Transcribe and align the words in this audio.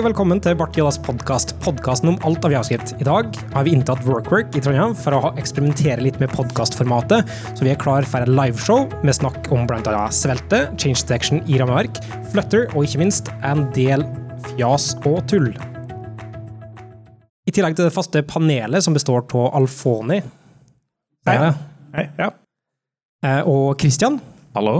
Hei, 0.00 0.06
velkommen 0.06 0.38
til 0.40 0.54
Bart 0.56 0.78
Jodas 0.78 0.96
podkast, 1.04 1.50
podkasten 1.60 2.08
om 2.08 2.14
alt 2.24 2.46
av 2.48 2.54
javskritt. 2.54 2.94
I 2.96 3.04
dag 3.04 3.34
har 3.52 3.64
vi 3.66 3.74
inntatt 3.76 4.00
Workwork 4.06 4.54
i 4.56 4.60
Trondheim 4.64 4.94
for 4.96 5.12
å 5.12 5.32
eksperimentere 5.36 6.00
litt 6.00 6.16
med 6.22 6.30
podkastformatet, 6.32 7.28
så 7.52 7.66
vi 7.66 7.68
er 7.68 7.76
klar 7.76 8.06
for 8.08 8.24
et 8.24 8.30
liveshow 8.32 8.86
med 9.04 9.12
snakk 9.18 9.50
om 9.52 9.66
bl.a. 9.68 10.06
svelte, 10.08 10.62
change 10.80 11.02
detection 11.02 11.42
i 11.44 11.58
rammeverk, 11.60 12.00
flutter 12.32 12.64
og 12.70 12.86
ikke 12.86 13.02
minst 13.02 13.28
en 13.44 13.66
del 13.76 14.06
fjas 14.46 14.86
og 15.02 15.18
tull. 15.28 15.50
I 17.44 17.52
tillegg 17.52 17.76
til 17.76 17.90
det 17.90 17.92
faste 17.92 18.22
panelet 18.24 18.86
som 18.86 18.96
består 18.96 19.26
av 19.26 19.50
Alfoni 19.60 20.22
Hei. 21.28 21.34
Hei, 21.98 22.06
ja. 22.16 22.30
eh, 23.20 23.42
og 23.44 23.76
Christian 23.84 24.16
Hallo? 24.56 24.78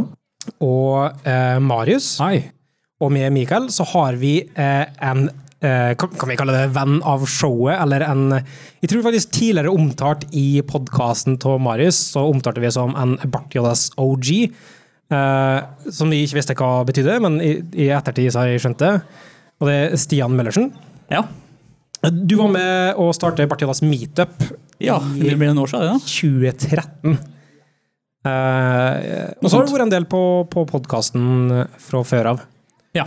og 0.65 1.29
eh, 1.29 1.61
Marius. 1.61 2.15
Hei. 2.25 2.55
Og 3.01 3.13
med 3.15 3.33
Mikael 3.33 3.71
så 3.73 3.87
har 3.95 4.19
vi 4.21 4.35
eh, 4.45 4.85
en 5.01 5.29
eh, 5.65 5.93
kan, 5.97 6.29
vi 6.29 6.37
kalle 6.39 6.57
det 6.57 6.75
venn 6.77 6.99
av 7.07 7.25
showet, 7.29 7.79
eller 7.79 8.05
en 8.07 8.27
Jeg 8.83 8.93
tror 8.93 9.07
faktisk 9.09 9.33
tidligere 9.37 9.73
omtalt 9.73 10.27
i 10.37 10.61
podkasten 10.69 11.39
til 11.41 11.61
Marius, 11.65 11.99
så 12.15 12.27
omtalte 12.29 12.63
vi 12.63 12.73
som 12.75 12.95
en 12.99 13.17
Bartjodas 13.25 13.89
OG. 14.01 14.31
Eh, 15.11 15.59
som 15.91 16.13
vi 16.13 16.23
ikke 16.25 16.39
visste 16.39 16.57
hva 16.59 16.73
betydde, 16.87 17.19
men 17.25 17.41
i, 17.43 17.57
i 17.75 17.91
ettertid 17.91 18.31
så 18.31 18.45
har 18.45 18.53
jeg 18.53 18.65
skjønt 18.65 18.85
det. 18.85 18.95
Og 19.61 19.69
det 19.69 19.77
er 19.81 20.01
Stian 20.01 20.37
Møllersen. 20.37 20.71
Ja. 21.11 21.25
Du 22.01 22.39
var 22.39 22.53
med 22.53 23.01
å 23.01 23.11
starte 23.13 23.49
Bartjodas 23.49 23.83
meetup 23.85 24.39
ja, 24.81 24.97
det 24.97 25.37
blir 25.37 25.51
en 25.51 25.61
år 25.61 25.69
siden, 25.69 25.91
ja. 25.93 25.99
2013. 26.01 27.19
Eh, 28.21 29.27
og 29.41 29.47
så 29.49 29.59
har 29.59 29.67
du 29.67 29.75
vært 29.75 29.85
en 29.85 29.93
del 29.93 30.07
på, 30.09 30.23
på 30.53 30.65
podkasten 30.69 31.53
fra 31.81 32.01
før 32.09 32.31
av. 32.33 32.41
Ja. 32.97 33.07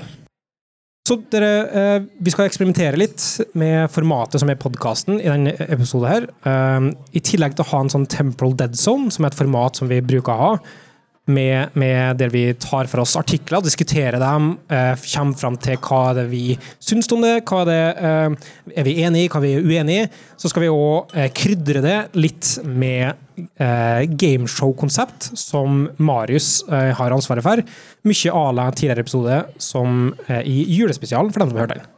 Så 1.04 1.18
dere, 1.34 1.50
eh, 1.68 2.06
vi 2.24 2.32
skal 2.32 2.48
eksperimentere 2.48 2.96
litt 2.96 3.20
med 3.60 3.92
formatet 3.92 4.40
som 4.40 4.52
er 4.52 4.60
podkasten 4.60 5.18
i 5.20 5.28
denne 5.28 5.52
episoden 5.68 6.08
her. 6.08 6.28
Eh, 6.48 6.88
I 7.20 7.20
tillegg 7.20 7.58
til 7.58 7.66
å 7.66 7.72
ha 7.74 7.82
en 7.84 7.92
sånn 7.92 8.08
temporal 8.08 8.56
dead 8.56 8.78
zone, 8.80 9.12
som 9.12 9.26
er 9.26 9.34
et 9.34 9.42
format 9.42 9.76
som 9.76 9.92
vi 9.92 10.00
bruker 10.00 10.32
å 10.32 10.40
ha, 10.40 10.54
med, 11.32 11.72
med 11.80 12.18
der 12.20 12.32
vi 12.34 12.42
tar 12.60 12.90
for 12.92 13.00
oss 13.04 13.16
artikler, 13.16 13.62
diskuterer 13.64 14.20
dem, 14.20 14.58
eh, 14.68 14.92
kommer 15.14 15.38
fram 15.40 15.56
til 15.62 15.78
hva 15.80 16.02
er 16.10 16.18
det 16.18 16.26
vi 16.34 16.58
syns 16.84 17.08
om 17.16 17.24
det, 17.24 17.38
hva 17.48 17.62
er 17.64 17.70
det 17.70 17.84
eh, 18.10 18.50
er 18.82 18.88
vi 18.88 18.96
enig 19.06 19.22
i, 19.26 19.30
hva 19.32 19.40
vi 19.44 19.54
er 19.56 19.64
uenig 19.64 20.00
i. 20.02 20.08
Så 20.36 20.52
skal 20.52 20.66
vi 20.66 20.72
òg 20.74 21.14
eh, 21.16 21.30
krydre 21.32 21.84
det 21.86 21.96
litt 22.20 22.50
med 22.68 23.14
eh, 23.56 24.04
gameshow-konsept, 24.20 25.32
som 25.40 25.86
Marius 26.04 26.58
eh, 26.68 26.92
har 27.00 27.16
ansvaret 27.16 27.46
for. 27.46 27.64
Mye 28.04 28.36
à 28.36 28.46
la 28.60 28.68
tidligere 28.76 29.06
episode 29.08 29.40
som 29.64 30.12
eh, 30.28 30.44
i 30.44 30.66
julespesialen, 30.76 31.32
for 31.32 31.44
dem 31.46 31.54
som 31.54 31.62
har 31.62 31.68
hørt 31.70 31.78
den. 31.78 31.90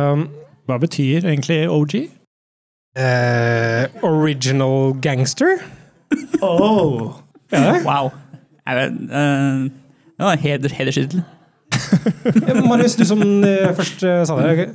Um, 0.00 0.26
Hva 0.68 0.80
betyr 0.82 1.24
egentlig 1.28 1.62
OG? 1.72 1.94
eh, 2.96 3.84
original 4.02 4.94
gangster? 5.04 5.60
Oh. 6.40 7.25
Wow. 7.86 8.10
Jeg 8.66 8.76
vet, 8.80 8.94
eh, 9.14 9.70
det 10.18 10.24
var 10.26 10.32
en 10.32 10.42
heder, 10.42 10.72
hederstittel. 10.74 11.22
Marius, 12.66 12.96
du 12.98 13.04
som 13.06 13.20
eh, 13.44 13.68
først 13.76 14.02
eh, 14.06 14.24
sa 14.26 14.36
det. 14.40 14.68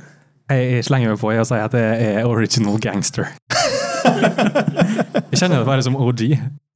Jeg 0.52 0.84
slenger 0.84 1.12
meg 1.12 1.20
på 1.20 1.30
i 1.32 1.38
å 1.40 1.44
si 1.48 1.56
at 1.60 1.72
det 1.76 1.82
er 1.82 2.26
original 2.28 2.78
gangster. 2.82 3.28
jeg 4.02 5.38
kjenner 5.38 5.60
det 5.62 5.66
bare 5.68 5.84
som 5.84 5.96
OG. 5.96 6.24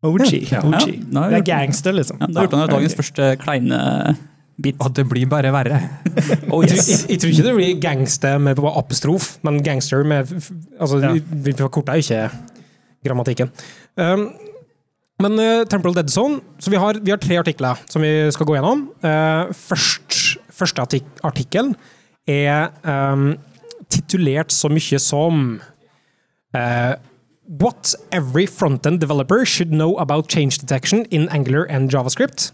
OG. 0.06 0.22
Ja. 0.52 0.60
OG. 0.62 0.86
Ja, 1.12 1.26
Det 1.32 1.40
er 1.40 1.44
gangster, 1.48 1.96
liksom. 1.96 2.20
Ja, 2.22 2.28
da 2.30 2.44
hørte 2.44 2.56
han 2.58 2.66
jo 2.68 2.72
dagens 2.76 2.96
første 2.98 3.28
kleine 3.42 3.80
bit. 4.62 4.78
Og 4.80 4.92
det 4.96 5.04
blir 5.10 5.28
bare 5.28 5.50
verre. 5.52 5.80
Oh, 6.50 6.62
Jeg, 6.64 6.70
tror- 6.70 6.76
yes. 6.76 6.88
jeg, 6.88 7.10
jeg 7.10 7.20
tror 7.22 7.32
ikke 7.34 7.46
det 7.48 7.54
blir 7.58 7.80
gangster 7.82 8.38
med 8.40 8.56
på 8.60 8.70
apostrof, 8.72 9.30
men 9.44 9.60
gangster 9.66 10.04
med 10.04 10.30
Altså, 10.80 11.00
Ja. 11.02 11.12
vi, 11.16 11.22
vi 11.48 11.52
forkorter 11.58 12.00
ikke 12.00 12.22
grammatikken. 13.04 13.50
Um, 13.96 14.30
men 15.22 15.38
uh, 15.40 15.64
Temporal 15.64 15.96
Dead 15.96 16.10
Zone 16.12 16.42
Så 16.60 16.70
vi 16.72 16.80
har, 16.80 16.98
vi 17.00 17.12
har 17.12 17.20
tre 17.22 17.38
artikler 17.40 17.80
som 17.88 18.04
vi 18.04 18.12
skal 18.34 18.48
gå 18.48 18.56
gjennom. 18.58 18.88
Uh, 19.04 19.52
først, 19.56 20.36
første 20.52 20.82
artik 20.82 21.06
artikkel 21.24 21.72
er 22.28 22.72
um, 22.82 23.36
titulert 23.92 24.52
så 24.52 24.68
mye 24.72 25.00
som 25.00 25.60
uh, 26.56 26.94
What 27.46 27.94
every 28.10 28.46
front-end 28.46 28.98
developer 29.00 29.44
should 29.46 29.70
know 29.70 29.96
about 30.02 30.28
change 30.28 30.58
detection 30.58 31.04
in 31.10 31.28
Angular 31.28 31.62
and 31.70 31.92
JavaScript. 31.92 32.50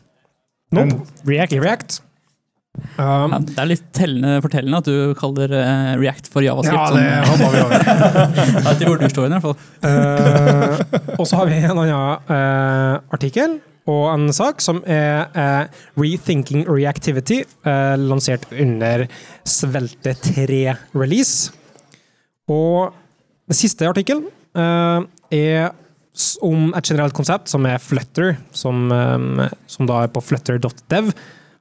Nope. 0.70 1.06
React. 1.24 1.52
I 1.54 1.58
React. 1.60 2.02
Um, 2.96 3.32
Ja, 3.32 3.38
det 3.44 3.58
er 3.60 3.68
litt 3.68 3.84
tellende, 3.92 4.38
fortellende 4.40 4.78
at 4.80 4.86
du 4.88 5.12
kaller 5.18 5.52
uh, 5.52 5.90
React 6.00 6.30
for 6.32 6.44
javascript. 6.44 6.78
Ja, 6.78 6.86
det 6.96 7.02
sånn. 7.26 7.34
hoppa 7.34 7.50
vi 7.52 7.60
over. 7.66 7.84
Det 8.62 8.86
er 8.88 9.02
du 9.02 9.12
står 9.12 9.26
i 9.26 9.32
hvert 9.34 9.44
fall. 9.44 9.58
Uh, 9.84 11.18
og 11.18 11.28
så 11.28 11.40
har 11.40 11.50
vi 11.50 11.58
en 11.60 11.82
annen 11.82 12.30
uh, 12.30 13.02
artikkel 13.12 13.58
og 13.90 14.04
en 14.12 14.32
sak 14.32 14.62
som 14.62 14.78
er 14.86 15.26
uh, 15.34 15.82
Rethinking 15.98 16.64
Reactivity, 16.70 17.40
lansert 17.98 18.46
under 18.54 19.08
Svelte 19.48 20.14
3-release. 20.22 21.50
Og 22.52 22.94
den 23.50 23.58
siste 23.58 23.88
artikkelen 23.90 24.28
er 24.54 25.72
om 26.46 26.70
et 26.76 26.86
generelt 26.86 27.16
konsept 27.16 27.50
som 27.50 27.66
er 27.66 27.82
Flutter, 27.82 28.36
som, 28.54 28.86
um, 28.92 29.42
som 29.66 29.88
da 29.90 30.04
er 30.04 30.12
på 30.14 30.22
flutter.dev. 30.22 31.10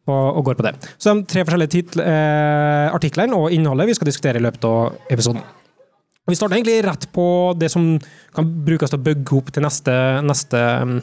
Og, 0.09 0.37
og 0.37 0.45
går 0.47 0.55
på 0.57 0.65
det. 0.65 0.71
Så 0.97 1.13
de 1.13 1.27
tre 1.29 1.43
forskjellige 1.45 1.73
titl, 1.75 2.01
eh, 2.01 2.87
artiklene 2.89 3.37
og 3.37 3.53
innholdet 3.53 3.91
vi 3.91 3.93
skal 3.93 4.09
diskutere 4.09 4.41
i 4.41 4.43
løpet 4.43 4.65
av 4.65 5.11
episoden. 5.13 5.43
Vi 6.29 6.37
starter 6.37 6.57
egentlig 6.57 6.83
rett 6.85 7.07
på 7.13 7.25
det 7.57 7.71
som 7.73 7.95
kan 8.35 8.49
brukes 8.65 8.91
til 8.91 8.99
å 8.99 9.03
bygge 9.03 9.37
opp 9.39 9.51
til 9.53 9.65
neste, 9.65 9.93
neste 10.25 10.61
um, 10.85 10.95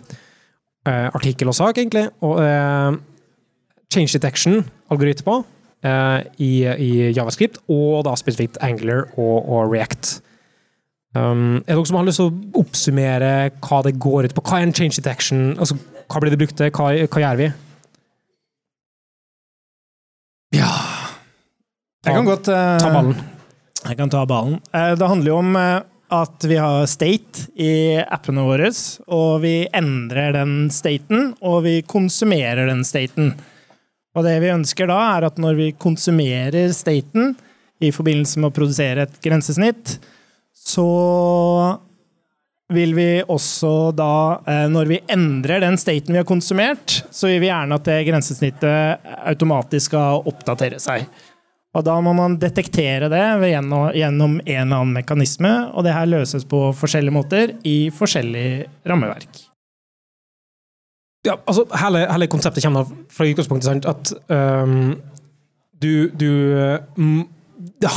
eh, 0.87 1.09
artikkel 1.11 1.51
og 1.51 1.57
sak, 1.59 1.81
egentlig. 1.81 2.07
Og 2.25 2.39
eh, 2.43 2.99
change 3.93 4.15
detection-algoritmer 4.15 5.43
eh, 5.85 6.21
i, 6.45 6.53
i 6.65 6.91
Javascript, 7.17 7.61
og 7.67 8.07
da 8.07 8.15
spesifikt 8.19 8.61
Angler 8.65 9.09
og, 9.17 9.37
og 9.43 9.75
React. 9.75 10.19
Um, 11.17 11.65
er 11.65 11.73
det 11.73 11.79
noen 11.81 11.89
som 11.89 11.99
har 11.99 12.07
lyst 12.07 12.23
til 12.23 12.31
å 12.31 12.61
oppsummere 12.63 13.33
hva 13.65 13.83
det 13.87 13.97
går 13.99 14.29
ut 14.29 14.37
på? 14.37 14.45
Hva 14.47 14.61
er 14.61 14.69
en 14.69 14.77
change 14.77 15.01
detection? 15.01 15.57
Altså, 15.59 15.77
hva 16.07 16.23
blir 16.23 16.33
det 16.33 16.41
brukt 16.41 16.57
til? 16.61 16.71
Hva, 16.71 16.93
hva 17.09 17.25
gjør 17.25 17.43
vi? 17.43 17.49
Jeg 22.07 22.15
kan 22.15 22.29
godt 22.29 22.49
uh, 22.53 22.79
Ta 22.79 22.91
ballen. 22.95 23.23
Jeg 23.83 23.99
kan 23.99 24.13
ta 24.13 24.25
ballen. 24.29 24.59
Uh, 24.71 24.93
Det 24.99 25.09
handler 25.11 25.33
jo 25.33 25.39
om 25.41 25.57
uh, 25.59 25.81
at 26.15 26.47
vi 26.49 26.57
har 26.57 26.87
state 26.89 27.49
i 27.61 27.99
appene 28.01 28.45
våre, 28.47 28.71
og 29.13 29.43
vi 29.43 29.57
endrer 29.77 30.33
den 30.39 30.71
staten, 30.73 31.35
og 31.45 31.65
vi 31.67 31.83
konsumerer 31.85 32.71
den 32.71 32.81
staten. 32.87 33.35
Og 34.17 34.25
det 34.25 34.39
vi 34.41 34.55
ønsker 34.55 34.89
da, 34.89 34.97
er 35.19 35.27
at 35.29 35.43
når 35.43 35.59
vi 35.59 35.67
konsumerer 35.77 36.73
staten 36.73 37.35
i 37.85 37.91
forbindelse 37.95 38.41
med 38.41 38.49
å 38.49 38.57
produsere 38.57 39.05
et 39.05 39.21
grensesnitt, 39.23 39.99
så 40.57 40.89
vil 42.73 42.97
vi 42.97 43.11
også 43.23 43.93
da, 43.97 44.41
når 44.69 44.91
vi 44.91 44.99
endrer 45.13 45.63
den 45.63 45.79
staten 45.81 46.17
vi 46.17 46.21
har 46.21 46.27
konsumert, 46.29 47.03
så 47.13 47.31
vil 47.31 47.45
vi 47.45 47.49
gjerne 47.49 47.79
at 47.79 47.87
det 47.89 48.01
grensesnittet 48.09 49.07
automatisk 49.29 49.93
skal 49.93 50.25
oppdatere 50.29 50.81
seg. 50.83 51.05
Og 51.77 51.85
da 51.85 51.99
må 52.01 52.15
man 52.17 52.39
detektere 52.41 53.11
det 53.13 53.25
gjennom, 53.51 53.91
gjennom 53.93 54.39
en 54.41 54.63
eller 54.63 54.81
annen 54.81 54.95
mekanisme, 54.97 55.53
og 55.77 55.85
det 55.85 55.93
her 55.95 56.09
løses 56.09 56.47
på 56.49 56.71
forskjellige 56.77 57.15
måter 57.15 57.53
i 57.69 57.77
forskjellig 57.95 58.49
rammeverk. 58.89 59.45
Ja, 61.27 61.37
altså, 61.45 61.67
hele, 61.83 62.07
hele 62.09 62.29
konseptet 62.31 62.65
kommer 62.65 62.89
fra 63.13 63.27
utgangspunktet 63.29 63.69
sant, 63.69 63.89
at 63.91 64.13
um, 64.33 64.95
du, 65.83 66.09
du 66.17 66.31
mm, 66.97 67.21
det 67.83 67.91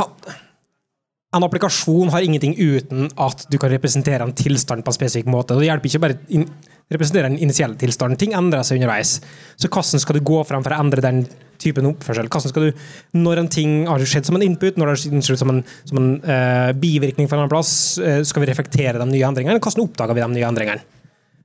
En 1.32 1.46
applikasjon 1.48 2.10
har 2.12 2.26
ingenting 2.26 2.58
uten 2.60 3.08
at 3.16 3.46
du 3.48 3.56
kan 3.60 3.72
representere 3.72 4.26
en 4.26 4.34
tilstand 4.36 4.84
på 4.84 4.92
en 4.92 4.98
spesifikk 4.98 5.30
måte. 5.32 5.56
Det 5.56 5.70
hjelper 5.70 5.88
ikke 5.88 6.02
bare 6.04 6.18
in, 6.36 6.44
representere 6.92 7.30
en 7.32 7.38
initiell 7.40 7.78
tilstand. 7.80 8.18
Ting 8.20 8.36
endrer 8.36 8.66
seg 8.68 8.82
underveis. 8.82 9.14
Så 9.56 9.70
hvordan 9.72 10.04
skal 10.04 10.20
du 10.20 10.26
gå 10.28 10.42
frem 10.48 10.66
for 10.66 10.76
å 10.76 10.82
endre 10.84 11.04
den 11.06 11.22
typen 11.62 11.88
oppførsel? 11.88 12.28
Hvordan 12.28 12.52
skal 12.52 12.68
du, 12.68 12.84
Når 13.16 13.44
en 13.44 13.52
ting 13.54 13.78
har 13.88 14.04
skjedd 14.04 14.28
som 14.28 14.36
en 14.36 14.44
input, 14.44 14.76
når 14.76 14.92
det 14.92 14.98
har 14.98 15.24
skjedd 15.24 15.40
som 15.40 15.56
en, 15.56 15.64
som 15.88 16.02
en 16.02 16.12
uh, 16.26 16.76
bivirkning 16.76 17.32
fra 17.32 17.40
en 17.40 17.46
annen 17.46 17.54
plass, 17.54 17.74
uh, 18.04 18.20
skal 18.28 18.44
vi 18.44 18.52
reflektere 18.52 19.00
de 19.00 19.08
nye 19.08 19.24
endringene? 19.32 19.64
Hvordan 19.64 19.88
oppdager 19.88 20.18
vi 20.18 20.26
de 20.26 20.32
nye 20.36 20.52
endringene? 20.52 20.84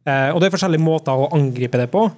Uh, 0.02 0.34
og 0.34 0.42
det 0.42 0.48
er 0.50 0.56
forskjellige 0.58 0.82
måter 0.82 1.14
å 1.14 1.30
angripe 1.36 1.78
det 1.78 1.86
på. 1.94 2.08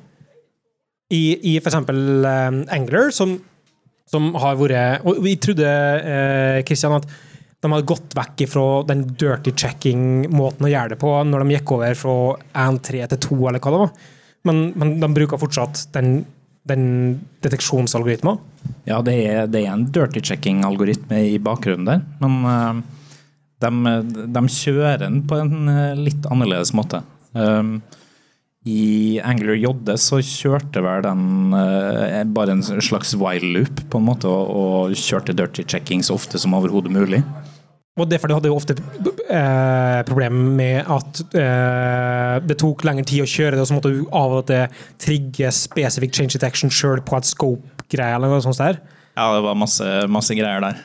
I, 1.08 1.24
i 1.52 1.54
eh, 1.56 2.48
Angler, 2.76 3.08
som, 3.16 3.38
som 4.04 4.26
har 4.36 4.58
vært 4.60 5.06
Og 5.08 5.22
vi 5.24 5.38
trodde, 5.40 5.64
Kristian, 6.68 6.98
at 6.98 7.08
de 7.58 7.72
hadde 7.72 7.88
gått 7.90 8.14
vekk 8.14 8.44
fra 8.52 8.66
den 8.86 9.02
dirty 9.18 9.52
checking-måten 9.56 10.68
å 10.68 10.70
gjøre 10.70 10.94
det 10.94 11.00
på 11.02 11.10
når 11.26 11.42
de 11.42 11.56
gikk 11.56 11.74
over 11.74 11.98
fra 11.98 12.16
1.3 12.68 13.04
til 13.14 13.22
2, 13.26 13.38
eller 13.50 13.62
hva 13.62 13.74
det 13.74 13.80
var. 13.82 13.94
Men, 14.46 14.60
men 14.78 14.92
de 15.02 15.08
bruker 15.16 15.40
fortsatt 15.40 15.88
den 15.96 16.20
den 16.68 16.84
deteksjonsalgoritmen? 17.44 18.40
Ja, 18.88 19.00
det 19.04 19.16
er, 19.24 19.46
det 19.50 19.64
er 19.64 19.74
en 19.74 19.86
dirty 19.94 20.22
checking-algoritme 20.24 21.22
i 21.30 21.36
bakgrunnen 21.42 21.88
der, 21.88 22.02
men 22.22 22.38
uh, 22.44 22.82
de, 23.62 23.94
de 24.34 24.42
kjører 24.54 25.00
den 25.06 25.22
på 25.28 25.40
en 25.42 25.70
eh, 25.72 25.96
litt 25.98 26.28
annerledes 26.30 26.70
måte. 26.78 27.00
Um, 27.32 27.80
I 28.68 29.18
Angler 29.26 29.58
JD 29.58 29.90
så 29.98 30.20
kjørte 30.22 30.82
vel 30.84 31.02
den 31.02 31.56
eh, 31.58 32.20
bare 32.36 32.54
en 32.54 32.62
slags 32.62 33.16
wild 33.18 33.48
loop, 33.56 33.82
på 33.90 33.98
en 33.98 34.06
måte, 34.06 34.30
og, 34.30 34.52
og 34.54 34.94
kjørte 34.98 35.34
dirty 35.34 35.66
checking 35.66 36.06
så 36.06 36.14
ofte 36.14 36.38
som 36.38 36.54
overhodet 36.54 36.94
mulig. 36.94 37.24
Og 37.98 38.06
det 38.06 38.20
fordi 38.22 38.32
du 38.32 38.38
hadde 38.38 38.50
jo 38.52 38.58
ofte 38.58 38.76
eh, 38.78 40.00
problemer 40.06 40.52
med 40.60 40.90
at 40.94 41.22
eh, 41.34 42.34
det 42.46 42.58
tok 42.60 42.84
lengre 42.86 43.06
tid 43.08 43.24
å 43.24 43.30
kjøre 43.30 43.56
det, 43.56 43.64
og 43.64 43.70
så 43.70 43.78
måtte 43.78 43.94
du 43.94 44.04
av 44.14 44.36
og 44.38 44.46
til 44.50 44.84
trigge 45.02 45.50
specific 45.54 46.14
change 46.14 46.36
detection 46.36 46.72
sjøl 46.72 47.02
på 47.04 47.18
et 47.18 47.28
scope-greie 47.28 48.14
eller 48.14 48.30
noe 48.30 48.44
sånt 48.44 48.62
der. 48.62 48.78
Ja, 49.18 49.32
det 49.34 49.42
var 49.42 49.58
masse, 49.58 49.88
masse 50.06 50.36
greier 50.38 50.62
der. 50.62 50.78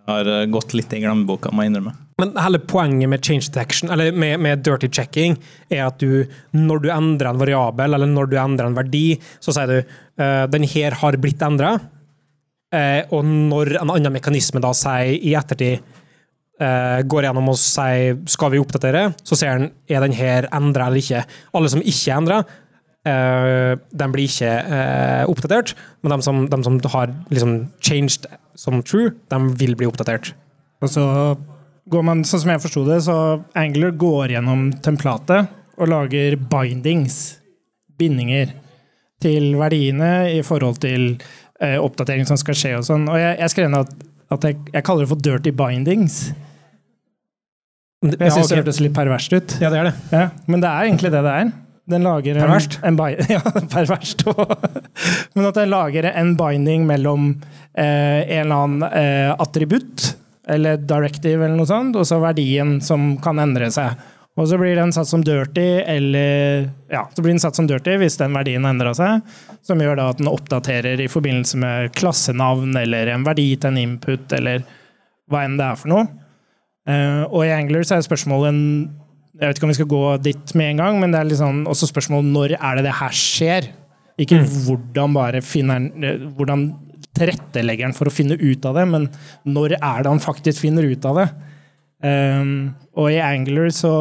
Det 0.00 0.14
har 0.14 0.32
eh, 0.32 0.46
gått 0.52 0.72
litt 0.74 0.96
i 0.96 1.02
glemmeboka, 1.02 1.52
må 1.52 1.66
jeg 1.66 1.74
innrømme. 1.74 1.94
Men 2.20 2.34
hele 2.36 2.60
poenget 2.68 3.08
med 3.08 3.24
change 3.24 3.48
detection, 3.48 3.92
eller 3.92 4.12
med, 4.12 4.40
med 4.44 4.64
dirty 4.64 4.90
checking, 4.92 5.36
er 5.72 5.86
at 5.86 6.00
du, 6.00 6.24
når 6.56 6.82
du 6.84 6.90
endrer 6.92 7.30
en 7.30 7.40
variabel, 7.40 7.96
eller 7.96 8.10
når 8.10 8.32
du 8.32 8.36
endrer 8.40 8.68
en 8.68 8.76
verdi, 8.76 9.04
så 9.40 9.54
sier 9.56 9.70
du 9.70 9.78
uh, 9.80 10.44
den 10.52 10.66
her 10.68 10.98
har 11.00 11.16
blitt 11.20 11.40
endra. 11.46 11.78
Uh, 12.70 13.00
og 13.16 13.24
når 13.24 13.72
en 13.80 13.94
annen 13.96 14.12
mekanisme 14.14 14.60
da 14.62 14.74
sier 14.76 15.16
i 15.16 15.32
ettertid 15.38 15.80
går 16.60 17.24
gjennom 17.24 17.46
og 17.48 17.56
sier 17.56 18.18
skal 18.28 18.50
vi 18.52 18.58
oppdatere, 18.60 19.06
så 19.24 19.38
ser 19.38 19.56
den 19.56 19.70
er 19.88 20.02
den 20.04 20.12
her 20.12 20.48
endra 20.52 20.90
eller 20.90 21.00
ikke. 21.00 21.22
Alle 21.56 21.70
som 21.72 21.80
ikke 21.80 22.10
er 22.10 22.18
endra, 22.18 22.40
den 23.96 24.12
blir 24.12 24.28
ikke 24.28 24.50
oppdatert, 25.32 25.72
men 26.04 26.12
de 26.12 26.26
som, 26.26 26.42
de 26.52 26.58
som 26.66 26.76
har 26.92 27.14
liksom 27.32 27.54
changed 27.80 28.28
som 28.60 28.82
true, 28.84 29.14
de 29.32 29.40
vil 29.56 29.72
bli 29.78 29.88
oppdatert. 29.88 30.34
Og 30.84 30.92
så 30.92 31.04
går 31.90 32.04
man, 32.06 32.24
sånn 32.28 32.44
som 32.44 32.52
jeg 32.52 32.62
forsto 32.62 32.84
det, 32.86 33.00
så 33.06 33.16
Angler 33.58 33.94
går 33.98 34.36
gjennom 34.36 34.68
templatet 34.84 35.50
og 35.80 35.90
lager 35.90 36.36
bindings, 36.50 37.38
bindinger, 38.00 38.52
til 39.20 39.52
verdiene 39.60 40.30
i 40.32 40.40
forhold 40.44 40.78
til 40.80 41.10
eh, 41.60 41.76
oppdatering 41.76 42.24
som 42.28 42.38
skal 42.40 42.56
skje 42.56 42.70
og 42.78 42.86
sånn. 42.86 43.04
Og 43.10 43.18
jeg, 43.20 43.34
jeg 43.42 43.52
skrev 43.52 43.68
ned 43.68 43.84
at, 43.84 44.06
at 44.32 44.46
jeg, 44.48 44.56
jeg, 44.72 44.84
kaller 44.86 45.04
det 45.04 45.10
for 45.10 45.24
dirty 45.26 45.52
bindings. 45.56 46.22
Jeg 48.00 48.32
syns 48.32 48.46
okay. 48.46 48.48
det 48.48 48.60
hørtes 48.62 48.78
litt 48.80 48.94
perverst 48.96 49.34
ut. 49.34 49.56
Ja, 49.60 49.68
det 49.68 49.80
er 49.80 49.90
det. 49.90 49.96
Ja, 50.14 50.28
men 50.48 50.62
det 50.62 50.70
er 50.70 50.86
egentlig 50.88 51.10
det 51.12 51.20
det 51.26 51.34
er. 51.42 51.50
Den 51.90 52.06
lager 52.06 52.38
perverst? 52.38 52.78
En, 52.86 53.00
en, 53.00 53.18
ja, 53.34 53.40
perverst. 53.72 54.24
men 55.34 55.48
at 55.48 55.58
den 55.58 55.72
lager 55.72 56.08
en 56.12 56.36
binding 56.38 56.86
mellom 56.88 57.32
eh, 57.74 58.22
en 58.22 58.46
eller 58.46 58.56
annen 58.56 58.86
eh, 58.88 59.32
attributt, 59.34 60.14
eller 60.50 60.80
directive, 60.80 61.44
eller 61.44 61.58
noe 61.58 61.68
sånt, 61.68 61.98
og 61.98 62.08
så 62.08 62.20
verdien 62.22 62.78
som 62.84 63.12
kan 63.22 63.42
endre 63.42 63.68
seg. 63.74 63.98
Og 64.38 64.46
så 64.48 64.56
blir 64.56 64.78
den 64.78 64.94
satt 64.94 65.10
som 65.10 65.24
dirty, 65.26 65.82
eller 65.84 66.70
Ja, 66.88 67.02
så 67.12 67.20
blir 67.20 67.34
den 67.34 67.42
satt 67.42 67.58
som 67.58 67.66
dirty 67.68 67.98
hvis 68.00 68.16
den 68.20 68.32
verdien 68.38 68.64
endrer 68.64 68.94
seg, 68.96 69.26
som 69.66 69.82
gjør 69.82 69.98
da 69.98 70.08
at 70.14 70.22
den 70.22 70.30
oppdaterer 70.30 71.02
i 71.02 71.10
forbindelse 71.10 71.60
med 71.60 71.92
klassenavn 71.98 72.78
eller 72.80 73.10
en 73.12 73.26
verdi 73.26 73.50
til 73.58 73.74
en 73.74 73.82
input, 73.82 74.30
eller 74.38 74.64
hva 75.30 75.44
enn 75.44 75.58
det 75.60 75.66
er 75.66 75.80
for 75.82 75.92
noe. 75.92 76.06
Uh, 76.90 77.22
og 77.28 77.44
i 77.44 77.52
Anglers 77.54 77.92
er 77.94 78.02
spørsmålet 78.02 78.56
Jeg 79.36 79.46
vet 79.46 79.58
ikke 79.58 79.66
om 79.68 79.70
vi 79.70 79.78
skal 79.78 79.90
gå 79.90 80.04
dit 80.24 80.54
med 80.58 80.72
en 80.72 80.80
gang, 80.82 81.00
men 81.00 81.12
det 81.12 81.20
er 81.20 81.28
liksom 81.28 81.64
også 81.70 81.90
spørsmålet 81.90 82.32
når 82.34 82.54
er 82.56 82.78
det 82.78 82.86
det 82.88 82.96
her 82.98 83.14
skjer? 83.14 83.68
Ikke 84.20 84.40
mm. 84.40 84.48
hvordan 84.66 85.14
bare 85.16 85.42
finner 85.44 85.86
hvordan 86.36 86.66
tilrettelegger 87.16 87.88
han 87.88 87.96
for 87.96 88.10
å 88.10 88.14
finne 88.14 88.36
ut 88.38 88.66
av 88.68 88.76
det, 88.78 88.86
men 88.88 89.06
når 89.48 89.76
er 89.78 90.02
det 90.02 90.12
han 90.12 90.22
faktisk 90.22 90.62
finner 90.64 90.86
ut 90.88 91.06
av 91.08 91.20
det? 91.20 91.28
Um, 92.00 92.52
og 92.96 93.10
i 93.12 93.20
Angler 93.20 93.68
så 93.76 93.94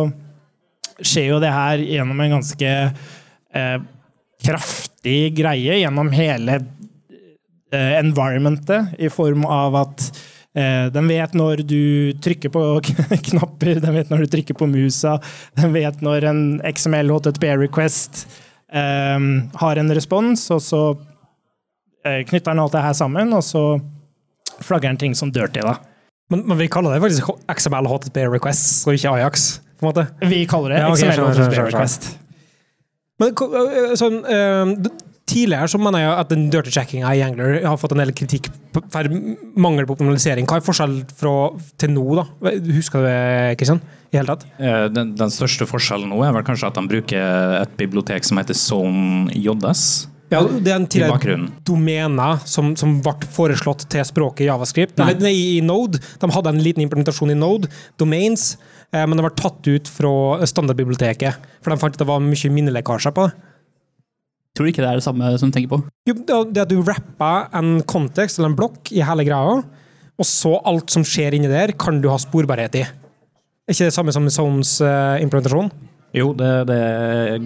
skjer 1.00 1.33
jo 1.33 1.39
det 1.44 1.51
her 1.51 1.81
gjennom 1.83 2.19
en 2.24 2.36
ganske 2.38 2.74
uh, 2.89 3.80
kraftig 4.45 5.19
greie 5.36 5.81
gjennom 5.81 6.12
hele 6.15 6.59
uh, 6.62 7.94
environmentet, 8.00 8.95
i 9.00 9.12
form 9.12 9.47
av 9.47 9.75
at 9.83 10.09
uh, 10.57 10.88
den 10.94 11.12
vet 11.12 11.36
når 11.38 11.66
du 11.68 12.13
trykker 12.24 12.54
på 12.54 12.63
knapper, 13.30 13.81
den 13.84 13.98
vet 13.98 14.13
når 14.13 14.25
du 14.25 14.34
trykker 14.38 14.57
på 14.57 14.69
musa, 14.69 15.18
den 15.60 15.75
vet 15.75 16.01
når 16.06 16.30
en 16.31 16.42
XML 16.69 17.12
HTTP 17.18 17.51
request 17.66 18.25
um, 18.74 19.50
har 19.62 19.81
en 19.81 19.94
respons, 19.98 20.48
og 20.56 20.63
så 20.63 20.84
Eh, 22.06 22.25
knytter 22.25 22.51
den 22.51 22.60
alt 22.63 22.72
det 22.72 22.84
her 22.84 22.94
sammen, 22.96 23.34
og 23.36 23.44
så 23.44 23.63
flagger 24.63 24.90
den 24.90 25.00
ting 25.01 25.16
som 25.16 25.31
dirty. 25.36 25.60
da. 25.60 25.75
Men, 26.30 26.46
men, 26.48 26.57
vi 26.57 26.69
kaller 26.72 26.96
det 26.96 27.01
faktisk 27.04 27.31
XML 27.51 27.90
HTTP 27.90 28.24
requests, 28.30 28.88
og 28.88 28.96
ikke 28.96 29.18
Ajax? 29.18 29.60
på 29.80 29.86
en 29.86 29.90
måte. 29.90 30.07
Vi 30.28 30.46
kaller 30.48 30.75
det 30.75 30.80
ja, 30.80 30.92
okay, 30.92 31.12
XML 31.12 31.28
HTTP 31.28 31.62
request. 31.69 32.10
Men 33.19 33.31
eh, 33.31 33.94
sånn, 34.00 34.22
Tidligere 35.30 35.70
så 35.70 35.80
mener 35.81 36.04
jeg 36.04 36.12
at 36.24 36.31
den 36.31 36.48
dirty 36.54 36.74
checkinga 36.74 37.14
i 37.14 37.22
Angler 37.26 37.60
har 37.68 37.78
fått 37.78 37.94
en 37.94 38.02
del 38.02 38.14
kritikk 38.18 38.50
for 38.74 39.10
mangel 39.60 39.86
på 39.86 39.96
optimalisering. 39.98 40.48
Hva 40.50 40.60
er 40.60 40.66
forskjellen 40.66 41.04
fra 41.20 41.34
til 41.81 41.94
nå, 41.94 42.06
da? 42.18 42.26
Husker 42.74 43.04
du 43.04 43.10
det, 43.10 43.58
Kristian? 43.62 43.81
I 44.10 44.18
hele 44.18 44.34
tatt? 44.34 44.48
Den, 44.96 45.14
den, 45.20 45.34
største 45.34 45.68
forskjellen 45.70 46.10
nå 46.10 46.24
er 46.26 46.34
vel 46.34 46.46
kanskje 46.48 46.72
at 46.72 46.80
de 46.80 46.90
bruker 46.90 47.60
et 47.60 47.76
bibliotek 47.78 48.26
som 48.26 48.42
heter 48.42 48.58
Zone 48.58 49.30
JS. 49.38 49.84
Ja, 50.30 50.44
det 50.46 50.70
er 50.70 50.78
en 50.78 50.88
tidligere 50.90 51.38
domene 51.66 52.28
som, 52.50 52.75
som, 52.78 53.00
ble 53.06 53.30
foreslått 53.34 53.88
til 53.90 54.06
språket 54.06 54.46
Javascript. 54.46 54.98
Nei. 55.02 55.16
Nei, 55.18 55.34
i 55.58 55.62
Node. 55.66 56.02
De 56.22 56.30
hadde 56.34 56.54
en 56.54 56.62
liten 56.62 56.86
implementasjon 56.86 57.34
i 57.34 57.38
Node, 57.38 57.72
domains, 58.02 58.52
eh, 58.94 59.06
men 59.06 59.18
det 59.18 59.25
var 59.25 59.38
tatt 59.38 59.70
ut 59.70 59.90
fra 59.90 60.12
standardbiblioteket. 60.50 61.50
For 61.64 61.74
de 61.74 61.82
fant 61.82 61.98
at 61.98 62.04
det 62.04 62.10
var 62.10 62.22
mye 62.22 62.54
minnelekkasjer 62.54 63.16
på 63.18 63.25
det. 63.25 63.49
Tror 64.60 64.68
du 64.68 64.74
ikke 64.74 64.84
det 64.84 64.90
er 64.92 64.98
det 65.00 65.06
samme 65.06 65.28
som 65.40 65.48
du 65.48 65.56
tenker 65.56 65.72
på? 65.72 65.78
Jo, 66.04 66.18
det 66.20 66.66
at 66.66 66.68
du 66.68 66.82
rapper 66.84 67.46
en 67.56 67.78
kontekst 67.88 68.42
eller 68.42 68.50
en 68.52 68.58
blokk 68.60 68.90
i 68.92 69.00
hele 69.08 69.24
greia, 69.24 69.62
og 70.20 70.28
så 70.28 70.58
alt 70.68 70.92
som 70.92 71.06
skjer 71.08 71.38
inni 71.38 71.48
der, 71.48 71.72
kan 71.80 72.02
du 72.04 72.10
ha 72.12 72.18
sporbarhet 72.20 72.76
i. 72.76 72.82
Er 72.84 73.72
ikke 73.72 73.88
det 73.88 73.96
samme 73.96 74.12
som 74.12 74.28
Zones 74.28 74.74
uh, 74.84 75.16
implementasjon? 75.24 75.72
Jo, 76.12 76.32
det, 76.34 76.50
det, 76.68 76.80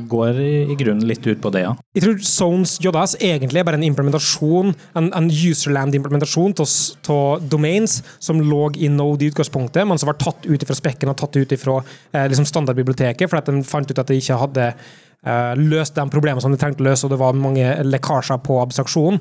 går 0.09 0.39
i, 0.39 0.51
i 0.71 0.77
grunnen 0.79 1.05
litt 1.05 1.21
ut 1.27 1.41
på 1.43 1.51
det, 1.53 1.65
ja. 1.65 1.75
Jeg 1.93 2.05
tror 2.07 2.25
Zones 2.25 2.77
JS 2.81 3.17
egentlig 3.19 3.59
er 3.61 3.67
bare 3.67 3.77
en 3.77 3.85
implementasjon, 3.85 4.71
en, 4.97 5.09
en 5.13 5.29
userland-implementasjon 5.29 6.55
av 6.63 7.43
domains 7.51 7.99
som 8.23 8.41
lå 8.41 8.71
i 8.79 8.89
Node 8.89 9.27
i 9.27 9.29
utgangspunktet, 9.33 9.85
men 9.85 10.01
som 10.01 10.09
var 10.09 10.17
tatt 10.23 10.47
ut 10.47 10.65
fra 10.65 10.79
spekken 10.79 11.11
og 11.11 11.19
tatt 11.19 11.37
ut 11.37 11.57
fra 11.59 11.81
eh, 11.83 12.25
liksom 12.31 12.47
standardbiblioteket, 12.49 13.29
fordi 13.29 13.59
de 13.59 13.67
fant 13.67 13.91
ut 13.91 13.99
at 13.99 14.09
de 14.09 14.21
ikke 14.23 14.39
hadde 14.47 14.71
eh, 15.25 15.53
løst 15.59 15.95
de 15.97 16.05
problemene 16.11 16.43
som 16.43 16.53
de 16.53 16.59
trengte 16.61 16.83
å 16.83 16.89
løse, 16.89 17.07
og 17.07 17.13
det 17.13 17.19
var 17.21 17.37
mange 17.37 17.75
lekkasjer 17.87 18.41
på 18.45 18.59
abstraksjon. 18.61 19.19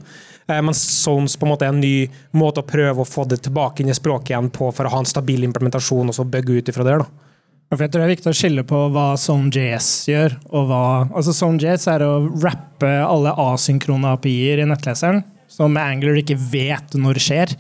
Eh, 0.49 0.63
men 0.63 0.77
Zones 0.77 1.37
på 1.39 1.47
en 1.47 1.53
måte 1.55 1.67
er 1.67 1.75
en 1.75 1.83
ny 1.83 2.09
måte 2.39 2.63
å 2.63 2.69
prøve 2.69 3.05
å 3.05 3.09
få 3.09 3.27
det 3.31 3.43
tilbake 3.47 3.83
inn 3.83 3.93
i 3.93 3.99
språket 3.99 4.35
igjen 4.35 4.53
på 4.55 4.71
for 4.75 4.89
å 4.89 4.95
ha 4.95 5.03
en 5.03 5.09
stabil 5.09 5.45
implementasjon 5.49 6.13
og 6.13 6.19
så 6.19 6.29
bygge 6.29 6.59
ut 6.59 6.73
ifra 6.73 6.87
det. 6.89 7.03
da. 7.03 7.29
Jeg 7.73 7.89
tror 7.89 8.03
det 8.03 8.05
er 8.05 8.11
viktig 8.13 8.29
å 8.29 8.37
skille 8.37 8.63
på 8.69 8.79
hva 8.93 9.07
ZoneJS 9.17 9.87
gjør. 10.11 10.35
og 10.53 10.67
hva, 10.69 10.83
altså 11.09 11.33
ZoneJS 11.33 11.87
er 11.89 12.05
å 12.05 12.15
rappe 12.43 12.91
alle 13.01 13.33
asynkrone 13.49 14.11
API-er 14.13 14.61
i 14.61 14.67
nettleseren, 14.69 15.23
som 15.49 15.79
Angler 15.81 16.21
ikke 16.21 16.37
vet 16.37 16.93
når 17.01 17.21
skjer. 17.25 17.55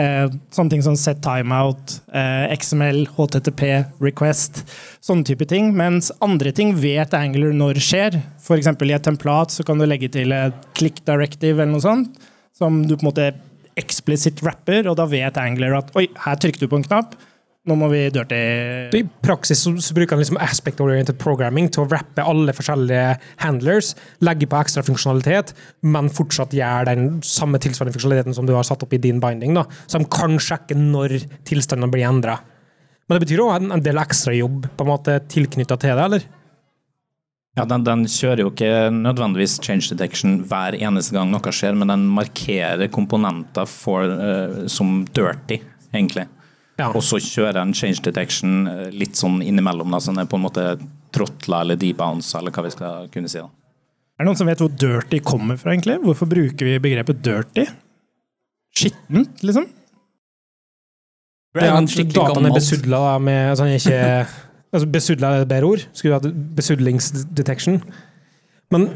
Eh, 0.00 0.24
sånne 0.48 0.72
ting 0.72 0.82
som 0.84 0.94
set 0.96 1.20
timeout, 1.20 1.98
eh, 2.16 2.48
XML, 2.56 3.02
HTTP, 3.12 3.84
request, 4.00 4.62
sånne 5.04 5.26
type 5.28 5.44
ting. 5.50 5.74
Mens 5.76 6.08
andre 6.24 6.52
ting 6.52 6.72
vet 6.80 7.12
Angler 7.12 7.52
når 7.52 7.80
skjer. 7.82 8.16
F.eks. 8.40 8.66
i 8.72 8.92
et 8.96 9.04
templat 9.04 9.52
så 9.52 9.64
kan 9.64 9.78
du 9.78 9.84
legge 9.84 10.08
til 10.12 10.32
et 10.32 10.54
click 10.74 11.04
directive 11.04 11.60
eller 11.60 11.74
noe 11.74 11.84
sånt, 11.84 12.16
som 12.56 12.86
du 12.86 12.96
på 12.96 13.04
en 13.04 13.10
måte 13.10 13.28
eksplisitt 13.76 14.42
rapper, 14.44 14.88
og 14.88 14.96
da 14.96 15.04
vet 15.08 15.36
Angler 15.40 15.76
at 15.76 15.92
oi, 15.96 16.06
her 16.24 16.40
trykte 16.40 16.64
du 16.64 16.72
på 16.72 16.80
en 16.80 16.88
knapp 16.88 17.14
nå 17.68 17.76
må 17.78 17.86
vi 17.92 18.00
dirty 18.10 18.38
I 18.98 19.02
praksis 19.22 19.60
så, 19.62 19.72
bruker 19.94 20.16
han 20.16 20.22
liksom 20.22 20.38
aspect-oriented 20.42 21.18
programming 21.22 21.68
til 21.70 21.84
å 21.84 21.90
rappe 21.92 22.24
alle 22.26 22.54
forskjellige 22.56 23.14
handlers, 23.44 23.92
legge 24.24 24.48
på 24.50 24.58
ekstra 24.58 24.82
funksjonalitet, 24.86 25.52
men 25.86 26.10
fortsatt 26.10 26.56
gjøre 26.56 26.96
den 26.96 27.20
samme 27.26 27.60
tilsvarende 27.62 27.94
funksjonaliteten 27.94 28.34
som 28.38 28.48
du 28.48 28.56
har 28.56 28.66
satt 28.66 28.82
opp 28.82 28.96
i 28.96 29.00
din 29.02 29.22
binding. 29.22 29.54
Da. 29.54 29.68
Så 29.86 30.02
de 30.02 30.10
kan 30.10 30.34
sjekke 30.42 30.74
når 30.78 31.20
tilstandene 31.46 31.92
blir 31.92 32.08
endra. 32.08 32.40
Men 33.06 33.18
det 33.18 33.28
betyr 33.28 33.44
òg 33.44 33.54
en, 33.54 33.72
en 33.76 33.84
del 33.84 34.00
ekstrajobb 34.02 34.66
tilknytta 35.30 35.78
til 35.78 35.94
det, 35.94 36.06
eller? 36.08 36.28
Ja, 37.58 37.66
den, 37.68 37.82
den, 37.84 38.06
kjører 38.08 38.46
jo 38.46 38.50
ikke 38.50 38.88
nødvendigvis 38.96 39.58
change 39.60 39.92
detection 39.92 40.38
hver 40.48 40.74
eneste 40.78 41.14
gang 41.14 41.30
noe 41.30 41.52
skjer, 41.52 41.76
men 41.76 41.92
den 41.92 42.06
markerer 42.10 42.88
komponenter 42.90 43.68
for, 43.68 44.08
uh, 44.08 44.62
som 44.72 45.02
dirty, 45.12 45.60
egentlig. 45.92 46.24
Ja. 46.80 46.88
Og 46.96 47.02
så 47.04 47.20
kjører 47.20 47.60
en 47.60 47.74
change 47.76 48.00
detection 48.04 48.66
eh, 48.70 48.86
litt 48.96 49.18
sånn 49.18 49.42
innimellom, 49.44 49.92
da, 49.92 50.00
så 50.00 50.14
den 50.14 50.24
er 50.24 50.30
på 50.30 50.38
en 50.40 50.46
måte 50.46 50.66
trotla 51.12 51.60
eller 51.64 51.78
debounce, 51.80 52.32
eller 52.38 52.54
hva 52.54 52.64
vi 52.66 52.72
skal 52.74 53.10
kunne 53.12 53.30
si. 53.30 53.42
da. 53.42 53.50
Er 54.16 54.24
det 54.24 54.30
noen 54.30 54.40
som 54.40 54.48
vet 54.48 54.62
hvor 54.62 54.72
dirty 54.72 55.20
kommer 55.24 55.60
fra, 55.60 55.74
egentlig? 55.74 55.98
Hvorfor 56.04 56.30
bruker 56.30 56.68
vi 56.68 56.78
begrepet 56.82 57.22
dirty? 57.24 57.66
Skittent, 58.72 59.44
liksom? 59.44 59.68
Det 61.52 61.66
er 61.66 61.74
en 61.76 61.88
skikkelig 61.90 62.30
gammelt 62.32 62.56
besudla 62.56 63.00
med 63.20 63.58
sånn 63.60 63.74
ikke 63.74 63.98
altså, 64.72 64.86
Besudla 64.88 65.34
er 65.34 65.44
et 65.44 65.50
bedre 65.50 65.68
ord. 65.68 65.82
Skulle 65.92 66.16
hatt 66.16 66.38
besudlingsdetection. 66.56 67.82
Men 68.72 68.88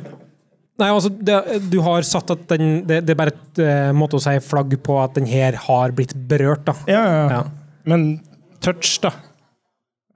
Nei, 0.77 0.91
altså, 0.93 1.09
det, 1.09 1.37
du 1.73 1.79
har 1.81 2.05
satt 2.05 2.29
at 2.35 2.43
den 2.51 2.83
Det, 2.85 2.99
det 3.09 3.15
er 3.15 3.17
bare 3.17 3.33
et 3.33 3.61
uh, 3.65 3.93
måte 3.97 4.19
å 4.19 4.21
si 4.21 4.35
flagg 4.45 4.75
på 4.85 4.99
at 5.01 5.15
den 5.17 5.29
her 5.29 5.57
har 5.67 5.95
blitt 5.97 6.13
berørt, 6.29 6.67
da. 6.69 6.75
Ja, 6.89 7.01
ja, 7.01 7.23
ja. 7.33 7.45
Men 7.87 8.21
touch, 8.65 8.97
da? 9.05 9.13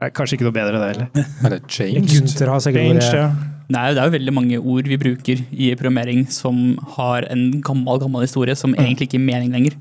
Er 0.00 0.12
kanskje 0.16 0.38
ikke 0.38 0.46
noe 0.48 0.56
bedre, 0.56 0.80
det 0.80 0.90
heller. 0.94 1.08
Er 1.44 1.54
det 1.56 1.62
changed? 1.68 2.40
Har 2.48 2.60
sikkert 2.64 3.02
ja. 3.04 3.30
Det 3.70 3.78
jo- 3.78 3.94
det 3.94 4.00
er 4.02 4.08
jo 4.08 4.14
veldig 4.16 4.32
mange 4.34 4.58
ord 4.58 4.88
vi 4.90 4.96
bruker 4.98 5.42
i 5.52 5.68
programmering 5.78 6.24
som 6.32 6.78
har 6.96 7.22
en 7.30 7.60
gammel 7.62 8.00
gammel 8.02 8.24
historie 8.24 8.56
som 8.58 8.74
egentlig 8.74 9.06
ikke 9.06 9.18
gir 9.18 9.26
mening 9.28 9.52
lenger. 9.54 9.76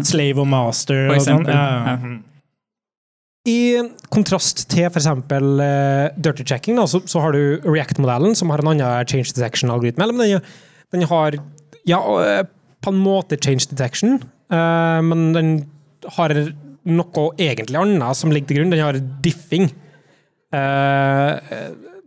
Slave 0.00 0.40
og 0.40 0.48
master 0.48 1.10
og 1.12 1.20
sånn. 1.20 1.44
Ja. 1.44 1.96
Mhm. 1.98 2.20
I 3.44 3.82
kontrast 4.14 4.68
til 4.70 4.86
f.eks. 4.86 5.06
Uh, 5.10 6.08
dirty 6.22 6.44
checking, 6.46 6.76
da, 6.78 6.84
så, 6.86 7.00
så 7.10 7.20
har 7.20 7.34
du 7.34 7.58
React-modellen, 7.66 8.36
som 8.38 8.52
har 8.54 8.62
en 8.62 8.70
annen 8.70 9.06
change 9.10 9.34
detection-algoritme. 9.34 10.06
Men 10.06 10.22
den, 10.22 10.44
den 10.94 11.02
har 11.10 11.34
ja, 11.84 11.98
eh, 12.22 12.44
på 12.80 12.92
en 12.94 13.00
måte 13.02 13.36
change 13.42 13.66
detection, 13.68 14.20
uh, 14.54 15.02
men 15.02 15.32
den 15.34 15.50
har 16.16 16.30
noe 16.88 17.26
egentlig 17.40 17.78
annet 17.78 18.18
som 18.18 18.32
ligger 18.32 18.50
til 18.50 18.60
grunn. 18.60 18.72
Den 18.72 18.82
har 18.82 18.98
diffing. 19.24 19.68
Eh, 20.52 21.58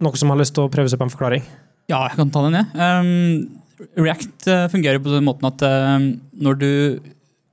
noe 0.04 0.20
som 0.20 0.32
har 0.32 0.40
lyst 0.40 0.56
til 0.56 0.66
å 0.66 0.72
prøve 0.72 0.92
seg 0.92 1.02
på 1.02 1.08
en 1.08 1.14
forklaring. 1.14 1.46
Ja, 1.92 2.02
jeg 2.10 2.18
kan 2.18 2.32
ta 2.34 2.42
den, 2.46 2.58
jeg. 2.60 2.68
Um, 2.76 3.66
React 4.00 4.48
eh, 4.50 4.68
fungerer 4.72 5.02
på 5.04 5.12
den 5.12 5.26
måten 5.28 5.48
at 5.50 5.62
um, 5.66 6.08
når 6.34 6.58
du 6.62 6.72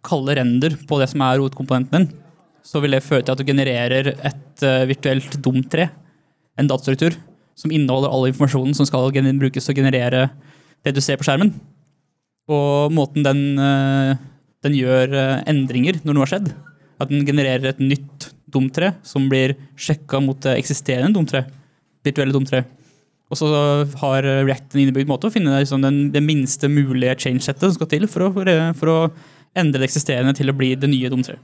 kaller 0.06 0.38
render 0.40 0.76
på 0.88 0.98
det 1.00 1.10
som 1.12 1.22
er 1.24 1.40
rotkomponenten 1.40 1.96
din, 2.06 2.08
så 2.66 2.80
vil 2.82 2.94
det 2.94 3.02
føre 3.04 3.26
til 3.26 3.34
at 3.34 3.42
du 3.42 3.46
genererer 3.46 4.12
et 4.14 4.64
uh, 4.64 4.86
virtuelt 4.88 5.36
domtre, 5.42 5.88
en 6.58 6.70
datastruktur, 6.70 7.16
som 7.58 7.74
inneholder 7.74 8.10
all 8.12 8.28
informasjonen 8.30 8.74
som 8.76 8.88
skal 8.88 9.10
brukes 9.12 9.66
til 9.66 9.74
å 9.74 9.78
generere 9.82 10.26
det 10.86 10.94
du 10.94 11.02
ser 11.04 11.18
på 11.20 11.26
skjermen. 11.26 11.52
Og 12.50 12.94
måten 12.94 13.26
den, 13.26 13.42
uh, 13.58 14.14
den 14.64 14.78
gjør 14.78 15.12
uh, 15.12 15.42
endringer 15.50 16.00
når 16.02 16.16
noe 16.16 16.24
har 16.24 16.34
skjedd, 16.36 16.52
at 17.00 17.08
den 17.12 17.24
genererer 17.26 17.70
et 17.72 17.80
nytt 17.80 18.30
domtre 18.52 18.92
som 19.06 19.28
blir 19.32 19.54
sjekka 19.80 20.20
mot 20.20 20.40
det 20.44 20.58
eksisterende 20.60 21.14
domtre, 21.16 21.44
virtuelle 22.04 22.34
domtre. 22.34 22.64
Og 23.32 23.38
så 23.40 23.48
har 24.02 24.26
React 24.44 24.74
en 24.76 24.82
innebygd 24.84 25.08
måte 25.08 25.30
å 25.30 25.32
finne 25.32 25.54
liksom, 25.62 25.80
den, 25.80 26.02
det 26.12 26.20
minste 26.20 26.68
mulige 26.68 27.14
change-settet 27.24 27.64
som 27.70 27.78
skal 27.78 27.88
til 27.88 28.04
for 28.12 28.26
å, 28.28 28.32
for, 28.76 28.90
å- 28.92 29.10
endre 29.56 29.80
det 29.80 29.88
eksisterende 29.88 30.34
til 30.36 30.48
å 30.52 30.56
bli 30.56 30.74
det 30.80 30.88
nye 30.88 31.08
domtreet. 31.12 31.40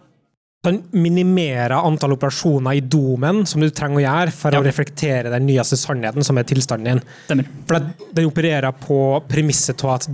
Den 0.67 0.81
minimerer 0.91 1.77
antall 1.79 2.17
operasjoner 2.17 2.75
i 2.77 2.81
domen 2.83 3.45
som 3.47 3.63
du 3.63 3.69
trenger 3.71 4.01
å 4.01 4.05
gjøre 4.05 4.33
for 4.35 4.53
Ja. 4.57 4.61
å 4.61 4.65
reflektere 4.67 5.31
den 5.31 5.47
nyeste 5.47 5.77
sannheten, 5.79 6.25
som 6.27 6.37
er 6.37 6.45
tilstanden 6.49 6.99
din. 6.99 7.03
Stemmer. 7.29 7.47
For 7.69 7.79
den 8.17 8.27
opererer 8.27 8.73
på 8.83 8.99
premisset 9.31 9.85
av 9.87 9.95
at 10.01 10.09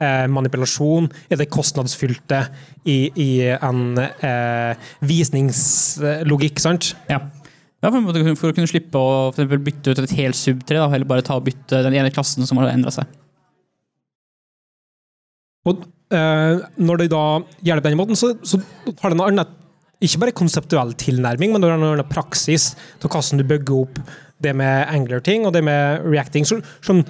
dom-manipulasjon 0.00 1.08
er 1.30 1.40
det 1.40 1.50
kostnadsfylte 1.52 2.40
i, 2.88 3.10
i 3.14 3.30
en 3.52 3.98
eh, 4.00 4.90
visningslogikk, 5.04 6.60
sant? 6.62 6.94
Ja. 7.10 7.20
Ja, 7.80 7.88
for, 7.88 8.12
for 8.36 8.50
å 8.50 8.56
kunne 8.56 8.68
slippe 8.68 9.00
å 9.00 9.30
eksempel, 9.30 9.62
bytte 9.64 9.94
ut 9.94 10.02
et 10.02 10.18
helt 10.18 10.36
subtre, 10.36 10.76
da, 10.76 10.88
eller 10.92 11.08
bare 11.08 11.24
ta 11.24 11.38
og 11.38 11.46
bytte 11.46 11.80
den 11.86 11.96
ene 11.96 12.12
klassen 12.12 12.44
som 12.48 12.60
har 12.60 12.72
endra 12.74 12.92
seg. 12.92 13.08
Og 15.68 15.86
eh, 16.12 16.60
når 16.80 17.00
de 17.00 17.08
da 17.12 17.24
gjør 17.64 17.80
det 17.80 17.86
på 17.86 17.92
den 17.92 18.00
måten, 18.00 18.20
så, 18.20 18.34
så 18.44 18.60
har 19.00 19.12
det 19.12 19.16
en 19.16 19.24
annen 19.30 19.56
ikke 20.00 20.20
bare 20.22 20.36
konseptuell 20.36 20.94
tilnærming, 20.96 21.52
men 21.52 21.64
har 21.64 21.76
en 21.76 21.88
annen 21.90 22.08
praksis 22.08 22.70
til 23.00 23.12
hvordan 23.12 23.40
du 23.40 23.48
bygger 23.48 23.82
opp 23.82 23.98
det 24.40 24.54
med 24.56 24.88
Angler-ting 24.88 25.44
og 25.44 25.52
det 25.56 25.60
med 25.64 26.06
Reacting. 26.08 26.46
Så, 26.48 26.60
sånn, 26.84 27.02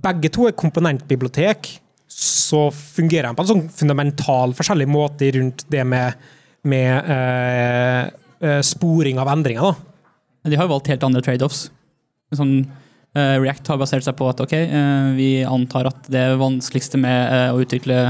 begge 0.00 0.28
to 0.32 0.48
er 0.48 0.56
komponentbibliotek, 0.56 1.70
så 2.10 2.66
fungerer 2.74 3.28
de 3.30 3.38
på 3.38 3.44
en 3.44 3.50
sånn 3.52 3.66
fundamental 3.72 4.54
forskjellig 4.58 4.88
måte 4.90 5.30
rundt 5.36 5.62
det 5.70 5.84
med, 5.86 6.18
med 6.66 7.10
eh, 7.14 8.10
eh, 8.42 8.60
sporing 8.66 9.20
av 9.22 9.30
endringer. 9.30 9.62
da. 9.70 10.50
De 10.50 10.58
har 10.58 10.66
jo 10.66 10.72
valgt 10.74 10.90
helt 10.90 11.06
andre 11.06 11.22
trade-offs. 11.24 11.68
Sånn, 12.34 12.64
eh, 13.14 13.36
React 13.38 13.70
har 13.72 13.78
basert 13.80 14.06
seg 14.06 14.16
på 14.18 14.28
at 14.30 14.42
ok, 14.42 14.56
eh, 14.58 15.12
vi 15.18 15.30
antar 15.46 15.90
at 15.92 16.10
det 16.10 16.26
vanskeligste 16.40 16.98
med 17.00 17.18
eh, 17.36 17.54
å 17.54 17.62
utvikle 17.62 18.00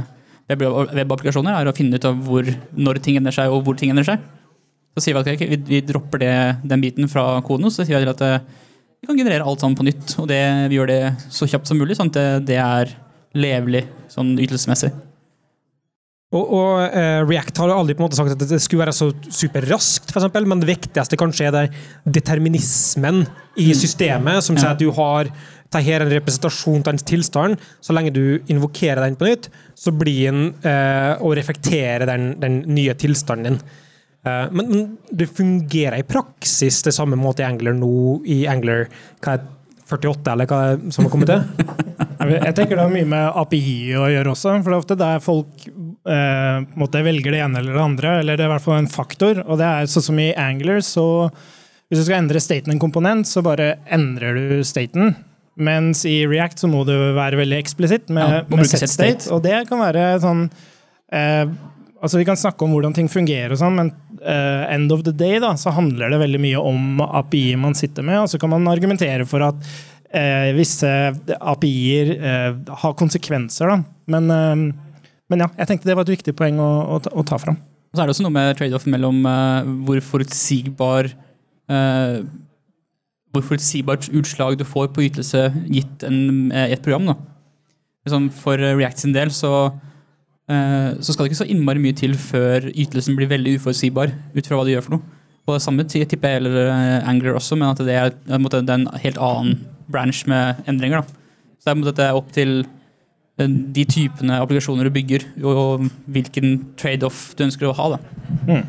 web- 0.50 0.64
webapplikasjoner 0.96 1.60
er 1.60 1.70
å 1.70 1.76
finne 1.76 2.00
ut 2.00 2.08
av 2.08 2.18
hvor, 2.24 2.48
når 2.72 3.02
ting 3.04 3.20
endrer 3.20 3.36
seg, 3.36 3.52
og 3.52 3.66
hvor 3.66 3.76
ting 3.78 3.92
endrer 3.92 4.08
seg. 4.14 4.24
Så 4.96 5.04
sier 5.04 5.14
vi 5.14 5.22
at 5.22 5.30
okay, 5.36 5.52
vi, 5.52 5.60
vi 5.76 5.84
dropper 5.86 6.24
det, 6.24 6.34
den 6.66 6.82
biten 6.82 7.12
fra 7.12 7.36
koden, 7.46 7.68
og 7.68 7.74
så 7.74 7.84
sier 7.84 8.00
vi 8.00 8.10
at 8.10 8.24
eh, 8.26 8.40
vi 9.00 9.08
kan 9.08 9.20
generere 9.20 9.44
alt 9.44 9.62
sammen 9.62 9.78
på 9.78 9.86
nytt. 9.86 10.16
Og 10.20 10.26
det, 10.28 10.40
vi 10.72 10.80
gjør 10.80 10.90
det 10.90 11.00
så 11.32 11.48
kjapt 11.48 11.68
som 11.68 11.78
mulig, 11.80 11.96
sånn 11.96 12.10
at 12.12 12.18
det, 12.18 12.26
det 12.50 12.58
er 12.60 12.96
levelig 13.38 13.84
sånn 14.10 14.34
ytelsesmessig. 14.38 14.90
Og, 16.30 16.50
og 16.54 16.74
eh, 16.94 17.20
React 17.26 17.58
har 17.58 17.72
jo 17.72 17.78
aldri 17.80 17.96
på 17.98 18.04
en 18.04 18.06
måte 18.06 18.18
sagt 18.18 18.36
at 18.36 18.42
det 18.52 18.60
skulle 18.62 18.84
være 18.84 18.94
så 18.94 19.08
superraskt, 19.34 20.12
for 20.12 20.20
eksempel, 20.20 20.46
men 20.46 20.62
det 20.62 20.68
viktigste 20.68 21.18
kanskje 21.18 21.48
er 21.48 21.56
det 21.56 21.64
determinismen 22.20 23.24
i 23.58 23.72
systemet, 23.74 24.44
som 24.46 24.58
sier 24.58 24.76
at 24.76 24.82
du 24.82 24.92
har 24.94 25.32
det 25.70 25.84
her 25.86 26.00
er 26.00 26.06
en 26.06 26.14
representasjon 26.16 26.82
av 26.82 26.92
en 26.92 27.04
tilstand. 27.06 27.60
Så 27.82 27.94
lenge 27.94 28.10
du 28.14 28.40
invokerer 28.50 29.04
den 29.04 29.18
på 29.18 29.28
nytt, 29.28 29.46
så 29.78 29.92
blir 29.94 30.32
den 30.32 30.48
eh, 30.66 31.12
å 31.22 31.30
reflektere 31.38 32.08
den, 32.10 32.32
den 32.42 32.64
nye 32.74 32.96
tilstanden 32.98 33.52
din. 33.52 33.60
Eh, 34.26 34.48
men, 34.50 34.72
men 34.72 34.88
det 35.14 35.30
fungerer 35.30 36.00
i 36.00 36.06
praksis 36.06 36.82
det 36.86 36.94
samme 36.96 37.18
måte 37.18 37.44
i 37.44 37.46
Angler 37.46 37.76
nå, 37.78 37.92
i 38.26 38.42
Angler 38.50 38.88
hva 39.22 39.38
er 39.38 39.46
48, 39.90 40.34
eller 40.34 40.50
hva 40.50 40.60
er 40.72 40.82
som 40.94 41.06
har 41.06 41.14
kommet 41.14 41.30
til? 41.30 41.86
Jeg 42.20 42.54
tenker 42.56 42.76
det 42.76 42.84
har 42.84 42.92
mye 42.92 43.08
med 43.08 43.38
API 43.40 43.94
å 43.96 44.08
gjøre 44.12 44.34
også. 44.34 44.52
For 44.60 44.68
det 44.68 44.74
er 44.76 44.82
ofte 44.82 44.98
der 45.00 45.22
folk 45.24 45.64
eh, 46.10 47.00
velger 47.06 47.32
det 47.32 47.40
ene 47.46 47.62
eller 47.62 47.78
det 47.78 47.84
andre, 47.84 48.18
eller 48.20 48.36
det 48.36 48.44
er 48.44 48.50
i 48.50 48.52
hvert 48.54 48.66
fall 48.66 48.82
en 48.82 48.92
faktor. 48.92 49.40
Og 49.46 49.60
det 49.60 49.68
er 49.68 49.88
sånn 49.90 50.08
som 50.10 50.20
i 50.20 50.30
Angler, 50.36 50.82
så 50.84 51.06
hvis 51.90 52.02
du 52.02 52.04
skal 52.04 52.20
endre 52.20 52.42
staten 52.42 52.74
en 52.74 52.82
komponent, 52.82 53.26
så 53.26 53.42
bare 53.42 53.72
endrer 53.90 54.36
du 54.36 54.60
staten. 54.68 55.14
Mens 55.60 56.04
i 56.08 56.22
React 56.28 56.62
så 56.62 56.70
må 56.70 56.84
du 56.88 56.94
være 57.16 57.40
veldig 57.40 57.58
eksplisitt 57.58 58.12
med, 58.14 58.36
Ja, 58.38 58.44
med 58.56 58.68
set 58.70 58.86
state. 58.88 59.26
Og 59.34 59.42
det 59.44 59.64
kan 59.68 59.82
være 59.82 60.14
sånn 60.22 60.46
eh, 61.12 61.50
Altså 62.00 62.16
Vi 62.16 62.24
kan 62.24 62.38
snakke 62.38 62.64
om 62.64 62.72
hvordan 62.72 62.94
ting 62.96 63.10
fungerer, 63.12 63.52
og 63.52 63.58
sånn, 63.60 63.74
men 63.76 63.90
eh, 64.24 64.70
end 64.72 64.92
of 64.94 65.02
the 65.04 65.12
day 65.12 65.36
da, 65.42 65.50
så 65.60 65.74
handler 65.76 66.08
det 66.08 66.22
veldig 66.22 66.38
mye 66.40 66.62
om 66.70 67.02
API 67.04 67.58
man 67.60 67.76
sitter 67.76 68.06
med. 68.06 68.22
Og 68.22 68.30
så 68.32 68.40
kan 68.40 68.48
man 68.54 68.64
argumentere 68.72 69.26
for 69.28 69.44
at 69.44 69.68
eh, 70.14 70.50
visse 70.56 70.90
API-er 71.38 72.12
eh, 72.18 72.60
har 72.82 72.94
konsekvenser. 72.98 73.70
Da. 73.70 73.80
Men, 74.16 74.30
eh, 74.30 75.00
men 75.30 75.44
ja, 75.44 75.48
jeg 75.60 75.70
tenkte 75.70 75.90
det 75.90 75.96
var 75.98 76.06
et 76.08 76.14
viktig 76.16 76.34
poeng 76.38 76.58
å, 76.62 76.70
å, 76.96 77.00
ta- 77.04 77.12
å 77.14 77.24
ta 77.26 77.38
fram. 77.42 77.58
Og 77.90 77.98
så 77.98 78.02
er 78.04 78.06
det 78.10 78.14
også 78.14 78.24
noe 78.26 78.34
med 78.36 78.54
trade-off 78.58 78.86
mellom 78.90 79.24
eh, 79.26 79.70
hvor 79.86 80.00
forutsigbar 80.12 81.08
eh, 81.10 82.20
hvor 83.30 83.44
forutsigbart 83.46 84.08
utslag 84.18 84.56
du 84.58 84.64
får 84.66 84.88
på 84.94 85.04
ytelse 85.06 85.44
gitt 85.70 86.02
en, 86.06 86.50
eh, 86.50 86.72
et 86.74 86.82
program. 86.82 87.12
Da. 87.12 87.14
Liksom 88.06 88.26
for 88.34 88.58
React 88.58 89.04
sin 89.04 89.14
del 89.14 89.30
så, 89.34 89.52
så 90.50 91.12
skal 91.14 91.26
det 91.26 91.30
ikke 91.30 91.38
så 91.44 91.46
innmari 91.52 91.78
mye 91.78 91.94
til 91.94 92.14
før 92.18 92.64
ytelsen 92.72 93.14
blir 93.14 93.28
veldig 93.30 93.52
uforutsigbar 93.60 94.10
ut 94.34 94.48
fra 94.48 94.56
hva 94.58 94.64
du 94.66 94.72
gjør 94.72 94.82
for 94.86 94.96
noe. 94.96 95.18
På 95.46 95.58
samme 95.62 95.84
tid 95.86 96.08
tipper 96.10 96.32
jeg 96.32 96.40
gjelder 96.40 97.04
Angler 97.06 97.36
også, 97.38 97.58
men 97.60 97.68
at 97.70 97.82
det 97.86 97.94
er 98.00 98.10
en 98.74 98.88
helt 99.04 99.20
annen 99.22 99.60
branch 99.92 100.24
med 100.30 100.60
endringer. 100.70 101.02
Da. 101.02 101.18
Så 101.60 101.76
det 101.90 102.04
er 102.06 102.16
opp 102.16 102.30
til 102.34 102.60
eh, 102.62 103.48
de 103.48 103.86
typene 103.88 104.40
applikasjoner 104.40 104.88
du 104.88 104.94
bygger, 104.94 105.26
og 105.44 105.88
hvilken 106.10 106.60
trade-off 106.80 107.30
du 107.36 107.46
ønsker 107.48 107.70
å 107.70 107.76
ha. 107.76 107.96
Da. 107.96 108.60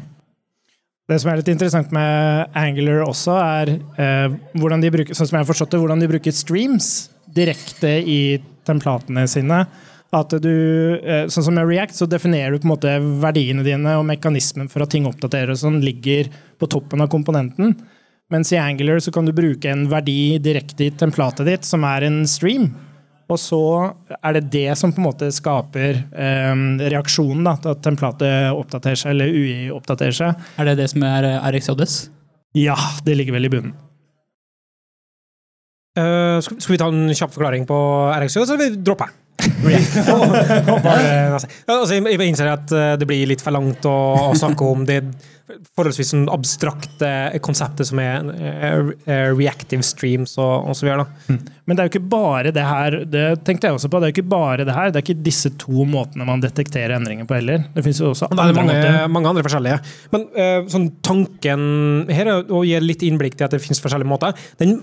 Det 1.11 1.19
som 1.19 1.31
er 1.31 1.41
litt 1.41 1.51
interessant 1.51 1.91
med 1.95 2.51
Angular 2.55 3.05
også, 3.07 3.35
er 3.35 3.73
eh, 3.75 4.35
hvordan 4.55 4.83
de 4.83 4.91
bruker, 4.93 5.17
sånn 5.17 5.27
som 5.27 5.47
forstått 5.47 5.79
hvordan 5.79 6.03
de 6.03 6.11
bruker 6.11 6.35
streams 6.35 7.09
direkte 7.31 7.97
i 8.07 8.21
templatene 8.67 9.25
sine. 9.29 9.63
At 10.11 10.33
du, 10.43 10.55
eh, 10.99 11.25
sånn 11.31 11.45
som 11.47 11.55
med 11.55 11.69
React, 11.69 11.95
så 11.95 12.07
definerer 12.09 12.51
du 12.51 12.59
på 12.59 12.67
en 12.67 12.73
måte 12.73 12.93
verdiene 13.23 13.63
dine 13.63 13.95
og 13.95 14.05
mekanismen 14.09 14.67
for 14.71 14.83
at 14.83 14.91
ting 14.91 15.07
oppdateres 15.07 15.61
og 15.61 15.69
sånn, 15.69 15.81
ligger 15.83 16.27
på 16.59 16.67
toppen 16.71 17.03
av 17.03 17.11
komponenten. 17.11 17.77
Mens 18.31 18.53
i 18.53 18.59
Angular 18.59 19.01
så 19.03 19.11
kan 19.11 19.27
du 19.27 19.33
bruke 19.35 19.67
en 19.67 19.89
verdi 19.91 20.37
direkte 20.39 20.87
i 20.87 20.93
templatet 20.95 21.47
ditt, 21.49 21.67
som 21.67 21.83
er 21.87 22.07
en 22.07 22.23
stream. 22.29 22.69
Og 23.31 23.39
så 23.39 23.61
er 24.17 24.35
det 24.37 24.49
det 24.51 24.71
som 24.79 24.91
på 24.91 24.99
en 24.99 25.07
måte 25.07 25.29
skaper 25.35 26.01
um, 26.11 26.65
reaksjonen, 26.79 27.43
da, 27.47 27.55
til 27.59 27.75
at 27.75 27.83
templatet 27.83 28.55
oppdaterer 28.55 28.99
seg, 28.99 29.13
eller 29.13 29.31
UI 29.31 29.69
oppdaterer 29.75 30.15
seg. 30.15 30.49
Er 30.59 30.67
det 30.67 30.77
det 30.81 30.89
som 30.91 31.05
er 31.07 31.27
eh, 31.29 31.47
RxJS? 31.51 31.95
Ja, 32.59 32.75
det 33.07 33.15
ligger 33.15 33.37
vel 33.37 33.47
i 33.47 33.51
bunnen. 33.53 33.75
Uh, 35.99 36.39
skal, 36.43 36.59
vi 36.71 36.79
ta 36.79 36.87
en 36.87 37.11
kjapp 37.11 37.33
forklaring 37.35 37.67
på 37.67 37.77
RXJS, 38.15 38.47
så 38.47 38.55
vil 38.59 38.77
vi 38.77 38.83
altså, 41.71 41.97
jeg, 41.97 42.27
innser 42.27 42.51
at 42.51 42.73
eh, 42.75 42.95
det 42.99 43.07
blir 43.09 43.29
litt 43.29 43.43
for 43.43 43.55
langt 43.55 43.85
å, 43.89 43.97
å 44.31 44.33
snakke 44.37 44.67
om 44.67 44.85
det 44.87 45.01
forholdsvis 45.75 46.13
sånn 46.13 46.27
abstrakte 46.31 47.07
konseptet 47.43 47.89
som 47.89 47.99
er 47.99 48.23
reactive 49.35 49.83
streams 49.83 50.37
og, 50.39 50.69
og 50.71 50.77
så 50.77 50.85
videre. 50.87 51.03
da. 51.03 51.35
Men 51.67 51.75
det 51.75 51.83
er 51.83 51.89
jo 51.89 51.93
ikke 51.93 52.11
bare 52.13 52.53
det 52.55 52.63
her 52.67 52.97
det 53.03 53.25
tenkte 53.47 53.67
jeg 53.67 53.75
også 53.77 53.91
på, 53.91 53.99
det 53.99 54.07
er 54.07 54.13
jo 54.13 54.17
ikke 54.17 54.31
bare 54.31 54.67
det 54.67 54.77
her, 54.77 54.93
det 54.93 55.01
er 55.01 55.05
ikke 55.05 55.25
disse 55.27 55.51
to 55.61 55.85
måtene 55.87 56.27
man 56.27 56.43
detekterer 56.43 56.95
endringer 56.95 57.27
på 57.27 57.37
heller. 57.37 57.65
Det 57.75 57.83
finnes 57.83 57.99
jo 57.99 58.13
også 58.13 58.31
Det 58.31 58.39
er 58.39 58.55
mange, 58.61 58.77
måter. 58.77 59.11
mange 59.17 59.33
andre 59.33 59.45
forskjellige. 59.47 59.81
Men 60.15 60.25
uh, 60.37 60.71
sånn 60.71 60.87
tanken 61.05 61.67
her 62.11 62.31
er 62.31 62.51
å 62.51 62.63
gi 62.67 62.79
litt 62.83 63.05
innblikk 63.07 63.37
til 63.37 63.47
at 63.47 63.55
det 63.55 63.61
finnes 63.63 63.83
forskjellige 63.83 64.11
måter. 64.11 64.35
Den 64.61 64.79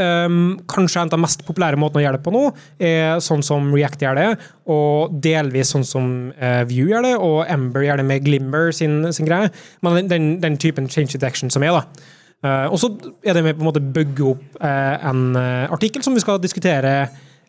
ehm, 0.00 0.58
kanskje 0.70 1.02
en 1.02 1.10
av 1.10 1.16
de 1.16 1.20
mest 1.24 1.44
populære 1.46 1.78
måtene 1.80 2.02
å 2.02 2.04
gjøre 2.06 2.18
det 2.18 2.24
på 2.24 2.32
nå, 2.34 2.42
er 2.82 3.20
sånn 3.24 3.44
som 3.44 3.70
React 3.74 4.04
gjør 4.04 4.18
det, 4.18 4.28
og 4.72 5.18
delvis 5.24 5.72
sånn 5.74 5.86
som 5.86 6.08
uh, 6.38 6.62
Vue 6.68 6.88
gjør 6.92 7.06
det, 7.06 7.12
og 7.18 7.42
Ember 7.50 7.86
gjør 7.86 8.02
det 8.02 8.08
med 8.08 8.24
Glimmer 8.26 8.72
sin, 8.76 9.00
sin 9.12 9.28
greie. 9.28 9.50
Men 9.84 10.08
den, 10.10 10.34
den, 10.42 10.58
typen 10.62 10.88
change 10.88 11.16
detection 11.16 11.52
som 11.52 11.66
er, 11.66 11.76
da. 11.76 12.08
Uh, 12.42 12.66
og 12.72 12.78
så 12.82 12.90
er 13.22 13.38
det 13.38 13.44
med 13.46 13.58
på 13.58 13.62
en 13.62 13.70
måte 13.70 13.84
bygge 13.94 14.26
opp 14.32 14.58
uh, 14.62 14.96
en 15.10 15.36
artikkel 15.70 16.02
som 16.02 16.16
vi 16.16 16.24
skal 16.24 16.42
diskutere 16.42 16.96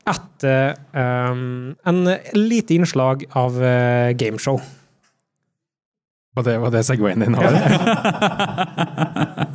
etter 0.04 0.76
um, 0.92 1.72
en 1.88 2.06
lite 2.36 2.76
innslag 2.76 3.24
av 3.40 3.56
gameshow. 4.20 4.60
Og 6.34 6.46
det 6.48 6.56
var 6.58 6.72
det 6.74 6.82
Segwayen 6.88 7.22
din 7.22 7.36
var? 7.38 7.54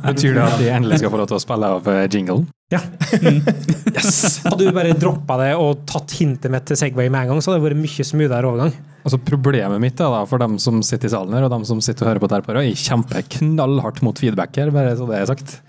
Betyr 0.05 0.37
det 0.37 0.43
at 0.45 0.61
de 0.61 0.69
endelig 0.71 1.01
skal 1.01 1.11
få 1.11 1.19
lov 1.19 1.27
til 1.27 1.37
å 1.37 1.41
spille 1.43 1.71
av 1.75 1.89
eh, 1.91 2.05
jinglen? 2.07 2.45
Ja. 2.71 2.79
yes. 3.97 4.39
Hadde 4.45 4.61
du 4.63 4.71
bare 4.75 4.93
droppa 4.95 5.35
det 5.41 5.49
og 5.59 5.83
tatt 5.89 6.13
hintet 6.19 6.53
mitt 6.53 6.67
til 6.69 6.79
Segway 6.79 7.09
med 7.11 7.25
en 7.25 7.33
gang, 7.33 7.41
så 7.43 7.51
hadde 7.51 7.59
det 7.63 7.67
vært 7.67 7.81
mye 7.81 8.05
smoothere 8.07 8.51
overgang. 8.51 8.71
Altså 9.03 9.19
Problemet 9.27 9.83
mitt 9.83 9.99
er 9.99 10.13
da, 10.13 10.21
for 10.29 10.41
dem 10.41 10.55
som 10.61 10.79
sitter 10.85 11.09
i 11.09 11.13
salen 11.13 11.35
her, 11.35 11.47
og 11.47 11.53
dem 11.53 11.65
som 11.67 11.81
sitter 11.83 12.05
og 12.05 12.13
hører 12.13 12.23
på 12.23 12.31
der 12.31 12.45
på, 12.45 12.55
er 12.55 12.69
jeg 12.69 12.79
kjemper 12.85 13.27
knallhardt 13.39 14.03
mot 14.05 14.21
feedback 14.21 14.55
her, 14.61 14.71
bare 14.75 14.95
så 14.99 15.09
det 15.09 15.19
er 15.19 15.29
sagt. 15.33 15.59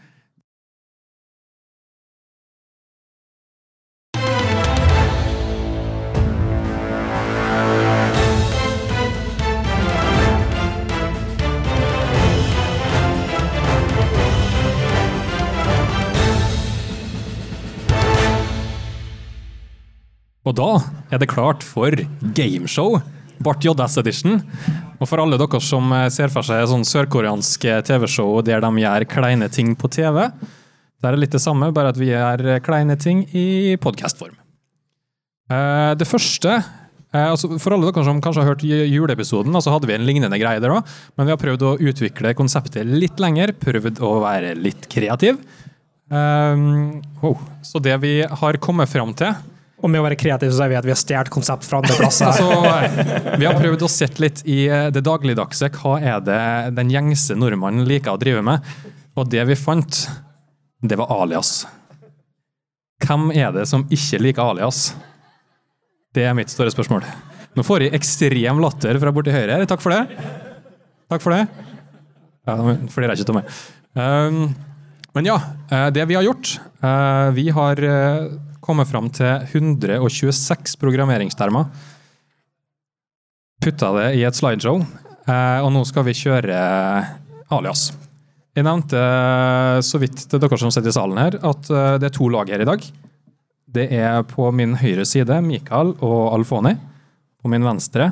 Og 20.50 20.56
da 20.58 20.70
er 21.14 21.20
det 21.22 21.30
klart 21.30 21.62
for 21.62 21.94
gameshow. 22.34 22.98
Bart 23.40 23.62
JS 23.64 24.00
Edition. 24.02 24.40
Og 25.00 25.06
for 25.08 25.22
alle 25.22 25.38
dere 25.40 25.60
som 25.62 25.92
eh, 25.96 26.08
ser 26.12 26.32
for 26.32 26.44
seg 26.44 26.66
sånn 26.68 26.84
sørkoreanske 26.84 27.78
TV-show 27.86 28.40
der 28.44 28.60
de 28.64 28.70
gjør 28.82 29.06
kleine 29.08 29.48
ting 29.52 29.72
på 29.78 29.88
TV, 29.92 30.26
det 31.00 31.08
er 31.08 31.16
litt 31.16 31.32
det 31.32 31.40
samme, 31.40 31.70
bare 31.72 31.94
at 31.94 31.96
vi 31.96 32.10
gjør 32.10 32.58
kleine 32.66 32.98
ting 33.00 33.22
i 33.32 33.78
podkastform. 33.80 34.34
Eh, 35.54 35.92
Det 35.96 36.08
første 36.08 36.50
eh, 36.58 37.24
altså 37.30 37.54
For 37.56 37.72
alle 37.72 37.88
dere 37.88 38.04
som 38.04 38.20
kanskje 38.20 38.44
har 38.44 38.52
hørt 38.52 38.66
juleepisoden, 38.66 39.56
så 39.62 39.72
hadde 39.72 39.88
vi 39.88 39.96
en 39.96 40.04
lignende 40.04 40.42
greie 40.42 40.60
der 40.60 40.74
òg, 40.74 40.92
men 41.16 41.30
vi 41.30 41.32
har 41.32 41.40
prøvd 41.40 41.64
å 41.64 41.76
utvikle 41.78 42.34
konseptet 42.36 42.90
litt 42.90 43.22
lenger, 43.22 43.54
prøvd 43.56 44.02
å 44.04 44.18
være 44.26 44.52
litt 44.58 44.90
kreativ. 44.92 45.40
Um, 46.10 46.98
wow. 47.22 47.38
Så 47.62 47.78
det 47.78 47.94
vi 48.02 48.18
har 48.26 48.58
kommet 48.58 48.90
fram 48.90 49.14
til 49.14 49.32
Og 49.80 49.88
med 49.88 50.02
å 50.02 50.04
være 50.04 50.18
kreativ 50.20 50.50
så 50.52 50.58
sier 50.58 50.72
vi 50.72 50.78
at 50.78 50.86
vi 50.86 50.92
har 50.92 51.00
stjålet 51.00 51.32
konsept 51.32 51.66
fra 51.66 51.80
andre 51.80 51.96
plasser. 51.96 52.28
Altså, 52.30 53.36
vi 53.40 53.48
har 53.48 53.56
prøvd 53.56 53.84
å 53.86 53.90
sette 53.90 54.22
litt 54.22 54.42
i 54.44 54.62
eh, 54.68 54.88
det 54.92 55.02
dagligdagse. 55.06 55.70
Hva 55.80 55.96
er 56.00 56.20
det 56.24 56.40
den 56.76 56.92
gjengse 56.92 57.36
nordmannen 57.38 57.88
liker 57.88 58.14
å 58.14 58.20
drive 58.20 58.44
med? 58.44 58.66
Og 59.18 59.28
det 59.32 59.44
vi 59.48 59.56
fant, 59.58 60.02
det 60.84 60.98
var 61.00 61.12
alias. 61.16 61.64
Hvem 63.00 63.30
er 63.32 63.54
det 63.56 63.66
som 63.70 63.86
ikke 63.88 64.20
liker 64.20 64.52
alias? 64.52 64.90
Det 66.14 66.26
er 66.26 66.36
mitt 66.36 66.52
store 66.52 66.72
spørsmål. 66.72 67.06
Nå 67.56 67.64
får 67.66 67.86
jeg 67.86 67.96
ekstrem 67.96 68.60
latter 68.62 68.98
fra 69.02 69.12
borti 69.14 69.32
høyre 69.34 69.56
her. 69.56 69.68
Takk 69.70 69.82
for 69.82 69.94
det. 69.94 70.28
Takk 71.10 71.24
for 71.24 71.34
det. 71.34 71.44
Ja, 72.46 72.56
de 72.56 73.06
er 73.06 73.14
ikke 73.14 73.28
tomme. 73.28 73.44
Um, 73.96 74.52
men 75.16 75.26
ja, 75.26 75.40
eh, 75.72 75.88
det 75.94 76.04
vi 76.06 76.14
har 76.14 76.22
gjort 76.22 76.52
eh, 76.86 77.30
Vi 77.34 77.48
har 77.50 77.80
kommet 78.70 78.90
fram 78.90 79.08
til 79.10 79.48
126 79.50 80.76
programmeringstermer. 80.78 81.66
Putta 83.60 83.90
det 83.98 84.06
i 84.20 84.22
et 84.24 84.36
slideshow, 84.38 84.80
eh, 85.26 85.58
og 85.60 85.72
nå 85.74 85.82
skal 85.88 86.06
vi 86.06 86.16
kjøre 86.16 86.60
alias. 87.50 87.90
Jeg 88.56 88.66
nevnte 88.66 89.00
eh, 89.00 89.80
så 89.84 90.00
vidt 90.02 90.22
til 90.30 90.42
dere 90.42 90.58
som 90.60 90.72
sitter 90.72 90.92
i 90.92 90.96
salen 90.96 91.20
her, 91.20 91.36
at 91.42 91.70
eh, 91.70 91.96
det 92.00 92.10
er 92.10 92.16
to 92.16 92.30
lag 92.32 92.50
her 92.50 92.62
i 92.62 92.68
dag. 92.68 92.86
Det 93.70 93.86
er 93.94 94.22
på 94.26 94.48
min 94.54 94.76
høyre 94.78 95.04
side 95.06 95.36
Mikael 95.46 95.92
og 95.98 96.32
Alfoni. 96.34 96.74
På 97.40 97.50
min 97.50 97.64
venstre 97.64 98.10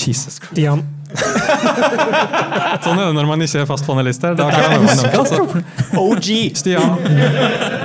Jesus 0.00 0.36
Christ. 0.38 0.52
Stian. 0.52 0.82
Sånn 2.84 2.98
er 3.00 3.06
det 3.08 3.14
når 3.16 3.28
man 3.30 3.42
ikke 3.44 3.62
er 3.62 3.68
fast 3.68 3.86
panelist 3.88 4.24
her. 4.26 4.36
Da 4.38 4.48
kan 4.52 4.84
man 4.84 5.04
altså. 5.16 5.46
OG! 5.96 6.30
Stian 6.58 6.96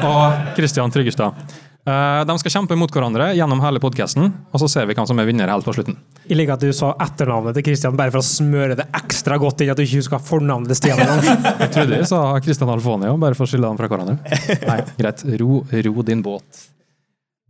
og 0.06 0.56
Kristian 0.58 0.92
Tryggestad. 0.92 1.38
Eh, 1.82 2.20
De 2.30 2.34
skal 2.38 2.54
kjempe 2.54 2.76
mot 2.78 2.92
hverandre 2.94 3.32
gjennom 3.38 3.62
hele 3.64 3.80
podkasten, 3.82 4.28
og 4.54 4.62
så 4.62 4.68
ser 4.70 4.86
vi 4.90 4.94
hvem 4.98 5.08
som 5.10 5.18
er 5.22 5.26
vinner 5.30 5.50
helt 5.50 5.66
på 5.66 5.74
slutten. 5.74 5.96
Jeg 6.28 6.38
liker 6.38 6.54
at 6.60 6.66
du 6.66 6.74
sa 6.78 6.92
etternavnet 7.02 7.56
til 7.58 7.66
Christian 7.72 7.96
bare 7.98 8.14
for 8.14 8.22
å 8.22 8.28
smøre 8.28 8.76
det 8.78 8.86
ekstra 9.00 9.40
godt 9.42 9.64
inn 9.66 9.72
at 9.74 9.80
du 9.80 9.86
ikke 9.88 10.04
husker 10.04 10.22
fornavnet 10.28 10.70
til 10.74 10.82
Stian 10.82 11.02
engang. 11.02 11.48
Jeg 11.64 11.72
trodde 11.74 12.02
jeg 12.04 12.12
sa 12.12 12.22
Kristian 12.44 12.74
Alfonio, 12.76 13.16
bare 13.24 13.40
for 13.40 13.48
å 13.48 13.50
skille 13.54 13.66
dem 13.72 13.80
fra 13.82 13.90
hverandre. 13.90 14.20
Nei, 14.68 14.78
greit. 15.00 15.26
Ro, 15.42 15.64
ro 15.88 16.06
din 16.12 16.22
båt. 16.26 16.68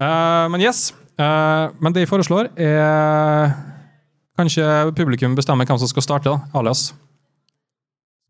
Uh, 0.02 0.48
men 0.54 0.64
yes. 0.64 0.92
Uh, 1.20 1.68
men 1.84 1.94
det 1.94 2.06
jeg 2.06 2.10
foreslår, 2.14 2.54
er 2.56 3.52
Kanskje 4.42 4.66
publikum 4.98 5.36
bestemmer 5.38 5.68
hvem 5.70 5.78
som 5.78 5.90
skal 5.92 6.02
starte, 6.02 6.32
da. 6.32 6.40
Alias. 6.58 6.88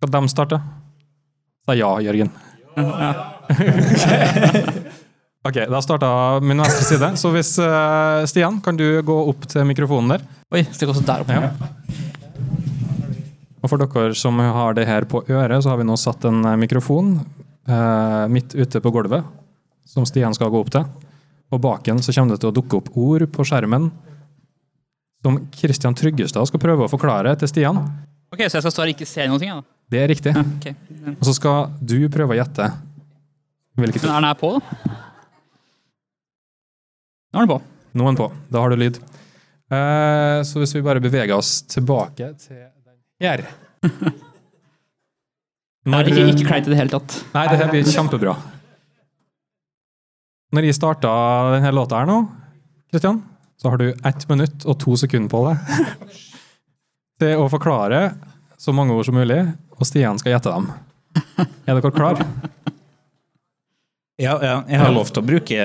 Skal 0.01 0.11
de 0.11 0.21
starte? 0.27 0.57
Sa 1.63 1.75
ja, 1.77 1.93
Jørgen. 2.03 2.33
Ja. 2.75 3.13
Ok, 5.41 5.55
da 5.65 5.79
starta 5.81 6.07
min 6.45 6.59
venstre 6.61 6.85
side. 6.85 7.07
Så 7.17 7.31
hvis 7.33 7.55
uh, 7.57 8.21
Stian, 8.29 8.59
kan 8.61 8.77
du 8.77 9.01
gå 9.01 9.15
opp 9.25 9.47
til 9.49 9.65
mikrofonen 9.65 10.13
der? 10.13 10.25
Oi, 10.53 10.61
stikk 10.69 10.91
også 10.93 11.01
der 11.07 11.23
oppe. 11.23 11.33
Ja. 11.33 11.49
Og 13.65 13.71
for 13.71 13.81
dere 13.81 14.13
som 14.13 14.37
har 14.37 14.77
det 14.77 14.85
her 14.85 15.07
på 15.09 15.23
øret, 15.25 15.63
så 15.63 15.71
har 15.71 15.79
vi 15.81 15.87
nå 15.89 15.97
satt 15.97 16.27
en 16.29 16.45
eh, 16.45 16.59
mikrofon 16.61 17.15
uh, 17.65 18.29
midt 18.29 18.53
ute 18.53 18.83
på 18.85 18.93
gulvet, 18.93 19.25
som 19.89 20.05
Stian 20.05 20.37
skal 20.37 20.53
gå 20.53 20.61
opp 20.61 20.69
til. 20.77 20.85
Og 21.49 21.65
baken 21.65 22.05
så 22.05 22.13
kommer 22.13 22.37
det 22.37 22.43
til 22.45 22.53
å 22.53 22.57
dukke 22.61 22.77
opp 22.77 22.93
ord 22.93 23.25
på 23.33 23.49
skjermen 23.49 23.89
som 25.21 25.37
Kristian 25.53 25.97
Tryggestad 25.97 26.49
skal 26.49 26.61
prøve 26.61 26.85
å 26.87 26.91
forklare 26.91 27.33
til 27.39 27.49
Stian. 27.51 27.81
Ok, 28.31 28.45
Så 28.47 28.57
jeg 28.57 28.63
skal 28.65 28.73
stå 28.73 28.83
her 28.83 28.91
og 28.91 28.95
ikke 28.95 29.09
se 29.09 29.27
noen 29.27 29.41
ting? 29.41 29.51
Ja, 29.51 29.59
da. 29.61 29.67
Det 29.91 29.99
er 29.99 30.07
riktig. 30.07 30.31
Ja, 30.33 30.43
okay. 30.55 30.75
Men 31.03 31.17
Og 31.19 31.27
så 31.27 31.33
skal 31.35 31.71
du 31.83 31.97
prøve 32.13 32.35
å 32.35 32.39
gjette 32.39 32.69
hvilket 33.81 34.03
er 34.03 34.11
den 34.11 34.27
her 34.27 34.37
på, 34.37 34.49
da? 34.55 34.59
Nå 37.31 37.39
er 37.39 37.45
den 37.45 37.51
på. 37.51 37.57
Nå 37.95 38.05
er 38.05 38.11
den 38.11 38.19
på. 38.19 38.27
Da 38.51 38.63
har 38.63 38.71
du 38.71 38.79
lyd. 38.79 38.99
Uh, 39.71 40.43
så 40.47 40.59
hvis 40.59 40.75
vi 40.75 40.83
bare 40.83 41.03
beveger 41.03 41.31
oss 41.35 41.61
tilbake 41.71 42.33
til 42.41 42.59
den 42.59 42.97
her 43.23 43.45
Det 45.81 46.11
ikke, 46.11 46.25
ikke 46.35 46.45
kleint 46.45 46.67
i 46.67 46.73
det 46.73 46.77
hele 46.77 46.93
tatt. 46.93 47.15
Nei, 47.33 47.45
det 47.49 47.57
her 47.57 47.71
blir 47.71 47.87
kjempebra. 47.89 48.35
Når 50.53 50.67
jeg 50.67 50.77
starta 50.77 51.09
denne 51.55 51.71
låta 51.73 52.03
her 52.03 52.09
nå, 52.09 52.19
Kristian, 52.91 53.21
så 53.61 53.69
har 53.69 53.77
du 53.77 53.91
ett 53.93 54.23
minutt 54.29 54.65
og 54.65 54.79
to 54.81 54.95
sekunder 54.97 55.29
på 55.29 55.43
deg 55.47 55.57
til 57.21 57.37
å 57.43 57.49
forklare 57.53 58.07
så 58.61 58.73
mange 58.73 58.93
ord 58.97 59.05
som 59.07 59.15
mulig, 59.17 59.39
og 59.77 59.85
Stian 59.89 60.17
skal 60.21 60.35
gjette 60.35 60.51
dem. 60.53 60.67
Er 61.65 61.77
dere 61.77 61.91
klar? 61.93 62.19
Ja, 64.21 64.35
ja, 64.43 64.57
jeg 64.69 64.77
har 64.77 64.91
lov 64.93 65.07
til 65.09 65.17
å 65.17 65.25
bruke, 65.25 65.63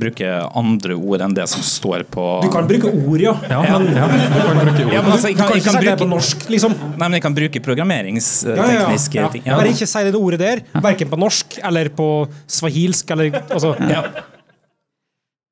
bruke 0.00 0.28
andre 0.56 0.94
ord 0.96 1.20
enn 1.26 1.34
det 1.36 1.44
som 1.52 1.60
står 1.66 2.06
på 2.08 2.22
Du 2.40 2.46
kan 2.54 2.64
bruke 2.68 2.88
ord, 2.88 3.20
ja. 3.20 3.34
Ja, 3.50 3.58
ja, 3.68 3.76
du 3.82 3.90
kan 3.92 4.62
bruke 4.62 4.86
Ja, 4.86 5.02
ord. 5.02 5.04
men 5.04 5.12
altså, 5.12 5.28
jeg 5.28 5.36
Du 5.36 5.42
kan, 5.42 5.50
kan 5.50 5.58
jeg 5.58 5.60
ikke 5.60 5.74
kan 5.74 5.76
si 5.82 5.88
det 5.90 5.96
på 6.00 6.08
norsk, 6.08 6.46
liksom. 6.54 6.76
Nei, 6.94 7.02
men 7.04 7.18
jeg 7.18 7.24
kan 7.26 7.36
bruke 7.36 7.50
Ja, 7.50 7.52
ja, 7.52 7.60
ja. 7.60 7.66
programmeringstekniske 7.68 9.20
Ja. 9.20 9.28
ting. 9.34 9.44
Bare 9.50 9.74
ikke 9.74 9.90
si 9.92 10.04
det 10.08 10.14
ordet 10.16 10.40
der, 10.40 10.62
verken 10.80 11.10
på 11.12 11.20
norsk 11.20 11.58
eller 11.68 11.90
på 12.00 12.08
swahilsk 12.48 13.12
eller 13.12 13.30
altså. 13.44 13.74
Ja. 13.92 14.06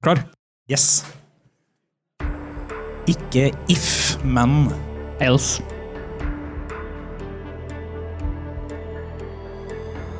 Klar? 0.07 0.25
Yes. 0.71 0.89
Ikke 3.07 3.51
if, 3.73 4.17
men 4.25 4.73
Else. 5.23 5.63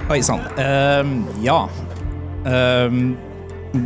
Oi 0.07 0.21
sann. 0.23 0.45
Uh, 0.55 1.43
ja. 1.43 1.65
Uh, 2.47 3.17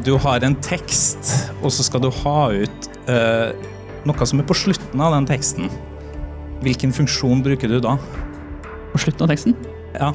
du 0.04 0.12
har 0.20 0.44
en 0.44 0.54
tekst, 0.62 1.32
og 1.62 1.72
så 1.72 1.86
skal 1.86 2.04
du 2.04 2.10
ha 2.20 2.38
ut 2.52 2.90
uh, 3.08 3.56
noe 4.04 4.28
som 4.28 4.42
er 4.42 4.48
på 4.48 4.56
slutten 4.56 5.00
av 5.00 5.16
den 5.16 5.28
teksten. 5.32 5.72
Hvilken 6.60 6.92
funksjon 6.92 7.40
bruker 7.44 7.72
du 7.72 7.80
da? 7.80 7.96
På 8.92 9.00
slutten 9.00 9.24
av 9.24 9.32
teksten. 9.32 9.56
Ja. 9.96 10.12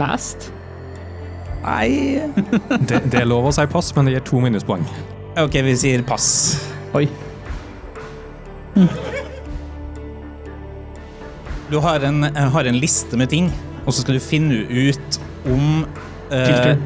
Last. 0.00 0.48
Nei 1.62 2.18
Det, 2.88 3.04
det 3.12 3.20
er 3.20 3.28
lov 3.28 3.46
å 3.46 3.52
si 3.54 3.66
pass, 3.70 3.92
men 3.94 4.08
det 4.08 4.16
gir 4.16 4.24
to 4.32 4.40
minuspoeng. 4.42 4.86
OK, 5.36 5.54
vi 5.54 5.76
sier 5.76 6.02
pass. 6.02 6.26
Oi. 6.92 7.06
Du 11.70 11.78
har 11.78 12.00
en, 12.00 12.24
eh, 12.24 12.48
har 12.52 12.64
en 12.64 12.78
liste 12.78 13.16
med 13.16 13.30
ting, 13.30 13.52
og 13.86 13.94
så 13.94 14.02
skal 14.02 14.14
du 14.14 14.20
finne 14.20 14.54
ut 14.68 15.20
om 15.48 15.86
eh, 16.30 16.76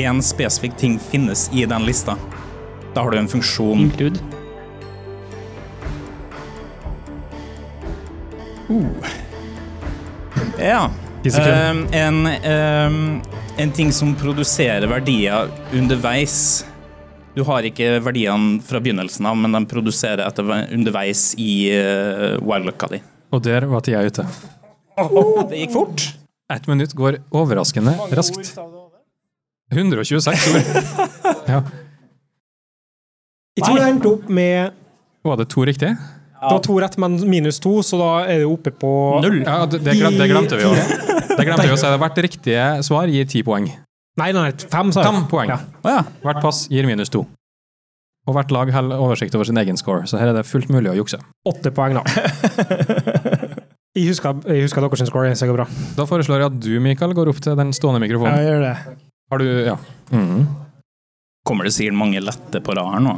en 0.00 0.22
spesifikk 0.24 0.78
ting 0.80 0.96
finnes 1.10 1.50
i 1.52 1.66
den 1.68 1.84
lista. 1.84 2.16
Da 2.94 3.02
har 3.02 3.10
du 3.10 3.18
en 3.18 3.28
funksjon. 3.28 3.84
Include. 3.84 4.20
Ja. 10.58 10.88
Ti 11.22 11.30
sekunder. 11.30 11.70
Ehm, 11.70 11.86
en, 11.92 12.26
ehm, 12.26 13.20
en 13.56 13.72
ting 13.72 13.92
som 13.92 14.14
produserer 14.16 14.88
verdier 14.88 15.52
underveis. 15.72 16.64
Du 17.38 17.44
har 17.46 17.62
ikke 17.68 18.00
verdiene 18.02 18.58
fra 18.66 18.80
begynnelsen 18.82 19.26
av, 19.30 19.36
men 19.38 19.54
de 19.54 19.60
produserer 19.70 20.24
etter, 20.24 20.48
underveis 20.74 21.30
i 21.38 21.70
uh, 21.70 22.34
wildlocka 22.42 22.88
di. 22.90 22.98
Og 23.30 23.44
der 23.44 23.66
var 23.70 23.84
tida 23.86 24.00
ute. 24.02 24.24
Det 24.98 25.60
gikk 25.60 25.76
fort. 25.76 26.08
Ett 26.50 26.66
minutt 26.66 26.96
går 26.98 27.20
overraskende 27.30 27.94
raskt. 28.18 28.56
126 29.70 30.48
ord. 30.54 30.72
Ja. 31.48 31.62
Jeg 33.56 33.64
tror 33.64 33.78
det 33.78 33.86
endte 33.88 34.08
opp 34.10 34.26
med 34.32 34.74
Var 35.24 35.38
det 35.40 35.46
to 35.52 35.62
riktige? 35.66 35.94
Det 36.38 36.50
var 36.52 36.60
to 36.64 36.76
rett, 36.80 36.96
men 37.00 37.16
minus 37.28 37.58
to, 37.60 37.78
så 37.82 37.98
da 38.00 38.10
er 38.28 38.42
det 38.42 38.48
oppe 38.48 38.70
på 38.70 38.90
Null. 39.24 39.40
Ja, 39.42 39.64
det, 39.66 39.80
det, 39.86 39.96
glemte, 39.98 40.20
det 40.22 40.28
glemte 40.30 40.58
vi 40.60 40.66
jo. 40.66 40.72
Det 41.32 41.46
glemte 41.46 41.66
vi 41.66 41.74
å 41.74 41.78
si. 41.80 41.90
Hvert 42.02 42.20
riktige 42.28 42.66
svar 42.86 43.10
gir 43.10 43.26
ti 43.30 43.42
poeng. 43.46 43.70
Nei, 44.18 44.30
nei, 44.34 44.48
fem, 44.70 44.92
sa 44.94 45.04
jeg. 45.04 45.12
Fem 45.14 45.26
poeng. 45.30 45.52
Ja. 45.52 45.58
Oh, 45.84 45.90
ja. 45.92 46.02
Hvert 46.24 46.42
pass 46.42 46.64
gir 46.72 46.88
minus 46.88 47.12
to. 47.14 47.24
Og 48.28 48.34
hvert 48.36 48.50
lag 48.52 48.70
holder 48.74 49.00
oversikt 49.00 49.36
over 49.38 49.48
sin 49.48 49.56
egen 49.60 49.78
score, 49.80 50.04
så 50.10 50.18
her 50.20 50.32
er 50.32 50.36
det 50.36 50.44
fullt 50.48 50.68
mulig 50.74 50.90
å 50.92 50.96
jukse. 50.98 51.20
Åtte 51.48 51.72
poeng, 51.72 51.96
da. 51.96 52.04
Jeg 53.98 54.12
husker, 54.12 54.36
jeg 54.46 54.62
husker 54.62 54.84
deres 54.84 55.08
score, 55.10 55.30
så 55.34 55.42
det 55.46 55.50
går 55.50 55.56
bra. 55.58 55.64
Da 55.96 56.04
foreslår 56.06 56.42
jeg 56.42 56.50
at 56.52 56.58
du, 56.62 56.68
Mikael, 56.84 57.14
går 57.18 57.32
opp 57.32 57.40
til 57.42 57.56
den 57.58 57.72
stående 57.74 57.98
mikrofonen. 58.04 58.36
Ja, 58.36 58.44
jeg 58.44 58.52
gjør 58.52 58.60
det. 58.62 58.98
Har 59.32 59.42
du 59.42 59.46
Ja. 59.66 59.76
Mhm. 60.12 60.44
Kommer 61.48 61.64
det 61.64 61.72
sikkert 61.72 61.96
mange 61.96 62.20
lette 62.20 62.60
på 62.60 62.74
rad 62.76 62.92
her 62.92 63.00
nå? 63.00 63.14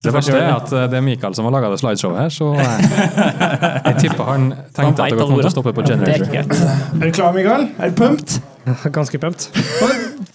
Det 0.00 0.12
verste 0.14 0.38
er 0.38 0.54
at 0.54 0.70
eh, 0.72 0.86
det 0.88 0.96
er 0.96 1.02
Mikael 1.04 1.34
som 1.36 1.44
har 1.44 1.52
laga 1.52 1.68
det 1.68 1.80
slideshowet 1.82 2.20
her, 2.22 2.30
så 2.32 2.52
eh, 2.54 3.82
jeg 3.90 3.96
tipper 4.06 4.24
han 4.30 4.46
tenkte 4.72 5.04
at 5.04 5.12
det 5.12 5.18
kom 5.18 5.34
til 5.34 5.50
å 5.50 5.52
stoppe 5.52 5.74
på 5.76 5.82
er 5.84 5.90
generator. 5.90 6.54
Er 6.96 7.02
du 7.04 7.12
klar, 7.18 7.34
Mikael? 7.36 7.66
Er 7.76 7.90
du 7.92 7.98
pumped? 7.98 8.38
Ganske 8.96 9.18
pumped. 9.18 9.48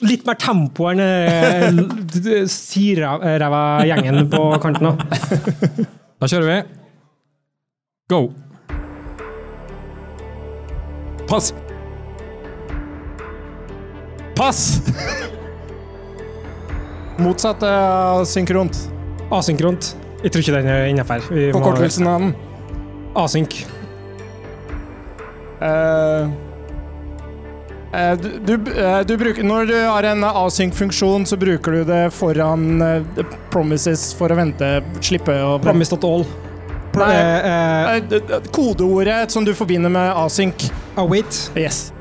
Litt 0.06 0.26
mer 0.28 0.36
tempo 0.42 0.88
enn 0.92 1.00
eh, 1.04 2.46
siræva 2.50 3.62
gjengen 3.86 4.30
på 4.32 4.42
kanten. 4.64 4.86
da. 4.92 4.94
Da 6.16 6.28
kjører 6.32 6.48
vi. 6.48 6.58
Go! 8.10 8.20
Pass. 11.28 11.52
Pass! 14.38 14.62
Motsatt 17.26 17.62
av 17.68 18.24
synkront. 18.32 18.76
Asynkront. 19.36 19.84
Jeg 20.24 20.32
tror 20.32 20.42
ikke 20.46 20.56
den 20.56 20.68
er 20.72 20.88
innafor. 20.94 21.20
Forkortelsen 21.28 22.08
av 22.10 22.18
den. 22.24 22.32
Asynk. 23.20 23.52
Eh, 25.60 25.68
eh, 25.68 26.24
du, 28.20 28.30
du, 28.44 28.54
eh, 28.74 29.02
du 29.08 29.14
bruker, 29.18 29.44
når 29.46 29.68
du 29.70 29.76
har 29.88 30.04
en 30.10 30.24
async-funksjon, 30.28 31.26
så 31.30 31.38
bruker 31.40 31.72
du 31.80 31.84
det 31.88 32.02
foran 32.16 32.82
uh, 32.82 33.24
promises 33.54 34.10
for 34.18 34.34
å 34.34 34.38
vente, 34.40 34.70
slippe 35.06 35.36
å 35.46 35.56
Promise.all. 35.64 36.26
Pro 36.96 37.06
Nei. 37.06 37.14
eh, 37.16 37.48
eh, 37.52 37.96
Eh, 37.96 38.00
d- 38.10 38.20
d- 38.28 38.40
Kodeordet 38.56 39.32
som 39.32 39.46
du 39.48 39.54
forbinder 39.56 39.92
med 39.94 40.12
async. 40.16 40.68
await. 40.98 41.40
Yes. 41.56 41.92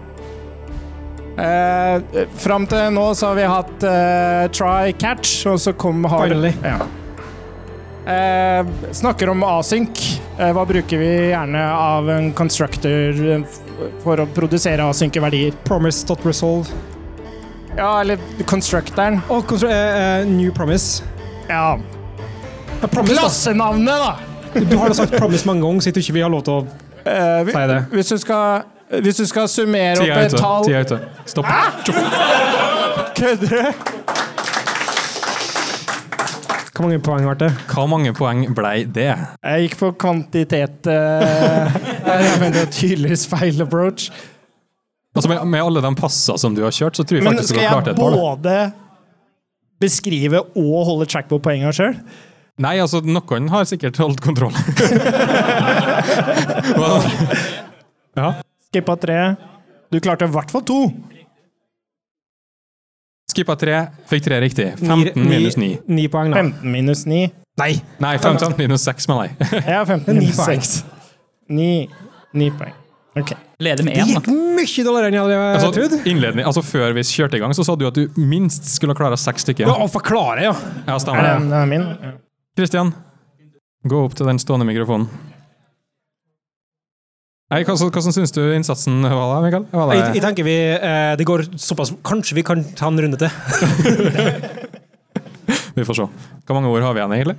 Uh, 1.35 1.99
fram 2.39 2.63
til 2.71 2.93
nå 2.95 3.09
så 3.19 3.33
har 3.33 3.39
vi 3.41 3.47
hatt 3.51 3.87
uh, 3.89 4.45
try 4.55 4.93
catch, 5.03 5.41
og 5.51 5.59
så 5.59 5.73
kom 5.75 6.05
har 6.07 6.29
Finally. 6.29 6.53
Ja. 6.63 6.77
Eh, 8.05 8.67
snakker 8.93 9.31
om 9.33 9.41
async. 9.49 9.99
Eh, 10.39 10.51
hva 10.53 10.67
bruker 10.69 11.01
vi 11.01 11.09
gjerne 11.31 11.63
av 11.73 12.11
en 12.13 12.27
constructor 12.37 13.17
eh, 13.33 13.47
for 14.05 14.21
å 14.23 14.27
produsere 14.37 14.85
asynke 14.91 15.21
verdier? 15.23 15.55
Promise.resolve. 15.67 16.67
Ja, 17.77 18.01
eller 18.01 18.21
constructoren. 18.47 19.21
Og 19.29 19.47
constru 19.51 19.69
uh, 19.69 19.75
uh, 19.75 20.29
new 20.31 20.53
promise. 20.55 21.03
Ja. 21.49 21.75
Ja, 22.81 22.87
promise. 22.87 23.19
Klassenavnet, 23.19 24.05
da! 24.05 24.61
Du 24.71 24.77
har 24.79 24.89
da 24.89 24.95
sagt 24.95 25.17
promise 25.19 25.47
mange 25.49 25.65
ganger, 25.67 25.81
så 25.83 25.91
ikke 25.91 26.15
vi 26.15 26.23
har 26.23 26.31
lov 26.31 26.45
til 26.47 26.55
å 26.55 26.61
uh, 26.63 27.43
vi- 27.47 27.53
si 27.57 27.65
det. 27.73 27.81
hvis, 27.91 28.13
du 28.15 28.19
skal, 28.23 28.63
hvis 29.03 29.19
du 29.19 29.27
skal 29.27 29.49
summere 29.51 29.99
opp 30.05 30.21
et 30.23 30.37
tall 30.39 30.69
Tida 30.69 30.79
er 30.79 30.87
ute. 30.87 31.01
Stopp. 31.27 31.51
Kødder 33.19 33.49
du? 33.51 34.24
Hvor 36.75 36.89
mange 36.89 36.99
poeng 37.07 37.23
ble 37.29 37.35
det? 37.39 37.51
Hva 37.71 37.85
mange 37.87 38.11
poeng 38.19 38.41
blei 38.57 38.85
det? 38.91 39.11
Jeg 39.47 39.69
gikk 39.69 39.77
for 39.79 39.95
kvantitet. 39.95 40.87
eh, 40.91 41.77
jeg 42.09 42.41
mener 42.43 42.67
tydeligvis 42.75 43.27
feil 43.31 43.63
approach. 43.63 44.09
Altså 45.15 45.31
med, 45.31 45.45
med 45.47 45.63
alle 45.63 45.81
de 45.85 45.93
passa 45.95 46.35
som 46.41 46.55
du 46.57 46.65
har 46.67 46.75
kjørt, 46.75 46.99
så 46.99 47.05
tror 47.07 47.21
jeg 47.21 47.25
Men 47.29 47.37
faktisk 47.39 47.55
du 47.55 47.61
har 47.63 47.69
klart 47.77 47.87
jeg 47.87 47.95
et 47.95 48.01
par. 48.03 48.11
da. 48.11 48.17
både 48.19 48.73
beskrive 49.85 50.41
og 50.59 50.79
holde 50.89 51.07
track 51.11 51.29
på 51.31 51.39
poengene 51.45 51.71
sjøl? 51.77 51.95
Nei, 52.63 52.77
altså, 52.83 53.01
noen 53.03 53.49
har 53.51 53.65
sikkert 53.67 53.97
holdt 54.03 54.21
kontroll. 54.23 54.55
Ja. 58.15 58.29
Skippa 58.71 58.95
tre. 59.03 59.17
Du 59.91 59.99
klarte 60.03 60.27
i 60.29 60.31
hvert 60.31 60.51
fall 60.55 60.63
to. 60.67 60.77
Skippa 63.35 63.57
tre, 63.59 63.79
fikk 64.11 64.23
tre 64.29 64.39
riktig. 64.45 64.69
Ni- 64.81 65.11
15 65.11 65.27
minus 65.29 65.57
9. 65.59 65.79
Ni 65.91 66.07
poeng, 66.09 66.31
da. 66.31 66.39
15 66.45 66.71
minus 66.71 67.05
9. 67.11 67.33
Nei! 67.59 67.73
Nei, 68.03 68.15
15 68.23 68.55
minus 68.59 68.85
6, 68.87 69.09
mener 69.11 69.29
jeg. 69.29 69.51
Ja, 69.75 69.83
15 69.87 70.15
Ni 70.15 70.21
minus 70.29 70.39
poeng. 70.39 70.63
6. 70.63 70.85
9, 71.51 71.89
9 72.35 72.51
poeng. 72.61 72.75
Ok. 73.15 73.31
Leder 73.63 73.85
med 73.87 73.95
Det 73.95 74.03
én, 74.03 74.09
gikk 74.11 74.27
mye 74.27 74.85
dårligere 74.87 75.07
enn 75.11 75.15
jeg 75.15 75.23
hadde 75.23 75.51
Altså, 75.55 75.69
trodd. 75.77 75.93
innledning, 76.11 76.47
altså 76.51 76.63
Før 76.67 76.95
vi 76.97 77.05
kjørte 77.07 77.39
i 77.39 77.43
gang, 77.45 77.53
så 77.55 77.63
sa 77.67 77.77
du 77.79 77.85
at 77.87 77.95
du 77.95 78.09
minst 78.19 78.67
skulle 78.73 78.95
klare 78.99 79.15
seks 79.23 79.45
stykker. 79.47 79.69
Ja, 79.69 79.77
å 79.85 79.87
forklare, 79.91 80.43
ja. 80.49 80.55
Ja, 80.89 80.97
Er 80.97 81.03
stemmer 81.05 81.23
det, 81.29 81.37
den 81.45 81.53
er 81.55 81.69
min? 81.71 81.85
Kristian, 82.59 82.91
gå 83.87 84.01
opp 84.09 84.17
til 84.19 84.27
den 84.27 84.39
stående 84.43 84.67
mikrofonen. 84.67 85.07
Nei, 87.53 87.61
hva, 87.69 87.75
hva 87.77 88.01
som 88.03 88.15
syns 88.17 88.33
du 88.33 88.41
innsatsen 88.57 89.03
var 89.05 89.27
da, 89.35 89.41
Mikael? 89.45 89.65
Var 89.71 89.91
Jeg, 89.99 90.15
jeg 90.17 90.23
tenker 90.25 90.47
vi 90.47 90.55
eh, 90.75 91.11
Det 91.21 91.27
går 91.29 91.43
såpass 91.61 91.91
Kanskje 92.07 92.39
vi 92.39 92.45
kan 92.47 92.63
ta 92.75 92.89
en 92.89 93.03
runde 93.05 93.19
til. 93.21 93.29
vi 95.77 95.85
får 95.85 95.99
se. 96.01 96.07
Hvor 96.49 96.57
mange 96.57 96.71
ord 96.73 96.87
har 96.87 96.95
vi 96.97 97.03
igjen, 97.03 97.15
egentlig? 97.19 97.37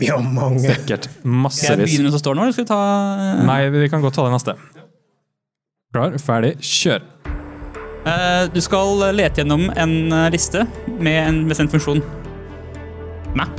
Vi 0.00 0.08
har 0.10 0.18
mange. 0.24 0.64
Sikkert 0.66 1.06
Skal 1.06 1.22
jeg 1.22 1.36
massevis. 1.46 1.84
begynne 1.86 2.08
med 2.08 2.16
som 2.16 2.22
står 2.24 2.34
nå, 2.34 2.42
eller 2.48 2.56
skal 2.56 2.66
vi 2.66 2.70
ta 2.72 2.80
Nei, 3.46 3.60
vi 3.76 3.86
kan 3.92 4.02
godt 4.02 4.18
ta 4.18 4.24
det 4.26 4.34
neste. 4.34 4.56
Klar, 5.94 6.16
ferdig, 6.20 6.56
kjør. 6.66 7.06
Eh, 8.10 8.42
Du 8.52 8.58
skal 8.64 9.06
lete 9.14 9.44
gjennom 9.44 9.68
en 9.78 9.94
eh, 10.12 10.26
liste 10.34 10.66
med 10.98 11.20
en 11.22 11.38
bestemt 11.50 11.70
funksjon. 11.72 12.02
Map. 13.38 13.54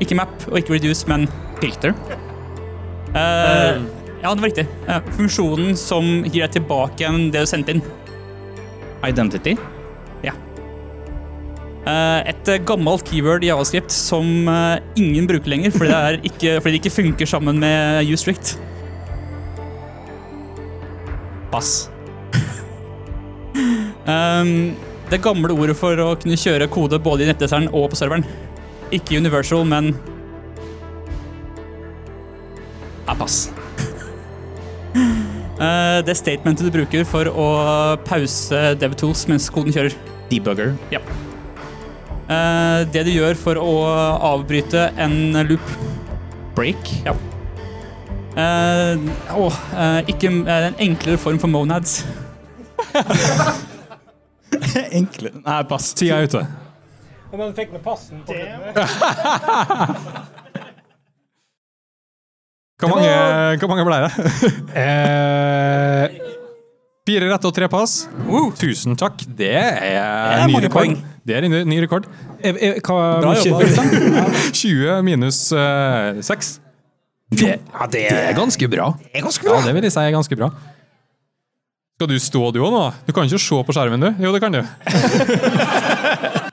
Ikke 0.00 0.16
map 0.16 0.32
og 0.48 0.56
ikke 0.62 0.78
reduce, 0.78 1.04
men 1.10 1.28
filter. 1.60 1.92
Eh, 3.12 3.84
ja, 4.22 4.34
det 4.34 4.42
var 4.42 4.48
riktig. 4.48 4.66
Funksjonen 5.14 5.76
som 5.78 6.06
gir 6.26 6.42
deg 6.42 6.56
tilbake 6.56 7.04
igjen 7.04 7.28
det 7.34 7.44
du 7.44 7.50
sendte 7.50 7.76
inn. 7.76 7.82
Identity. 9.06 9.54
Ja. 10.24 10.32
et 12.26 12.48
eh, 12.50 12.58
gammelt 12.66 13.06
keyword 13.06 13.44
i 13.46 13.52
Javascript 13.52 13.94
som 13.94 14.48
eh, 14.50 14.80
ingen 14.98 15.28
bruker 15.30 15.48
lenger 15.48 15.70
fordi 15.70 15.92
det, 15.92 16.00
er 16.08 16.18
ikke, 16.30 16.56
fordi 16.58 16.74
det 16.74 16.80
ikke 16.82 16.96
funker 16.96 17.30
sammen 17.30 17.62
med 17.62 18.10
ustrict. 18.12 18.56
Pass. 21.52 21.90
Um, 24.08 24.72
det 25.10 25.18
gamle 25.20 25.52
ordet 25.52 25.74
for 25.76 26.00
å 26.00 26.14
kunne 26.16 26.36
kjøre 26.40 26.68
kode 26.72 26.96
både 27.04 27.26
i 27.26 27.28
nettleseren 27.28 27.66
og 27.76 27.90
på 27.92 27.98
serveren. 28.00 28.24
Ikke 28.88 29.20
universal, 29.20 29.66
men 29.68 29.92
Ja, 33.04 33.14
pass. 33.16 33.50
Eh, 35.58 35.98
det 36.06 36.14
statementet 36.14 36.68
du 36.68 36.70
bruker 36.70 37.02
for 37.08 37.26
å 37.26 37.46
pause 38.06 38.60
DevTools 38.78 39.24
mens 39.30 39.48
koden 39.50 39.74
kjører. 39.74 39.96
Debugger. 40.30 40.74
Eh, 42.28 42.84
det 42.92 43.02
du 43.08 43.10
gjør 43.10 43.34
for 43.40 43.58
å 43.58 43.72
avbryte 44.34 44.90
en 45.00 45.34
loop. 45.48 45.72
Break. 46.54 46.92
Eh, 48.38 49.02
åh, 49.34 49.58
eh, 49.74 50.00
ikke 50.14 50.30
en 50.30 50.78
enklere 50.78 51.18
form 51.18 51.42
for 51.42 51.50
monads. 51.50 52.04
Enkle 54.94 55.32
Nei, 55.42 55.62
pass. 55.68 55.90
Tida 55.98 56.20
er 56.20 56.30
ute. 56.30 56.46
Om 57.28 57.42
han 57.42 57.50
fikk 57.56 57.74
med 57.74 57.82
passen 57.84 58.22
på 58.24 58.32
Hvor 62.78 62.92
mange, 62.94 63.58
hvor 63.58 63.70
mange 63.72 63.84
ble 63.88 63.96
det? 64.04 64.10
eh, 64.82 66.18
Fire 67.08 67.30
rette 67.32 67.48
og 67.48 67.54
tre 67.56 67.66
pass. 67.72 68.02
Tusen 68.60 68.94
takk. 69.00 69.24
Det 69.38 69.48
er, 69.50 69.78
er 69.88 70.44
ny 70.46 70.58
rekord. 70.60 70.74
poeng. 70.76 70.94
Det 71.26 71.34
er 71.36 71.46
en 71.48 71.52
ny, 71.52 71.62
ny 71.72 71.78
rekord. 71.82 72.06
eh, 72.38 72.54
eh, 72.54 72.78
hva 72.84 72.98
Bra 73.24 73.32
jobba, 73.40 73.64
Øystein. 73.64 74.52
20 74.54 75.02
minus 75.08 75.40
uh, 75.56 76.20
6. 76.22 76.50
Det, 77.32 77.48
ja, 77.58 77.86
det 77.92 78.02
Det 78.08 78.20
er 78.30 78.36
ganske 78.36 78.68
bra. 78.72 78.92
er 79.12 79.24
ganske 79.26 79.48
Ja, 79.48 79.56
det 79.66 79.74
vil 79.76 79.88
jeg 79.88 79.92
si 79.96 80.00
er 80.04 80.14
ganske 80.14 80.36
bra. 80.38 80.50
Skal 81.98 82.08
du 82.12 82.18
stå 82.22 82.44
du 82.54 82.60
òg 82.62 82.70
nå? 82.76 82.84
Du 83.08 83.12
kan 83.12 83.26
ikke 83.26 83.40
se 83.42 83.58
på 83.66 83.74
skjermen, 83.74 84.00
du. 84.06 84.22
Jo, 84.22 84.30
det 84.36 84.40
kan 84.44 84.54
du. 84.54 84.60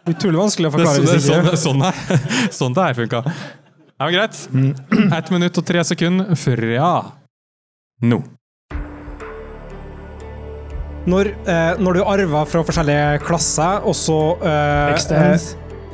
Utrolig 0.09 0.39
vanskelig 0.41 0.71
å 0.71 0.73
Det 0.73 0.81
er, 0.81 0.89
forklare 0.89 0.97
så, 0.97 1.05
det 1.05 1.13
er 1.13 1.19
hvis 1.19 1.29
sånn, 1.67 1.85
det 1.85 1.91
er 1.93 2.01
sånn, 2.09 2.49
sånn 2.57 2.75
det 2.79 2.87
her 2.89 2.97
funka. 3.03 3.21
Ja, 3.95 4.09
var 4.09 4.11
greit. 4.11 4.39
Ett 5.17 5.29
minutt 5.31 5.57
og 5.57 5.65
tre 5.67 5.83
sekunder 5.87 6.35
fra 6.35 6.87
nå. 8.03 8.17
Når, 11.05 11.29
eh, 11.47 11.77
når 11.79 11.99
du 11.99 12.01
arver 12.01 12.49
fra 12.49 12.63
forskjellige 12.65 13.21
klasser, 13.23 13.85
og 13.85 13.93
så 13.95 14.17
eh, 14.41 14.95
eh, 15.15 15.45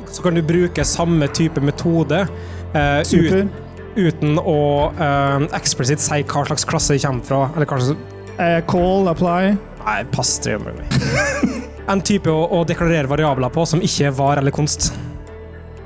så 0.08 0.24
kan 0.24 0.34
du 0.34 0.42
bruke 0.42 0.84
samme 0.88 1.28
type 1.36 1.60
metode 1.62 2.24
eh, 2.24 3.02
Super. 3.06 3.44
ut, 3.44 3.60
uten 4.00 4.40
å 4.40 4.56
eh, 4.96 5.46
eksplisitt 5.60 6.02
si 6.02 6.22
hva 6.24 6.46
slags 6.48 6.66
klasse 6.66 6.96
det 6.96 7.04
kommer 7.04 7.28
fra. 7.28 7.44
Eller 7.54 7.70
hva 7.70 7.78
slags 7.84 8.08
Eh, 8.40 8.62
call, 8.64 9.10
apply. 9.12 9.52
Nei, 9.84 9.98
pass 10.10 10.38
det 10.42 10.54
gjør 10.54 10.62
meg. 10.72 10.96
En 11.92 12.00
type 12.00 12.30
å, 12.30 12.46
å 12.56 12.62
deklarere 12.64 13.10
variabler 13.10 13.50
på 13.52 13.66
som 13.68 13.82
ikke 13.84 14.06
er 14.08 14.14
var 14.16 14.40
eller 14.40 14.54
konst. 14.54 14.92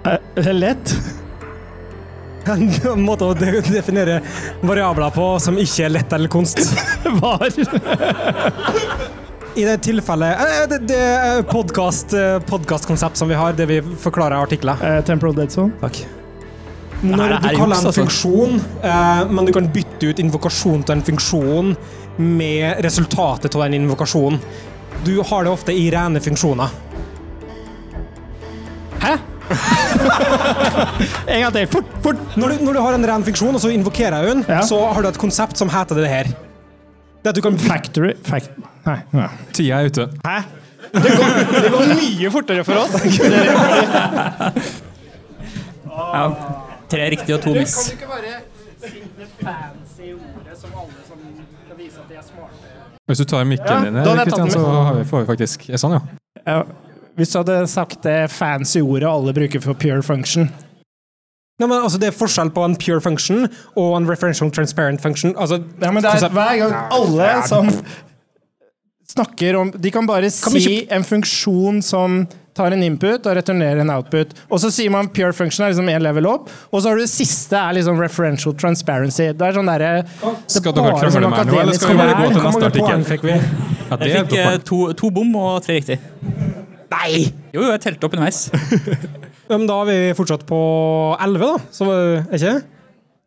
Eh, 0.06 0.52
lett. 0.54 0.92
En 2.46 3.02
måte 3.04 3.26
å 3.26 3.34
de 3.36 3.60
definere 3.66 4.20
variabler 4.62 5.14
på 5.14 5.28
som 5.42 5.58
ikke 5.58 5.86
er 5.86 5.94
lett 5.98 6.12
eller 6.16 6.30
konst. 6.32 6.60
Var. 7.22 7.48
I 9.56 9.64
det 9.64 9.76
tilfellet 9.86 10.42
eh, 10.42 10.62
Det, 10.68 10.78
det 10.90 11.00
er 11.00 11.42
podcast, 11.48 12.12
eh, 12.14 12.36
podcastkonsept 12.44 13.16
som 13.16 13.30
vi 13.30 13.38
har, 13.38 13.56
det 13.56 13.66
vi 13.70 13.80
forklarer 13.80 14.36
i 14.36 14.46
artikler. 14.48 14.82
Eh, 14.84 15.00
temporal 15.06 15.36
dead 15.38 15.52
zone. 15.52 15.72
Takk. 15.80 16.02
Når 17.02 17.28
du 17.28 17.36
er 17.36 17.56
kaller 17.58 17.76
en 17.76 17.90
altså. 17.90 17.92
funksjon, 17.98 18.60
eh, 18.80 19.22
men 19.30 19.48
du 19.48 19.52
kan 19.56 19.68
bytte 19.72 20.10
ut 20.10 20.22
invokasjon 20.22 20.84
til 20.86 20.96
en 20.96 21.04
funksjon 21.04 21.74
med 22.16 22.82
resultatet 22.84 23.56
av 23.56 23.66
den 23.66 23.82
invokasjonen. 23.82 24.40
Du 25.04 25.18
har 25.20 25.44
det 25.44 25.52
ofte 25.52 25.74
i 25.76 25.88
rene 25.92 26.22
funksjoner. 26.24 26.72
En 31.34 31.40
gang 31.44 31.52
til. 31.56 31.66
Fort, 31.72 31.84
fort. 32.04 32.20
Når 32.36 32.48
du, 32.48 32.64
når 32.68 32.72
du 32.72 32.80
har 32.84 32.94
en 32.98 33.06
ren 33.10 33.24
funksjon, 33.26 33.54
og 33.54 33.60
så 33.62 33.68
invokerer 33.74 34.16
jeg 34.22 34.30
den, 34.34 34.44
Ja. 34.48 34.60
så 34.66 34.78
har 34.92 35.02
du 35.02 35.08
et 35.08 35.18
konsept 35.18 35.58
som 35.60 35.68
heter 35.72 35.94
det 36.00 36.08
her. 36.10 36.24
Det 37.22 37.32
at 37.32 37.36
du 37.36 37.42
kan 37.42 37.58
Factory 37.58 38.12
Fact... 38.24 38.50
Nei. 38.86 38.98
Ja. 39.16 39.28
Tida 39.52 39.80
er 39.82 39.90
ute. 39.90 40.08
Hæ? 40.26 40.36
Det 40.94 41.10
går, 41.18 41.32
det 41.64 41.70
går 41.74 41.88
mye 41.98 42.30
fortere 42.30 42.64
for 42.64 42.74
oss. 42.84 42.92
Ja. 45.96 46.30
Tre 46.90 47.10
riktige 47.10 47.34
og 47.34 47.40
to 47.42 47.54
miss. 47.56 47.74
du 47.88 47.92
ikke 47.96 48.06
bare 48.10 48.34
sitte 48.84 49.26
fancy 49.40 50.10
ordet 50.12 50.58
som 50.60 50.70
alle 50.76 51.02
som 51.08 51.18
skal 51.64 51.78
vise 51.78 51.98
at 52.02 52.10
de 52.10 52.18
er 52.20 52.22
smarte? 52.26 52.74
Hvis 53.06 53.18
du 53.18 53.24
tar 53.24 53.44
mikken 53.44 53.66
Ja, 53.70 53.84
din, 53.84 53.96
her, 53.96 54.24
Kristian, 54.24 54.50
så 54.50 54.60
har 54.66 54.94
vi, 54.98 55.04
får 55.08 55.20
vi 55.20 55.26
faktisk 55.30 55.66
Sånn, 55.80 55.96
ja. 56.46 56.56
Hvis 57.16 57.32
du 57.32 57.38
hadde 57.40 57.58
sagt 57.72 58.02
det 58.04 58.30
fancy 58.30 58.80
ordet 58.84 59.08
alle 59.08 59.32
bruker 59.36 59.60
for 59.64 59.74
pure 59.74 60.02
function 60.04 60.50
Nei, 61.56 61.64
men 61.70 61.78
altså, 61.80 61.96
Det 61.98 62.10
er 62.10 62.16
forskjell 62.16 62.50
på 62.52 62.64
en 62.68 62.74
pure 62.76 63.00
function 63.00 63.46
og 63.80 63.94
en 63.96 64.04
referential 64.08 64.50
transparent 64.52 65.00
function. 65.00 65.32
Altså, 65.40 65.62
ja, 65.80 65.88
men 65.90 66.02
det 66.04 66.10
er 66.10 66.18
konsept- 66.18 66.36
Hver 66.36 66.58
gang 66.60 66.74
alle 66.92 67.28
som 67.48 67.70
snakker 69.08 69.56
om 69.56 69.70
De 69.72 69.90
kan 69.94 70.06
bare 70.06 70.28
Kan 70.28 70.52
si 70.60 70.82
en 70.92 71.04
funksjon 71.06 71.80
som 71.82 72.26
tar 72.56 72.72
en 72.72 72.80
input 72.82 73.26
og 73.28 73.34
returnerer 73.36 73.82
en 73.82 73.90
output. 73.92 74.30
Og 74.48 74.60
så 74.62 74.70
sier 74.72 74.88
man 74.88 75.10
pure 75.12 75.34
function 75.36 75.66
er 75.66 75.74
liksom 75.74 75.90
én 75.92 76.00
level 76.00 76.24
opp, 76.30 76.46
og 76.72 76.80
så 76.80 76.88
har 76.88 76.96
du 76.96 77.02
det 77.04 77.10
siste 77.12 77.52
er 77.52 77.76
liksom 77.76 77.98
referential 78.00 78.54
transparency. 78.56 79.26
Det 79.36 79.44
er 79.44 79.58
sånn 79.58 79.68
derre 79.68 79.90
Skal 80.48 80.72
dere 80.72 80.94
krangle 80.96 81.28
meg 81.34 81.50
nå, 81.50 81.58
eller 81.60 81.76
skal 81.76 81.92
vi 81.92 81.98
bare 82.00 82.14
gå 82.16 82.30
til 82.32 82.46
neste 82.46 82.70
artikkel? 82.70 83.04
fikk 83.10 83.26
vi? 83.28 83.36
ja 83.90 83.98
det 84.00 84.08
Jeg 84.08 84.24
fikk 84.30 84.38
eh, 84.40 84.56
to, 84.72 84.78
to 84.96 85.10
bom 85.12 85.36
og 85.36 85.58
tre 85.66 85.76
riktig. 85.82 85.98
Nei! 86.92 87.26
Jo, 87.54 87.62
jo, 87.64 87.70
jeg 87.72 87.82
telte 87.86 88.08
opp 88.08 88.16
underveis. 88.16 88.46
Ja, 89.46 89.54
Men 89.60 89.68
da 89.68 89.76
er 89.84 89.86
vi 89.86 89.96
fortsatt 90.18 90.40
på 90.48 90.56
11, 91.22 91.38
da. 91.38 91.50
Så 91.70 91.86
er 91.94 92.32
ikke? 92.34 92.54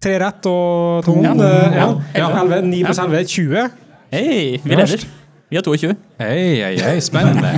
Tre 0.03 0.15
rett 0.19 0.47
og 0.51 1.05
to. 1.07 1.13
Ja. 1.23 1.31
Ja. 1.31 1.51
Ja. 1.77 1.85
Ja. 2.17 2.27
11, 2.41 2.57
9 2.67 2.81
pluss 2.89 2.99
11 2.99 3.21
20. 3.31 3.69
Hei, 4.11 4.33
vi 4.65 4.75
leder. 4.75 5.05
Vi 5.49 5.57
har 5.57 5.63
22. 5.63 5.93
Hei, 6.19 6.41
hei, 6.59 6.73
hei, 6.83 6.97
spennende. 7.01 7.53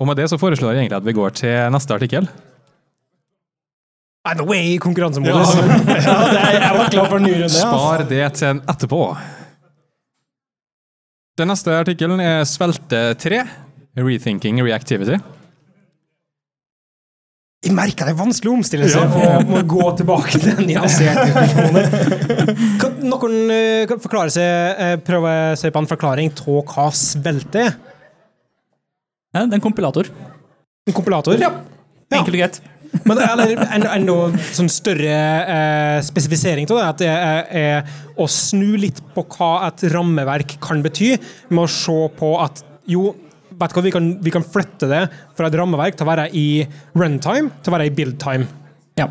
Og 0.00 0.08
med 0.08 0.16
det 0.16 0.30
så 0.32 0.38
foreslår 0.40 0.72
jeg 0.78 0.86
egentlig 0.86 0.96
at 1.02 1.06
vi 1.10 1.14
går 1.20 1.36
til 1.42 1.68
neste 1.76 1.94
artikkel. 1.98 2.30
By 4.24 4.32
the 4.40 4.48
way, 4.48 4.78
konkurransemodus. 4.80 5.52
ja, 5.60 6.16
det 6.32 6.40
er, 6.40 6.56
Jeg 6.56 6.74
var 6.80 6.90
klar 6.96 7.06
for 7.12 7.20
en 7.20 7.28
ny 7.28 7.36
runde. 7.36 7.46
Altså. 7.52 7.68
Spar 7.68 8.08
det 8.10 8.24
til 8.40 8.48
en 8.54 8.64
etterpå. 8.68 9.02
Den 11.38 11.52
neste 11.52 11.76
artikkelen 11.84 12.20
er 12.24 12.42
Svelte 12.48 13.04
3. 13.20 13.44
Rethinking 13.96 14.60
Reactivity. 14.62 15.16
Jeg 17.66 17.74
merker 17.74 18.06
det 18.06 18.12
er 18.14 18.18
vanskelig 18.20 18.52
å 18.52 18.56
omstille 18.60 18.86
seg 18.88 19.16
og 19.18 19.48
å 19.58 19.62
gå 19.66 19.86
tilbake 19.98 20.30
til 20.38 20.44
den 20.46 20.68
nyanserte 20.70 21.24
informasjonen. 21.26 22.78
Kan 22.78 23.00
noen 23.10 23.34
eh, 23.50 23.82
kan 23.90 23.98
forklare 24.00 24.30
seg, 24.30 25.02
prøve 25.08 25.32
å 25.50 25.56
se 25.58 25.72
på 25.74 25.82
en 25.82 25.88
forklaring 25.90 26.30
av 26.38 26.60
hva 26.70 26.86
svelte 26.94 27.64
er? 27.66 27.74
Ja, 29.34 29.42
det 29.42 29.50
er 29.50 29.58
en 29.58 29.64
kompilator. 29.66 30.06
En 30.88 30.94
kompilator? 30.96 31.34
Ja. 31.42 31.50
Enkelt 32.14 32.30
og 32.30 32.38
greit. 32.38 32.60
Men 33.04 33.18
eller, 33.20 33.50
en- 33.66 33.88
enda 33.90 34.14
sånn 34.56 34.70
større 34.72 35.18
eh, 35.42 35.98
spesifisering 36.06 36.70
av 36.70 36.78
det, 36.78 36.86
at 36.86 37.02
det 37.02 37.10
er, 37.10 37.42
er 37.58 38.22
å 38.22 38.30
snu 38.32 38.78
litt 38.80 39.02
på 39.18 39.26
hva 39.34 39.50
et 39.66 39.82
rammeverk 39.92 40.54
kan 40.64 40.80
bety, 40.86 41.16
med 41.50 41.66
å 41.66 41.68
se 41.68 41.98
på 42.16 42.30
at 42.46 42.62
jo, 42.88 43.10
vet 43.58 43.72
du 43.72 43.78
hva, 43.78 43.84
vi 43.84 43.92
kan, 43.94 44.08
vi 44.22 44.32
kan 44.34 44.44
flytte 44.46 44.88
det 44.90 45.04
fra 45.36 45.48
et 45.48 45.56
rammeverk 45.58 45.98
til 45.98 46.06
å 46.06 46.10
være 46.10 46.28
i 46.36 46.48
runtime 46.98 47.52
til 47.62 47.72
å 47.72 47.76
være 47.76 47.88
i 47.88 47.94
buildtime. 47.94 48.48
Ja. 48.98 49.08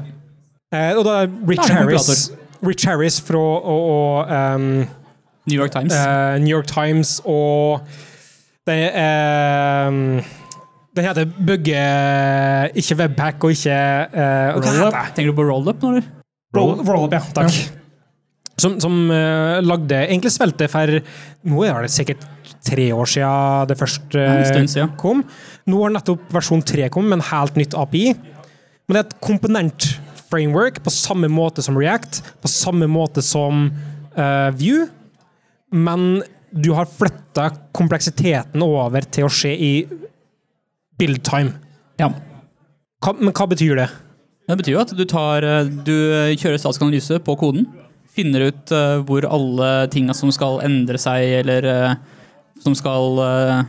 Eh, 0.74 0.94
og 0.98 1.06
da 1.08 1.22
er 1.24 1.32
Rich 1.48 1.64
Da 1.64 1.68
er 1.70 1.78
Harris, 1.82 2.32
Rich 2.66 2.88
Harris 2.90 3.22
fra 3.24 3.40
og, 3.40 3.88
og, 3.94 4.32
um, 4.32 4.84
New 5.48 5.56
York 5.60 5.72
Times. 5.72 5.96
Uh, 5.96 6.36
New 6.44 6.52
York 6.52 6.68
Times 6.68 7.18
og 7.24 7.88
det 8.68 8.76
er 9.00 9.88
um, 9.88 10.20
Den 10.92 11.06
heter 11.06 11.24
Bugge 11.24 11.84
Ikke 12.76 12.98
Webpack 13.00 13.46
og 13.48 13.54
ikke 13.56 13.78
uh, 14.12 14.58
heter 14.60 14.82
det? 14.82 15.04
Tenker 15.16 15.32
du 15.32 15.38
på 15.38 15.48
rollup 15.48 15.84
nå, 15.84 15.94
eller? 15.96 16.10
Rollup, 16.58 16.88
roll 16.88 17.08
ja. 17.14 17.22
Takk. 17.38 17.62
Som, 18.58 18.80
som 18.82 19.06
uh, 19.08 19.62
lagde 19.64 20.02
egentlig 20.08 20.34
svelte 20.36 20.68
for 20.72 21.00
Nå 21.48 21.64
er 21.64 21.86
det 21.86 21.94
sikkert 21.96 22.28
tre 22.65 22.88
år 22.96 23.10
siden 23.10 23.67
det 23.70 23.78
først 23.80 24.15
eh, 24.17 24.39
Ja, 24.41 24.65
siden. 24.65 24.96
kom. 24.98 25.24
Nå 25.67 25.84
har 25.84 25.93
nettopp 25.93 26.32
versjon 26.34 26.63
3 26.65 26.89
kommet 26.93 27.13
med 27.13 27.20
en 27.22 27.30
helt 27.32 27.60
nytt 27.60 27.76
API. 27.78 28.13
Men 28.88 28.96
det 28.96 29.02
er 29.02 29.08
et 29.08 29.20
komponent-framework 29.22 30.82
på 30.86 30.93
samme 30.93 31.30
måte 31.32 31.63
som 31.65 31.78
React, 31.78 32.22
på 32.41 32.52
samme 32.52 32.88
måte 32.88 33.24
som 33.26 33.67
uh, 34.17 34.50
Vue. 34.56 34.88
Men 35.76 36.24
du 36.56 36.72
har 36.78 36.88
flytta 36.88 37.50
kompleksiteten 37.76 38.63
over 38.63 39.04
til 39.12 39.28
å 39.28 39.32
skje 39.32 39.52
i 39.52 39.72
build 40.98 41.22
time. 41.28 41.58
Ja. 42.00 42.10
Hva, 43.04 43.13
men 43.20 43.34
hva 43.36 43.48
betyr 43.52 43.76
det? 43.78 43.89
Det 44.48 44.56
betyr 44.62 44.78
jo 44.78 44.84
at 44.86 44.93
du, 44.96 45.04
tar, 45.10 45.43
eh, 45.43 45.67
du 45.67 45.93
kjører 46.39 46.60
statisk 46.62 46.86
analyse 46.86 47.20
på 47.24 47.36
koden. 47.39 47.67
Finner 48.15 48.48
ut 48.48 48.72
eh, 48.74 49.02
hvor 49.06 49.28
alle 49.28 49.72
tinga 49.91 50.15
som 50.15 50.32
skal 50.34 50.62
endre 50.65 51.00
seg, 51.02 51.26
eller 51.41 51.67
eh, 51.67 51.98
som 52.68 52.76
skal 52.78 53.24
eh, 53.24 53.66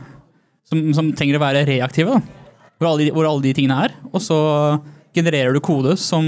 som, 0.69 0.83
som 0.95 1.09
trenger 1.17 1.39
å 1.39 1.43
være 1.43 1.65
reaktive. 1.69 2.19
Hvor, 2.79 2.91
alle 2.91 3.07
de, 3.07 3.13
hvor 3.15 3.27
alle 3.27 3.43
de 3.43 3.55
tingene 3.55 3.79
er. 3.87 3.95
Og 4.13 4.21
så 4.23 4.39
genererer 5.15 5.55
du 5.55 5.61
kode 5.63 5.95
som 5.99 6.25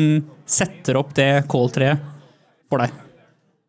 setter 0.50 0.98
opp 1.00 1.14
det 1.16 1.46
call-treet 1.52 2.02
for 2.72 2.84
deg. 2.84 2.98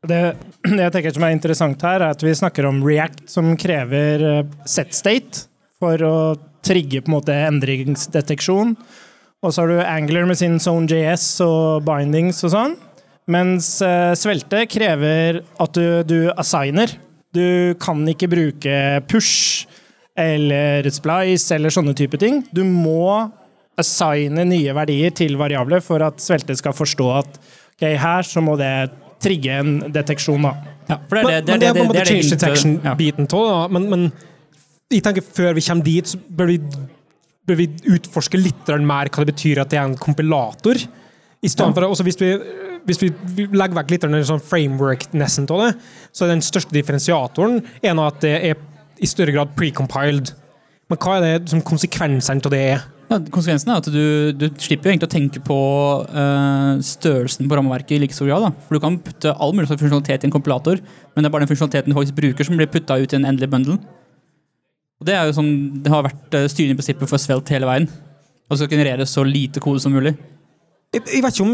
Det, 0.09 0.21
det 0.67 0.81
jeg 0.81 0.95
tenker 0.97 1.15
som 1.15 1.27
er 1.27 1.37
interessant 1.37 1.85
her, 1.87 2.03
er 2.03 2.17
at 2.17 2.25
vi 2.25 2.35
snakker 2.35 2.67
om 2.67 2.81
React, 2.87 3.27
som 3.31 3.53
krever 3.61 4.27
eh, 4.27 4.57
set 4.67 4.97
state 4.97 5.47
for 5.83 6.03
å 6.07 6.17
trigge 6.63 7.03
på 7.03 7.11
en 7.11 7.17
måte 7.19 7.37
endringsdeteksjon. 7.47 8.77
Og 9.43 9.51
så 9.51 9.63
har 9.65 9.71
du 9.71 9.81
Angler 9.83 10.27
med 10.29 10.39
sin 10.39 10.61
Zone.js 10.63 11.27
og 11.45 11.87
bindings 11.87 12.43
og 12.47 12.55
sånn. 12.55 12.77
Mens 13.31 13.77
eh, 13.87 14.13
Svelte 14.19 14.65
krever 14.71 15.43
at 15.63 15.79
du, 15.79 16.03
du 16.07 16.19
assigner. 16.35 16.95
Du 17.33 17.75
kan 17.81 18.03
ikke 18.09 18.29
bruke 18.31 18.75
push 19.09 19.67
eller 20.19 20.85
splice 20.93 21.55
eller 21.57 21.73
sånne 21.73 21.95
type 21.97 22.19
ting. 22.21 22.43
Du 22.53 22.63
må 22.67 23.31
assigne 23.81 24.45
nye 24.45 24.75
verdier 24.77 25.15
til 25.17 25.39
variabler 25.41 25.81
for 25.85 26.05
at 26.05 26.21
Svelte 26.21 26.57
skal 26.59 26.77
forstå 26.77 27.07
at 27.23 27.39
ok, 27.39 27.87
her 28.03 28.29
så 28.29 28.43
må 28.45 28.59
det 28.61 28.91
trigge 29.23 29.55
en 29.63 29.79
deteksjon. 29.95 30.45
da. 30.45 30.53
Ja, 30.91 30.99
for 31.09 31.17
det 31.17 31.23
er 31.23 31.25
Men, 31.25 31.33
det, 31.33 31.53
men 31.53 31.61
det 31.61 31.71
en 31.71 31.89
måte 31.89 31.99
det 32.01 32.09
change 32.11 32.29
ja. 32.29 32.37
detection-biten 32.37 33.29
av 33.33 33.47
det. 33.47 33.77
Men, 33.79 33.89
men 33.91 34.09
jeg 34.93 35.05
tenker 35.07 35.25
før 35.25 35.57
vi 35.57 35.65
kommer 35.65 35.87
dit, 35.87 36.09
så 36.11 36.19
bør 36.19 36.51
vi, 36.51 36.59
bør 37.49 37.61
vi 37.63 37.69
utforske 37.95 38.41
litt 38.41 38.75
mer 38.83 39.09
hva 39.09 39.25
det 39.25 39.33
betyr 39.33 39.63
at 39.63 39.73
det 39.73 39.81
er 39.81 39.89
en 39.89 39.97
kompilator. 39.97 40.81
I 41.43 41.51
stedet 41.51 41.75
for, 41.75 41.89
også 41.89 42.05
hvis 42.07 42.21
vi, 42.21 42.35
hvis 42.89 43.01
vi 43.03 43.11
legger 43.53 43.77
vekk 43.79 43.95
litt 43.95 44.07
sånn 44.29 44.43
framework-nessen 44.43 45.49
av 45.53 45.65
det, 45.65 45.73
så 46.13 46.27
er 46.27 46.35
den 46.35 46.45
største 46.45 46.75
differensiatoren 46.75 47.61
en 47.83 48.03
av 48.03 48.13
at 48.13 48.23
det 48.25 48.35
er 48.51 48.63
i 49.03 49.11
større 49.11 49.35
grad 49.35 49.55
precompiled. 49.59 50.33
Men 50.91 51.01
hva 51.01 51.19
er 51.19 51.25
det 51.25 51.53
som 51.53 51.63
konsekvensene 51.65 52.43
av 52.45 52.55
det 52.55 52.63
er? 52.75 52.83
Ja, 53.13 53.19
konsekvensen 53.21 53.73
er 53.73 53.81
at 53.83 53.89
du, 53.93 54.33
du 54.37 54.47
slipper 54.63 54.93
egentlig 54.93 55.09
å 55.11 55.13
tenke 55.13 55.41
på 55.45 55.57
uh, 56.07 56.79
størrelsen 56.87 57.49
på 57.49 57.59
rammeverket 57.59 57.97
i 57.97 58.01
like 58.05 58.17
stor 58.17 58.31
grad. 58.31 58.47
Da. 58.47 58.67
For 58.67 58.79
du 58.79 58.85
kan 58.85 58.97
putte 59.05 59.35
all 59.37 59.53
mulig 59.57 59.69
funksjonalitet 59.69 60.25
i 60.25 60.31
en 60.31 60.33
kompilator, 60.33 60.81
men 61.13 61.25
det 61.25 61.29
er 61.29 61.35
bare 61.35 61.45
den 61.45 61.51
funksjonaliteten 61.51 61.93
du 61.93 61.99
faktisk 61.99 62.17
bruker, 62.17 62.49
som 62.49 62.57
blir 62.57 62.71
putta 62.73 62.97
ut 63.03 63.13
i 63.13 63.19
en 63.19 63.29
endelig 63.29 63.51
bundle. 63.53 63.77
Og 65.03 65.09
Det 65.09 65.17
er 65.19 65.27
jo 65.29 65.35
sånn, 65.37 65.53
det 65.85 65.93
har 65.93 66.07
vært 66.07 66.39
uh, 66.39 66.47
styrende 66.49 66.79
prinsippet 66.79 67.11
for 67.11 67.21
Svelte 67.21 67.53
hele 67.53 67.69
veien. 67.69 67.91
Og 68.49 68.61
så 68.61 68.69
generere 68.71 69.09
så 69.09 69.25
lite 69.27 69.61
kode 69.65 69.83
som 69.83 69.93
mulig. 69.93 70.15
Jeg, 70.93 71.07
jeg 71.09 71.23
vet 71.25 71.39
ikke 71.39 71.45
om 71.47 71.53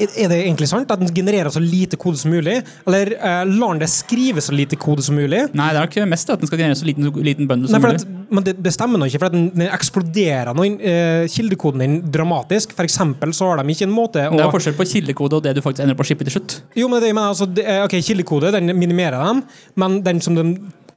Er 0.00 0.30
det 0.32 0.38
egentlig 0.40 0.66
sant 0.70 0.90
at 0.90 0.98
den 0.98 1.10
genererer 1.14 1.52
så 1.54 1.60
lite 1.62 1.98
kode 2.00 2.18
som 2.18 2.32
mulig? 2.32 2.56
Eller 2.88 3.12
uh, 3.20 3.42
lar 3.46 3.74
den 3.76 3.82
det 3.84 3.90
skrive 3.92 4.42
så 4.42 4.54
lite 4.56 4.78
kode 4.80 5.04
som 5.04 5.14
mulig? 5.14 5.44
Nei, 5.54 5.66
det 5.76 5.82
er 5.82 5.90
ikke 5.90 6.06
mest 6.08 6.32
at 6.32 6.40
den 6.40 6.48
skal 6.48 6.58
generere 6.62 6.78
så 6.80 6.88
liten, 6.88 7.06
liten 7.20 7.46
Nei, 7.46 7.68
som 7.68 7.84
mulig. 7.84 8.00
at, 8.00 8.32
men 8.32 8.46
det, 8.46 8.54
det 8.64 8.72
stemmer 8.72 8.98
nå 9.02 9.10
ikke, 9.10 9.20
for 9.20 9.34
den, 9.36 9.44
den 9.52 9.68
eksploderer 9.68 10.56
nå 10.56 10.64
eh, 10.72 11.26
kildekoden 11.30 11.84
din 11.84 11.98
dramatisk. 12.16 12.72
For 12.78 12.88
eksempel 12.88 13.36
så 13.36 13.52
har 13.52 13.60
de 13.60 13.76
ikke 13.76 13.86
en 13.90 13.94
måte 13.94 14.24
å 14.24 14.40
Det 14.40 14.46
er 14.46 14.56
forskjell 14.56 14.78
på 14.80 14.88
kildekode 14.94 15.38
og 15.38 15.44
det 15.46 15.54
du 15.58 15.62
faktisk 15.66 15.84
ender 15.84 16.00
på 16.00 16.06
å 16.06 16.10
shippe 16.10 16.26
til 16.26 16.38
slutt. 16.38 16.56
Jo, 16.80 16.88
men 16.88 17.04
det, 17.04 17.12
mener, 17.12 17.34
altså, 17.34 17.46
det, 17.60 17.68
er- 17.68 17.84
ok, 17.84 17.98
Kildekode 18.08 18.54
den 18.56 18.72
minimerer 18.80 19.20
dem, 19.28 19.44
men 19.84 20.00
den 20.06 20.24
som 20.24 20.38
de 20.38 20.48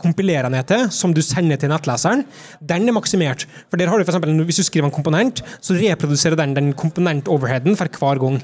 kompilerer 0.03 0.51
ned 0.51 0.67
til, 0.69 0.85
som 0.93 1.13
du 1.15 1.21
sender 1.23 1.57
til 1.61 1.71
nettleseren, 1.71 2.25
den 2.61 2.87
er 2.91 2.95
maksimert. 2.95 3.47
For 3.71 3.79
der 3.81 3.87
har 3.89 3.97
du 3.97 4.03
for 4.05 4.13
eksempel, 4.13 4.43
Hvis 4.45 4.59
du 4.61 4.67
skriver 4.67 4.89
en 4.91 4.95
komponent, 4.99 5.41
så 5.63 5.73
reproduserer 5.79 6.35
den 6.37 6.53
den 6.53 6.73
komponent-overheaden 6.73 7.77
for 7.79 7.87
hver 7.87 8.19
gang. 8.21 8.41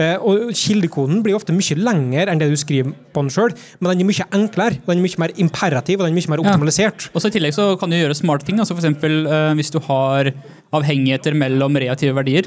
Eh, 0.00 0.16
og 0.22 0.54
Kildekoden 0.56 1.18
blir 1.22 1.34
ofte 1.36 1.52
mye 1.52 1.76
lengre 1.76 2.30
enn 2.30 2.38
det 2.40 2.48
du 2.48 2.56
skriver 2.56 2.94
på 3.12 3.20
den 3.20 3.28
sjøl, 3.34 3.52
men 3.80 3.90
den 3.90 4.00
er 4.00 4.08
mye 4.08 4.26
enklere, 4.32 4.78
den 4.86 4.96
er 4.96 5.02
mye 5.04 5.18
mer 5.20 5.34
imperativ 5.36 6.00
og 6.00 6.06
den 6.06 6.14
er 6.14 6.20
mye 6.20 6.30
mer 6.30 6.40
Ja. 6.40 6.48
optimalisert. 6.54 7.10
Og 7.12 7.20
så 7.20 7.28
I 7.28 7.34
tillegg 7.36 7.52
så 7.52 7.78
kan 7.78 7.90
du 7.90 7.96
gjøre 7.98 8.16
smarte 8.16 8.46
ting. 8.46 8.58
Altså 8.58 8.72
for 8.74 8.80
eksempel, 8.80 9.26
eh, 9.26 9.54
hvis 9.58 9.70
du 9.74 9.78
har 9.80 10.32
avhengigheter 10.72 11.34
mellom 11.36 11.76
reaktive 11.76 12.14
verdier, 12.14 12.46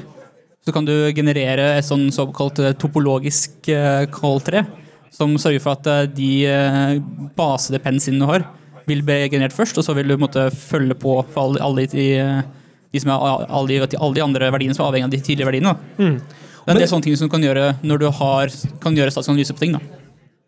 så 0.66 0.72
kan 0.72 0.84
du 0.84 1.12
generere 1.12 1.76
et 1.78 1.84
sånn 1.84 2.10
såkalt 2.10 2.58
eh, 2.58 2.72
topologisk 2.72 3.68
call-tre, 4.10 4.64
som 5.14 5.34
sørger 5.40 5.62
for 5.62 5.78
at 5.78 5.88
eh, 5.90 6.04
de 6.10 6.30
basede 6.44 7.34
basedepensene 7.38 8.20
du 8.20 8.28
har, 8.28 8.46
vil 8.88 9.02
bli 9.06 9.22
generert 9.32 9.56
først, 9.56 9.78
og 9.80 9.86
så 9.86 9.94
vil 9.96 10.10
du 10.12 10.18
måtte 10.20 10.50
følge 10.52 10.96
på 11.00 11.20
for 11.32 11.46
alle, 11.46 11.62
alle 11.64 11.86
de, 11.88 12.08
de, 12.92 13.00
som 13.00 13.14
er, 13.14 13.44
alle, 13.48 13.68
de, 13.70 13.96
alle 13.96 14.18
de 14.18 14.24
andre 14.24 14.50
verdiene 14.52 14.76
som 14.76 14.84
er 14.84 14.90
avhengig 14.92 15.08
av 15.08 15.14
de 15.14 15.22
tidligere 15.24 15.52
verdiene. 15.52 15.72
Da. 15.72 16.08
Det 16.64 16.72
er 16.72 16.76
en 16.76 16.80
del 16.80 16.90
sånne 16.90 17.06
ting 17.06 17.16
som 17.16 17.28
du 17.28 17.32
kan 17.32 17.44
gjøre 17.44 17.74
når 17.84 18.02
du 18.02 18.08
har, 18.18 18.52
kan 18.84 18.96
gjøre 18.96 19.12
statsanalyse 19.14 19.56
på 19.56 19.64
ting. 19.64 19.78
Da. 19.78 20.02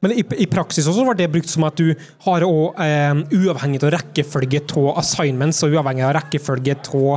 Men 0.05 0.13
i, 0.13 0.23
i 0.45 0.47
praksis 0.49 0.87
også 0.91 1.07
var 1.07 1.17
det 1.17 1.31
brukt 1.33 1.49
som 1.49 1.65
at 1.69 1.79
du 1.81 1.95
har 2.27 2.45
òg 2.45 2.81
eh, 2.85 3.23
uavhengig 3.39 3.81
av 3.81 3.95
rekkefølge 3.97 4.61
av 4.77 5.01
assignments 5.01 5.63
og 5.65 5.77
uavhengig 5.77 6.05
av 6.05 6.15
rekkefølge 6.19 6.77
av 6.77 7.09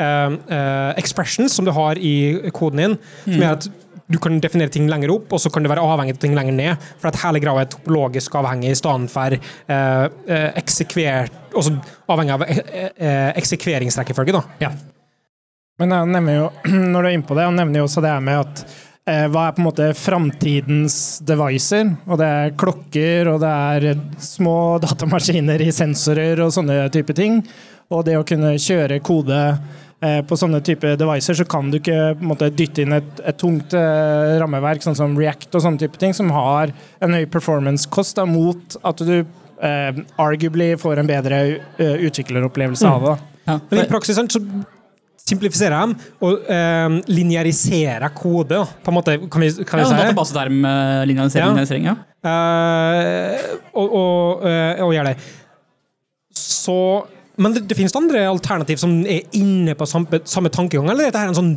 eh, 0.00 0.38
eh, 0.56 0.90
expressions 1.02 1.52
som 1.52 1.68
du 1.68 1.74
har 1.76 2.00
i 2.00 2.50
koden 2.56 2.82
din, 2.82 2.98
som 3.26 3.36
gjør 3.36 3.58
at 3.58 3.68
du 4.12 4.18
kan 4.22 4.38
definere 4.42 4.72
ting 4.72 4.88
lenger 4.90 5.14
opp, 5.14 5.32
og 5.32 5.40
så 5.40 5.50
kan 5.52 5.64
det 5.64 5.72
være 5.72 5.84
avhengig 5.84 6.16
av 6.16 6.22
ting 6.22 6.36
lenger 6.36 6.56
ned. 6.56 6.86
For 7.00 7.10
at 7.10 7.20
hele 7.22 7.40
greia 7.42 7.64
er 7.64 7.72
topologisk 7.72 8.36
avhengig 8.38 8.72
i 8.72 8.78
stedet 8.78 9.12
for 9.12 9.38
eh, 9.38 10.06
eh, 10.36 11.28
Altså 11.52 11.74
avhengig 12.08 12.32
av 12.32 12.46
eh, 12.46 12.62
eh, 12.96 13.30
eksekveringsrekkefølge, 13.40 14.32
da. 14.38 14.42
Ja. 14.62 14.70
Men 15.80 15.92
han 15.96 16.14
nevner 16.14 16.38
jo, 16.38 16.46
når 16.92 16.96
du 16.96 17.08
er 17.10 17.12
inne 17.16 17.28
på 17.28 17.36
det, 17.36 17.48
han 17.48 17.60
nevner 17.60 17.82
jo 17.82 17.88
også 17.88 18.04
det 18.04 18.12
her 18.14 18.24
med 18.24 18.40
at 18.40 18.64
eh, 18.64 19.26
hva 19.32 19.48
er 19.48 19.56
på 19.56 19.62
en 19.62 19.68
måte 19.68 19.90
framtidens 19.98 20.96
devicer? 21.28 21.92
Og 22.06 22.20
det 22.20 22.30
er 22.38 22.56
klokker, 22.60 23.32
og 23.34 23.42
det 23.42 23.52
er 23.52 24.02
små 24.22 24.56
datamaskiner 24.82 25.64
i 25.64 25.72
sensorer 25.74 26.40
og 26.44 26.54
sånne 26.56 26.84
type 26.94 27.16
ting. 27.18 27.42
Og 27.92 28.06
det 28.06 28.16
å 28.16 28.26
kunne 28.26 28.54
kjøre 28.60 29.02
kode 29.04 29.40
på 30.26 30.36
sånne 30.38 30.58
type 30.66 30.96
devices 30.98 31.38
så 31.38 31.46
kan 31.46 31.70
du 31.70 31.78
ikke 31.78 31.98
på 32.18 32.24
en 32.24 32.30
måte, 32.32 32.50
dytte 32.50 32.82
inn 32.82 32.96
et, 32.96 33.22
et 33.22 33.38
tungt 33.38 33.74
eh, 33.78 34.34
rammeverk, 34.42 34.82
sånn 34.82 34.98
som 34.98 35.14
React 35.18 35.58
og 35.58 35.64
sånne 35.66 35.82
type 35.82 36.00
ting, 36.00 36.14
som 36.16 36.32
har 36.34 36.74
en 37.02 37.14
høy 37.14 37.24
performance-kost 37.30 38.18
mot 38.26 38.78
at 38.82 39.02
du 39.06 39.16
eh, 39.20 40.02
arguably 40.18 40.72
får 40.80 41.02
en 41.02 41.10
bedre 41.10 41.42
uh, 41.78 41.96
utvikleropplevelse 42.08 42.88
av 42.88 43.06
det. 43.06 43.16
Ja, 43.46 43.58
Men 43.70 43.84
i 43.84 43.90
praksis 43.90 44.18
så 44.18 44.42
simplifiserer 45.22 45.86
de 45.86 46.10
og 46.24 46.50
eh, 46.50 46.98
lineariserer 47.10 48.10
kode, 48.16 48.58
på 48.82 48.90
en 48.92 48.96
måte, 48.96 49.16
kan 49.30 49.44
vi, 49.44 49.50
kan 49.62 49.78
vi 49.78 49.84
ja, 49.84 49.90
si. 49.90 49.98
databaseterm, 50.02 50.64
eh, 50.66 51.02
linearisering, 51.10 51.46
Ja. 51.46 51.52
linearisering, 51.52 51.90
ja. 51.92 51.96
Uh, 52.22 53.56
og, 53.74 53.94
og, 53.98 54.44
uh, 54.46 54.82
og 54.86 54.92
gjør 54.94 55.08
det. 55.10 55.16
Så 56.38 56.78
Men 57.40 57.54
det, 57.56 57.62
det 57.70 57.76
finnes 57.78 57.94
andre 57.96 58.26
alternativ 58.28 58.76
som 58.82 58.92
er 59.08 59.22
inne 59.38 59.72
på 59.78 59.86
samme, 59.88 60.18
samme 60.28 60.50
tankegang, 60.52 60.90
eller 60.92 61.06
er 61.08 61.14
dette 61.14 61.22
en 61.30 61.38
sånn 61.38 61.52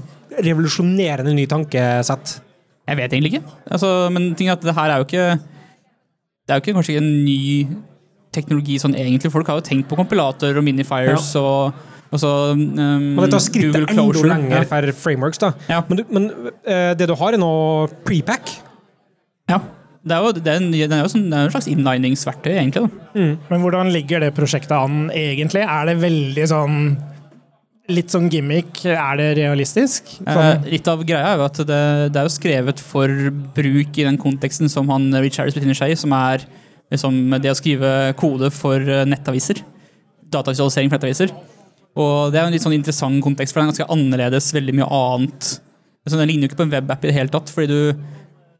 revolusjonerende 0.45 1.33
ny 1.35 1.45
tankesett? 1.51 2.37
Jeg 2.85 2.99
vet 2.99 3.15
egentlig 3.15 3.33
ikke. 3.33 3.55
Altså, 3.73 3.89
men 4.13 4.29
ting 4.37 4.47
er 4.47 4.55
at 4.55 4.63
det 4.63 4.75
her 4.77 4.91
er 4.93 5.01
jo 5.01 5.07
ikke 5.07 5.25
Det 6.45 6.53
er 6.53 6.59
jo 6.59 6.63
ikke 6.63 6.75
kanskje 6.77 6.97
en 7.01 7.09
ny 7.25 7.39
teknologi 8.35 8.75
sånn 8.81 8.93
egentlig. 8.99 9.31
Folk 9.33 9.47
har 9.49 9.57
jo 9.57 9.65
tenkt 9.65 9.87
på 9.89 9.97
kompilator 9.97 10.59
og 10.59 10.63
minifiers 10.67 11.31
og, 11.39 11.73
og 12.11 12.19
så 12.21 12.31
um, 12.53 13.15
dette 13.23 13.39
skrittet 13.41 13.89
enda 13.89 14.05
lenger 14.29 14.59
Ja. 14.59 14.67
for 14.69 14.91
frameworks. 15.01 15.39
da. 15.41 15.53
Ja. 15.71 15.79
Men, 15.89 15.97
du, 15.97 16.03
men 16.13 16.29
uh, 16.67 16.91
det 16.99 17.07
du 17.09 17.15
har, 17.17 17.33
er 17.33 17.41
nå 17.41 17.49
prepack. 18.05 18.53
ja. 19.49 19.59
Det 20.05 20.13
er 20.13 20.21
jo, 20.21 20.31
det 20.37 20.51
er 20.51 20.59
en, 20.61 20.69
det 20.69 20.85
er 20.85 21.01
jo 21.01 21.09
sånn, 21.09 21.25
det 21.31 21.37
er 21.37 21.47
en 21.47 21.53
slags 21.55 21.67
innliningsverktøy, 21.71 22.51
egentlig. 22.53 22.89
Mm. 23.15 23.31
Men 23.49 23.63
hvordan 23.63 23.89
ligger 23.93 24.21
det 24.21 24.35
prosjektet 24.37 24.75
an 24.77 25.07
egentlig? 25.09 25.63
Er 25.65 25.89
det 25.89 25.99
veldig 26.03 26.47
sånn 26.51 26.79
Litt 27.85 28.09
sånn 28.09 28.31
gimmick? 28.33 28.79
Er 28.89 29.19
det 29.19 29.25
realistisk? 29.37 30.07
Eh, 30.23 30.33
Sånn, 30.33 30.63
litt 30.73 30.87
av 30.89 31.03
greia 31.05 31.35
er 31.35 31.37
jo 31.37 31.43
at 31.45 31.59
det, 31.69 31.81
det 32.15 32.17
er 32.17 32.25
jo 32.25 32.31
skrevet 32.33 32.79
for 32.81 33.11
bruk 33.53 33.99
i 34.01 34.07
den 34.07 34.17
konteksten 34.17 34.71
som 34.73 34.89
han 34.89 35.05
Rich 35.21 35.37
Harris 35.37 35.53
befinner 35.53 35.77
seg 35.77 35.93
i, 35.93 35.97
som 36.01 36.15
er 36.17 36.47
liksom 36.89 37.19
det 37.43 37.51
å 37.53 37.57
skrive 37.59 37.91
kode 38.17 38.49
for 38.49 38.81
eh, 38.81 39.03
nettaviser. 39.05 39.61
Datavisualisering 40.33 40.89
for 40.89 40.97
nettaviser. 40.97 41.35
Og 41.93 42.33
det 42.33 42.39
er 42.39 42.47
jo 42.47 42.49
en 42.49 42.57
litt 42.57 42.65
sånn 42.65 42.75
interessant 42.75 43.21
kontekst, 43.23 43.53
for 43.53 43.61
det 43.61 43.67
er 43.67 43.71
ganske 43.75 43.91
annerledes 43.93 44.49
veldig 44.57 44.75
mye 44.81 44.89
annet. 45.03 45.51
Altså, 46.05 46.17
den 46.17 46.29
ligner 46.31 46.47
jo 46.47 46.51
ikke 46.55 46.63
på 46.63 46.67
en 46.67 46.73
webapp 46.73 47.05
i 47.05 47.11
det 47.11 47.17
hele 47.19 47.33
tatt, 47.37 47.53
fordi 47.53 47.69
du 47.69 48.14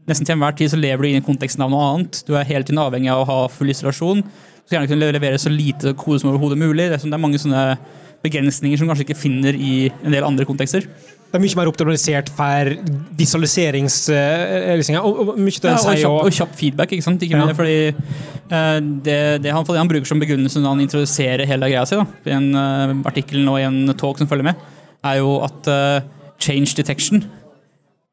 nesten 0.10 0.28
til 0.28 0.36
enhver 0.36 0.56
tid 0.58 0.72
så 0.74 0.80
lever 0.80 1.03
du 1.03 1.10
inn 1.10 1.22
i 1.22 1.26
konteksten 1.26 1.64
av 1.66 1.72
noe 1.74 1.89
annet. 1.91 2.22
Du 2.28 2.36
er 2.38 2.47
hele 2.47 2.66
tiden 2.68 2.82
avhengig 2.82 3.12
av 3.14 3.24
å 3.24 3.30
ha 3.30 3.39
full 3.51 3.72
isolasjon. 3.74 4.24
Du 4.26 4.66
skal 4.66 4.80
gjerne 4.80 4.91
kunne 4.91 5.12
levere 5.16 5.41
så 5.41 5.51
lite 5.53 5.95
kode 5.97 6.22
som 6.22 6.32
overhodet 6.32 6.60
mulig. 6.62 6.89
Det 6.91 6.99
er, 6.99 7.12
det 7.12 7.22
mange 7.22 7.41
sånne 7.41 7.66
begrensninger 8.26 8.80
som 8.80 8.89
kanskje 8.89 9.06
ikke 9.08 9.20
finner 9.20 9.58
i 9.58 9.91
en 10.01 10.14
del 10.14 10.26
andre 10.26 10.47
kontekster. 10.49 10.88
Det 11.26 11.38
er 11.38 11.43
mye 11.43 11.58
mer 11.60 11.70
optimalisert 11.70 12.30
for 12.34 12.72
visualiseringsløsninger. 13.20 15.01
Og, 15.03 15.22
og 15.22 15.32
av 15.36 15.41
Ja, 15.41 15.76
og, 15.76 15.99
kjapp, 15.99 16.20
og 16.22 16.38
kjapp 16.38 16.53
feedback, 16.56 16.95
ikke 16.95 17.06
sant? 17.06 17.26
Ikke 17.26 17.36
Ja. 17.36 17.45
mer, 17.49 17.58
fordi 17.58 17.91
uh, 17.91 18.80
det, 19.03 19.20
det 19.43 19.51
han, 19.51 19.66
han 19.68 19.91
bruker 19.91 20.08
som 20.08 20.22
begrunnelse 20.22 20.62
når 20.62 20.78
han 20.78 20.86
introduserer 20.86 21.45
hele 21.49 21.68
greia 21.68 21.86
si, 21.89 21.99
da, 21.99 22.06
i 22.30 22.36
en 22.38 22.51
uh, 22.56 22.95
artikkel 23.10 23.43
og 23.51 23.60
i 23.60 23.68
en 23.68 23.93
talk 23.99 24.22
som 24.22 24.30
følger 24.32 24.47
med, 24.53 24.70
er 25.06 25.20
jo 25.20 25.41
at 25.45 25.70
uh, 25.70 26.06
change 26.39 26.76
detection 26.78 27.24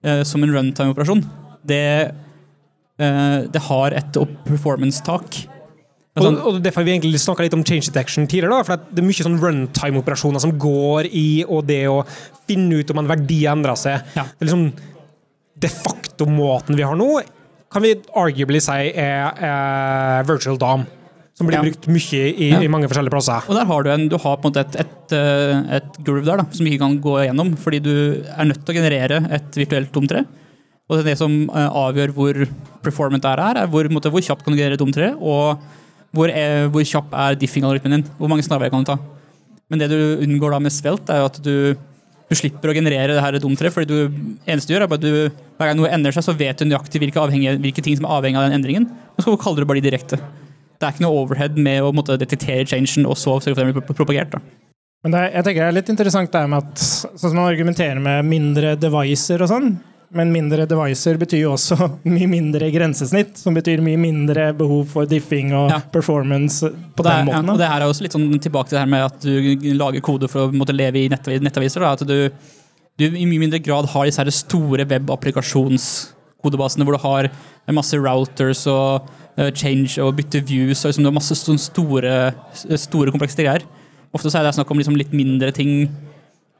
eh, 0.04 0.22
som 0.26 0.42
en 0.42 0.52
runtime-operasjon, 0.54 1.22
det, 1.66 2.14
eh, 2.98 3.38
det 3.52 3.62
har 3.68 3.90
et 3.98 4.12
performance-tak. 4.46 5.46
Og, 6.12 6.24
Sånn, 6.26 6.36
og 6.44 6.58
derfor 6.60 6.82
har 6.82 6.88
vi 6.90 6.92
egentlig 6.98 7.20
snakka 7.22 7.40
litt 7.46 7.54
om 7.56 7.62
change 7.64 7.88
detection 7.88 8.26
tidligere. 8.28 8.50
da, 8.58 8.62
for 8.68 8.76
Det 8.92 9.00
er 9.00 9.06
mye 9.08 9.24
sånn 9.24 9.38
runtime-operasjoner 9.40 10.40
som 10.44 10.52
går 10.60 11.08
i 11.08 11.42
og 11.48 11.66
det 11.66 11.86
å 11.88 12.02
finne 12.46 12.82
ut 12.82 12.90
om 12.92 12.98
en 13.00 13.08
verdi 13.08 13.44
endrer 13.48 13.78
seg. 13.80 14.02
Ja. 14.14 14.24
Det 14.24 14.44
er 14.44 14.50
liksom 14.50 14.72
De 15.62 15.68
facto-måten 15.68 16.74
vi 16.76 16.82
har 16.82 16.96
nå, 16.96 17.22
kan 17.70 17.82
vi 17.82 17.94
arguably 18.18 18.58
si 18.60 18.72
er, 18.92 19.32
er 19.40 20.24
virtual 20.24 20.58
dom. 20.58 20.86
Som 21.34 21.46
blir 21.46 21.56
Ja. 21.56 21.62
brukt 21.62 21.86
mye 21.88 22.34
i, 22.36 22.50
Ja. 22.50 22.60
i 22.60 22.68
mange 22.68 22.88
forskjellige 22.88 23.10
plasser. 23.14 23.48
Og 23.48 23.54
der 23.56 23.64
har 23.64 23.82
du, 23.82 23.90
en, 23.90 24.08
du 24.08 24.18
har 24.18 24.36
på 24.36 24.44
en 24.46 24.52
måte 24.52 24.60
et, 24.60 24.76
et, 24.76 25.12
eh, 25.12 25.76
et 25.76 26.04
groove 26.04 26.24
der 26.26 26.36
da, 26.36 26.44
som 26.50 26.66
vi 26.66 26.72
ikke 26.76 26.80
kan 26.84 26.98
gå 27.00 27.14
gjennom, 27.24 27.56
fordi 27.56 27.80
du 27.80 28.24
er 28.36 28.44
nødt 28.44 28.64
til 28.66 28.74
å 28.74 28.78
generere 28.82 29.32
et 29.32 29.50
virtuelt 29.56 29.92
domtre. 29.92 30.26
Og 30.90 30.98
det, 30.98 31.04
er 31.04 31.12
det 31.12 31.20
som 31.20 31.32
eh, 31.46 31.78
avgjør 31.82 32.12
hvor 32.16 32.42
performant 32.84 33.22
det 33.22 33.30
er 33.30 33.62
er 33.62 33.70
hvor, 33.70 33.86
måte, 33.92 34.10
hvor 34.12 34.24
kjapt 34.24 34.44
kan 34.44 34.52
du 34.52 34.58
generere 34.58 34.80
domtre, 34.80 35.12
og 35.16 35.62
hvor, 36.12 36.28
er, 36.28 36.66
hvor 36.72 36.84
kjapp 36.84 37.14
er 37.14 37.38
diffing-algoritmen 37.40 37.96
din. 37.96 38.04
Hvor 38.18 38.28
mange 38.28 38.44
snarveier 38.44 38.72
kan 38.72 38.84
du 38.84 38.90
ta. 38.90 38.98
Men 39.72 39.80
det 39.80 39.88
du 39.88 40.20
unngår 40.26 40.52
da 40.52 40.60
med 40.60 40.74
Svelt, 40.74 41.08
er 41.08 41.22
jo 41.22 41.28
at 41.30 41.38
du, 41.40 41.54
du 42.28 42.36
slipper 42.36 42.68
å 42.68 42.76
generere 42.76 43.14
det 43.14 43.22
her 43.24 43.38
domtreet, 43.40 43.72
fordi 43.72 43.88
du, 43.88 44.24
eneste 44.44 44.68
du 44.68 44.74
gjør, 44.74 44.84
er 44.84 44.96
at 44.98 45.04
du, 45.04 45.14
hver 45.56 45.70
gang 45.70 45.78
noe 45.78 45.92
endrer 45.94 46.12
seg, 46.12 46.26
så 46.26 46.34
vet 46.36 46.60
du 46.60 46.68
nøyaktig 46.68 47.00
hvilke, 47.00 47.24
hvilke 47.62 47.84
ting 47.84 47.96
som 47.96 48.08
er 48.08 48.18
avhengig 48.18 48.40
av 48.40 48.50
den 48.50 48.58
endringen, 48.58 48.90
og 49.16 49.24
så 49.24 49.36
kaller 49.40 49.64
du 49.64 49.70
bare 49.70 49.80
de 49.80 49.86
direkte. 49.88 50.18
Det 50.76 50.88
er 50.88 50.92
ikke 50.92 51.06
noe 51.06 51.22
overhead 51.22 51.56
med 51.56 51.86
å 51.86 51.94
måtte, 51.94 52.18
detektere 52.20 52.66
changen 52.68 53.06
og 53.06 53.16
så 53.16 53.38
sørge 53.38 53.54
for 53.54 53.62
den 53.62 53.72
blir 53.78 53.96
propagert. 53.96 54.34
Da. 54.34 54.42
Men 55.06 55.14
det, 55.14 55.22
jeg 55.30 55.46
tenker 55.46 55.62
det 55.62 55.68
er 55.70 55.76
litt 55.78 55.94
interessant 55.94 56.34
det 56.34 56.42
med 56.50 56.66
at 56.66 56.82
sånn 56.82 57.30
som 57.30 57.38
man 57.38 57.48
argumenterer 57.48 58.02
med 58.02 58.28
mindre 58.28 58.74
devices 58.78 59.40
og 59.40 59.48
sånn, 59.50 59.72
men 60.14 60.28
mindre 60.32 60.66
devicer 60.68 61.16
betyr 61.20 61.40
jo 61.46 61.52
også 61.54 61.76
mye 62.14 62.26
mindre 62.28 62.68
grensesnitt, 62.74 63.36
som 63.40 63.54
betyr 63.56 63.80
mye 63.84 63.96
mindre 64.00 64.50
behov 64.58 64.86
for 64.92 65.04
diffing 65.08 65.52
og 65.56 65.70
Ja. 65.72 65.78
performance 65.92 66.60
på 66.68 67.02
det, 67.02 67.10
den 67.10 67.26
den 67.26 67.32
ja, 67.32 67.36
måten. 67.40 67.50
og 67.54 67.58
det 67.62 67.68
her 67.70 67.80
er 67.80 67.86
også 67.88 68.02
litt 68.04 68.12
sånn 68.16 68.28
tilbake 68.44 68.68
til 68.68 68.76
det 68.76 68.82
her 68.84 68.92
med 68.92 69.02
at 69.06 69.16
du 69.24 69.32
lager 69.78 70.00
kode 70.04 70.28
for 70.28 70.40
å 70.48 70.52
måtte 70.52 70.76
leve 70.76 70.98
i 71.00 71.08
nettavi- 71.08 71.40
nettaviser. 71.40 71.80
Da, 71.80 71.92
at 71.96 72.04
du, 72.06 72.28
du 72.98 73.04
i 73.08 73.24
mye 73.24 73.40
mindre 73.40 73.58
grad 73.64 73.86
har 73.94 74.04
disse 74.04 74.20
her 74.20 74.30
store 74.36 74.84
webapplikasjonskodebasene 74.84 76.84
hvor 76.86 76.96
du 76.96 77.02
har 77.06 77.28
masse 77.72 77.96
routers 77.96 78.66
og 78.70 79.02
eh, 79.38 79.50
change 79.54 79.98
og 80.02 80.16
bytte 80.18 80.42
views 80.44 80.84
og 80.84 80.88
liksom, 80.92 81.04
du 81.04 81.08
har 81.10 81.16
masse 81.16 81.34
sånne 81.38 81.58
store, 81.62 82.12
store 82.76 83.10
kompleksitet 83.14 83.46
greier. 83.46 83.62
Ofte 84.12 84.28
så 84.28 84.38
er 84.40 84.44
det 84.48 84.54
snakk 84.58 84.70
om 84.74 84.78
liksom 84.80 84.96
litt 84.98 85.12
mindre 85.16 85.52
ting 85.56 85.86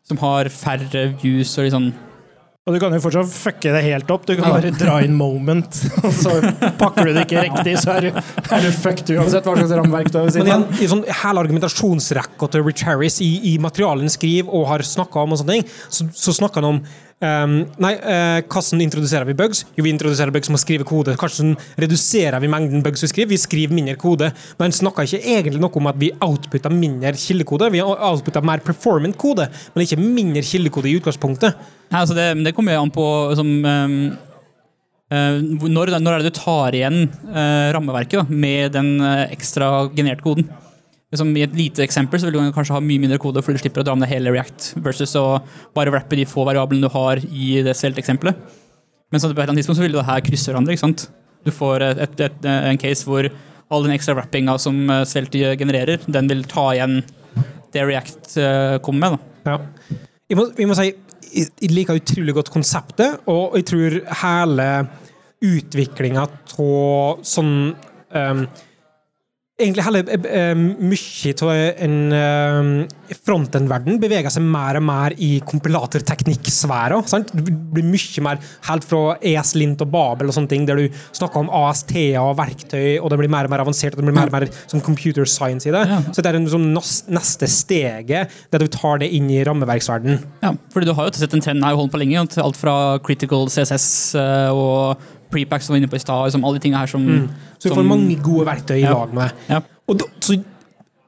som 0.08 0.16
har 0.22 0.44
færre 0.50 1.08
views 1.22 1.50
og 1.58 1.64
liksom 1.68 1.84
Og 2.62 2.76
du 2.76 2.78
kan 2.78 2.92
jo 2.94 3.00
fortsatt 3.02 3.26
fucke 3.26 3.70
det 3.74 3.80
helt 3.82 4.10
opp. 4.14 4.22
Du 4.22 4.36
kan 4.38 4.52
bare 4.54 4.70
dra 4.76 5.00
inn 5.02 5.16
moment, 5.18 5.80
og 6.06 6.12
så 6.14 6.36
pakker 6.78 7.08
du 7.08 7.16
det 7.16 7.24
ikke 7.26 7.42
riktig, 7.48 7.72
så 7.82 7.96
er 7.96 8.04
du, 8.06 8.20
er 8.38 8.62
du 8.62 8.68
fucked 8.76 9.10
uansett 9.16 9.48
hva 9.48 9.56
slags 9.56 9.72
rammeverk 9.80 10.12
du 10.14 10.20
har 10.20 10.28
ved 10.28 10.36
siden 10.36 10.52
av. 10.54 10.68
i 10.78 10.86
sånn 10.92 11.02
hele 11.24 11.42
argumentasjonsrekka 11.42 12.48
til 12.54 12.62
Rich 12.62 12.84
Harris 12.86 13.18
i, 13.18 13.32
i 13.50 13.56
materialen 13.58 14.06
han 14.06 14.14
skriver 14.14 14.54
og 14.54 14.68
har 14.70 14.86
snakka 14.86 15.24
om, 15.26 15.34
og 15.34 15.42
sånne 15.42 15.58
ting, 15.58 15.66
så, 15.90 16.06
så 16.14 16.36
snakker 16.38 16.62
han 16.62 16.76
om 16.76 16.80
ehm, 17.26 17.54
Nei, 17.82 17.92
uh, 17.98 18.38
hvordan 18.50 18.82
introduserer 18.84 19.28
vi 19.28 19.36
bugs? 19.38 19.62
Jo, 19.76 19.84
vi 19.86 19.92
introduserer 19.94 20.32
bugs 20.34 20.50
med 20.50 20.58
å 20.58 20.62
skrive 20.62 20.86
kode. 20.88 21.14
Hvordan 21.20 21.54
reduserer 21.80 22.42
vi 22.42 22.50
mengden 22.52 22.82
bugs 22.84 23.04
vi 23.04 23.10
skriver? 23.10 23.32
Vi 23.32 23.40
skriver 23.40 23.76
mindre 23.78 23.96
kode. 24.00 24.32
Men 24.58 24.68
han 24.68 24.76
snakka 24.76 25.06
ikke 25.06 25.22
egentlig 25.36 25.62
noe 25.62 25.78
om 25.80 25.90
at 25.90 26.00
vi 26.00 26.12
outputter 26.24 26.74
mindre 26.74 27.14
kildekode. 27.18 27.70
Vi 27.74 27.84
outputter 27.84 28.44
mer 28.46 28.64
performant 28.64 29.18
kode, 29.20 29.48
men 29.74 29.86
ikke 29.86 30.00
mindre 30.02 30.44
kildekode 30.46 30.90
i 30.90 30.98
utgangspunktet. 31.00 31.62
Nei, 31.92 32.02
altså 32.02 32.16
det, 32.16 32.28
det 32.44 32.54
kommer 32.56 32.76
jo 32.76 32.84
an 32.86 32.94
på 32.94 33.06
som, 33.38 33.54
um 33.62 33.96
eh, 35.12 35.38
når, 35.42 35.92
når 36.00 36.14
er 36.14 36.22
det 36.22 36.32
du 36.32 36.38
tar 36.38 36.76
igjen 36.76 37.02
uh, 37.28 37.68
rammeverket 37.76 38.22
da, 38.22 38.24
med 38.44 38.72
den 38.72 38.94
uh, 39.02 39.26
ekstra 39.28 39.90
genererte 39.92 40.24
koden? 40.24 40.48
Liksom 41.12 41.32
I 41.36 41.44
et 41.44 41.56
lite 41.56 41.84
eksempel 41.84 42.20
så 42.20 42.28
vil 42.28 42.38
du 42.38 42.54
kanskje 42.56 42.74
ha 42.76 42.80
mye 42.80 43.00
mindre 43.02 43.20
kode 43.20 43.42
fordi 43.44 43.58
du 43.58 43.62
slipper 43.66 43.82
å 43.82 43.86
dra 43.86 43.96
med 43.96 44.06
deg 44.06 44.14
hele 44.14 44.32
React, 44.32 44.72
versus 44.84 45.12
å 45.20 45.26
bare 45.76 45.92
rappe 45.92 46.16
de 46.16 46.24
få 46.28 46.46
variablene 46.48 46.88
du 46.88 46.92
har 46.94 47.20
i 47.28 47.58
det 47.66 47.76
Svelte-eksempelet. 47.76 48.38
Men 49.12 49.20
så 49.20 49.28
på 49.28 49.34
et 49.34 49.42
eller 49.42 49.52
annet 49.52 49.60
tidspunkt 49.60 49.82
så 49.82 49.84
vil 49.84 49.98
det 49.98 50.06
her 50.08 50.24
krysse 50.24 50.48
hverandre. 50.48 50.72
ikke 50.72 50.86
sant? 50.86 51.06
Du 51.44 51.50
får 51.52 51.84
et, 51.84 52.00
et, 52.06 52.22
et, 52.28 52.48
en 52.48 52.80
case 52.80 53.04
hvor 53.04 53.28
all 53.72 53.84
den 53.84 53.94
ekstra 53.94 54.16
rappinga 54.16 54.56
som 54.60 54.78
eh, 54.88 55.04
Svelte 55.08 55.52
genererer, 55.60 56.00
den 56.06 56.30
vil 56.30 56.44
ta 56.48 56.70
igjen 56.72 57.02
det 57.72 57.84
React 57.88 58.36
eh, 58.40 58.76
kommer 58.84 59.12
med. 59.12 59.18
da. 59.18 59.52
Ja. 59.52 60.00
Jeg 60.32 60.38
må, 60.38 60.48
jeg 60.56 60.68
må 60.70 60.76
si 60.78 60.92
jeg 61.32 61.72
liker 61.72 61.96
utrolig 61.96 62.34
godt 62.36 62.50
konseptet, 62.52 63.22
og 63.30 63.56
jeg 63.56 63.64
tror 63.70 63.94
hele 64.22 64.66
utviklinga 65.42 66.26
av 66.60 67.22
sånn 67.26 67.54
um, 67.72 68.42
Egentlig 69.62 69.84
hele 69.86 70.02
eh, 70.10 70.52
mye 70.58 71.32
av 71.42 71.50
en 71.86 71.96
uh, 72.12 73.14
frontend-verden 73.22 74.00
beveger 74.02 74.32
seg 74.32 74.44
mer 74.44 74.78
og 74.80 74.84
mer 74.86 75.14
i 75.22 75.36
kompilatorteknikksfæra. 75.46 76.98
Det 77.30 77.44
blir 77.46 77.86
mye 77.86 78.24
mer 78.26 78.40
helt 78.68 78.86
fra 78.88 79.16
ES-lint 79.32 79.84
og 79.84 79.92
Babel 79.92 80.30
og 80.30 80.36
sånne 80.36 80.50
ting, 80.50 80.66
der 80.68 80.80
du 80.80 81.00
snakker 81.14 81.44
om 81.44 81.52
AST-er 81.62 82.18
og 82.22 82.36
verktøy, 82.40 82.98
og 82.98 83.12
det 83.12 83.20
blir 83.22 83.32
mer 83.32 83.48
og 83.48 83.54
mer 83.54 83.64
avansert, 83.64 83.94
og 83.94 84.02
det 84.02 84.08
blir 84.08 84.18
mer 84.18 84.32
og 84.32 84.36
mer 84.36 84.48
som 84.66 84.82
computer 84.84 85.28
science 85.28 85.68
i 85.68 85.74
det. 85.74 85.84
Ja. 85.88 86.00
Så 86.10 86.24
det 86.24 86.32
er 86.32 86.40
en 86.40 86.50
sånn 86.50 86.70
neste 86.72 87.50
steget, 87.50 88.36
der 88.52 88.62
du 88.62 88.70
tar 88.72 89.02
det 89.02 89.12
inn 89.14 89.30
i 89.32 89.42
rammeverksverdenen. 89.46 90.22
Ja, 90.44 90.54
fordi 90.74 90.90
du 90.90 90.96
har 90.98 91.08
jo 91.08 91.16
sett 91.22 91.34
en 91.36 91.44
trend 91.44 91.64
her 91.66 91.78
holdt 91.78 91.94
på 91.94 92.02
lenge. 92.02 92.26
Alt 92.42 92.58
fra 92.58 92.76
critical 93.04 93.48
CSS 93.52 93.88
eh, 94.18 94.50
og 94.50 95.02
prepack 95.32 95.64
som 95.64 95.74
var 95.74 95.80
inne 95.82 95.90
på 95.90 95.98
i 95.98 96.04
stad. 96.04 96.28
Liksom 96.28 96.44
alle 96.46 96.60
de 96.60 96.64
tingene 96.68 96.84
her 96.84 96.90
som, 96.92 97.08
Så 97.58 97.68
du 97.70 97.74
får 97.76 97.88
mange 97.88 98.16
gode 98.22 98.46
verktøy 98.48 98.78
i 98.78 98.84
Ja. 98.86 98.92
lag 98.94 99.12
med. 99.16 99.32
Ja. 99.48 99.60
Og 99.88 99.98
da, 100.02 100.06
så 100.22 100.36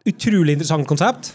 utrolig 0.09 0.57
interessant 0.57 0.87
konsept. 0.91 1.33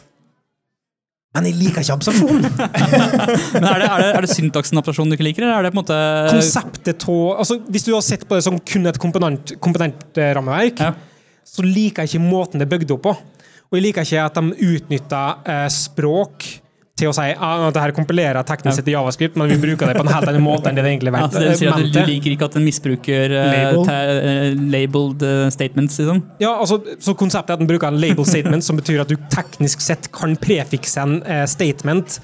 Men 1.36 1.46
jeg 1.46 1.56
liker 1.60 1.84
ikke 1.84 1.94
abstraksjon. 1.94 2.42
Men 3.54 3.66
er 3.70 3.82
det, 3.84 3.88
er 3.90 4.02
det, 4.02 4.08
er 4.18 4.26
det 4.26 4.30
syntaksen 4.34 4.80
abstrasjon 4.82 5.12
du 5.12 5.14
ikke 5.14 5.28
liker, 5.28 5.46
eller 5.46 5.60
er 5.60 5.68
det 5.68 5.74
på 5.76 5.78
en 5.78 5.82
måte 5.84 5.98
Konseptet 6.34 7.06
av 7.06 7.44
altså, 7.44 7.60
Hvis 7.70 7.86
du 7.86 7.92
har 7.94 8.02
sett 8.06 8.24
på 8.28 8.34
det 8.40 8.46
som 8.48 8.58
kun 8.58 8.90
et 8.90 8.98
komponent, 9.02 9.54
komponentrammeverk, 9.62 10.82
Ja. 10.82 10.94
så 11.46 11.62
liker 11.66 12.02
jeg 12.08 12.16
ikke 12.16 12.26
måten 12.26 12.58
det 12.62 12.66
er 12.66 12.74
bygd 12.78 12.96
opp 12.98 13.04
på. 13.06 13.14
Og 13.70 13.78
jeg 13.78 13.86
liker 13.86 14.02
ikke 14.08 14.24
at 14.26 14.40
de 14.42 14.74
utnytter 14.74 15.46
eh, 15.54 15.68
språk 15.70 16.48
til 17.00 17.10
å 17.10 17.14
si 17.16 17.26
ah, 17.32 17.66
at 17.68 17.76
det 17.76 17.84
her 17.84 17.94
kompilerer 17.96 18.46
teknisk 18.48 18.80
sett 18.80 18.90
i 18.92 18.96
javascript, 18.96 19.38
men 19.40 19.50
vi 19.52 19.58
bruker 19.62 19.90
det 19.90 19.96
på 19.98 20.06
en 20.06 20.12
helt 20.12 20.32
annen 20.32 20.44
måte 20.44 20.70
enn 20.70 20.78
det 20.78 20.86
det 20.86 20.94
egentlig 20.94 21.14
er 21.14 21.24
Ja, 21.24 21.30
det 21.34 21.44
vil 21.46 21.60
si 21.60 21.70
at 21.70 21.82
du, 21.96 22.00
liker 22.10 22.36
ikke 22.36 22.50
at 22.50 22.58
den 22.58 22.66
misbruker 22.68 23.36
uh, 23.36 23.52
Label. 23.54 23.92
labeled 24.76 25.26
eh, 25.26 25.44
statements, 25.54 26.00
liksom? 26.02 26.22
Ja, 26.44 26.54
altså, 26.56 26.80
så 27.02 27.16
Konseptet 27.20 27.54
er 27.54 27.60
at 27.60 27.64
den 27.64 27.70
bruker 27.70 27.90
en 27.90 28.00
label 28.02 28.28
statement, 28.28 28.66
som 28.66 28.80
betyr 28.80 29.04
at 29.04 29.12
du 29.12 29.18
teknisk 29.32 29.84
sett 29.84 30.10
kan 30.16 30.36
prefikse 30.40 31.02
en 31.02 31.20
uh, 31.26 31.44
statement 31.50 32.20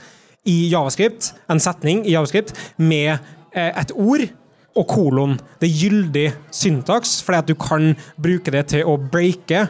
i 0.49 0.57
javascript, 0.69 1.34
en 1.49 1.61
setning 1.63 2.03
i 2.05 2.13
javascript, 2.13 2.53
med 2.78 3.32
et 3.55 3.93
ord 3.95 4.26
og 4.76 4.84
kolon. 4.91 5.38
Det 5.61 5.69
er 5.69 5.78
gyldig 5.80 6.26
syntaks, 6.53 7.21
fordi 7.23 7.39
at 7.39 7.47
du 7.47 7.55
kan 7.55 7.93
bruke 8.21 8.51
det 8.51 8.65
til 8.73 8.84
å 8.84 8.97
breake 8.99 9.61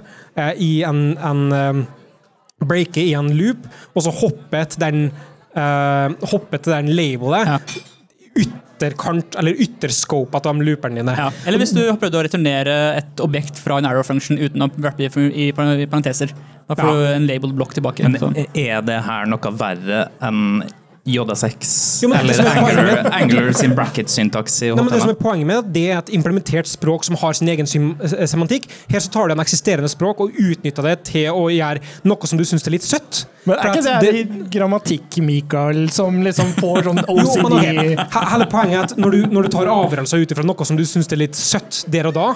i 0.58 0.72
en, 0.84 1.04
en 1.22 1.86
eh, 2.62 2.68
breake 2.68 2.98
i 3.04 3.14
en 3.14 3.32
loop, 3.38 3.68
og 3.96 4.04
så 4.06 4.12
hopper 4.12 4.66
til 4.66 4.80
den, 4.80 5.12
uh, 5.56 6.10
hopper 6.32 6.58
til 6.62 6.74
den 6.74 6.94
labelet 6.96 7.48
Ja. 7.48 7.60
ytterkant, 8.36 9.36
eller 9.40 9.56
ytterscope 9.64 10.36
av 10.36 10.44
looperne 10.60 11.00
dine. 11.00 11.16
Ja. 11.16 11.30
Eller 11.48 11.62
hvis 11.62 11.72
du 11.74 11.82
har 11.90 11.96
prøvd 11.98 12.18
å 12.20 12.24
returnere 12.28 12.98
et 12.98 13.22
objekt 13.24 13.58
fra 13.64 13.78
en 13.80 13.86
arrow 13.86 14.04
function 14.04 14.38
uten 14.38 14.62
å 14.62 14.70
rappe 14.84 14.98
det 14.98 15.16
i 15.16 15.48
i 15.48 15.52
parenteser. 15.88 16.34
Da 16.68 16.76
får 16.76 16.84
Ja. 16.84 16.92
du 16.94 17.14
en 17.14 17.28
labeled 17.28 17.56
blokk 17.56 17.74
tilbake. 17.74 18.04
Men 18.10 18.36
er 18.54 18.82
det 18.82 19.04
her 19.04 19.26
noe 19.26 19.52
verre 19.54 20.10
enn 20.22 20.64
JS6? 21.06 21.70
Jo, 22.02 22.10
eller 22.18 22.48
Angler, 22.50 22.88
er 22.96 23.08
Angular 23.14 23.52
sin 23.54 23.76
bracket-syntaks 23.78 24.56
i 24.66 24.72
Nei, 24.74 24.86
det 24.90 25.02
som 25.04 25.12
er 25.12 25.18
Poenget 25.20 25.46
med 25.50 25.68
det, 25.68 25.74
det 25.76 25.84
er 25.94 26.00
et 26.00 26.10
implementert 26.18 26.66
språk 26.70 27.06
som 27.06 27.18
har 27.22 27.38
sin 27.38 27.52
egen 27.54 27.68
eh, 27.70 28.26
semantikk. 28.30 28.66
Her 28.90 29.04
så 29.06 29.12
tar 29.14 29.30
du 29.30 29.36
en 29.36 29.44
eksisterende 29.44 29.92
språk 29.92 30.24
og 30.26 30.34
utnytter 30.42 30.88
det 30.90 30.96
til 31.12 31.30
å 31.38 31.46
gjøre 31.54 31.84
noe 32.10 32.30
som 32.32 32.42
du 32.42 32.46
syns 32.50 32.66
er 32.66 32.74
litt 32.74 32.88
søtt. 32.88 33.22
Men 33.46 33.60
er 33.62 33.70
ikke 33.76 33.86
det, 33.86 34.12
det 34.16 34.50
grammatikk, 34.58 35.20
Mikael, 35.22 35.86
som 35.94 36.18
liksom 36.26 36.52
får 36.58 36.82
sånn 36.90 37.04
Jo, 37.06 37.38
men. 37.46 37.54
OCD 37.54 38.02
He- 38.02 38.28
Hele 38.34 38.50
poenget 38.50 38.80
er 38.80 38.84
at 38.90 38.98
når 38.98 39.14
du, 39.14 39.22
når 39.38 39.46
du 39.50 39.54
tar 39.60 39.70
avgjørelser 39.78 40.26
ut 40.26 40.34
ifra 40.34 40.48
noe 40.50 40.66
som 40.68 40.80
du 40.80 40.86
syns 40.90 41.12
er 41.14 41.22
litt 41.22 41.38
søtt 41.38 41.84
der 41.94 42.10
og 42.10 42.18
da, 42.18 42.28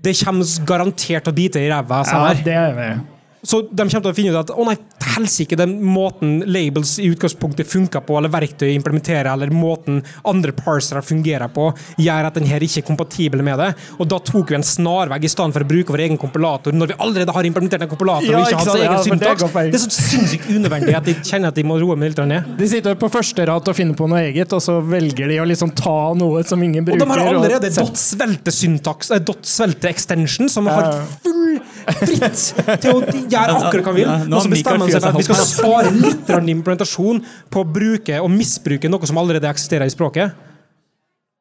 det 0.00 0.16
kommer 0.24 0.48
garantert 0.64 1.26
til 1.28 1.34
å 1.34 1.36
bite 1.36 1.60
i 1.60 1.68
ræva. 1.68 2.00
Ja, 2.08 2.28
det 2.32 2.54
er 2.56 2.70
jeg 2.70 2.76
enig 2.78 2.92
i. 2.96 3.19
Så 3.42 3.62
de 3.72 3.84
kommer 3.88 4.04
til 4.04 4.10
å 4.12 4.16
finne 4.16 4.32
ut 4.34 4.40
at 4.42 4.50
å 4.52 4.64
nei, 4.68 4.74
helsike, 5.14 5.56
den 5.56 5.78
måten 5.82 6.42
labels 6.46 6.98
i 7.00 7.08
utgangspunktet 7.10 7.66
funker 7.66 8.02
på, 8.04 8.18
eller 8.18 8.28
verktøy 8.32 8.68
implementerer, 8.74 9.30
eller 9.32 9.50
måten 9.54 10.02
andre 10.28 10.52
parsere 10.56 11.00
fungerer 11.04 11.48
på, 11.54 11.70
gjør 12.00 12.28
at 12.28 12.36
den 12.36 12.44
her 12.50 12.60
ikke 12.66 12.82
er 12.82 12.86
kompatibel 12.90 13.42
med 13.46 13.58
det. 13.62 13.70
Og 13.98 14.08
da 14.12 14.18
tok 14.20 14.52
vi 14.52 14.58
en 14.58 14.66
snarvegg 14.66 15.24
i 15.24 15.30
stedet 15.32 15.56
for 15.56 15.64
å 15.64 15.70
bruke 15.70 15.94
vår 15.96 16.04
egen 16.06 16.20
kompilator, 16.20 16.76
når 16.76 16.92
vi 16.92 16.98
allerede 17.06 17.34
har 17.36 17.48
implementert 17.48 17.86
en 17.86 17.90
kompilator 17.90 18.28
Ja, 18.28 18.42
og 18.42 18.52
ikke 18.52 18.60
har 18.60 18.82
egen 18.82 18.92
Ja, 18.92 19.02
syntaks. 19.08 19.46
det. 19.54 19.64
Det 19.72 19.80
er 19.80 19.84
så 19.86 19.94
sinnssykt 19.96 20.50
unødvendig 20.52 20.96
at 21.00 21.08
de 21.08 21.14
kjenner 21.32 21.48
at 21.54 21.54
de 21.56 21.64
må 21.64 21.80
roe 21.80 21.96
meg 21.96 22.12
litt 22.12 22.22
ned. 22.30 22.52
De 22.60 22.68
sitter 22.68 22.94
på 23.00 23.10
første 23.10 23.46
rad 23.48 23.64
til 23.64 23.72
å 23.72 23.76
finne 23.80 23.96
på 23.96 24.08
noe 24.10 24.20
eget, 24.28 24.52
og 24.52 24.60
så 24.64 24.78
velger 24.84 25.32
de 25.32 25.40
å 25.40 25.48
liksom 25.48 25.72
ta 25.80 26.12
noe 26.18 26.44
som 26.44 26.60
ingen 26.62 26.84
bruker. 26.84 27.00
Og 27.02 27.08
de 27.08 27.20
har 27.24 27.34
allerede 27.34 27.72
og- 27.72 27.88
dot 27.88 27.96
svelte 27.96 28.52
syntaks, 28.52 29.10
eh, 29.10 29.18
dot 29.18 29.42
svelte 29.48 29.88
extension, 29.88 30.48
som 30.48 30.66
har 30.66 31.06
full 31.24 31.58
fritt 31.98 32.42
til 32.82 32.92
å 32.92 33.00
gjøre 33.04 33.56
akkurat 33.60 33.84
hva 33.86 33.92
han 33.92 33.98
vil. 33.98 34.12
Og 34.34 34.44
så 34.44 34.52
bestemmer 34.52 34.84
han 34.86 34.92
seg 34.94 35.02
for 35.02 35.10
at 35.10 35.18
vi 35.20 35.26
skal 35.26 35.40
spare 35.48 35.90
litt 35.96 36.30
implementasjon 36.54 37.22
på 37.50 37.64
å 37.64 37.68
bruke 37.78 38.20
og 38.22 38.30
misbruke 38.34 38.90
noe 38.92 39.08
som 39.10 39.18
allerede 39.20 39.48
eksisterer 39.50 39.90
i 39.90 39.94
språket. 39.94 40.36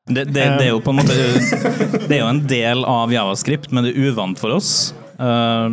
Det, 0.10 0.24
det, 0.34 0.42
det 0.58 0.66
er 0.66 0.72
jo 0.72 0.80
på 0.82 0.90
en 0.90 0.98
måte 1.04 1.14
Det 1.14 2.16
er 2.16 2.24
jo 2.24 2.30
en 2.32 2.40
del 2.50 2.80
av 2.90 3.12
javascript, 3.14 3.70
men 3.72 3.86
det 3.86 3.92
er 3.94 4.08
uvant 4.10 4.40
for 4.42 4.56
oss. 4.56 4.72
Eh, 5.22 5.68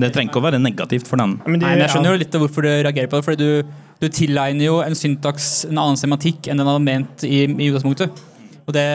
det 0.00 0.08
trenger 0.14 0.30
ikke 0.30 0.40
å 0.40 0.44
være 0.46 0.60
negativt 0.62 1.10
for 1.10 1.20
den. 1.20 1.34
Men 1.44 1.58
de- 1.60 1.66
Nei, 1.66 1.72
men 1.74 1.82
jeg 1.84 1.92
skjønner 1.92 2.14
jo 2.14 2.20
litt 2.22 2.38
hvorfor 2.40 2.64
du 2.64 2.70
reagerer 2.70 3.10
på 3.12 3.20
det. 3.20 3.26
Fordi 3.26 3.44
du, 3.44 3.74
du 4.00 4.08
tilegner 4.08 4.64
jo 4.70 4.78
en 4.80 4.96
syntaks 4.96 5.66
en 5.68 5.76
annen 5.82 6.00
semantikk 6.00 6.48
enn 6.48 6.62
den 6.62 6.70
hadde 6.70 6.84
ment 6.86 7.26
i, 7.28 7.42
i 7.44 7.68
utgangspunktet. 7.68 8.24
Og 8.64 8.72
det, 8.72 8.86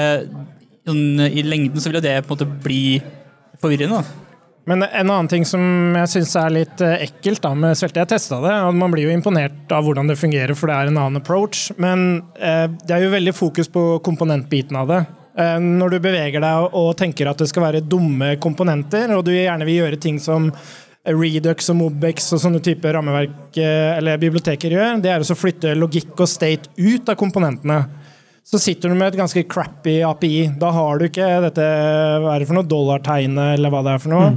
sånn, 0.90 1.04
I 1.28 1.44
lengden 1.46 1.78
så 1.84 1.92
vil 1.92 2.00
jo 2.00 2.06
det 2.08 2.16
på 2.26 2.34
en 2.34 2.40
måte 2.40 2.50
bli 2.66 2.82
forvirrende. 3.62 4.02
da. 4.02 4.29
Men 4.70 4.84
en 4.86 5.10
annen 5.10 5.28
ting 5.32 5.46
som 5.50 5.62
jeg 5.98 6.10
syns 6.12 6.36
er 6.38 6.52
litt 6.54 6.82
eh, 6.86 7.08
ekkelt 7.08 7.42
da, 7.42 7.56
med 7.58 7.78
svelte, 7.78 8.04
jeg 8.04 8.12
testa 8.12 8.38
det, 8.44 8.52
og 8.68 8.76
man 8.78 8.94
blir 8.94 9.08
jo 9.08 9.14
imponert 9.16 9.72
av 9.74 9.88
hvordan 9.88 10.12
det 10.12 10.20
fungerer, 10.20 10.54
for 10.58 10.70
det 10.70 10.76
er 10.76 10.92
en 10.92 11.00
annen 11.00 11.22
approach. 11.24 11.72
Men 11.82 12.20
eh, 12.38 12.68
det 12.84 12.94
er 12.94 13.08
jo 13.08 13.16
veldig 13.16 13.34
fokus 13.34 13.72
på 13.74 13.86
komponentbiten 14.06 14.78
av 14.78 14.92
det. 14.92 15.00
Eh, 15.40 15.56
når 15.64 15.96
du 15.96 16.04
beveger 16.04 16.44
deg 16.44 16.78
og 16.78 16.92
tenker 17.00 17.32
at 17.32 17.42
det 17.42 17.50
skal 17.50 17.66
være 17.66 17.82
dumme 17.82 18.36
komponenter, 18.44 19.10
og 19.16 19.26
du 19.26 19.34
gjerne 19.34 19.66
vil 19.66 19.82
gjøre 19.82 20.02
ting 20.06 20.22
som 20.22 20.52
Redux 21.10 21.72
og 21.72 21.78
Mobex 21.80 22.28
og 22.36 22.42
sånne 22.44 22.62
typer 22.64 22.94
rammeverk 22.98 23.58
eh, 23.58 23.96
eller 23.98 24.20
biblioteker 24.22 24.76
gjør, 24.76 25.00
det 25.02 25.14
er 25.14 25.24
å 25.24 25.38
flytte 25.38 25.74
logikk 25.78 26.14
og 26.18 26.30
state 26.30 26.70
ut 26.78 27.10
av 27.10 27.18
komponentene. 27.20 27.82
Så 28.50 28.60
sitter 28.60 28.90
du 28.90 28.98
med 28.98 29.12
et 29.12 29.20
ganske 29.20 29.44
crappy 29.46 30.00
API. 30.02 30.48
Da 30.58 30.72
har 30.74 30.98
du 30.98 31.06
ikke 31.06 31.28
dette 31.44 31.66
hva 32.24 32.34
er 32.34 32.42
det 32.42 32.50
for 32.50 32.58
noe, 32.58 32.66
dollartegnet 32.66 33.60
eller 33.60 33.74
hva 33.74 33.84
det 33.86 33.94
er 33.94 34.02
for 34.02 34.16
noe. 34.16 34.32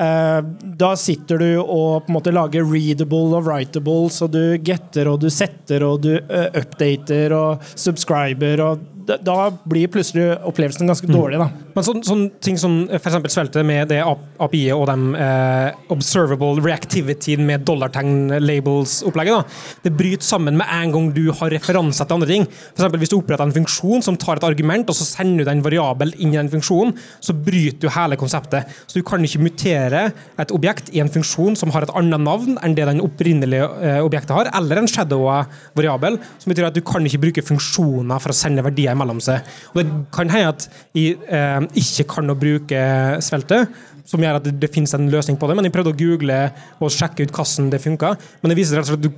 Eh, 0.00 0.38
da 0.80 0.94
sitter 0.96 1.42
du 1.42 1.50
og 1.60 2.06
på 2.06 2.08
en 2.08 2.16
måte 2.16 2.32
lager 2.32 2.64
readable 2.64 3.36
og 3.36 3.44
writable, 3.44 4.08
så 4.10 4.24
du 4.30 4.56
getter 4.64 5.10
og 5.10 5.20
du 5.20 5.28
setter 5.30 5.84
og 5.84 6.00
du 6.06 6.14
eh, 6.16 6.48
updater 6.62 7.34
og 7.36 7.68
subscriber. 7.76 8.64
og 8.64 8.88
da, 9.06 9.36
blir 9.68 9.90
plutselig 9.92 10.36
opplevelsen 10.46 10.88
ganske 10.90 11.08
dårlig. 11.10 11.38
da. 11.40 11.48
Men 11.74 11.86
sånn, 11.86 12.02
sånn 12.04 12.24
ting 12.44 12.58
som 12.60 12.82
f.eks. 12.92 13.18
svelte 13.32 13.62
med 13.66 13.88
det 13.92 14.00
API-et 14.02 14.74
og 14.76 14.86
de 14.90 15.22
eh, 15.22 15.78
observable 15.92 16.62
reactivity 16.62 17.36
med 17.40 17.64
dollartegn-labels-opplegget, 17.68 19.56
det 19.84 19.94
bryter 19.96 20.26
sammen 20.26 20.58
med 20.60 20.68
en 20.68 20.94
gang 20.94 21.10
du 21.16 21.24
har 21.38 21.52
referanser 21.54 22.08
til 22.08 22.18
andre 22.18 22.30
ting. 22.30 22.46
Eksempel, 22.74 23.02
hvis 23.02 23.12
du 23.12 23.18
oppretter 23.18 23.46
en 23.46 23.56
funksjon 23.56 24.04
som 24.04 24.18
tar 24.20 24.40
et 24.40 24.48
argument, 24.48 24.88
og 24.88 24.98
så 24.98 25.08
sender 25.08 25.42
du 25.42 25.50
den 25.50 25.64
variabel 25.64 26.14
inn 26.18 26.34
i 26.34 26.40
den 26.40 26.52
funksjonen, 26.52 26.94
så 27.22 27.36
bryter 27.36 27.86
du 27.86 27.92
hele 27.94 28.18
konseptet. 28.20 28.70
Så 28.86 29.00
du 29.00 29.06
kan 29.06 29.24
ikke 29.24 29.42
mutere 29.42 30.04
et 30.40 30.54
objekt 30.54 30.92
i 30.92 31.02
en 31.02 31.10
funksjon 31.12 31.56
som 31.58 31.72
har 31.74 31.86
et 31.86 31.94
annet 31.98 32.22
navn 32.22 32.58
enn 32.62 32.76
det 32.76 32.88
den 32.88 33.02
opprinnelige 33.04 33.68
eh, 33.82 34.00
objektet 34.04 34.36
har, 34.36 34.52
eller 34.58 34.82
en 34.82 34.90
shadowa 34.90 35.42
variabel, 35.78 36.18
som 36.42 36.52
betyr 36.52 36.68
at 36.68 36.76
du 36.76 36.82
kan 36.86 37.04
ikke 37.06 37.22
bruke 37.26 37.46
funksjoner 37.46 38.22
for 38.22 38.34
å 38.34 38.36
sende 38.36 38.64
verdier 38.64 38.96
mellom 39.02 39.20
seg. 39.22 39.42
Og 39.72 39.82
det 39.82 39.88
kan 40.14 40.32
hende 40.32 40.54
at 40.54 40.68
jeg 40.96 41.18
eh, 41.28 41.58
ikke 41.82 42.08
kan 42.16 42.32
å 42.32 42.38
bruke 42.38 42.86
sveltet, 43.24 43.82
som 44.08 44.22
gjør 44.22 44.40
at 44.40 44.46
det, 44.48 44.56
det 44.62 44.72
finnes 44.72 44.94
en 44.96 45.10
løsning 45.12 45.38
på 45.38 45.48
det, 45.48 45.58
men 45.58 45.68
jeg 45.68 45.74
prøvde 45.74 45.92
å 45.92 45.98
google 45.98 46.40
og 46.82 46.94
sjekke 46.94 47.26
ut 47.26 47.36
hvordan 47.36 47.70
det 47.72 47.82
funka, 47.82 48.16
men 48.42 48.52
det 48.52 48.58
viser 48.58 48.82
seg 48.82 48.98
at 48.98 49.06
du 49.06 49.12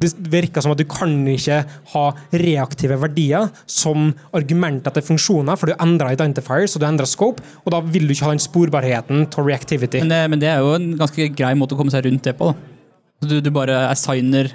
det 0.00 0.10
virker 0.32 0.64
som 0.64 0.72
at 0.72 0.80
du 0.80 0.86
kan 0.88 1.10
ikke 1.28 1.58
ha 1.92 2.04
reaktive 2.40 2.96
verdier 3.02 3.50
som 3.68 4.10
argumenter 4.36 4.94
til 4.96 5.04
funksjoner, 5.10 5.58
for 5.60 5.68
du 5.68 5.76
endrer 5.82 6.14
identifiers 6.14 6.76
og 6.76 6.80
du 6.82 6.86
endrer 6.88 7.10
scope, 7.10 7.44
og 7.64 7.74
da 7.74 7.82
vil 7.84 8.08
du 8.08 8.14
ikke 8.14 8.28
ha 8.28 8.32
den 8.32 8.40
sporbarheten 8.40 9.26
til 9.32 9.48
reactivity. 9.50 10.00
Men 10.04 10.14
det, 10.14 10.22
men 10.32 10.42
det 10.42 10.50
er 10.52 10.64
jo 10.64 10.72
en 10.78 10.92
ganske 11.00 11.28
grei 11.36 11.52
måte 11.58 11.76
å 11.76 11.80
komme 11.80 11.92
seg 11.92 12.06
rundt 12.06 12.30
det 12.30 12.36
på. 12.38 12.52
da. 12.52 13.28
Du, 13.28 13.36
du 13.44 13.50
bare 13.52 13.82
assigner 13.90 14.48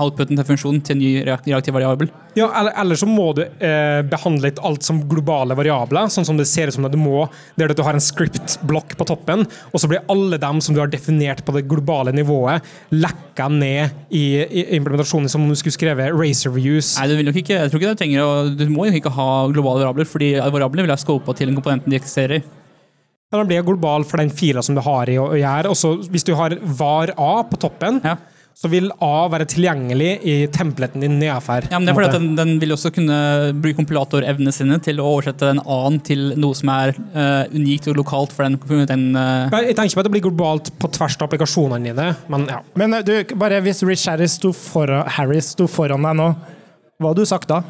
outputen 0.00 0.38
til 0.38 0.46
funksjonen 0.48 0.80
til 0.84 0.96
en 0.96 1.02
ny 1.02 1.10
reaktiv 1.26 1.74
variabel. 1.76 2.08
Ja, 2.34 2.48
eller, 2.58 2.72
eller 2.80 2.98
så 2.98 3.06
må 3.06 3.28
du 3.36 3.42
eh, 3.44 4.00
behandle 4.10 4.50
alt 4.66 4.86
som 4.86 5.02
globale 5.10 5.54
variabler, 5.58 6.08
sånn 6.10 6.26
som 6.26 6.38
det 6.40 6.48
ser 6.50 6.70
ut 6.70 6.76
som 6.76 6.86
det 6.86 6.94
du 6.94 6.98
må. 6.98 7.26
Det 7.54 7.66
er 7.66 7.74
at 7.74 7.78
du 7.78 7.84
har 7.86 7.94
en 7.94 8.02
script-blokk 8.02 8.96
på 8.98 9.06
toppen, 9.10 9.44
og 9.70 9.82
så 9.82 9.90
blir 9.90 10.02
alle 10.10 10.40
dem 10.42 10.62
som 10.64 10.74
du 10.74 10.80
har 10.82 10.90
definert 10.90 11.44
på 11.46 11.54
det 11.54 11.66
globale 11.70 12.14
nivået, 12.16 12.64
lekka 12.94 13.50
ned 13.52 13.94
i, 14.10 14.24
i 14.42 14.66
implementasjonen 14.80 15.30
som 15.30 15.44
om 15.44 15.52
du 15.52 15.58
skulle 15.60 15.76
skrevet 15.76 16.16
racer 16.16 16.54
views. 16.56 16.96
Nei, 16.98 17.08
du 17.12 17.16
vil 17.20 17.30
nok 17.30 17.40
ikke, 17.44 17.60
jeg 17.60 17.70
tror 17.70 17.82
ikke 17.82 17.94
du 17.94 18.02
trenger 18.02 18.24
å, 18.24 18.34
du 18.50 18.66
må 18.72 18.88
jo 18.88 18.98
ikke 18.98 19.14
ha 19.14 19.30
globale 19.52 19.84
variabler, 19.84 20.10
fordi 20.10 20.34
variablene 20.42 20.88
vil 20.88 20.96
ha 20.96 21.00
scopa 21.00 21.36
til 21.36 21.52
den 21.52 21.60
komponenten 21.60 21.92
de 21.92 22.00
eksisterer 22.00 22.40
i. 22.40 22.44
Ja, 23.34 23.40
Den 23.40 23.48
blir 23.50 23.64
global 23.66 24.04
for 24.06 24.22
den 24.22 24.30
fila 24.30 24.62
som 24.62 24.76
du 24.76 24.82
har 24.84 25.10
i 25.10 25.16
å, 25.18 25.32
gjøre. 25.34 25.72
Og 25.72 25.78
så 25.78 25.96
hvis 26.06 26.26
du 26.26 26.34
har 26.38 26.54
var 26.62 27.10
A 27.18 27.32
på 27.48 27.58
toppen, 27.58 27.98
Ja. 28.04 28.16
Så 28.54 28.70
vil 28.70 28.90
A 29.02 29.26
være 29.32 29.48
tilgjengelig 29.50 30.10
i 30.30 30.34
templeten 30.54 31.02
din 31.02 31.16
nedenfor. 31.18 31.66
Ja, 31.72 31.80
men 31.80 31.88
det 31.88 31.92
er 31.92 31.98
fordi 31.98 32.10
at 32.12 32.16
den, 32.20 32.30
den 32.38 32.52
vil 32.62 32.74
også 32.76 32.92
kunne 32.94 33.18
bruke 33.58 33.80
kompilatorevnene 33.80 34.54
sine 34.54 34.78
til 34.84 35.02
å 35.02 35.08
oversette 35.16 35.50
en 35.50 35.62
annen 35.62 35.98
til 36.06 36.30
noe 36.38 36.54
som 36.54 36.70
er 36.74 36.94
uh, 37.16 37.50
unikt 37.54 37.90
og 37.90 37.98
lokalt 37.98 38.34
for 38.34 38.46
den, 38.46 38.58
den 38.90 39.06
uh... 39.18 39.50
Jeg 39.58 39.74
tenker 39.74 39.90
ikke 39.90 39.98
på 39.98 40.04
at 40.04 40.10
det 40.10 40.14
blir 40.16 40.26
globalt 40.28 40.72
på 40.78 40.90
tvers 40.94 41.18
av 41.18 41.26
applikasjonene 41.26 41.90
dine, 41.90 42.10
men 42.30 42.48
ja. 42.50 42.62
Men 42.78 42.98
eh, 43.00 43.06
du, 43.06 43.14
bare 43.38 43.58
hvis 43.64 43.82
Rich 43.86 44.06
Harris 44.10 44.38
sto 44.38 44.54
foran, 44.54 45.02
Harris 45.16 45.50
sto 45.56 45.66
foran 45.70 46.06
deg 46.06 46.20
nå, 46.20 46.28
hva 47.02 47.10
hadde 47.10 47.24
du 47.26 47.28
sagt 47.28 47.50
da? 47.50 47.64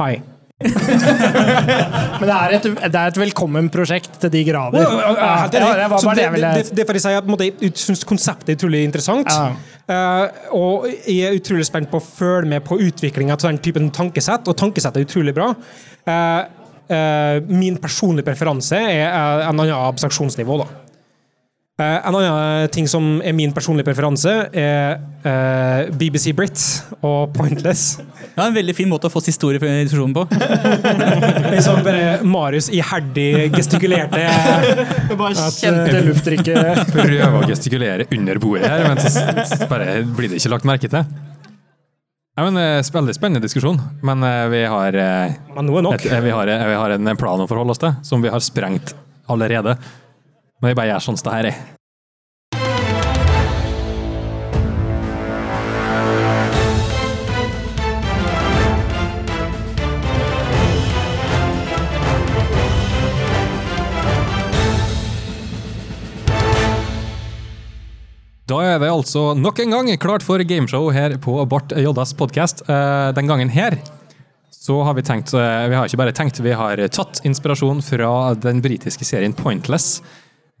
Hei. 0.00 0.20
Men 0.60 2.26
det 2.28 2.34
er 2.34 2.54
et, 2.58 2.66
det 2.68 2.98
er 3.00 3.06
et 3.08 3.18
velkommen 3.18 3.70
prosjekt 3.72 4.18
til 4.20 4.32
de 4.34 4.42
grader. 4.44 4.84
Ja, 4.84 5.28
helt 5.46 5.54
enig. 5.56 5.68
Ja, 5.70 5.76
det 5.78 5.86
var 5.88 6.04
bare 6.04 6.16
det 6.18 6.24
jeg 6.26 6.34
ville 6.34 6.50
det, 6.58 6.64
det 6.76 6.84
får 6.84 6.98
jeg 6.98 7.04
si 7.06 7.12
at 7.16 7.44
jeg 7.46 7.70
syns 7.80 8.04
konseptet 8.08 8.52
er 8.52 8.58
utrolig 8.58 8.82
interessant. 8.84 9.30
Ja. 9.32 9.69
Eh, 9.90 10.40
og 10.54 10.86
jeg 11.08 11.26
er 11.26 11.38
utrolig 11.38 11.66
spent 11.66 11.90
på 11.90 11.98
å 11.98 12.04
følge 12.04 12.50
med 12.52 12.64
på 12.66 12.78
utviklinga 12.78 13.34
av 13.34 13.42
den 13.48 13.60
typen 13.62 13.90
tankesett, 13.94 14.46
og 14.46 14.58
tankesett 14.58 14.98
er 14.98 15.06
utrolig 15.06 15.34
bra. 15.36 15.50
Eh, 16.06 16.42
eh, 16.94 17.38
min 17.50 17.80
personlige 17.82 18.28
preferanse 18.30 18.78
er 18.78 19.08
en 19.10 19.56
annen 19.56 19.74
abstraksjonsnivå, 19.74 20.60
da. 20.62 20.68
Eh, 21.80 22.06
en 22.08 22.16
annen 22.18 22.68
ting 22.74 22.88
som 22.90 23.06
er 23.24 23.32
min 23.36 23.52
personlige 23.56 23.88
preferanse, 23.88 24.32
er 24.52 24.98
eh, 25.24 25.88
BBC 25.96 26.34
Brit 26.36 26.60
og 27.00 27.32
Pointless. 27.32 27.94
Ja, 28.34 28.44
en 28.46 28.56
veldig 28.56 28.74
fin 28.76 28.90
måte 28.90 29.08
å 29.08 29.12
få 29.12 29.22
siste 29.24 29.48
ord 29.48 29.56
i 29.56 29.70
diskusjonen 29.86 30.12
på. 30.16 30.26
Liksom 31.54 31.80
bare 31.86 32.20
Marius 32.26 32.68
iherdig 32.74 33.50
gestikulerte 33.56 34.26
bare 35.16 35.48
kjente 35.56 36.04
lufttrykket. 36.04 36.84
Prøver 36.92 37.40
å 37.40 37.42
gestikulere 37.48 38.08
under 38.12 38.42
bordet 38.42 38.70
her, 38.70 38.86
men 38.90 39.00
så 39.00 39.68
bare 39.70 40.00
blir 40.04 40.34
det 40.34 40.40
ikke 40.42 40.52
lagt 40.52 40.68
merke 40.68 40.92
til. 40.92 41.08
Ja, 42.36 42.44
men 42.46 42.56
eh, 42.60 42.82
Veldig 42.92 43.14
spennende 43.16 43.42
diskusjon, 43.44 43.80
men 44.06 44.22
eh, 44.24 44.44
vi 44.52 44.60
har, 44.68 44.96
eh, 44.96 45.32
Men 45.56 45.68
er 45.68 45.82
nok. 45.84 45.96
et, 45.98 46.06
eh, 46.12 46.20
vi, 46.24 46.30
har, 46.32 46.48
eh, 46.48 46.66
vi 46.70 46.76
har 46.78 46.94
en 46.94 47.16
plan 47.18 47.40
å 47.42 47.48
forholde 47.50 47.74
oss 47.74 47.82
til, 47.82 47.96
som 48.06 48.22
vi 48.22 48.30
har 48.32 48.40
sprengt 48.44 48.94
allerede. 49.30 49.76
Men 50.60 50.74
vi 50.74 50.76
bare 50.76 50.92
gjør 50.92 51.04
sånn 51.06 51.16
som 51.16 51.30
det 51.30 51.36
her 51.38 51.50
er. 51.50 51.60
Da 68.50 68.58
er 68.66 68.80
vi 68.82 68.88
altså 68.90 69.30
nok 69.38 69.60
en 69.62 69.72
gang 69.72 69.88
klart 70.02 70.24
for 70.26 70.42
gameshow 70.42 70.90
her 70.92 71.14
på 71.22 71.38
Bart 71.48 71.72
Joddas 71.78 72.12
podkast. 72.18 72.64
Den 72.66 73.30
gangen 73.30 73.48
her 73.54 73.78
så 74.60 74.82
har 74.84 74.96
vi 74.98 75.04
tenkt 75.06 75.32
eh, 75.32 75.68
Vi 75.70 75.76
har 75.78 75.86
ikke 75.88 75.98
bare 76.02 76.12
tenkt, 76.12 76.40
vi 76.44 76.52
har 76.52 76.80
tatt 76.92 77.22
inspirasjon 77.24 77.80
fra 77.80 78.10
den 78.36 78.60
britiske 78.60 79.06
serien 79.08 79.32
Pointless. 79.32 80.02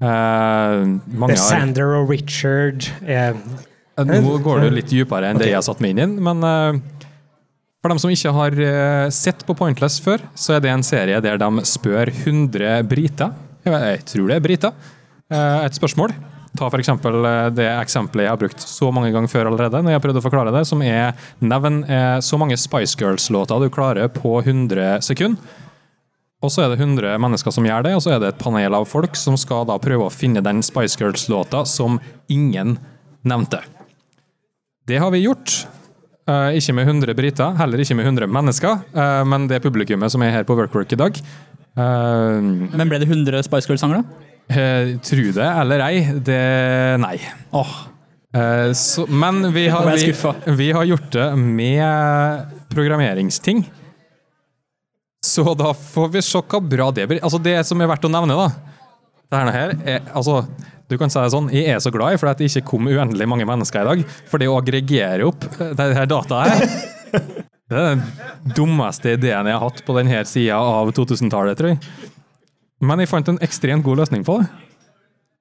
Eh, 0.00 0.86
mange 1.20 1.36
er 1.36 1.42
Sander 1.42 1.98
og 2.00 2.10
Richard. 2.12 2.88
Uh, 3.04 3.36
nå 4.08 4.38
går 4.40 4.64
du 4.64 4.70
litt 4.72 4.88
dypere 4.88 5.28
enn 5.28 5.40
det 5.40 5.50
jeg 5.50 5.58
har 5.58 5.66
satt 5.66 5.82
meg 5.84 5.92
inn 5.92 6.04
i, 6.06 6.24
men 6.24 6.46
uh, 6.46 7.00
for 7.80 7.88
dem 7.88 8.00
som 8.00 8.10
ikke 8.12 8.32
har 8.36 8.56
eh, 8.60 9.06
sett 9.14 9.40
på 9.48 9.54
Pointless 9.56 10.02
før, 10.04 10.20
så 10.36 10.58
er 10.58 10.64
det 10.64 10.68
en 10.68 10.84
serie 10.84 11.20
der 11.24 11.38
de 11.40 11.62
spør 11.64 12.10
100 12.12 12.82
briter, 12.88 13.32
jeg, 13.64 14.02
tror 14.04 14.26
det 14.28 14.36
er 14.36 14.44
briter, 14.44 14.90
eh, 15.32 15.62
et 15.64 15.78
spørsmål. 15.78 16.12
Ta 16.58 16.68
for 16.68 16.82
eksempel 16.82 17.24
eh, 17.24 17.46
det 17.56 17.70
eksempelet 17.70 18.26
jeg 18.26 18.34
har 18.34 18.42
brukt 18.42 18.66
så 18.68 18.90
mange 18.92 19.14
ganger 19.14 19.32
før 19.32 19.48
allerede, 19.48 19.80
når 19.80 19.94
jeg 19.94 20.00
har 20.00 20.04
prøvd 20.04 20.20
å 20.20 20.24
forklare 20.26 20.52
det, 20.58 20.66
som 20.68 20.84
er 20.84 21.16
nevn 21.40 21.80
eh, 21.88 22.18
så 22.20 22.36
mange 22.42 22.60
Spice 22.60 23.00
Girls-låter 23.00 23.64
du 23.64 23.72
klarer 23.72 24.12
på 24.12 24.36
100 24.42 25.00
sekunder. 25.08 25.56
Og 26.40 26.52
så 26.52 26.64
er 26.64 26.72
det 26.72 26.80
100 26.80 27.18
mennesker 27.20 27.52
som 27.52 27.66
gjør 27.68 27.84
det, 27.84 27.92
og 27.96 28.04
så 28.04 28.14
er 28.14 28.22
det 28.22 28.30
et 28.32 28.40
panel 28.40 28.76
av 28.76 28.86
folk 28.88 29.18
som 29.18 29.36
skal 29.40 29.66
da 29.68 29.76
prøve 29.82 30.06
å 30.06 30.12
finne 30.12 30.40
den 30.44 30.62
Spice 30.64 30.96
Girls-låta 31.00 31.66
som 31.68 31.98
ingen 32.32 32.78
nevnte. 33.28 33.60
Det 34.88 35.02
har 35.02 35.12
vi 35.12 35.20
gjort. 35.26 35.66
Uh, 36.30 36.54
ikke 36.56 36.74
med 36.76 36.88
100 36.88 37.16
briter, 37.18 37.54
heller 37.58 37.82
ikke 37.82 37.96
med 37.98 38.08
100 38.08 38.30
mennesker, 38.30 38.80
uh, 38.96 39.20
men 39.28 39.48
det 39.50 39.60
publikummet 39.64 40.12
som 40.12 40.22
er 40.24 40.32
her 40.32 40.48
på 40.48 40.56
Workwork 40.56 40.92
i 40.94 41.00
dag. 41.00 41.20
Uh, 41.76 42.40
Men 42.72 42.88
ble 42.88 43.00
det 43.02 43.08
100 43.10 43.44
Spice 43.46 43.68
Girls-sanger, 43.68 44.02
da? 44.02 44.26
tro 45.06 45.28
det 45.30 45.46
eller 45.46 45.82
ei, 45.84 45.98
det 46.26 46.40
Nei. 46.98 47.14
Eh, 48.34 48.72
So, 48.72 49.06
men 49.06 49.42
vi 49.52 49.66
har, 49.68 49.86
er 49.90 49.98
vi, 49.98 50.54
vi 50.56 50.70
har 50.72 50.86
gjort 50.86 51.12
det 51.12 51.28
med 51.36 52.56
programmeringsting. 52.70 53.64
Så 55.30 55.44
da 55.58 55.70
får 55.76 56.10
vi 56.16 56.22
se 56.24 56.40
hva 56.42 56.60
bra 56.64 56.90
det 56.94 57.06
blir. 57.10 57.22
Altså 57.22 57.38
Det 57.42 57.56
som 57.68 57.80
er 57.80 57.90
verdt 57.90 58.08
å 58.08 58.12
nevne, 58.12 58.36
da 58.38 58.48
det 59.30 59.54
her 59.54 59.74
er, 59.86 60.00
altså, 60.10 60.40
Du 60.90 60.96
kan 60.98 61.10
si 61.12 61.20
det 61.22 61.30
sånn, 61.30 61.52
Jeg 61.54 61.70
er 61.70 61.78
så 61.78 61.92
glad 61.94 62.16
i 62.16 62.18
for 62.18 62.30
at 62.32 62.40
det 62.40 62.48
ikke 62.50 62.66
kom 62.72 62.88
uendelig 62.90 63.28
mange 63.30 63.46
mennesker 63.46 63.84
i 63.84 63.90
dag. 63.92 64.16
For 64.26 64.42
det 64.42 64.48
å 64.50 64.56
aggregere 64.58 65.28
opp 65.28 65.46
eh, 65.60 65.70
det 65.78 65.92
her 65.94 66.08
dataet 66.10 66.50
her 66.50 67.20
Det 67.70 67.78
er 67.78 67.92
den 67.92 68.02
dummeste 68.56 69.12
ideen 69.14 69.46
jeg 69.46 69.54
har 69.54 69.62
hatt 69.62 69.84
på 69.86 69.94
denne 69.94 70.24
sida 70.26 70.56
av 70.58 70.90
2000-tallet, 70.90 71.54
tror 71.58 71.70
jeg. 71.70 71.78
Men 72.82 72.98
jeg 72.98 73.10
fant 73.12 73.28
en 73.30 73.38
ekstremt 73.46 73.86
god 73.86 74.00
løsning 74.02 74.24
på 74.26 74.40
det. 74.40 74.48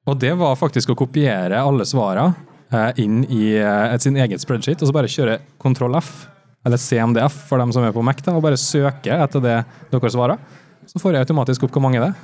Og 0.06 0.20
det 0.22 0.36
var 0.38 0.60
faktisk 0.60 0.94
å 0.94 0.98
kopiere 1.00 1.58
alle 1.58 1.88
svarene 1.90 2.36
eh, 2.70 3.02
inn 3.02 3.24
i 3.26 3.56
eh, 3.58 3.96
sin 4.04 4.20
eget 4.22 4.46
spreadsheet, 4.46 4.84
og 4.84 4.92
så 4.92 4.94
bare 5.00 5.10
kjøre 5.10 5.40
kontroll 5.58 5.98
F, 5.98 6.28
eller 6.66 6.82
CMDF 6.82 7.38
for 7.50 7.62
dem 7.62 7.72
som 7.76 7.86
er 7.86 7.94
på 7.96 8.04
Mac, 8.06 8.20
da, 8.26 8.36
og 8.36 8.44
bare 8.44 8.60
søker 8.60 9.24
etter 9.24 9.44
det 9.44 9.56
dere 9.94 10.12
svarer. 10.14 10.42
Så 10.90 11.00
får 11.02 11.16
jeg 11.16 11.28
automatisk 11.28 11.66
opp 11.68 11.76
hvor 11.78 11.86
mange 11.86 12.02
det 12.02 12.10
er. 12.12 12.20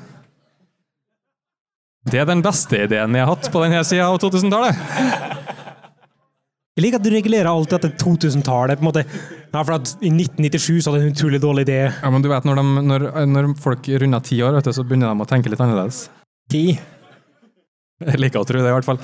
Det 2.05 2.19
er 2.21 2.27
den 2.29 2.43
beste 2.45 2.83
ideen 2.85 3.15
jeg 3.17 3.25
har 3.25 3.31
hatt 3.33 3.49
på 3.53 3.61
denne 3.63 3.81
sida 3.87 4.11
av 4.11 4.19
2000-tallet. 4.21 4.77
Jeg 6.75 6.83
liker 6.83 6.99
at 6.99 7.05
du 7.05 7.13
regulerer 7.13 7.47
alt 7.49 7.73
etter 7.77 7.93
2000-tallet. 7.95 8.77
på 8.77 8.83
en 8.83 8.89
måte. 8.89 9.05
Ja, 9.53 9.61
for 9.63 9.77
at 9.77 9.93
I 10.03 10.11
1997 10.11 10.83
så 10.83 10.91
hadde 10.91 11.05
jeg 11.05 11.07
en 11.07 11.15
utrolig 11.15 11.39
dårlig 11.41 11.63
idé. 11.65 11.79
Ja, 11.87 12.11
men 12.11 12.21
du 12.21 12.27
vet, 12.29 12.45
når, 12.45 12.59
de, 12.59 12.83
når, 12.91 13.05
når 13.31 13.49
folk 13.63 13.87
runder 14.03 14.25
ti 14.27 14.41
år, 14.43 14.57
vet 14.59 14.67
du, 14.67 14.73
så 14.75 14.83
begynner 14.83 15.13
de 15.13 15.23
å 15.23 15.29
tenke 15.29 15.49
litt 15.53 15.63
annerledes. 15.63 16.05
Ti. 16.51 16.65
Jeg 18.05 18.19
liker 18.19 18.43
å 18.43 18.47
tro 18.49 18.59
det, 18.59 18.67
i 18.67 18.75
hvert 18.75 18.89
fall. 18.91 18.99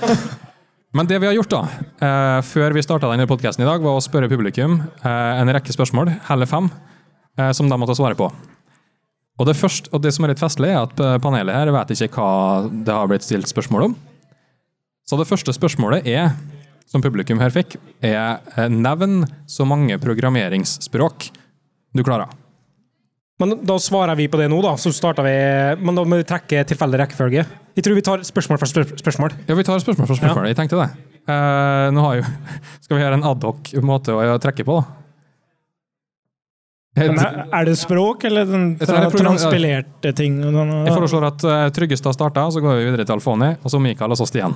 Men 0.92 1.08
det 1.08 1.18
vi 1.18 1.26
har 1.26 1.32
gjort 1.32 1.52
da, 1.52 1.62
eh, 2.04 2.38
før 2.44 2.74
vi 2.76 2.82
starta 2.84 3.08
denne 3.08 3.24
podkasten 3.28 3.64
i 3.64 3.68
dag, 3.68 3.80
var 3.80 3.96
å 3.96 4.04
spørre 4.04 4.28
publikum 4.28 4.76
eh, 5.00 5.40
en 5.40 5.48
rekke 5.48 5.72
spørsmål, 5.72 6.10
hele 6.28 6.48
fem, 6.48 6.68
eh, 7.38 7.52
som 7.56 7.68
de 7.68 7.78
måtte 7.80 7.96
svare 7.96 8.18
på. 8.18 8.28
Og 9.40 9.48
det, 9.48 9.56
første, 9.56 9.88
og 9.96 10.02
det 10.04 10.12
som 10.12 10.26
er 10.26 10.34
litt 10.34 10.42
festlig, 10.42 10.68
er 10.68 10.84
at 10.84 11.22
panelet 11.24 11.56
her 11.56 11.72
vet 11.72 11.94
ikke 11.96 12.20
hva 12.20 12.68
det 12.68 12.92
har 12.92 13.08
blitt 13.08 13.24
stilt 13.24 13.48
spørsmål 13.48 13.86
om. 13.88 13.94
Så 15.08 15.16
det 15.16 15.26
første 15.26 15.54
spørsmålet 15.56 16.04
er, 16.06 16.36
som 16.86 17.00
publikum 17.02 17.40
her 17.40 17.50
fikk, 17.50 17.78
er 18.04 18.68
nevn 18.68 19.24
så 19.48 19.64
mange 19.66 19.96
programmeringsspråk 19.98 21.30
du 21.96 22.04
klarer. 22.04 22.28
Men 23.40 23.56
da 23.64 23.78
svarer 23.80 24.20
vi 24.20 24.28
på 24.30 24.38
det 24.38 24.50
nå, 24.52 24.60
da. 24.62 24.76
Så 24.78 24.92
starter 24.94 25.24
vi, 25.26 25.34
men 25.80 25.96
da 25.96 26.04
må 26.04 26.20
vi 26.20 26.28
trekke 26.28 26.62
tilfeldig 26.68 27.00
rekkefølge. 27.00 27.48
Jeg 27.76 27.86
tror 27.86 27.96
vi 27.96 28.04
tar 28.04 28.24
spørsmål 28.26 28.60
for 28.60 28.70
spør 28.70 28.90
spørsmål. 29.00 29.36
Ja, 29.48 29.56
vi 29.56 29.64
tar 29.66 29.80
spørsmål 29.80 30.08
for 30.10 30.18
spørsmål. 30.18 30.48
Jeg 30.50 30.58
tenkte 30.58 30.80
det. 30.80 30.90
Uh, 31.22 31.88
nå 31.94 32.02
har 32.04 32.18
jo, 32.18 32.26
skal 32.84 32.98
vi 32.98 33.04
gjøre 33.04 33.20
en 33.20 33.28
adhoc 33.30 33.72
måte 33.86 34.16
å 34.16 34.40
trekke 34.42 34.66
på, 34.66 34.80
da? 34.80 34.98
Men 36.92 37.16
er, 37.16 37.38
er 37.56 37.68
det 37.70 37.78
språk, 37.80 38.26
eller 38.28 38.44
den 38.44 38.64
tra 38.76 39.06
er 39.06 39.14
transpilerte 39.16 40.10
ting? 40.16 40.42
Jeg 40.44 40.92
foreslår 40.92 41.24
at 41.30 41.44
uh, 41.48 41.60
Tryggestad 41.72 42.18
starter, 42.18 42.50
så 42.52 42.60
går 42.60 42.76
vi 42.76 42.90
videre 42.90 43.06
til 43.08 43.16
Alfoni, 43.16 43.54
og 43.62 43.72
så 43.72 43.80
Mikael 43.80 44.12
og 44.12 44.20
så 44.20 44.26
Stian. 44.28 44.52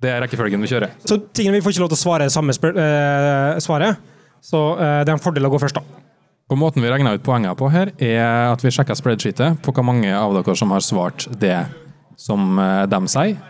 Det 0.00 0.12
er 0.12 0.22
rekkefølgen 0.22 0.62
vi 0.62 0.70
kjører. 0.70 0.94
Så 1.02 1.18
tingene 1.34 1.58
vi 1.58 1.64
får 1.64 1.74
ikke 1.74 1.82
lov 1.82 1.90
til 1.90 1.98
å 1.98 2.04
svare 2.04 2.30
samme 2.32 2.54
eh, 2.54 3.58
svaret. 3.60 3.98
Så 4.40 4.60
uh, 4.78 5.00
det 5.02 5.10
er 5.10 5.16
en 5.16 5.22
fordel 5.22 5.50
å 5.50 5.52
gå 5.52 5.58
først, 5.60 5.80
da. 5.80 6.06
Og 6.50 6.58
Måten 6.58 6.82
vi 6.82 6.90
regner 6.90 7.18
ut 7.18 7.26
poengene 7.26 7.52
på 7.58 7.68
her, 7.70 7.92
er 7.98 8.22
at 8.50 8.62
vi 8.62 8.72
sjekker 8.74 8.98
spreadsheetet 8.98 9.60
på 9.62 9.74
hvor 9.74 9.86
mange 9.86 10.10
av 10.14 10.32
dere 10.38 10.54
som 10.58 10.72
har 10.74 10.82
svart 10.82 11.26
det 11.42 11.58
som 12.20 12.58
uh, 12.60 12.84
de 12.90 13.00
sier. 13.10 13.40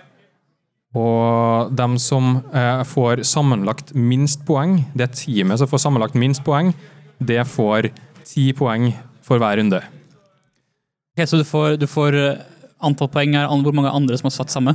Og 0.91 1.71
de 1.71 1.87
som 2.03 2.41
eh, 2.51 2.81
får 2.83 3.23
sammenlagt 3.29 3.93
minst 3.95 4.43
poeng, 4.47 4.81
det 4.99 5.13
teamet 5.21 5.61
som 5.61 5.71
får 5.71 5.85
sammenlagt 5.85 6.17
minst 6.19 6.43
poeng, 6.43 6.73
det 7.23 7.45
får 7.47 7.93
ti 8.27 8.51
poeng 8.59 8.89
for 9.23 9.39
hver 9.39 9.61
runde. 9.61 9.79
Ok, 11.15 11.29
så 11.31 11.39
du 11.39 11.45
får, 11.47 11.77
du 11.79 11.87
får 11.91 12.17
eh, 12.19 12.41
antall 12.83 13.11
poeng 13.13 13.37
er 13.39 13.47
hvor 13.47 13.77
mange 13.77 13.93
andre 13.95 14.19
som 14.19 14.31
har 14.31 14.35
satt 14.35 14.51
samme. 14.51 14.75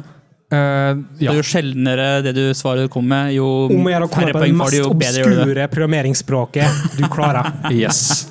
Uh, 0.53 1.01
ja. 1.17 1.33
Jo 1.33 1.41
sjeldnere 1.41 2.21
det 2.21 2.35
du 2.37 2.43
svaret 2.53 2.85
kommer 2.93 3.25
med, 3.25 3.33
jo 3.33 3.65
færre 4.13 4.29
poeng 4.35 4.59
får 4.61 4.75
du, 4.75 4.77
jo 4.77 4.91
bedre 4.93 5.23
gjør 5.23 5.31
du 5.31 5.33
det. 5.33 5.39
mest 5.41 5.41
obskure 5.41 5.67
programmeringsspråket 5.73 6.83
du 6.99 7.07
klarer. 7.11 7.49
Yes. 7.73 8.29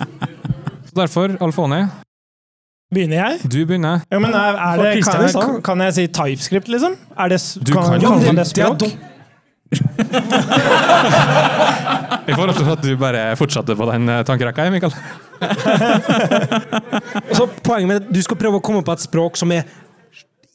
Så 0.86 0.94
derfor, 0.94 1.34
Alfoni, 1.42 1.82
Begynner 2.94 3.16
jeg? 3.18 3.50
du 3.50 3.58
begynner. 3.66 4.04
Ja, 4.12 4.18
men 4.22 4.30
er, 4.34 4.54
er 4.54 4.82
det, 4.82 4.92
kan, 5.04 5.24
jeg, 5.26 5.62
kan 5.66 5.80
jeg 5.88 5.94
si 5.96 6.06
typescript, 6.14 6.68
liksom? 6.70 6.94
Er 7.18 7.28
det, 7.34 7.40
Du 7.58 7.72
kan, 7.74 7.82
kan 7.88 8.00
jo 8.00 8.08
kan 8.14 8.20
det. 8.22 8.26
man 8.30 8.38
det 8.38 8.46
språk? 8.52 8.86
Jeg 12.24 12.36
foreslår 12.38 12.68
at 12.76 12.84
du 12.84 12.92
bare 13.00 13.22
fortsetter 13.40 13.74
på 13.78 13.88
den 13.90 14.08
eh, 14.12 14.20
tankerekka, 14.28 14.68
Mikael. 14.70 14.94
Så 17.36 17.48
poenget 17.66 17.88
med 17.88 17.96
det, 18.04 18.14
Du 18.14 18.20
skal 18.22 18.38
prøve 18.38 18.60
å 18.60 18.64
komme 18.64 18.84
på 18.86 18.94
et 18.94 19.02
språk 19.04 19.36
som 19.40 19.50
er 19.56 19.66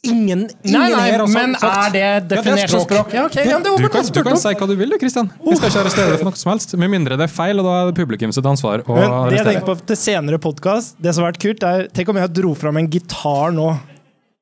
ingen, 0.06 0.46
ingen 0.64 0.74
Nei, 0.74 0.88
nei, 0.92 1.00
her 1.10 1.22
har 1.22 1.30
men 1.32 1.54
sagt. 1.58 1.96
er 1.96 2.22
det 2.24 2.28
definert 2.30 2.72
som 2.72 2.82
språk? 2.84 3.12
Ja, 3.14 3.24
ok, 3.28 3.36
ja, 3.44 3.58
det 3.60 3.72
Du 3.82 3.88
kan, 3.92 4.06
du 4.06 4.20
kan 4.26 4.38
si 4.40 4.52
hva 4.56 4.68
du 4.70 4.74
vil, 4.78 4.94
du, 4.94 4.98
Kristian. 5.00 5.28
Vi 5.44 5.56
skal 5.58 5.72
ikke 5.72 5.82
arrestere 5.84 6.14
deg 6.14 6.22
for 6.22 6.30
noe 6.30 6.40
som 6.40 6.52
helst. 6.52 6.74
Med 6.80 6.92
mindre 6.92 7.18
det 7.20 7.26
er 7.28 7.32
feil, 7.32 7.60
og 7.60 7.68
da 7.68 7.74
er 7.82 7.90
det 7.90 7.96
publikum 8.00 8.32
sitt 8.34 8.46
ansvar 8.48 8.84
å 8.86 8.96
Men 8.96 9.16
det 9.30 9.40
jeg 9.40 9.48
tenker 9.50 9.66
på 9.68 9.76
til 9.90 10.00
senere 10.00 10.40
podcast, 10.42 10.94
det 11.02 11.14
som 11.16 11.24
har 11.24 11.34
vært 11.34 11.42
kult, 11.44 11.66
er 11.66 11.88
Tenk 11.96 12.12
om 12.12 12.20
jeg 12.22 12.32
dro 12.40 12.54
fram 12.58 12.80
en 12.80 12.88
gitar 12.92 13.52
nå, 13.56 13.68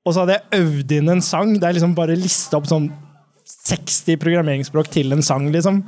og 0.07 0.15
så 0.15 0.23
hadde 0.25 0.39
jeg 0.39 0.63
øvd 0.63 0.95
inn 1.01 1.15
en 1.17 1.25
sang. 1.25 1.57
Det 1.59 1.69
er 1.69 1.79
liksom 1.81 1.97
bare 1.99 2.17
lista 2.19 2.61
opp 2.61 2.69
sånn 2.71 2.87
60 3.49 4.21
programmeringsspråk 4.23 4.93
til 4.93 5.13
en 5.17 5.25
sang, 5.25 5.51
liksom. 5.53 5.83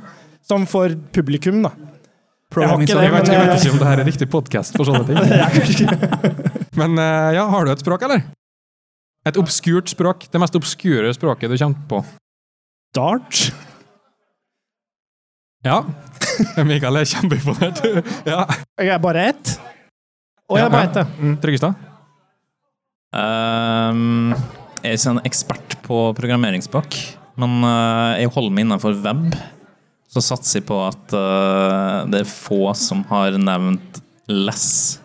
Som 0.45 0.67
for 0.69 0.93
publikum, 1.15 1.61
da. 1.65 1.71
Jeg 2.51 2.67
har 2.67 2.81
ikke 2.83 2.95
det, 2.97 3.03
Jeg 3.05 3.11
vet, 3.13 3.29
jeg 3.31 3.47
vet 3.47 3.63
ikke 3.63 3.71
om 3.71 3.79
det 3.79 3.87
her 3.87 3.99
er 4.01 4.07
riktig 4.09 4.27
podkast 4.27 4.75
for 4.75 4.89
sånne 4.89 5.05
ting. 5.07 5.15
Men 6.81 6.99
eh, 6.99 7.29
ja, 7.37 7.45
har 7.47 7.65
du 7.65 7.71
et 7.71 7.83
språk, 7.83 8.03
eller? 8.09 8.25
Et 9.27 9.37
obskurt 9.37 9.91
språk. 9.91 10.25
Det 10.31 10.41
mest 10.41 10.55
obskure 10.57 11.11
språket 11.13 11.51
du 11.51 11.57
kommer 11.59 11.85
på. 11.89 12.01
Dart? 12.95 13.51
Ja. 15.65 15.83
Mikael 16.69 17.01
er 17.01 17.09
kjempeimponert. 17.09 17.83
Ja. 18.31 18.45
Jeg 18.81 18.95
er 18.95 19.01
bare 19.01 19.27
ett? 19.31 19.53
Å, 20.49 20.57
jeg 20.57 20.65
er 20.65 20.73
bare 20.73 20.89
ett, 20.89 20.99
ja. 20.99 21.05
Mm. 21.21 21.35
Tryggestad? 21.43 21.87
Um, 23.11 24.31
jeg 24.81 24.89
er 24.89 24.97
ikke 24.97 25.13
en 25.13 25.25
ekspert 25.27 25.75
på 25.85 25.97
programmeringsspråk, 26.17 26.97
men 27.39 27.57
uh, 27.63 28.17
jeg 28.17 28.31
holder 28.33 28.55
meg 28.55 28.65
innenfor 28.65 28.97
web. 29.03 29.35
Så 30.11 30.23
satser 30.25 30.59
jeg 30.59 30.67
på 30.67 30.79
at 30.83 31.13
uh, 31.15 32.09
det 32.11 32.23
er 32.23 32.31
få 32.31 32.73
som 32.75 33.05
har 33.11 33.37
nevnt 33.39 34.01
less. 34.31 35.00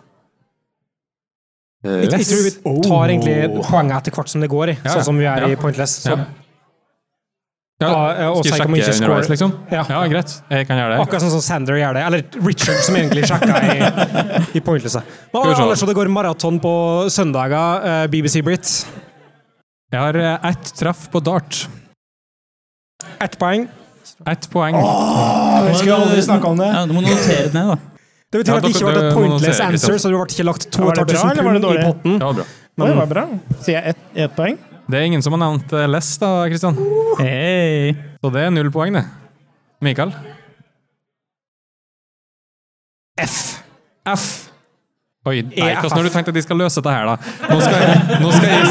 Jeg, 1.87 2.11
jeg 2.11 2.27
tror 2.27 2.43
vi 2.47 2.81
tar 2.87 3.13
egentlig 3.13 3.37
poenget 3.69 3.97
etter 4.01 4.11
hvert 4.17 4.29
som 4.33 4.41
det 4.43 4.49
går, 4.51 4.69
i, 4.73 4.75
Ja, 4.77 4.83
ja. 4.89 4.91
sånn 4.97 5.07
som 5.11 5.17
vi 5.21 5.25
er 5.25 5.45
Ja. 5.45 5.47
i 5.47 5.55
Pointless. 5.55 5.97
Så, 6.03 6.11
Ja. 6.17 6.25
Ja, 7.79 7.89
Ja, 8.17 8.29
og 8.33 8.41
skal 8.43 8.67
vi 8.71 8.79
jeg 8.79 8.81
ikke 8.81 8.85
sjekke 8.87 8.93
score. 8.97 9.07
underveis, 9.11 9.29
liksom? 9.29 9.51
Ja. 9.69 9.83
Ja, 9.87 9.99
greit. 10.09 10.31
Jeg 10.49 10.65
kan 10.67 10.77
gjøre 10.79 10.95
det. 10.95 11.01
Akkurat 11.03 11.21
sånn 11.21 11.29
som 11.35 11.41
Sander 11.45 11.75
gjør 11.77 11.93
det. 11.93 12.03
Eller 12.07 12.23
Richard, 12.47 12.79
som 12.81 12.95
egentlig 12.97 13.27
sjekka 13.29 13.59
i, 13.69 14.57
i 14.57 14.61
Pointless. 14.65 14.95
Men. 14.97 15.43
Ellers 15.45 15.77
så 15.79 15.85
det 15.85 15.93
går 15.95 16.09
maraton 16.09 16.57
på 16.59 16.71
søndager. 17.13 17.85
eh, 17.85 18.07
BBC 18.09 18.41
Brit. 18.41 18.65
Jeg 19.93 19.99
har 20.01 20.15
eh, 20.17 20.49
ett 20.49 20.73
treff 20.75 21.05
på 21.13 21.21
dart. 21.21 21.67
Ett 23.21 23.37
poeng. 23.37 23.67
Ett 24.25 24.49
poeng. 24.49 24.73
Vi 24.73 25.75
skulle 25.77 25.95
aldri 26.01 26.21
snakka 26.25 26.47
om 26.49 26.57
det. 26.57 26.71
Ja, 26.73 26.85
du 26.89 26.93
må 26.97 27.01
notere 27.05 27.45
det 27.45 27.53
ned, 27.53 27.75
da. 27.75 27.77
Det 28.27 28.41
betyr 28.41 28.51
Ja, 28.51 28.57
at 28.57 28.63
det 28.65 28.73
ikke 28.75 28.89
ble 28.89 29.01
et 29.07 29.13
pointless 29.15 29.59
answer, 29.63 29.99
så 30.01 30.09
det 30.11 30.17
ble 30.19 30.25
ikke 30.35 30.45
lagt 30.47 30.65
Ja, 30.67 30.83
var 30.83 30.97
2500 30.99 31.37
eller 31.39 31.43
var 31.47 31.53
det 31.53 31.61
pund 31.63 31.77
i 31.77 31.85
potten. 31.85 32.17
Ja, 32.19 32.31
bra. 32.35 32.47
Oi, 32.77 32.87
det 32.89 32.97
var 32.97 33.07
bra. 33.13 33.23
Sier 33.63 33.77
jeg 33.77 33.93
ett 33.93 34.19
et 34.25 34.33
poeng? 34.35 34.57
Det 34.87 34.99
er 34.99 35.05
ingen 35.07 35.23
som 35.23 35.35
har 35.35 35.39
nevnt 35.45 35.71
LS, 35.71 35.87
less, 35.95 36.09
da, 36.21 36.31
Kristian. 36.51 36.75
Hei. 37.19 37.95
Så 38.23 38.31
det 38.35 38.43
er 38.43 38.51
null 38.55 38.69
poeng, 38.71 38.95
det. 38.99 39.05
Mikael? 39.83 40.11
F. 43.23 43.39
F. 44.11 44.27
Oi, 45.27 45.41
nei, 45.41 45.71
hvordan 45.75 45.97
har 45.97 46.05
du 46.07 46.13
tenkt 46.13 46.29
at 46.31 46.35
de 46.37 46.43
skal 46.45 46.59
løse 46.61 46.79
dette 46.79 46.93
her, 46.93 47.09
da? 47.09 47.15
Nå 47.51 47.57
skal 47.63 47.81
jeg, 47.81 48.19
nå 48.23 48.29
skal 48.31 48.47
jeg, 48.47 48.61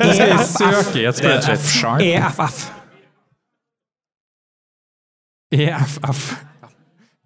nå 0.00 0.08
skal 0.16 0.32
jeg 0.32 0.48
søke 0.50 0.98
i 0.98 1.04
et 1.06 1.20
spreadsheet. 1.20 2.02
EFF. 2.08 2.64
EFF. 5.54 6.24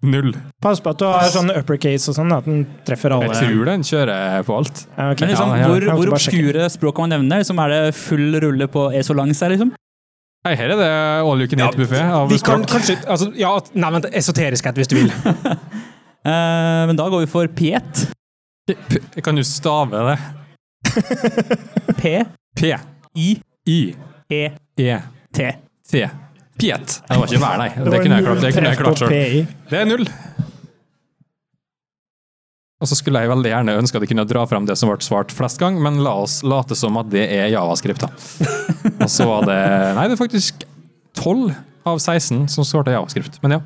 Null. 0.01 0.31
Pass 0.63 0.79
på 0.81 0.89
at 0.95 0.97
du 0.97 1.05
har 1.05 1.27
sånn 1.29 1.51
uppercase 1.53 2.09
og 2.09 2.15
sånn, 2.17 2.31
at 2.33 2.47
den 2.49 2.63
treffer 2.87 3.13
alle. 3.13 3.27
Jeg 3.29 3.51
tror 3.53 3.67
den 3.69 3.83
kjører 3.85 4.45
på 4.47 4.55
alt. 4.57 4.79
Ja, 4.97 5.11
ok. 5.13 5.21
Men 5.21 5.29
liksom, 5.29 5.51
Ja, 5.53 5.59
ja. 5.61 5.67
hvor, 5.69 5.85
hvor 5.99 6.13
obskure 6.15 6.69
språk 6.73 6.95
kan 6.97 7.05
man 7.05 7.13
nevne? 7.15 7.37
Liksom, 7.43 7.59
er 7.61 7.75
det 7.75 7.81
full 7.99 8.39
rulle 8.41 8.67
på 8.73 8.87
ESO-langs 8.97 9.43
her, 9.45 9.53
liksom? 9.53 9.75
Nei, 10.41 10.55
her 10.57 10.73
er 10.73 10.79
det 10.79 10.89
all 11.21 11.43
you 11.43 11.47
can 11.51 11.61
eat-buffé 11.61 12.01
av 12.01 12.31
Vi 12.31 12.39
kan 12.41 12.63
språk. 12.63 12.71
kanskje 12.71 12.95
altså, 13.05 13.27
Ja, 13.37 13.51
nei, 13.77 13.91
esoterisk 14.17 14.65
et 14.71 14.81
hvis 14.81 14.89
du 14.89 14.95
vil. 14.97 15.11
uh, 15.21 16.81
men 16.89 16.97
da 16.97 17.05
går 17.13 17.27
vi 17.27 17.29
for 17.29 17.51
Piet. 17.53 18.07
Jeg 18.71 19.21
kan 19.25 19.37
jo 19.37 19.45
stave 19.45 20.01
det. 20.09 20.17
P, 22.01 22.15
P. 22.57 22.73
I, 23.13 23.29
I. 23.69 23.79
E, 24.31 24.43
E. 24.79 24.97
T. 25.35 25.51
T. 25.91 26.05
Piet. 26.61 26.99
Det 27.07 27.17
var 27.17 27.31
ikke 27.31 27.41
vær, 27.41 27.57
nei. 27.61 27.69
Det 27.75 27.89
det 27.89 28.01
kunne 28.03 28.19
jeg 28.19 28.27
klart, 28.27 28.43
det 28.45 28.51
kunne 28.55 28.71
jeg 28.71 28.79
klart 28.81 29.01
sjøl. 29.01 29.47
Det 29.71 29.79
er 29.81 29.89
null. 29.89 30.05
Og 32.81 32.89
så 32.89 32.97
skulle 32.97 33.21
jeg 33.21 33.29
veldig 33.29 33.49
gjerne 33.51 33.75
ønske 33.77 33.99
at 33.99 34.05
jeg 34.05 34.09
kunne 34.09 34.25
dra 34.29 34.43
frem 34.49 34.65
det 34.65 34.73
som 34.79 34.89
ble 34.89 35.05
svart 35.05 35.33
flest 35.37 35.59
gang, 35.61 35.75
men 35.81 35.99
la 36.05 36.15
oss 36.23 36.39
late 36.41 36.77
som 36.77 36.97
at 36.97 37.11
det 37.13 37.27
er 37.29 37.51
javascript. 37.53 38.01
da. 38.01 38.09
Og 39.05 39.09
så 39.11 39.27
var 39.29 39.45
det 39.45 39.57
Nei, 39.97 40.07
det 40.09 40.15
er 40.15 40.21
faktisk 40.21 40.65
12 41.19 41.51
av 41.85 41.99
16 42.01 42.47
som 42.49 42.65
svarte 42.65 42.93
javascript. 42.95 43.37
Men 43.45 43.59
ja. 43.59 43.61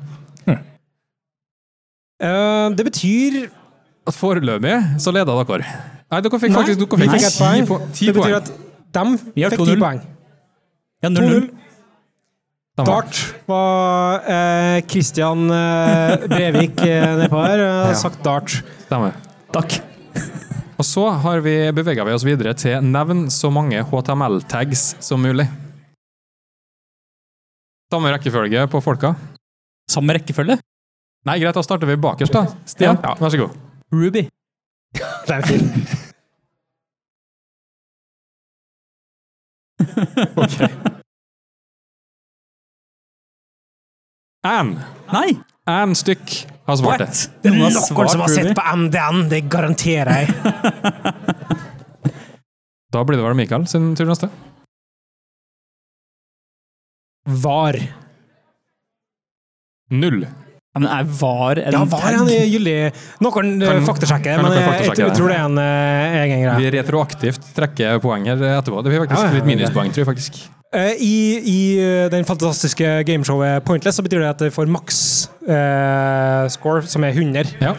Eh, 2.16 2.68
det 2.72 2.84
betyr 2.86 3.42
At 4.08 4.14
Foreløpig 4.16 4.76
så 5.02 5.12
leder 5.12 5.36
dere. 5.48 5.72
Nei, 6.12 6.20
dere 6.24 6.38
fikk 6.40 6.54
faktisk 6.54 6.80
dere 6.80 7.08
fikk 7.10 7.26
poeng. 7.36 7.64
ti, 7.64 7.66
po 7.68 7.78
ti 7.92 8.06
Det 8.08 8.14
betyr 8.16 8.36
at 8.38 8.52
dem 8.96 9.16
fikk 9.18 9.56
10 9.58 9.80
poeng. 9.82 9.98
Ja, 11.04 11.10
0-0. 11.12 11.48
Dart 12.76 13.16
var 13.48 14.20
eh, 14.28 14.82
Christian 14.84 15.46
eh, 15.50 16.26
Brevik 16.28 16.80
eh, 16.84 17.16
nedpå 17.22 17.40
her. 17.40 17.58
eh, 17.64 17.88
Ja. 17.88 17.94
sagt 17.96 18.20
dart. 18.24 18.58
Stemmer. 18.84 19.14
Takk. 19.54 19.78
Og 20.76 20.84
så 20.84 21.06
har 21.22 21.40
vi 21.40 21.54
bevega 21.72 22.04
vi 22.04 22.12
oss 22.12 22.24
videre 22.26 22.52
til 22.54 22.82
nevn 22.84 23.30
så 23.32 23.48
mange 23.50 23.80
HTML-tags 23.80 24.96
som 25.00 25.22
mulig. 25.24 25.46
Samme 27.90 28.12
rekkefølge 28.12 28.66
på 28.68 28.82
folka. 28.84 29.14
Samme 29.88 30.12
rekkefølge. 30.18 30.58
Nei, 31.26 31.38
greit, 31.40 31.54
da 31.56 31.62
starter 31.64 31.86
vi 31.88 31.96
bakerst, 31.96 32.32
da. 32.34 32.44
Stian, 32.68 32.98
Ja. 33.02 33.14
vær 33.16 33.30
så 33.32 33.38
god. 33.40 33.56
Ruby. 33.94 34.26
Det 35.26 35.32
er 35.32 35.42
fint. 35.48 35.72
Ann. 44.46 44.76
Nei! 45.12 45.30
Ann 45.66 45.94
stykk 45.98 46.34
har 46.66 46.78
svart 46.78 47.02
det. 47.02 47.10
Det 47.42 47.50
er 47.50 47.56
Noen 47.58 48.10
som 48.10 48.22
har 48.22 48.30
sett 48.30 48.52
på 48.54 48.64
MDN, 48.84 49.24
det 49.32 49.44
garanterer 49.52 50.24
jeg. 50.24 50.34
Da 52.94 53.02
blir 53.04 53.18
det 53.18 53.24
vel 53.26 53.34
Mikael 53.36 53.64
sin 53.68 53.90
tur 53.98 54.06
neste. 54.08 54.28
Var. 57.42 57.76
Null. 59.90 60.22
Ja, 60.76 60.80
men 60.82 60.90
er 60.92 61.06
var 61.16 61.56
en 61.56 61.72
Ja, 61.72 61.78
var 61.88 62.02
han 62.04 62.26
gyldig? 62.28 62.72
Noen 63.24 63.62
eh, 63.62 63.70
Kan- 63.70 63.86
faktasjekker, 63.86 64.42
men 64.44 64.52
jeg, 64.52 64.64
jeg, 64.66 64.98
jeg, 65.00 65.14
tror- 65.16 65.30
det? 65.32 65.38
er 65.38 65.46
en 65.46 65.56
uh, 65.56 66.16
egen 66.20 66.42
greie. 66.42 66.56
Vi 66.60 66.72
retroaktivt 66.74 67.46
trekker 67.56 67.96
poeng 68.04 68.28
her 68.28 68.36
etterpå. 68.58 68.82
Det 68.84 68.92
blir 68.92 69.00
faktisk 69.06 69.22
Ja, 69.22 69.30
ja, 69.30 69.38
litt 69.38 69.48
minuspoeng, 69.48 69.94
tror 69.96 70.04
jeg 70.04 70.10
faktisk. 70.10 70.36
Eh, 70.76 70.92
I, 71.00 71.14
I 71.48 71.58
eh, 71.80 72.10
den 72.12 72.28
fantastiske 72.28 72.90
gameshowet 73.08 73.64
Pointless 73.64 73.96
så 73.96 74.04
betyr 74.04 74.20
det 74.20 74.28
at 74.34 74.44
jeg 74.44 74.52
får 74.52 74.68
maks 74.68 75.00
eh, 75.48 76.44
score, 76.52 76.84
som 76.84 77.08
er 77.08 77.16
100. 77.16 77.56
Ja. 77.64 77.72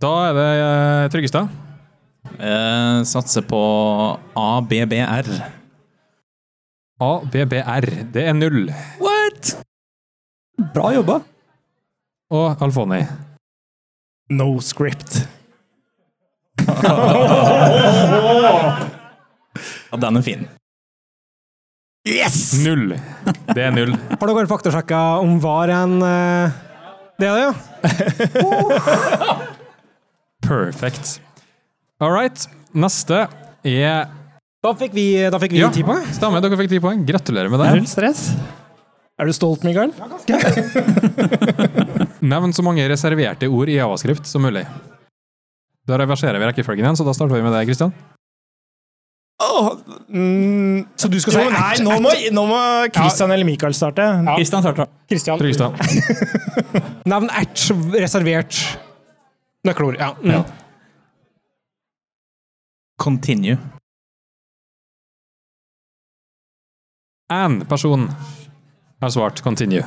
Da 0.00 0.12
er 0.28 0.36
det 0.38 0.48
eh, 0.60 1.08
Tryggestad. 1.16 1.50
Eh, 2.38 3.00
satser 3.08 3.42
på 3.50 3.58
ABBR. 4.38 5.32
ABBR. 7.00 7.90
Det 8.14 8.28
er 8.30 8.36
null. 8.38 8.68
What? 9.00 9.09
Bra 10.74 10.92
jobba. 10.94 11.20
Og 12.30 12.62
Alfoni. 12.62 13.00
No 14.30 14.52
script. 14.62 15.22
Ja, 19.90 19.96
den 19.98 20.16
er 20.20 20.22
fin. 20.24 20.44
Yes! 22.08 22.36
Null. 22.64 22.94
Det 23.50 23.60
er 23.64 23.74
null. 23.74 23.92
Har 24.14 24.30
dere 24.30 24.48
faktasjekka 24.48 25.00
om 25.20 25.34
var 25.42 25.68
en 25.74 25.98
uh, 26.00 26.54
Det 27.20 27.28
er 27.28 27.34
det, 27.36 27.42
ja? 27.44 27.52
Perfect. 30.46 31.18
All 32.00 32.14
right. 32.14 32.46
Neste 32.72 33.26
er 33.66 34.08
Da 34.64 34.72
fikk 34.78 34.94
vi, 34.96 35.04
da 35.32 35.38
fikk 35.42 35.52
vi 35.56 35.60
Ja. 35.60 35.68
ti 35.74 35.82
poeng. 35.84 36.06
Stemmer, 36.14 36.40
dere 36.44 36.56
fikk 36.60 36.70
ti 36.72 36.80
poeng. 36.80 37.04
Gratulerer 37.08 37.50
med 37.52 37.60
Null 37.66 37.86
stress. 37.90 38.30
Er 39.20 39.28
du 39.28 39.34
stolt, 39.36 39.64
Mikael? 39.68 39.90
Nevn 42.32 42.54
så 42.56 42.64
mange 42.64 42.86
reserverte 42.88 43.50
ord 43.52 43.68
i 43.68 43.76
javascript 43.76 44.28
som 44.28 44.46
mulig. 44.46 44.62
Da 45.88 45.98
reverserer 46.00 46.40
vi 46.40 46.48
rekkefølgen 46.48 46.86
igjen, 46.86 46.96
så 46.96 47.04
da 47.04 47.12
starter 47.16 47.36
vi 47.36 47.44
med 47.44 47.52
deg, 47.52 47.68
Kristian. 47.68 47.92
Oh, 49.40 49.72
mm, 50.08 50.86
Så 51.00 51.08
du 51.08 51.16
skal 51.20 51.32
si 51.32 51.42
jo, 51.44 51.52
nei, 51.52 51.76
nå 51.84 51.96
må, 52.04 52.10
nå 52.36 52.42
må 52.48 52.60
Christian 52.92 53.32
eller 53.32 53.48
Mikael 53.48 53.76
starte. 53.76 54.04
Kristian 54.36 54.64
starter. 54.64 54.88
Christian. 55.08 55.40
Tryggestad. 55.40 55.76
Nevn 57.12 57.28
ert 57.32 57.64
reservert 57.96 58.60
nøkkelord. 59.68 59.96
Ja. 60.00 60.12
Mm. 60.20 60.32
Ja. 60.32 60.42
Continue. 63.00 63.56
En 67.32 67.62
person 67.68 68.08
har 69.00 69.10
svart 69.14 69.42
'continue'. 69.42 69.84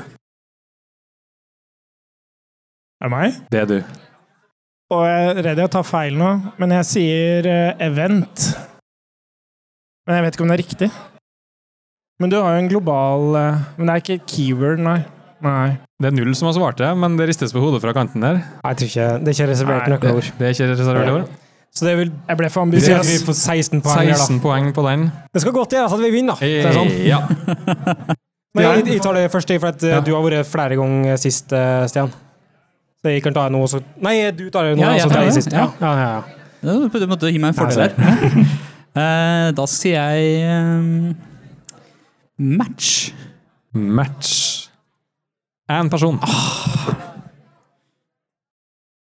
Er 3.04 3.10
det 3.10 3.12
meg? 3.12 3.34
Det 3.52 3.60
er 3.60 3.66
du. 3.68 3.80
Og 4.94 5.02
jeg 5.08 5.24
er 5.30 5.42
redd 5.48 5.62
jeg 5.64 5.72
tar 5.74 5.84
feil 5.88 6.16
nå, 6.20 6.30
men 6.62 6.76
jeg 6.78 6.86
sier 6.88 7.48
eh, 7.50 7.74
event. 7.84 8.46
Men 10.08 10.16
jeg 10.20 10.26
vet 10.26 10.38
ikke 10.38 10.46
om 10.46 10.52
det 10.52 10.58
er 10.60 10.64
riktig. 10.64 10.90
Men 12.22 12.30
du 12.32 12.38
har 12.40 12.54
jo 12.54 12.62
en 12.64 12.70
global 12.72 13.36
eh, 13.36 13.62
Men 13.78 13.90
det 13.90 13.94
er 13.94 14.04
ikke 14.04 14.26
keyword, 14.30 14.84
nei. 14.86 15.00
Nei. 15.44 15.78
Det 16.00 16.08
er 16.12 16.16
null 16.16 16.36
som 16.36 16.48
har 16.48 16.56
svart 16.56 16.80
det, 16.80 16.90
men 17.00 17.18
det 17.20 17.28
ristes 17.28 17.52
på 17.56 17.60
hodet 17.64 17.82
fra 17.84 17.92
kanten 17.96 18.24
der. 18.24 18.40
Jeg 18.64 18.78
tror 18.80 18.92
ikke, 18.92 19.08
Det 19.20 19.32
er 19.32 19.38
ikke 19.38 19.50
reservert 19.52 19.88
Nei, 19.88 19.96
nøkkelord. 19.96 20.30
Det 20.40 20.48
er 20.48 20.56
ikke 20.56 20.70
reservert 20.72 21.14
ord. 21.16 21.32
Så 21.74 21.88
det 21.88 21.98
vil 21.98 22.12
Jeg 22.30 22.38
ble 22.38 22.50
for 22.54 22.62
ambisiøs. 22.62 23.08
vi 23.10 23.26
får 23.26 23.34
16 23.34 23.82
poeng 23.82 23.98
her, 23.98 24.14
da. 24.14 24.20
16 24.22 24.40
poeng 24.44 24.74
på 24.76 24.84
den. 24.88 25.08
Det 25.34 25.42
skal 25.42 25.56
godt 25.58 25.74
gjøres 25.74 25.96
at 25.98 26.04
vi 26.04 26.12
vinner, 26.14 26.38
da. 26.38 26.46
Det 26.46 26.70
er 26.70 26.78
sånn. 26.78 26.94
Ja. 27.04 28.14
Men 28.54 28.64
jeg, 28.68 28.86
jeg 28.94 29.02
tar 29.02 29.18
det 29.18 29.32
først, 29.34 29.50
for 29.60 29.68
at 29.74 29.84
eh, 29.84 29.96
Ja. 29.96 30.02
du 30.06 30.12
har 30.14 30.22
vært 30.26 30.46
flere 30.46 30.76
ganger 30.78 31.18
sist, 31.18 31.54
eh, 31.54 31.86
Stian. 31.90 32.12
Så 33.04 33.12
jeg 33.12 33.24
kan 33.26 33.34
ta 33.36 33.48
noe 33.52 33.68
så 33.68 33.82
Nei, 34.00 34.32
du 34.32 34.46
tar 34.54 34.70
det 34.70 34.78
nå, 34.78 34.84
Ja, 34.86 34.92
jeg 34.96 35.10
tar 35.12 35.26
det, 35.26 35.34
sist. 35.36 35.52
ja. 35.52 35.66
Ja, 35.82 35.94
ja, 35.98 36.10
ja. 36.14 36.24
ja. 36.64 36.76
Du 36.94 37.08
måtte 37.10 37.32
gi 37.34 37.40
meg 37.42 37.54
en 37.54 37.58
fordel 37.58 37.90
her. 37.90 38.46
Eh, 38.94 39.48
da 39.58 39.64
sier 39.66 39.96
jeg 40.14 40.44
um, 40.54 41.16
match. 42.38 43.10
Match. 43.74 44.68
En 45.66 45.90
person. 45.90 46.20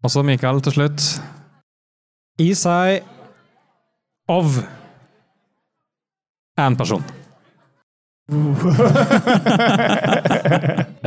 Og 0.00 0.08
så 0.14 0.22
Mikael 0.24 0.62
til 0.64 0.72
slutt. 0.78 1.04
I 2.40 2.48
seg 2.56 3.04
of. 4.32 4.62
En 6.56 6.76
person. 6.80 7.04
Det 8.26 8.38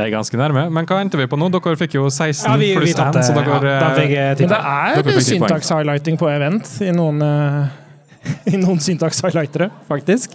er 0.00 0.10
ganske 0.14 0.38
nærme, 0.40 0.62
men 0.72 0.86
hva 0.88 1.00
endte 1.04 1.18
vi 1.20 1.26
på 1.28 1.36
nå? 1.36 1.50
Dere 1.52 1.76
fikk 1.76 1.94
jo 1.98 2.06
16 2.08 2.46
Ja, 2.48 2.54
vi, 2.60 2.70
pluss 2.78 2.94
1, 2.96 3.18
så 3.26 3.34
dere 3.36 3.50
ja, 3.50 3.80
da 3.82 3.88
fikk 3.96 4.14
jeg 4.14 4.38
Men 4.40 4.48
det 4.48 4.60
er 4.60 5.26
syntaks-highlighting 5.26 6.16
på 6.20 6.26
event 6.32 6.70
i 6.86 6.92
noen, 6.96 7.20
eh, 7.24 7.64
i 8.54 8.56
noen 8.60 8.80
syntaks-highlightere, 8.80 9.68
faktisk. 9.90 10.28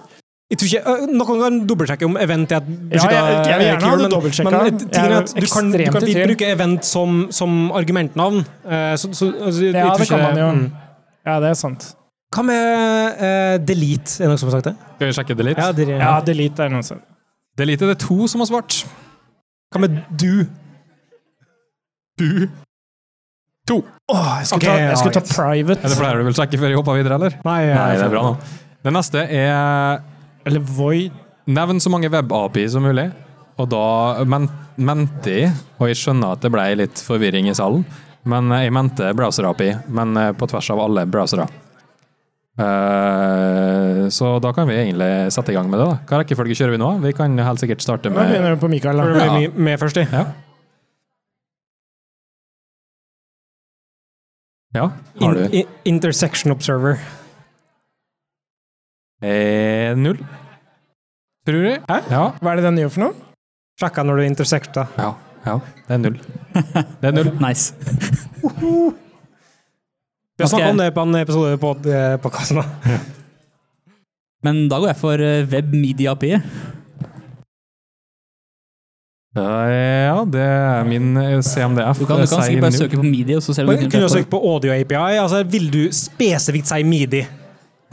Jeg 0.45 0.59
tror 0.61 0.67
ikke, 0.69 0.83
øh, 0.93 1.05
Noen 1.09 1.39
kan 1.41 1.55
dobbeltsjekke 1.65 2.05
om 2.05 2.17
event 2.21 2.51
er 2.53 2.61
et 2.61 2.67
Ja, 2.69 3.01
jeg- 3.01 3.01
jeg 3.01 3.61
jeg, 3.65 3.81
det 3.81 3.81
men- 3.81 4.11
Men 4.45 4.77
tingen 4.77 5.11
er 5.11 5.17
at 5.17 5.33
du 5.33 5.47
kan, 5.49 5.71
du 5.73 5.77
kan 5.89 6.01
bruke 6.29 6.45
event 6.53 6.85
som, 6.85 7.27
som 7.33 7.71
argumentnavn. 7.73 8.45
Eh, 8.69 8.93
så, 8.95 9.09
så, 9.11 9.33
altså, 9.41 9.61
Ja, 9.73 9.95
det 9.97 10.07
kan 10.07 10.21
man 10.21 10.37
jo. 10.37 10.51
mm. 10.51 10.71
Ja, 11.25 11.39
det 11.41 11.49
er 11.49 11.53
sant. 11.57 11.95
Hva 12.35 12.43
med 12.43 13.21
uh, 13.21 13.55
delete? 13.63 14.17
Er 14.19 14.25
det 14.25 14.31
noen 14.33 14.39
som 14.41 14.49
har 14.51 14.57
sagt 14.57 14.67
det? 14.67 14.75
Skal 14.97 15.07
vi 15.09 15.15
sjekke 15.19 15.37
delete? 15.39 15.61
Ja, 15.63 15.71
delete, 15.75 15.99
Ja, 16.03 16.13
delete 16.25 16.65
er 16.65 16.73
noen 16.73 16.83
som 16.87 16.99
Delete 17.55 17.85
er 17.87 17.93
det 17.93 18.01
to 18.03 18.25
som 18.27 18.41
har 18.43 18.49
svart. 18.49 18.81
Hva 19.71 19.79
med 19.85 19.93
du? 20.19 20.43
Du. 22.19 22.49
To. 23.69 23.77
Åh, 24.11 24.25
jeg 24.41 24.49
skulle, 24.49 24.59
okay, 24.59 24.67
ta, 24.67 24.89
jeg 24.89 24.97
skulle 24.99 25.15
ta 25.15 25.23
private. 25.29 25.79
Er 25.79 25.93
det 25.93 25.97
flere 25.97 26.19
du 26.19 26.27
vil 26.27 26.35
sjekke 26.35 26.59
før 26.59 26.73
jeg 26.73 26.79
hopper 26.81 26.99
videre, 26.99 27.15
eller? 27.17 27.37
Nei, 27.47 27.61
Nei, 27.71 27.87
det 27.95 28.03
er 28.05 28.11
bra 28.11 28.25
nå. 28.27 28.33
Det 28.85 28.93
neste 28.93 29.23
er 29.23 30.03
Eller 30.45 30.67
void. 30.75 31.15
nevn 31.47 31.79
så 31.81 31.89
mange 31.93 32.11
web-API 32.13 32.67
som 32.69 32.83
mulig. 32.85 33.07
Og 33.57 33.69
da 33.71 33.85
men, 34.27 34.49
mente 34.75 35.31
jeg, 35.31 35.53
og 35.79 35.87
jeg 35.89 36.01
skjønner 36.03 36.35
at 36.35 36.43
det 36.43 36.51
ble 36.53 36.67
litt 36.83 36.99
forvirring 37.01 37.47
i 37.49 37.55
salen, 37.55 37.85
men 38.27 38.51
jeg 38.51 38.73
mente 38.75 39.13
browser-API, 39.15 39.71
men 39.95 40.17
eh, 40.19 40.33
på 40.35 40.49
tvers 40.51 40.69
av 40.75 40.81
alle 40.85 41.05
browsere. 41.07 41.47
Eh, 42.55 44.05
så 44.15 44.29
da 44.39 44.51
kan 44.55 44.67
vi 44.69 44.77
egentlig 44.79 45.09
sette 45.35 45.51
i 45.51 45.55
gang 45.57 45.67
med 45.69 45.79
det. 45.81 45.87
da. 45.89 45.97
Hva 46.07 46.21
rekkefølge 46.21 46.55
kjører 46.55 46.75
vi 46.77 46.79
nå? 46.79 46.89
Vi 47.03 47.11
kan 47.17 47.35
helt 47.37 47.59
sikkert 47.59 47.83
starte 47.83 48.09
Nå 48.09 48.15
Da 48.15 48.29
begynner 48.29 48.55
vi 48.55 48.61
på 48.61 48.69
Mikael. 48.71 49.01
Da. 49.01 49.25
Ja. 49.25 49.33
med, 49.39 49.57
med 49.67 49.79
først, 49.81 49.97
i? 49.99 50.05
Ja. 50.11 50.25
Ja, 54.75 54.89
har 55.21 55.33
du. 55.37 55.43
In, 55.55 55.67
intersection 55.87 56.51
observer. 56.51 56.97
Eh, 59.23 59.95
null. 59.97 60.19
Tror 61.47 61.61
du? 61.63 61.69
Hæ? 61.87 61.99
Ja. 62.11 62.23
Hva 62.41 62.51
er 62.51 62.59
det 62.59 62.65
den 62.67 62.81
gjør 62.83 62.91
for 62.97 63.05
noe? 63.05 63.15
Sjekka 63.79 64.03
når 64.03 64.19
du 64.19 64.25
intersekta. 64.31 64.87
ja. 64.99 65.13
Ja, 65.45 65.59
det 65.85 65.93
er 65.93 65.99
null. 66.01 66.15
Det 66.55 67.05
er 67.05 67.11
null. 67.13 67.27
Nice. 67.45 67.75
Vi 70.37 70.43
har 70.43 70.49
snakka 70.51 70.69
om 70.69 70.77
det 70.77 70.91
på 70.91 71.01
en 71.01 71.15
episode 71.15 71.57
på 71.57 71.73
podkasten. 72.23 72.63
Men 74.43 74.65
da 74.69 74.79
går 74.79 74.91
jeg 74.91 74.99
for 74.99 75.17
WebMediaP. 75.17 75.51
Web 75.53 75.71
Media 75.73 76.11
API. 76.11 76.73
Ja, 79.35 80.21
det 80.31 80.41
er 80.41 80.83
min 80.87 81.17
eh, 81.17 81.41
CMDF. 81.43 81.99
Du 81.99 82.05
kan, 82.05 82.21
du 82.21 82.27
kan 82.27 82.43
sikkert 82.43 82.61
bare 82.61 82.71
søke 82.71 82.95
på 82.95 83.03
midi. 83.03 83.35
og 83.35 83.43
så 83.43 83.53
ser 83.53 83.65
du 83.65 83.71
Men 83.71 83.89
kunne 83.91 84.03
du 84.03 84.09
søkt 84.09 84.29
på 84.29 84.39
audio 84.39 84.71
API? 84.71 85.17
Altså, 85.19 85.43
vil 85.43 85.67
du 85.73 85.81
spesifikt 85.91 86.67
si 86.67 86.83
midi? 86.83 87.25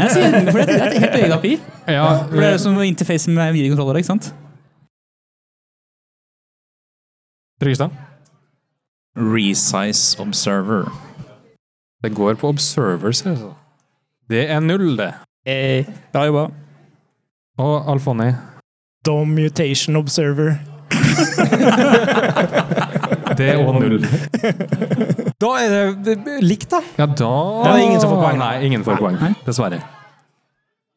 Sier, 0.03 0.51
for 0.51 0.59
det, 0.59 0.69
det 0.69 0.79
er 0.79 0.87
et 0.87 1.01
helt 1.03 1.19
eget 1.19 1.35
API. 1.35 1.57
Ja, 1.89 2.05
For 2.29 2.39
det 2.39 2.53
er 2.53 2.57
som 2.63 2.79
interface 2.83 3.31
med 3.31 3.53
videokontroller, 3.53 3.99
ikke 3.99 4.07
sant? 4.07 4.31
Tryggestad? 7.63 7.91
Resize 9.19 10.21
Observer. 10.23 11.12
Det 12.03 12.15
går 12.15 12.35
på 12.41 12.49
observers, 12.51 13.23
altså. 13.27 13.53
Det 14.31 14.47
er 14.51 14.61
null, 14.61 14.97
det. 14.99 15.13
Eh, 15.47 15.87
bra 16.13 16.25
jobba. 16.27 16.47
Og 17.63 17.91
Alfoni? 17.93 18.31
Dom 19.07 19.29
Mutation 19.35 19.97
Observer. 19.97 20.55
Det 23.39 23.47
er 23.49 23.61
òg 23.63 23.79
null. 23.81 24.03
Da 25.41 25.51
er 25.59 25.73
det 26.05 26.15
det- 26.27 26.43
likt, 26.45 26.69
da. 26.71 26.81
Ja, 26.99 27.07
da 27.07 27.31
Det 27.65 27.71
er 27.71 27.77
det 27.77 27.83
ingen 27.87 28.01
som 28.01 28.11
får 28.11 28.21
poeng. 28.23 28.39
Nei, 28.39 28.55
ingen 28.67 28.85
får 28.85 28.97
poeng. 29.01 29.37
Dessverre. 29.47 29.81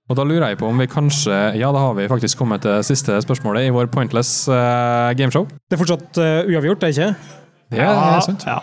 Og 0.09 0.15
da 0.19 0.23
lurer 0.23 0.47
jeg 0.51 0.57
på 0.59 0.67
om 0.69 0.77
vi 0.77 0.85
kanskje 0.85 1.57
Ja, 1.57 1.71
da 1.71 1.79
har 1.79 1.93
vi 1.97 2.07
faktisk 2.07 2.37
kommet 2.37 2.61
til 2.61 2.83
siste 2.83 3.15
spørsmålet 3.25 3.65
i 3.65 3.69
vår 3.73 3.87
Pointless 3.89 4.47
eh, 4.47 5.13
gameshow. 5.17 5.47
Det 5.69 5.73
er 5.79 5.81
fortsatt 5.81 6.17
eh, 6.21 6.45
uavgjort, 6.53 6.81
det 6.81 6.89
er 6.89 6.93
ikke? 6.93 7.15
Det 7.71 7.79
er 7.79 8.19
sant. 8.21 8.45
Ja. 8.45 8.59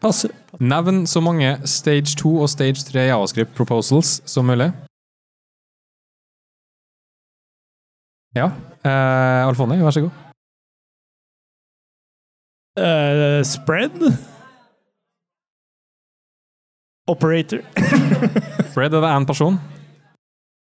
Passer. 0.00 0.30
Nevn 0.60 1.06
så 1.06 1.20
mange 1.20 1.58
stage 1.68 2.16
2 2.16 2.30
og 2.40 2.48
stage 2.48 2.84
3 2.88 3.00
javascript 3.10 3.54
proposals 3.56 4.20
som 4.30 4.44
mulig. 4.48 4.70
Ja. 8.36 8.46
Uh, 8.86 9.48
Alfoni, 9.48 9.76
vær 9.82 9.90
så 9.90 10.00
god. 10.06 10.10
Uh, 12.80 13.42
spread. 13.44 13.96
Operator. 17.08 17.58
spread 18.70 18.94
er 18.94 19.00
det 19.02 19.10
én 19.16 19.26
person 19.26 19.58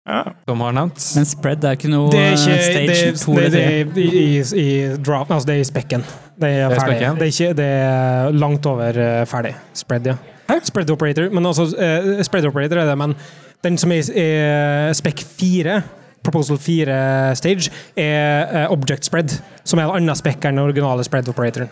Ja. 0.07 0.23
som 0.49 0.59
har 0.61 0.71
nevnt. 0.75 0.99
Men 1.15 1.25
spread 1.29 1.63
er 1.63 1.77
ikke 1.77 1.91
noe 1.93 2.09
Det 2.11 2.19
er 2.19 2.33
ikke 2.33 2.55
eh, 2.57 2.63
stage 2.73 3.11
det, 3.11 3.19
to 3.21 3.35
det, 3.37 3.43
eller 3.45 3.93
det, 3.93 4.05
er 4.05 4.15
i, 4.17 4.23
i, 4.23 4.63
i 4.63 4.97
drop, 5.05 5.31
altså 5.31 5.47
det 5.47 5.55
er 5.55 5.61
i 5.61 5.69
spekken. 5.69 6.03
Det 6.39 6.49
er 6.49 6.69
Det 6.69 6.77
er 6.77 6.79
ferdig. 6.79 6.99
Det 6.99 7.27
er, 7.27 7.31
ikke, 7.31 7.53
det 7.57 7.69
er 7.69 8.31
langt 8.31 8.65
over 8.65 8.99
eh, 8.99 9.25
ferdig. 9.29 9.55
Spread, 9.73 10.11
ja. 10.11 10.17
Spread 10.63 10.89
operator. 10.89 11.29
Men 11.31 11.45
altså, 11.45 11.63
uh, 11.63 12.21
spread 12.23 12.45
operator 12.45 12.81
er 12.81 12.89
det, 12.89 12.97
men 12.97 13.15
den 13.63 13.77
som 13.77 13.91
er 13.91 14.09
i 14.11 14.23
eh, 14.23 14.93
spek 14.95 15.23
4, 15.39 15.81
proposal 16.23 16.57
4 16.59 17.35
stage, 17.35 17.71
er 17.95 18.63
eh, 18.63 18.71
object 18.71 19.05
spread, 19.05 19.39
som 19.63 19.79
er 19.79 19.87
en 19.87 19.95
annen 20.01 20.15
spekk 20.19 20.43
enn 20.43 20.59
den 20.59 20.65
originale 20.65 21.03
spread 21.07 21.29
operatoren. 21.31 21.71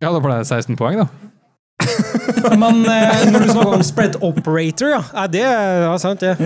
Ja, 0.00 0.12
da 0.14 0.20
ble 0.22 0.38
det 0.38 0.46
16 0.46 0.78
poeng, 0.78 1.02
da. 1.02 1.08
Men 2.62 2.80
eh, 2.88 3.26
når 3.32 3.44
du 3.44 3.52
snakker 3.52 3.76
om 3.76 3.84
spread 3.86 4.16
operator, 4.24 4.94
ja, 4.94 5.02
Er 5.24 5.28
det 5.32 5.44
er 5.44 5.84
ja, 5.84 5.98
sant, 6.00 6.20
det. 6.24 6.36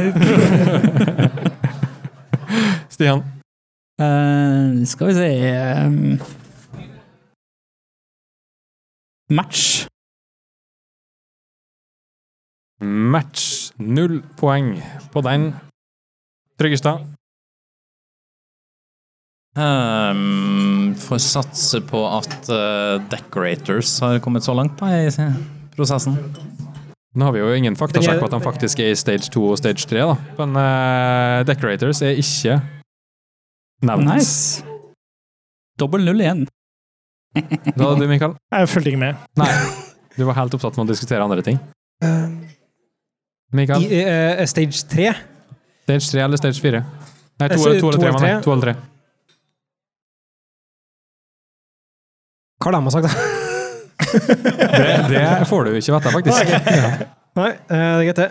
Stian? 2.91 3.22
Eh, 4.03 4.84
skal 4.88 5.11
vi 5.11 5.14
se 5.14 5.28
ehm, 5.48 6.20
Match. 9.32 9.86
Match. 12.82 13.72
Null 13.78 14.20
poeng 14.36 14.74
på 15.12 15.22
den. 15.24 15.53
Tryggestad? 16.59 17.07
Um, 19.57 20.94
får 20.96 21.18
satse 21.20 21.80
på 21.84 22.00
at 22.09 22.48
uh, 22.48 23.00
Decorators 23.12 24.00
har 24.00 24.18
kommet 24.24 24.44
så 24.44 24.55
langt 24.57 24.80
da, 24.80 24.88
i 24.96 25.28
prosessen. 25.76 26.16
Nå 27.12 27.28
har 27.28 27.34
vi 27.36 27.42
jo 27.42 27.50
ingen 27.53 27.76
faktasjekk 27.76 28.20
på 28.20 28.28
at 28.30 28.36
de 28.36 28.40
faktisk 28.44 28.80
er 28.80 28.94
i 28.94 28.96
stage 28.96 29.28
2 29.32 29.42
og 29.50 29.59
stage 29.61 29.84
3, 29.88 30.07
da. 30.09 30.16
Men 30.40 30.57
uh, 30.57 31.46
Decorators 31.48 32.00
er 32.05 32.20
ikke 32.20 32.61
nevnt. 33.83 34.09
Nice. 34.09 34.64
Dobbel 35.80 36.05
null 36.07 36.22
igjen. 36.22 36.45
Hva 37.33 37.93
hadde 37.93 38.03
du, 38.03 38.09
Mikael? 38.11 38.37
Jeg 38.53 38.70
fulgte 38.70 38.93
ikke 38.93 39.03
med. 39.03 39.20
Nei. 39.41 39.51
Du 40.16 40.26
var 40.28 40.37
helt 40.37 40.55
opptatt 40.57 40.76
med 40.76 40.85
å 40.85 40.93
diskutere 40.93 41.24
andre 41.24 41.45
ting. 41.47 41.59
Mikael? 43.53 43.85
I 43.85 44.01
uh, 44.05 44.43
stage 44.49 44.87
3 44.91 45.12
Stage 45.83 46.09
3 46.12 46.22
eller 46.24 46.41
stage 46.41 46.61
4? 46.62 46.80
Nei, 47.43 47.49
to, 47.49 47.57
to, 47.57 47.62
to, 47.62 47.89
eller 47.89 47.99
tre, 47.99 48.09
eller 48.09 48.18
mener 48.18 48.28
jeg. 48.28 48.43
To 48.45 48.53
eller 48.55 48.68
tre. 48.68 48.74
Hva 52.62 52.70
har 52.70 52.76
de 52.78 52.93
sagt, 52.95 53.09
da? 53.09 53.12
Det, 54.12 55.09
det 55.09 55.49
får 55.49 55.66
du 55.66 55.72
ikke 55.78 55.97
vite, 55.97 56.12
faktisk. 56.14 56.53
Ja. 56.53 56.91
Nei, 57.41 57.49
eh, 57.49 57.57
det 57.72 57.80
er 57.80 58.05
greit, 58.07 58.18
det. 58.20 58.30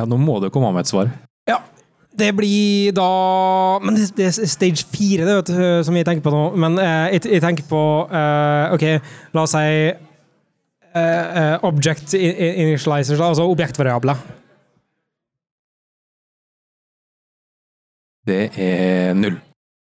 Ja, 0.00 0.06
nå 0.08 0.16
må 0.20 0.38
du 0.42 0.48
komme 0.52 0.70
med 0.74 0.86
et 0.86 0.90
svar. 0.92 1.10
Ja. 1.50 1.58
det 2.20 2.32
blir 2.36 2.92
da 2.96 3.06
Men 3.84 3.94
det, 3.96 4.10
det 4.16 4.26
er 4.30 4.48
stage 4.50 4.82
fire, 4.90 5.24
det, 5.28 5.36
vet 5.40 5.50
du, 5.52 5.84
som 5.86 5.96
jeg 5.96 6.06
tenker 6.08 6.24
på 6.26 6.32
nå. 6.34 6.42
Men 6.58 6.78
eh, 6.82 7.14
jeg, 7.16 7.26
jeg 7.36 7.44
tenker 7.44 7.66
på 7.70 7.82
eh, 8.10 8.74
OK, 8.76 8.84
la 9.36 9.44
oss 9.46 9.54
si 9.54 9.62
eh, 9.90 9.94
eh, 10.98 11.56
object 11.68 12.14
initializers, 12.18 13.20
altså 13.22 13.46
objektvariabler. 13.48 14.18
Det 18.26 18.42
er 18.60 19.14
null. 19.16 19.38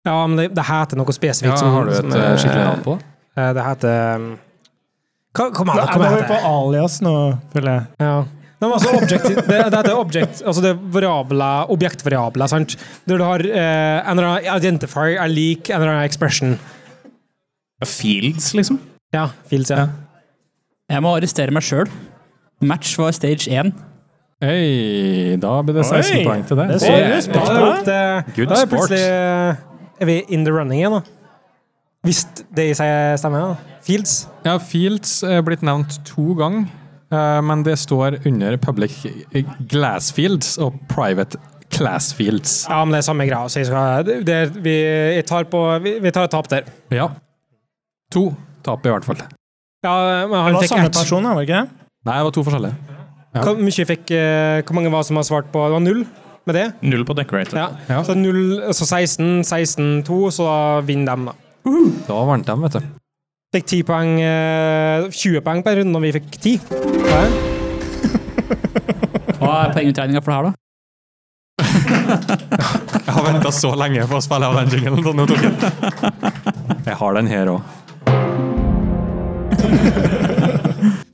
Ja, 0.07 0.15
men 0.27 0.37
det, 0.39 0.49
det 0.55 0.63
heter 0.67 0.99
noe 0.99 1.07
Ja, 1.11 1.15
spesifikt. 1.15 1.57
som- 1.59 1.73
har 1.75 1.85
du 1.85 1.91
et 1.91 1.97
som, 2.01 2.11
eh, 2.11 2.31
eh, 2.31 2.37
skikkelig 2.37 2.65
navn 2.67 2.83
på 2.83 2.95
det? 2.97 3.05
eh, 3.37 3.53
Det 3.53 3.63
heter 3.63 4.15
um, 4.15 4.29
an, 5.33 5.51
hva 5.51 5.65
Nå 5.65 5.99
mener 5.99 6.17
er 6.17 6.21
vi 6.21 6.27
på 6.29 6.39
alias 6.49 7.01
nå, 7.01 7.13
føler 7.53 7.71
jeg. 7.73 7.85
Ja. 7.99 8.15
Nei, 8.63 8.69
men 8.69 8.77
altså 8.77 8.93
object, 8.95 9.25
det, 9.27 9.57
det 9.73 9.79
det, 9.89 9.93
object, 9.99 10.41
altså 10.47 10.61
det 10.63 10.69
er 10.71 10.77
variabler, 10.95 11.71
objektvariabler, 11.73 12.47
sant? 12.47 12.77
Der 13.09 13.19
du 13.19 13.23
har 13.27 13.43
eh, 13.43 13.97
en 14.07 14.13
eller 14.15 14.29
annen 14.29 14.61
identifier 14.61 15.17
er 15.19 15.31
lik 15.33 15.67
en 15.73 15.81
eller 15.81 15.91
annen 15.97 16.07
expression. 16.07 16.53
Fields, 17.83 18.53
liksom. 18.55 18.77
Ja, 19.13 19.25
fields, 19.51 19.73
ja. 19.73 19.89
Jeg 20.93 21.03
må 21.03 21.11
arrestere 21.17 21.51
meg 21.51 21.65
sjøl. 21.67 21.89
Match 22.63 22.93
var 23.01 23.11
stage 23.15 23.49
1. 23.51 23.73
Hei, 24.43 25.35
da 25.39 25.57
blir 25.63 25.75
det 25.81 25.83
16 25.87 26.17
Oi, 26.17 26.23
poeng 26.27 26.45
til 26.47 26.59
det. 26.59 26.67
det 26.69 26.75
er 26.77 26.81
så 26.83 26.93
er- 26.93 27.11
respekt. 27.17 27.35
Da 27.35 27.43
er 27.43 27.83
det 27.87 27.99
opp 28.23 28.31
Good 28.37 28.47
da 28.47 28.55
er 28.55 28.63
sport. 28.63 28.71
plutselig 28.71 29.03
eh, 29.03 30.01
Er 30.03 30.09
vi 30.09 30.17
in 30.35 30.43
the 30.47 30.51
running 30.55 30.79
igjen, 30.81 30.95
da? 30.97 31.01
Hvis 32.03 32.23
det 32.55 32.65
i 32.71 32.73
seg 32.75 33.19
stemmer, 33.21 33.53
da. 33.53 33.77
Fields. 33.83 34.15
Ja, 34.43 34.57
Fields 34.59 35.21
er 35.23 35.43
blitt 35.47 35.63
nevnt 35.63 35.99
to 36.07 36.33
ganger, 36.39 36.65
men 37.45 37.63
det 37.65 37.75
står 37.81 38.19
under 38.25 38.57
public 38.61 38.95
glassfields 39.69 40.55
og 40.61 40.77
private 40.91 41.37
classfields. 41.73 42.63
Ja, 42.69 42.83
men 42.85 42.93
det 42.95 43.01
er 43.01 43.07
samme 43.09 43.25
greia. 43.29 43.49
Så 43.49 43.61
jeg, 43.63 43.69
skal, 43.69 44.09
det, 44.27 44.39
vi, 44.63 44.75
jeg 45.17 45.25
tar 45.29 45.47
på 45.49 45.61
Vi, 45.83 45.97
vi 46.03 46.11
tar 46.13 46.27
et 46.29 46.33
tap 46.33 46.49
der. 46.51 46.67
Ja. 46.93 47.09
To 48.13 48.27
tap, 48.65 48.85
i 48.85 48.91
hvert 48.93 49.07
fall. 49.07 49.21
Ja, 49.83 49.93
men 50.29 50.31
Det 50.31 50.53
var 50.53 50.61
fikk 50.63 50.71
samme 50.71 50.89
ett. 50.91 50.97
person, 50.99 51.25
var 51.27 51.39
det 51.41 51.47
ikke 51.47 51.61
det? 51.63 51.87
Nei, 52.07 52.17
det 52.19 52.27
var 52.27 52.35
to 52.35 52.43
forskjellige. 52.47 52.99
Ja. 53.33 53.41
Hvor 53.47 53.57
mye 53.65 53.85
fikk 53.89 54.11
eh, 54.13 54.59
Hvor 54.61 54.75
mange 54.77 54.91
var 54.93 55.01
som 55.07 55.17
har 55.17 55.25
svart 55.25 55.47
på 55.49 55.63
Det 55.65 55.73
var 55.73 55.81
null 55.81 56.03
med 56.45 56.57
det? 56.59 56.65
Null 56.85 57.05
på 57.07 57.15
Decorator. 57.17 57.57
Ja. 57.57 57.69
Ja. 57.89 58.01
Så, 58.05 58.13
null, 58.19 58.59
så 58.75 58.85
16, 58.85 59.41
16, 59.47 60.03
2, 60.05 60.19
så 60.35 60.45
da 60.49 60.57
vinner 60.85 61.15
de, 61.15 61.31
da. 61.31 61.85
Da 62.09 62.19
vant 62.27 62.45
de, 62.45 62.57
vet 62.67 62.75
du. 62.77 62.91
Fikk 63.55 63.69
10 63.69 63.83
poeng, 63.87 64.13
eh, 64.21 65.07
20 65.09 65.41
poeng 65.45 65.63
per 65.63 65.79
runde, 65.79 65.95
og 65.95 66.03
vi 66.03 66.11
fikk 66.19 66.35
10. 66.43 66.92
Ja. 67.13 67.23
Hva 69.37 69.51
er 69.67 69.71
poengutregninga 69.75 70.21
for 70.23 70.29
det 70.31 70.37
her, 70.37 70.43
da? 70.47 70.51
Jeg 73.03 73.13
har 73.13 73.23
venta 73.27 73.49
så 73.53 73.69
lenge 73.77 74.07
på 74.09 74.15
å 74.17 74.21
spille 74.23 74.45
av 74.49 74.53
den 74.61 74.69
jinglen, 74.73 75.03
så 75.05 75.11
nå 75.15 75.23
tok 75.29 75.41
jeg. 75.45 75.53
Jeg 76.89 76.95
har 76.99 77.11
den 77.19 77.27
her 77.29 77.45
òg. 77.53 77.61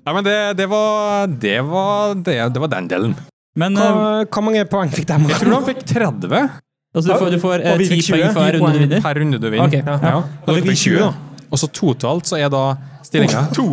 Nei, 0.10 0.14
men 0.16 0.24
det, 0.26 0.38
det 0.58 0.66
var 0.72 1.28
Det 1.30 1.60
var 1.68 2.16
det, 2.18 2.38
det 2.56 2.60
var 2.64 2.70
den 2.72 2.88
delen. 2.89 3.12
Men 3.60 3.76
Hva, 3.78 3.88
eh, 4.22 4.26
hvor 4.32 4.43
mange 4.47 4.64
poeng 4.72 4.89
fikk 4.93 5.06
de? 5.10 5.14
Jeg 5.34 5.39
tror 5.43 5.52
de 5.58 5.62
fikk 5.74 5.82
30 5.89 6.34
altså, 6.34 7.06
du 7.06 7.12
får, 7.20 7.28
du 7.36 7.39
får 7.43 7.58
eh, 7.66 7.78
10 7.84 7.88
fikk 7.91 8.04
20, 8.08 8.12
poeng 8.14 8.24
for 8.34 8.39
hver 8.45 8.54
runde 8.56 8.72
du 8.72 8.80
vinner. 8.86 9.00
per 9.04 9.14
runde 9.22 9.38
du 9.41 9.47
vinner. 9.50 9.68
Ok, 9.68 9.76
ja. 9.84 9.95
Ja. 10.16 10.20
Da 10.47 10.50
fikk 10.58 10.68
vi 10.72 10.76
20, 10.86 10.97
da. 11.04 11.10
Og 11.50 11.58
så 11.62 11.68
totalt 11.74 12.26
så 12.30 12.36
er 12.39 12.50
da 12.54 12.64
stillinga 13.06 13.41
to. 13.58 13.68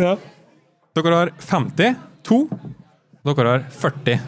Ja. 0.00 0.12
Dere 0.94 1.14
har 1.16 1.30
50, 1.40 1.94
To. 2.28 2.42
Dere 3.24 3.48
har 3.48 3.64
40 3.72 4.18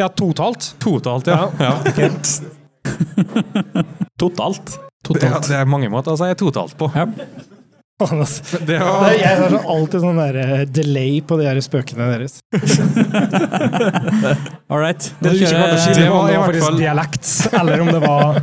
Ja, 0.00 0.08
totalt. 0.08 0.74
totalt, 0.80 1.26
ja. 1.26 1.50
ja. 1.58 1.72
Totalt. 4.18 4.78
Det, 5.08 5.18
det 5.48 5.56
er 5.58 5.64
mange 5.66 5.88
måter 5.90 6.14
å 6.14 6.18
si 6.20 6.28
totalt 6.38 6.76
på. 6.78 6.88
Ja. 6.94 7.06
Det 8.02 8.08
Det 8.66 8.76
er, 8.78 9.12
jeg 9.18 9.36
har 9.38 9.52
alltid 9.70 10.00
sånn 10.02 10.16
der 10.18 10.38
eh, 10.42 10.62
delay 10.74 11.20
på 11.26 11.36
de 11.38 11.44
her 11.46 11.58
spøkene 11.62 12.08
deres. 12.10 12.38
All 14.72 14.80
right. 14.82 15.02
Det 15.20 15.34
det 15.36 15.50
det 15.50 16.08
var 16.10 16.22
var 16.24 16.30
i 16.32 16.38
hvert 16.40 16.58
fall- 16.64 16.78
dialekt, 16.80 17.28
eller 17.52 17.80
om 17.84 17.92
det 17.92 18.00
var 18.02 18.40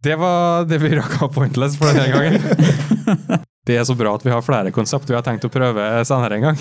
det 0.00 0.16
var 0.16 0.64
det 0.64 0.78
vi 0.80 0.94
rakk 0.96 1.18
av 1.26 1.32
Pointless 1.34 1.76
for 1.76 1.92
denne 1.92 2.08
gangen. 2.08 2.40
Det 3.68 3.76
er 3.76 3.84
så 3.84 3.92
bra 3.94 4.14
at 4.16 4.22
vi 4.24 4.32
har 4.32 4.40
flere 4.42 4.72
konsept 4.72 5.10
vi 5.10 5.14
har 5.14 5.22
tenkt 5.22 5.44
å 5.44 5.50
prøve 5.52 5.84
senere 6.08 6.38
en 6.38 6.46
gang. 6.48 6.56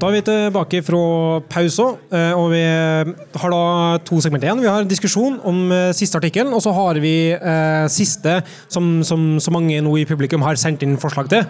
Da 0.00 0.10
er 0.10 0.14
vi 0.14 0.20
tilbake 0.28 0.82
fra 0.84 1.00
pausen, 1.50 1.96
eh, 2.12 2.36
og 2.36 2.52
vi 2.52 2.62
har 2.62 3.56
da 3.56 3.64
to 4.04 4.20
segmenter 4.20 4.50
igjen. 4.50 4.62
Vi 4.62 4.70
har 4.70 4.84
en 4.84 4.92
diskusjon 4.92 5.40
om 5.48 5.64
eh, 5.72 5.90
siste 5.96 6.20
artikkelen, 6.20 6.52
og 6.56 6.62
så 6.64 6.76
har 6.76 7.00
vi 7.02 7.32
eh, 7.32 7.88
siste, 7.92 8.42
som, 8.68 9.00
som 9.04 9.40
så 9.40 9.52
mange 9.56 9.80
nå 9.80 9.96
i 9.96 10.06
publikum 10.08 10.44
har 10.44 10.60
sendt 10.60 10.84
inn 10.84 11.00
forslag 11.00 11.32
til. 11.32 11.48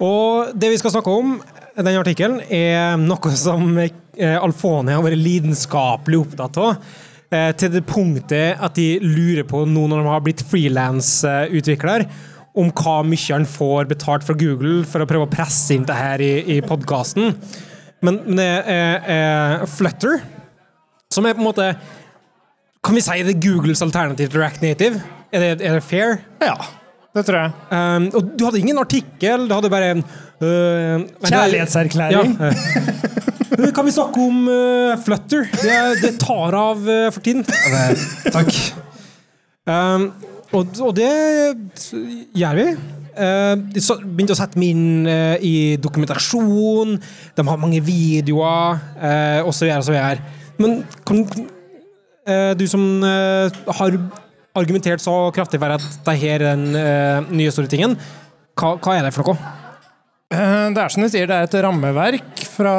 Og 0.00 0.54
det 0.56 0.72
vi 0.72 0.80
skal 0.80 0.94
snakke 0.94 1.12
om, 1.12 1.36
denne 1.76 2.00
artikkelen, 2.00 2.40
er 2.48 2.96
noe 3.00 3.36
som 3.36 3.76
Alfone 4.20 4.96
har 4.96 5.04
vært 5.04 5.20
lidenskapelig 5.20 6.22
opptatt 6.24 6.60
av. 6.60 6.90
Eh, 7.30 7.52
til 7.54 7.70
det 7.70 7.84
punktet 7.86 8.58
at 8.58 8.74
de 8.74 8.98
lurer 9.04 9.44
på, 9.46 9.62
nå 9.62 9.84
når 9.86 10.00
de 10.02 10.10
har 10.10 10.22
blitt 10.24 10.42
frilansutvikler, 10.50 12.08
om 12.58 12.72
hva 12.74 12.96
mye 13.06 13.30
han 13.30 13.46
får 13.46 13.86
betalt 13.92 14.26
fra 14.26 14.34
Google 14.34 14.80
for 14.82 15.04
å 15.04 15.06
prøve 15.06 15.28
å 15.28 15.30
presse 15.30 15.76
inn 15.76 15.86
det 15.86 15.94
her 15.94 16.24
i, 16.26 16.32
i 16.56 16.58
podkasten. 16.64 17.36
Men, 18.02 18.18
men 18.26 18.40
det 18.40 18.48
er, 18.48 19.06
er 19.14 19.64
Flutter, 19.70 20.18
som 21.14 21.28
er 21.28 21.36
på 21.36 21.42
en 21.42 21.50
måte 21.50 21.70
Kan 22.80 22.96
vi 22.96 23.02
si 23.04 23.22
det 23.26 23.34
er 23.34 23.42
Googles 23.44 23.82
alternativ 23.84 24.30
til 24.32 24.40
React 24.40 24.62
Native? 24.64 25.02
Er 25.30 25.42
det, 25.44 25.50
er 25.60 25.76
det 25.76 25.84
fair? 25.84 26.16
Ja, 26.42 26.56
det 27.10 27.24
tror 27.26 27.40
jeg. 27.40 27.52
Um, 27.74 28.04
og 28.14 28.28
du 28.38 28.44
hadde 28.46 28.60
ingen 28.60 28.78
artikkel, 28.78 29.48
du 29.48 29.54
hadde 29.56 29.70
bare 29.72 29.90
en 29.96 30.04
øh, 30.46 31.06
Kjærlighetserklæring. 31.26 32.36
Ja. 32.38 32.52
kan 33.76 33.86
vi 33.86 33.94
snakke 33.94 34.22
om 34.22 34.46
uh, 34.46 34.94
Flutter? 35.04 35.48
Det, 35.58 35.74
det 36.04 36.12
tar 36.22 36.54
av 36.54 36.78
uh, 36.86 37.08
for 37.10 37.20
tiden. 37.24 37.42
Ja, 37.66 37.82
det, 37.90 38.32
takk. 38.32 38.54
Um, 39.66 40.06
og, 40.54 40.70
og 40.82 40.94
det 40.96 41.10
gjør 42.38 42.60
vi. 42.60 42.66
Uh, 43.20 43.54
de 43.74 43.82
så- 43.82 43.98
begynte 44.00 44.36
å 44.36 44.38
sette 44.38 44.60
meg 44.60 44.70
inn 44.70 45.10
i 45.42 45.54
dokumentasjon, 45.82 46.94
de 47.36 47.46
har 47.50 47.60
mange 47.60 47.82
videoer, 47.84 48.78
uh, 49.02 49.50
så 49.50 49.66
videre. 49.66 50.22
Men 50.60 50.84
kan 51.08 51.24
du 52.54 52.62
som 52.68 53.02
har 53.02 53.94
argumentert 54.58 55.02
så 55.02 55.14
kraftig 55.34 55.60
for 55.62 55.76
at 55.76 55.84
det 56.06 56.18
her 56.20 56.42
er 56.42 56.56
den 56.56 56.74
uh, 56.74 57.30
nye 57.30 57.52
store 57.54 57.70
tingen, 57.70 57.96
hva, 58.58 58.76
hva 58.82 58.98
er 58.98 59.06
det 59.06 59.14
for 59.14 59.30
noe? 59.30 59.56
Eh, 60.30 60.66
Det 60.70 60.78
er 60.78 60.92
som 60.92 61.02
du 61.02 61.08
sier, 61.10 61.26
det 61.26 61.36
er 61.36 61.48
et 61.48 61.56
rammeverk 61.64 62.42
fra 62.52 62.74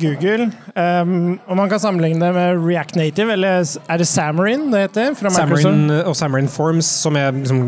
Google. 0.00 0.48
Um, 0.74 1.38
og 1.46 1.58
man 1.60 1.70
kan 1.70 1.82
sammenligne 1.82 2.18
det 2.22 2.32
med 2.34 2.64
React 2.64 2.98
Native, 2.98 3.36
eller 3.36 3.62
er 3.62 4.00
det 4.00 4.08
Samarin 4.10 4.66
det 4.72 4.88
heter? 4.88 5.14
Fra 5.18 5.30
Microsoft? 5.30 5.62
Xamarin 5.62 5.92
og 6.00 6.16
Samarin 6.18 6.50
Forms, 6.50 6.90
som 7.04 7.18
er 7.20 7.30
liksom 7.36 7.62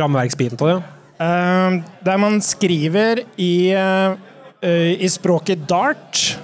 rammeverksbiten 0.00 0.60
av 0.60 0.70
det. 0.70 0.78
Um, 1.20 1.80
der 2.06 2.20
man 2.22 2.40
skriver 2.40 3.20
i, 3.36 3.52
uh, 3.76 4.16
i 4.64 5.08
språket 5.12 5.66
Dart, 5.68 6.38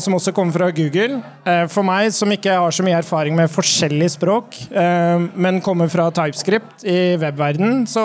som 0.00 0.14
også 0.16 0.32
kommer 0.32 0.54
fra 0.54 0.68
Google. 0.72 1.18
Uh, 1.44 1.64
for 1.72 1.84
meg 1.86 2.12
som 2.14 2.30
ikke 2.30 2.54
har 2.56 2.74
så 2.74 2.84
mye 2.86 3.00
erfaring 3.00 3.34
med 3.36 3.50
forskjellige 3.52 4.14
språk, 4.14 4.56
uh, 4.70 5.26
men 5.34 5.62
kommer 5.64 5.90
fra 5.92 6.06
TypeScript 6.14 6.86
i 6.86 7.16
webverden, 7.20 7.82
så 7.90 8.04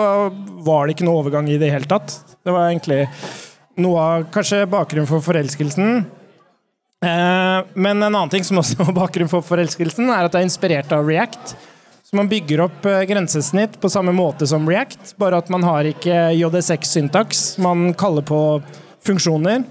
var 0.66 0.86
det 0.86 0.96
ikke 0.96 1.06
noe 1.08 1.22
overgang 1.22 1.48
i 1.48 1.60
det 1.62 1.70
hele 1.72 1.88
tatt. 1.88 2.18
Det 2.42 2.52
var 2.52 2.68
egentlig 2.68 3.04
noe 3.80 4.02
av 4.02 4.28
kanskje 4.34 4.64
bakgrunnen 4.70 5.08
for 5.08 5.24
forelskelsen. 5.24 6.02
Men 7.00 7.94
en 7.94 8.10
annen 8.10 8.28
ting 8.28 8.44
som 8.44 8.58
også 8.60 8.76
var 8.82 8.92
bakgrunnen 8.92 9.30
for 9.32 9.46
forelskelsen, 9.46 10.10
er 10.12 10.26
at 10.26 10.34
det 10.34 10.42
er 10.42 10.48
inspirert 10.50 10.92
av 10.92 11.06
React. 11.08 11.54
Så 12.10 12.16
man 12.18 12.26
bygger 12.26 12.64
opp 12.64 12.86
eh, 12.90 13.04
grensesnitt 13.06 13.76
på 13.78 13.88
samme 13.92 14.10
måte 14.10 14.46
som 14.50 14.64
React, 14.66 15.12
bare 15.22 15.38
at 15.38 15.50
man 15.54 15.62
har 15.62 15.86
ikke 15.86 16.16
JSX-syntaks. 16.34 17.52
Man 17.62 17.92
kaller 17.94 18.24
på 18.26 18.40
funksjoner. 19.06 19.62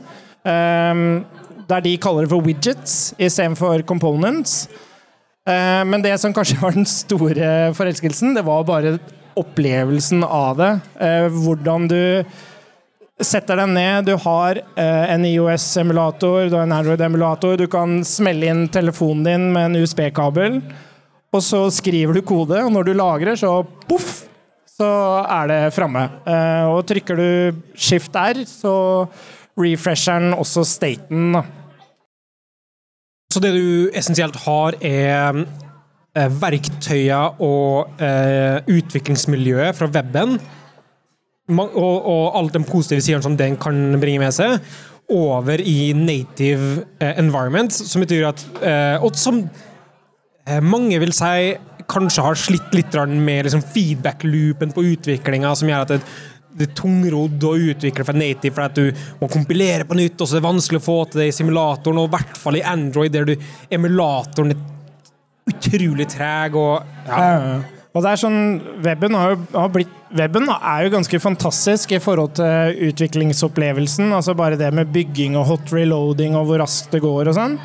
ehm, 0.48 1.26
der 1.70 1.86
de 1.86 1.96
kaller 2.02 2.26
det 2.26 2.34
for 2.34 2.46
widgets 2.46 3.00
istedenfor 3.22 3.84
components. 3.88 4.68
Eh, 5.50 5.82
men 5.88 6.04
det 6.04 6.18
som 6.22 6.34
kanskje 6.36 6.60
var 6.64 6.78
den 6.78 6.88
store 6.90 7.74
forelskelsen, 7.78 8.36
det 8.38 8.46
var 8.48 8.68
bare 8.68 8.98
opplevelsen 9.40 10.26
av 10.26 10.60
det. 10.60 10.72
Eh, 11.00 11.28
hvordan 11.32 11.90
du 11.90 12.02
setter 13.20 13.60
deg 13.60 13.74
ned, 13.74 14.08
du 14.08 14.16
har 14.24 14.62
eh, 14.80 15.06
en 15.14 15.26
IOS-emulator, 15.28 16.48
du 16.48 16.56
har 16.56 16.68
en 16.68 16.78
Android-emulator, 16.78 17.58
du 17.60 17.68
kan 17.72 18.00
smelle 18.08 18.48
inn 18.48 18.68
telefonen 18.72 19.26
din 19.28 19.50
med 19.56 19.70
en 19.70 19.84
USB-kabel. 19.84 20.62
Og 21.30 21.44
så 21.46 21.68
skriver 21.74 22.16
du 22.16 22.26
kode, 22.26 22.58
og 22.64 22.72
når 22.74 22.88
du 22.88 22.96
lagrer, 22.98 23.38
så 23.38 23.60
poff, 23.86 24.24
så 24.80 24.88
er 25.28 25.50
det 25.52 25.60
framme. 25.76 26.08
Og 26.72 26.80
trykker 26.90 27.20
du 27.20 27.60
skift 27.78 28.16
R, 28.18 28.40
så 28.50 28.74
refresher 29.60 30.24
den 30.24 30.34
også 30.34 30.64
staten. 30.66 31.36
Da. 31.36 31.44
Så 33.30 33.42
det 33.44 33.52
du 33.54 33.90
essensielt 33.94 34.38
har, 34.42 34.74
er 34.82 35.44
eh, 36.18 36.32
verktøyer 36.42 37.36
og 37.46 38.02
eh, 38.02 38.58
utviklingsmiljøet 38.66 39.78
fra 39.78 39.90
weben, 39.94 40.40
og, 41.50 41.76
og 41.78 42.40
alt 42.40 42.58
den 42.58 42.66
positive 42.66 43.02
siden 43.06 43.22
som 43.26 43.38
den 43.38 43.58
kan 43.62 44.00
bringe 44.02 44.24
med 44.24 44.34
seg, 44.34 44.58
over 45.10 45.62
i 45.62 45.92
native 45.94 46.88
eh, 47.02 47.20
environment, 47.22 47.74
som 47.74 48.02
betyr 48.02 48.28
at 48.30 48.44
eh, 48.62 49.06
Og 49.06 49.18
som 49.18 49.44
eh, 49.44 50.60
mange 50.62 51.00
vil 51.02 51.14
si 51.14 51.54
kanskje 51.90 52.26
har 52.26 52.38
slitt 52.38 52.74
litt 52.78 52.98
med 53.14 53.46
liksom, 53.46 53.62
feedback-loopen 53.74 54.74
på 54.74 54.88
utviklinga, 54.92 55.54
som 55.58 55.70
gjør 55.70 55.86
at 55.86 55.94
det, 55.96 56.02
det 56.60 56.68
er 56.68 56.76
tungrodd 56.76 57.46
å 57.48 57.54
utvikle 57.72 58.04
fra 58.04 58.16
native 58.18 58.56
for 58.56 58.66
at 58.68 58.76
du 58.76 58.90
må 59.22 59.30
kompilere 59.32 59.88
på 59.88 59.96
nytt, 59.96 60.20
og 60.20 60.28
så 60.28 60.36
er 60.36 60.42
det 60.42 60.50
vanskelig 60.50 60.82
å 60.82 60.88
få 60.90 60.98
til 61.08 61.24
det 61.24 61.30
i 61.32 61.36
simulatoren, 61.40 62.02
og 62.02 62.10
i 62.10 62.16
hvert 62.18 62.40
fall 62.42 62.60
i 62.60 62.66
Android, 62.68 63.16
der 63.16 63.30
du 63.30 63.34
emulatoren 63.72 64.54
er 64.54 64.64
utrolig 65.50 66.10
treg 66.12 66.58
og 66.60 67.08
ja. 67.08 67.60
Og 67.90 68.04
det 68.06 68.10
er 68.12 68.20
sånn, 68.22 68.42
weben, 68.86 69.16
har 69.18 69.32
har 69.50 69.70
blitt, 69.74 69.94
weben 70.14 70.46
er 70.54 70.84
jo 70.86 70.92
ganske 70.94 71.20
fantastisk 71.24 71.96
i 71.98 72.02
forhold 72.04 72.36
til 72.38 72.84
utviklingsopplevelsen. 72.92 74.12
Altså 74.14 74.36
bare 74.38 74.60
det 74.60 74.70
med 74.78 74.92
bygging 74.94 75.34
og 75.40 75.48
hot 75.50 75.74
reloading 75.74 76.38
og 76.38 76.46
hvor 76.52 76.62
raskt 76.62 76.94
det 76.94 77.02
går 77.02 77.32
og 77.32 77.38
sånn. 77.40 77.58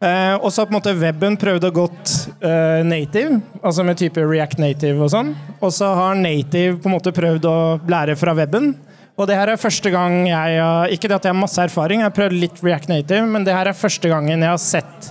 Eh, 0.00 0.34
og 0.40 0.48
så 0.48 0.62
har 0.62 0.68
på 0.68 0.72
en 0.72 0.78
måte 0.78 0.94
weben 0.96 1.34
prøvd 1.36 1.66
å 1.68 1.72
gått 1.76 2.12
eh, 2.40 2.80
native, 2.88 3.42
altså 3.60 3.84
med 3.84 3.98
type 4.00 4.22
React 4.24 4.62
Native 4.62 4.96
og 5.04 5.10
sånn. 5.12 5.34
Og 5.60 5.74
så 5.76 5.90
har 5.92 6.16
native 6.16 6.78
på 6.80 6.88
en 6.88 6.94
måte 6.94 7.12
prøvd 7.12 7.48
å 7.50 7.58
lære 7.84 8.16
fra 8.16 8.32
weben. 8.38 8.72
Og 9.20 9.28
det 9.28 9.36
her 9.36 9.52
er 9.52 9.60
første 9.60 9.90
gang 9.92 10.22
jeg 10.24 10.56
har 10.56 10.88
Ikke 10.94 11.10
det 11.10 11.18
at 11.18 11.26
jeg 11.28 11.34
har 11.34 11.36
masse 11.36 11.60
erfaring, 11.60 12.00
jeg 12.00 12.08
har 12.08 12.16
prøvd 12.16 12.38
litt 12.40 12.62
React 12.64 12.88
Native, 12.88 13.26
men 13.28 13.44
det 13.44 13.52
her 13.52 13.68
er 13.68 13.76
første 13.76 14.08
gangen 14.08 14.40
jeg 14.40 14.48
har 14.48 14.62
sett 14.62 15.10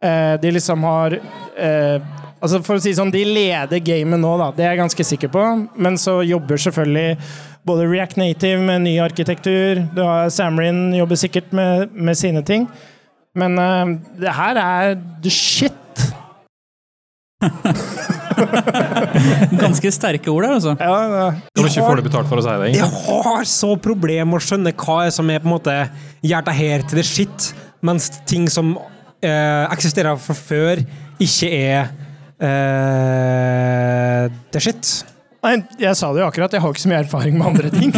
eh, 0.00 0.40
de 0.40 0.52
liksom 0.56 0.88
har 0.88 1.18
eh, 1.20 2.10
Altså 2.42 2.58
for 2.66 2.80
å 2.80 2.82
si 2.82 2.90
sånn, 2.96 3.12
De 3.14 3.22
leder 3.28 3.84
gamet 3.84 4.18
nå, 4.18 4.30
da, 4.40 4.48
det 4.56 4.64
er 4.64 4.72
jeg 4.72 4.80
ganske 4.80 5.04
sikker 5.06 5.30
på. 5.30 5.42
Men 5.78 5.94
så 6.00 6.16
jobber 6.26 6.58
selvfølgelig 6.58 7.20
både 7.68 7.84
React 7.86 8.18
Native 8.18 8.64
med 8.66 8.82
ny 8.82 8.96
arkitektur. 8.98 9.84
Du 9.94 10.00
har 10.02 10.32
Samrin 10.34 10.88
jobber 10.96 11.20
sikkert 11.20 11.52
med, 11.54 11.92
med 11.94 12.18
sine 12.18 12.42
ting. 12.42 12.66
Men 13.38 13.56
uh, 13.56 13.94
det 14.20 14.32
her 14.36 14.58
er 14.60 14.98
the 15.24 15.32
shit. 15.32 15.72
Ganske 19.62 19.90
sterke 19.94 20.30
ord 20.30 20.44
der, 20.46 20.52
altså. 20.58 20.74
Ja, 20.78 20.98
ja. 21.12 21.30
Kan 21.32 21.64
du 21.64 21.68
ikke 21.68 21.86
få 21.86 21.96
det 21.98 22.04
betalt 22.06 22.28
for 22.30 22.40
å 22.40 22.44
si 22.44 22.54
det? 22.60 22.68
Jeg 22.76 22.88
har 23.06 23.44
så 23.48 23.70
problem 23.82 24.32
med 24.32 24.38
å 24.38 24.46
skjønne 24.46 24.74
hva 24.84 24.96
er 25.06 25.12
som 25.14 25.30
er 25.32 25.42
på 25.42 25.48
en 25.48 25.56
måte 25.56 25.76
hjertet 26.22 26.58
her 26.58 26.78
til 26.88 27.00
det 27.00 27.06
shit, 27.08 27.38
mens 27.84 28.04
ting 28.28 28.44
som 28.52 28.66
eh, 29.24 29.64
eksisterer 29.72 30.20
fra 30.22 30.34
før, 30.38 30.84
ikke 31.22 31.48
er 31.50 31.80
eh, 32.42 34.22
det 34.52 34.64
shit. 34.64 34.84
Nei, 35.42 35.56
jeg 35.82 35.98
sa 35.98 36.12
det 36.14 36.20
jo 36.22 36.28
akkurat, 36.28 36.52
jeg 36.54 36.62
har 36.62 36.70
ikke 36.70 36.84
så 36.84 36.90
mye 36.92 37.00
erfaring 37.02 37.34
med 37.34 37.48
andre 37.48 37.70
ting. 37.74 37.90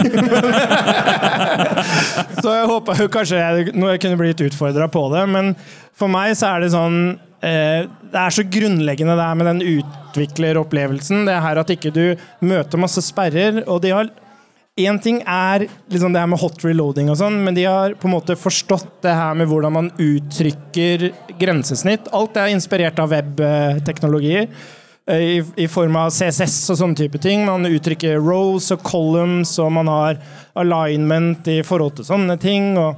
så 2.42 2.49
jeg 2.55 2.70
håpa 2.70 2.95
jo 3.03 3.09
kanskje 3.12 3.36
jeg, 3.42 3.66
jeg 3.76 4.01
kunne 4.01 4.20
blitt 4.20 4.40
utfordra 4.47 4.86
på 4.88 5.03
det, 5.12 5.26
men 5.28 5.53
for 5.92 6.09
meg 6.09 6.32
så 6.40 6.55
er 6.55 6.59
det 6.64 6.70
sånn 6.72 6.97
eh, 7.45 7.84
Det 7.84 8.16
er 8.22 8.32
så 8.32 8.47
grunnleggende 8.49 9.12
det 9.20 9.26
her 9.28 9.36
med 9.36 9.47
den 9.51 9.61
utvikleropplevelsen. 9.74 11.26
Det 11.28 11.34
er 11.36 11.45
her 11.45 11.61
at 11.61 11.68
ikke 11.74 11.92
du 11.92 12.16
møter 12.49 12.80
masse 12.80 13.05
sperrer. 13.05 13.61
Og 13.68 13.82
de 13.84 13.92
har 13.92 14.09
Én 14.74 14.97
ting 14.99 15.20
er 15.22 15.68
liksom 15.86 16.11
det 16.11 16.18
her 16.18 16.26
med 16.26 16.40
hot 16.42 16.59
reloading 16.66 17.07
og 17.12 17.14
sånn, 17.20 17.36
men 17.47 17.55
de 17.55 17.62
har 17.62 17.92
på 17.95 18.09
en 18.09 18.16
måte 18.16 18.34
forstått 18.34 19.05
det 19.05 19.12
her 19.14 19.36
med 19.38 19.47
hvordan 19.47 19.70
man 19.76 19.90
uttrykker 20.03 21.12
grensesnitt. 21.38 22.09
Alt 22.11 22.34
er 22.42 22.51
inspirert 22.51 22.99
av 22.99 23.12
webteknologier. 23.12 24.49
eh, 24.49 24.80
I, 25.05 25.43
I 25.61 25.67
form 25.69 25.99
av 26.01 26.13
CSS 26.17 26.71
og 26.73 26.79
sånne 26.81 26.97
type 26.97 27.21
ting. 27.21 27.45
Man 27.45 27.69
uttrykker 27.69 28.17
rows 28.25 28.71
og 28.73 28.85
columns, 28.87 29.53
og 29.61 29.73
man 29.77 29.91
har 29.93 30.21
alignment 30.57 31.49
i 31.53 31.59
forhold 31.67 31.99
til 31.99 32.09
sånne 32.09 32.39
ting. 32.41 32.73
Og, 32.81 32.97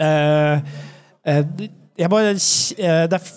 eh, 0.00 0.64
eh, 1.28 2.08
bare, 2.08 2.32
eh, 2.32 3.04
det 3.10 3.20
er 3.20 3.28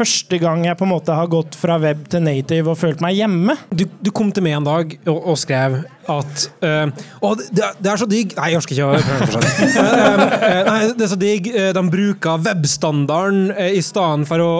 første 0.00 0.40
gang 0.42 0.64
jeg 0.66 0.78
på 0.80 0.86
en 0.88 0.94
måte 0.94 1.14
har 1.14 1.30
gått 1.30 1.56
fra 1.60 1.76
web 1.82 2.06
til 2.10 2.24
native 2.24 2.72
og 2.72 2.78
følt 2.80 3.02
meg 3.04 3.18
hjemme. 3.20 3.56
Du, 3.70 3.84
du 4.00 4.10
kom 4.16 4.32
til 4.34 4.44
meg 4.46 4.56
en 4.58 4.66
dag 4.66 4.94
og, 5.04 5.18
og 5.34 5.38
skrev 5.40 5.82
at 6.10 6.44
uh, 6.64 6.88
Å, 7.22 7.28
det, 7.38 7.66
det 7.78 7.90
er 7.92 8.00
så 8.00 8.06
digg 8.10 8.32
Nei, 8.34 8.48
jeg 8.50 8.58
orker 8.58 8.74
ikke 8.74 8.86
å 8.88 8.96
prøve 8.96 9.28
fortsatt. 9.28 9.46
Eh, 9.60 10.40
eh, 10.48 10.60
nei, 10.66 10.78
det 10.96 11.04
er 11.04 11.10
så 11.12 11.18
digg. 11.20 11.46
eh, 11.52 11.68
De 11.76 11.82
bruker 11.92 12.40
webstandarden 12.42 13.52
eh, 13.52 13.76
i 13.78 13.82
stedet 13.84 14.26
for 14.28 14.42
å 14.42 14.50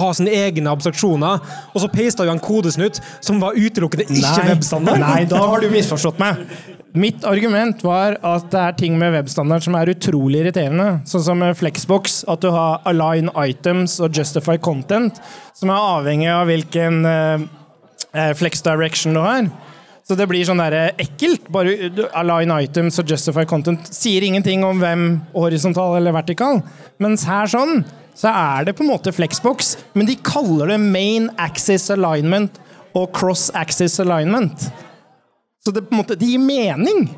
ha 0.00 0.08
sine 0.16 0.32
egne 0.34 0.72
abstraksjoner. 0.72 1.44
Og 1.74 1.84
så 1.84 1.90
pasta 1.92 2.26
vi 2.26 2.32
en 2.32 2.42
kodesnutt 2.42 2.98
som 3.22 3.38
var 3.42 3.58
utelukkende 3.58 4.08
ikke 4.10 4.48
webstandard. 4.48 5.02
Nei, 5.04 5.24
da 5.30 5.44
har 5.52 5.62
du 5.62 5.70
misforstått 5.76 6.18
meg. 6.22 6.42
Mitt 6.98 7.22
argument 7.22 7.84
var 7.86 8.16
at 8.26 8.48
det 8.50 8.60
er 8.60 8.74
ting 8.74 8.96
med 8.98 9.12
webstandard 9.14 9.62
som 9.62 9.76
er 9.78 9.92
utrolig 9.92 10.40
irriterende. 10.42 10.88
Sånn 11.06 11.22
som 11.22 11.44
Flexbox, 11.54 12.24
at 12.30 12.42
du 12.42 12.48
har 12.50 12.80
align 12.90 13.30
items 13.38 14.00
og 14.02 14.16
justify 14.16 14.56
content, 14.58 15.20
som 15.54 15.70
er 15.70 15.86
avhengig 16.00 16.30
av 16.34 16.50
hvilken 16.50 16.98
eh, 17.06 17.44
eh, 18.10 18.32
flex 18.34 18.64
direction 18.66 19.14
du 19.14 19.22
har. 19.22 19.46
Så 20.02 20.16
det 20.18 20.26
blir 20.26 20.42
sånn 20.48 20.58
der 20.58 20.96
ekkelt. 20.98 21.46
Bare 21.54 21.90
du- 21.94 22.08
align 22.18 22.50
items 22.56 22.98
og 22.98 23.06
justify 23.14 23.44
content 23.46 23.86
sier 23.94 24.26
ingenting 24.26 24.66
om 24.66 24.82
hvem 24.82 25.06
horisontal 25.36 25.94
eller 26.00 26.16
vertikal. 26.16 26.58
Mens 26.98 27.22
her 27.30 27.46
sånn, 27.46 27.84
så 28.18 28.34
er 28.34 28.66
det 28.66 28.74
på 28.74 28.82
en 28.82 28.90
måte 28.90 29.14
Flexbox, 29.14 29.76
men 29.94 30.10
de 30.10 30.18
kaller 30.26 30.74
det 30.74 30.80
main 30.82 31.30
axis 31.38 31.86
alignment 31.94 32.58
og 32.98 33.12
cross 33.14 33.46
axis 33.54 34.00
alignment. 34.02 34.72
Så 35.60 35.72
det 35.76 35.82
på 35.88 35.92
en 35.94 36.00
måte, 36.00 36.16
det 36.16 36.28
gir 36.30 36.40
mening. 36.40 37.08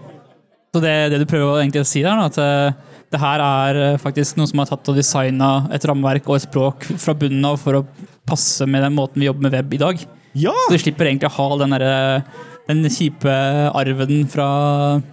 Så 0.74 0.80
det, 0.82 0.95
det 1.12 1.20
du 1.22 1.26
prøver 1.30 1.61
egentlig 1.62 1.82
å 1.84 1.88
si 1.88 2.01
der, 2.03 2.18
at 2.26 2.38
eh, 2.40 2.72
det 3.12 3.20
her 3.20 3.43
er 3.45 3.80
eh, 3.93 3.99
faktisk 4.01 4.38
noen 4.40 4.49
som 4.51 4.62
har 4.62 4.70
tatt 4.70 4.88
og 4.90 4.97
designa 4.99 5.51
et 5.76 5.84
rammeverk 5.86 6.26
og 6.32 6.38
et 6.38 6.47
språk 6.47 6.86
fra 6.99 7.14
bunnen 7.18 7.45
av 7.47 7.59
for 7.61 7.78
å 7.82 7.84
passe 8.28 8.66
med 8.66 8.82
den 8.86 8.97
måten 8.97 9.20
vi 9.22 9.28
jobber 9.28 9.47
med 9.47 9.55
web 9.59 9.76
i 9.76 9.80
dag. 9.82 10.03
Ja! 10.38 10.55
Så 10.66 10.74
du 10.78 10.80
slipper 10.80 11.11
egentlig 11.11 11.28
å 11.28 11.36
ha 11.36 11.49
den, 11.61 11.74
derre- 11.76 12.22
den 12.68 12.84
kjipe 12.90 13.32
arven 13.74 14.28
fra 14.30 14.48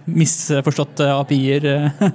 misforståtte 0.04 1.08
API-er. 1.16 1.66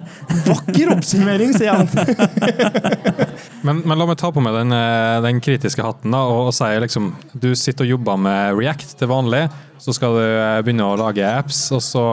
Vakker 0.47 0.93
oppsummering, 0.95 1.53
sier 1.57 1.75
han. 1.75 1.89
Men, 3.65 3.79
men 3.81 3.97
la 3.97 4.05
meg 4.05 4.19
ta 4.21 4.29
på 4.29 4.41
meg 4.45 4.53
den, 4.53 4.73
eh, 4.77 5.19
den 5.25 5.39
kritiske 5.41 5.81
hatten 5.81 6.13
da, 6.13 6.19
og, 6.29 6.51
og 6.51 6.53
si 6.53 6.67
liksom 6.83 7.07
Du 7.33 7.47
sitter 7.57 7.81
og 7.81 7.95
jobber 7.95 8.19
med 8.21 8.59
React 8.59 8.93
til 8.99 9.09
vanlig, 9.09 9.39
så 9.81 9.95
skal 9.95 10.13
du 10.13 10.21
eh, 10.21 10.59
begynne 10.61 10.85
å 10.85 10.99
lage 10.99 11.25
apps, 11.25 11.63
og 11.73 11.81
så 11.81 12.03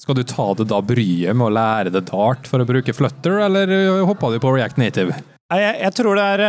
skal 0.00 0.18
du 0.18 0.24
ta 0.26 0.48
det 0.58 0.66
da 0.72 0.80
bryet 0.82 1.36
med 1.36 1.46
å 1.46 1.54
lære 1.54 1.94
det 1.94 2.02
Dart 2.10 2.50
for 2.50 2.58
å 2.58 2.66
bruke 2.66 2.94
Flutter, 2.96 3.38
eller 3.46 3.70
eh, 3.76 4.02
hoppa 4.08 4.32
du 4.34 4.40
på 4.42 4.50
React 4.56 4.82
Native? 4.82 5.20
Jeg, 5.54 5.78
jeg 5.78 5.94
tror 5.94 6.18
det 6.18 6.26
er 6.34 6.44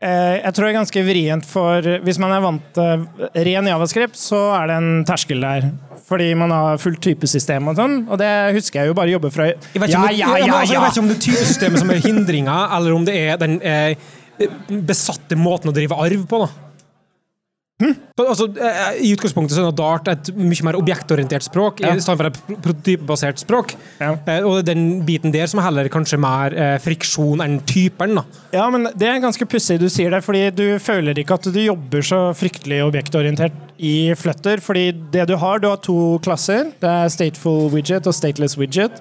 Jeg 0.00 0.54
tror 0.56 0.64
det 0.64 0.70
er 0.70 0.78
ganske 0.78 1.02
vrient 1.04 1.44
for 1.44 1.84
Hvis 2.06 2.16
man 2.22 2.32
er 2.32 2.40
vant 2.40 2.70
til 2.72 3.02
ren 3.50 3.66
javascript, 3.68 4.16
så 4.16 4.38
er 4.56 4.70
det 4.70 4.76
en 4.80 5.02
terskel 5.04 5.44
der. 5.44 5.66
Fordi 6.10 6.30
man 6.34 6.50
har 6.50 6.80
fullt 6.82 7.02
typesystem 7.04 7.68
og 7.70 7.76
sånn, 7.78 7.98
og 8.10 8.18
det 8.18 8.30
husker 8.56 8.80
jeg 8.80 8.90
jo 8.90 8.96
bare 8.98 9.12
jobber 9.12 9.30
fra 9.34 9.50
Jeg 9.50 9.60
vet, 9.76 9.92
ikke 9.92 10.00
om 10.00 10.08
det, 10.08 10.16
ja, 10.18 10.30
men 10.32 10.54
altså, 10.56 10.72
jeg 10.74 10.82
vet 10.82 10.96
ikke 10.96 11.04
om 11.04 11.10
det 11.10 11.16
er 11.18 11.22
typesystemet 11.26 11.82
som 11.84 11.92
er 11.94 12.00
hindringa, 12.02 12.56
eller 12.78 12.96
om 12.96 13.04
det 13.06 13.14
er 13.20 13.38
den 13.38 13.60
eh, 13.60 14.08
besatte 14.88 15.38
måten 15.38 15.70
å 15.70 15.76
drive 15.76 16.00
arv 16.00 16.24
på. 16.26 16.42
da. 16.42 16.69
Så, 17.80 18.26
Altså, 18.30 18.46
eh, 18.60 18.98
I 19.08 19.12
utgangspunktet 19.16 19.56
så 19.56 19.64
er 19.68 19.72
Dart 19.76 20.08
et 20.12 20.30
mye 20.36 20.64
mer 20.66 20.76
objektorientert 20.78 21.42
språk 21.46 21.80
Ja. 21.80 21.94
i 21.96 22.00
stedet 22.04 22.18
for 22.20 22.26
et 22.28 22.60
prototypebasert 22.62 23.40
språk. 23.40 23.74
Ja. 24.00 24.12
Eh, 24.28 24.44
og 24.44 24.60
det 24.64 24.74
er 24.74 24.74
den 24.74 25.02
biten 25.08 25.32
der 25.32 25.46
som 25.50 25.60
er 25.62 25.68
heller 25.70 25.88
kanskje 25.88 26.18
mer 26.20 26.52
eh, 26.54 26.76
friksjon 26.78 27.40
enn 27.44 27.60
typen. 27.64 28.14
da. 28.20 28.24
Ja, 28.52 28.68
men 28.70 28.84
det 28.94 29.08
er 29.08 29.20
ganske 29.24 29.48
pussig 29.48 29.78
du 29.80 29.88
sier 29.88 30.10
det, 30.10 30.22
fordi 30.26 30.44
du 30.54 30.78
føler 30.78 31.16
ikke 31.18 31.34
at 31.40 31.48
du 31.52 31.60
jobber 31.60 32.04
så 32.04 32.20
fryktelig 32.36 32.82
objektorientert 32.84 33.52
i 33.80 34.12
Flutter, 34.14 34.60
fordi 34.60 34.92
det 35.12 35.26
du 35.28 35.36
har, 35.40 35.58
du 35.58 35.68
har 35.68 35.80
to 35.80 36.18
klasser. 36.22 36.70
Det 36.80 36.90
er 36.90 37.08
stateful 37.08 37.70
widget 37.72 38.06
og 38.06 38.14
stateless 38.14 38.58
widget. 38.60 39.00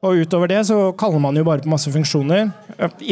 Og 0.00 0.22
utover 0.22 0.48
det 0.48 0.62
så 0.64 0.76
kaller 0.96 1.20
man 1.20 1.36
jo 1.36 1.44
bare 1.44 1.60
på 1.60 1.68
masse 1.68 1.90
funksjoner. 1.92 2.46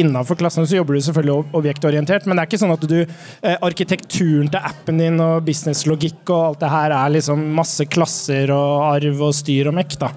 Innafor 0.01 0.39
klassene 0.39 0.65
så 0.65 0.79
jobber 0.79 0.97
du 0.97 1.03
selvfølgelig 1.05 1.59
objektorientert, 1.59 2.25
men 2.25 2.33
det 2.33 2.41
er 2.41 2.49
ikke 2.49 2.61
sånn 2.63 2.73
at 2.73 2.87
du 2.89 2.95
eh, 3.03 3.57
Arkitekturen 3.67 4.49
til 4.49 4.71
appen 4.71 4.97
din 4.97 5.21
og 5.21 5.45
businesslogikk 5.45 6.23
og 6.33 6.39
alt 6.47 6.63
det 6.63 6.71
her 6.73 6.95
er 6.97 7.13
liksom 7.13 7.43
masse 7.59 7.85
klasser 7.93 8.49
og 8.55 8.87
arv 8.87 9.21
og 9.27 9.37
styr 9.37 9.69
og 9.69 9.77
mekk, 9.77 9.99
da. 10.01 10.09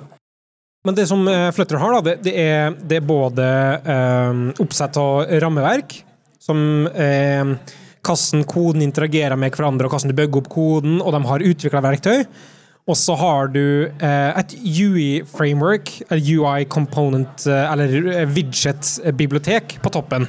Men 0.89 0.97
det 0.97 1.07
som 1.11 1.29
eh, 1.29 1.51
Flutter 1.53 1.79
har, 1.79 1.99
da, 1.99 2.17
det, 2.25 2.33
er, 2.33 2.73
det 2.81 3.03
er 3.03 3.07
både 3.07 3.51
eh, 3.85 4.43
oppsett 4.65 4.97
av 4.99 5.29
rammeverk, 5.45 5.99
som 6.41 6.89
eh, 6.89 7.53
hvordan 8.03 8.49
koden 8.49 8.89
interagerer 8.89 9.37
med 9.37 9.53
hverandre, 9.53 9.87
og 9.87 9.93
hvordan 9.93 10.11
du 10.11 10.19
bygger 10.19 10.41
opp 10.41 10.51
koden, 10.57 10.99
og 11.05 11.13
de 11.15 11.23
har 11.29 11.49
utvikla 11.53 11.85
verktøy. 11.85 12.25
Og 12.91 12.97
så 12.99 13.15
har 13.15 13.53
du 13.55 13.63
eh, 13.87 14.39
et 14.41 14.55
UI-framework, 14.59 15.93
et 16.11 16.31
UI 16.35 16.65
component, 16.67 17.47
eh, 17.47 17.73
eller 17.73 18.09
eh, 18.11 18.27
widget-bibliotek 18.27 19.77
på 19.85 19.93
toppen. 19.95 20.27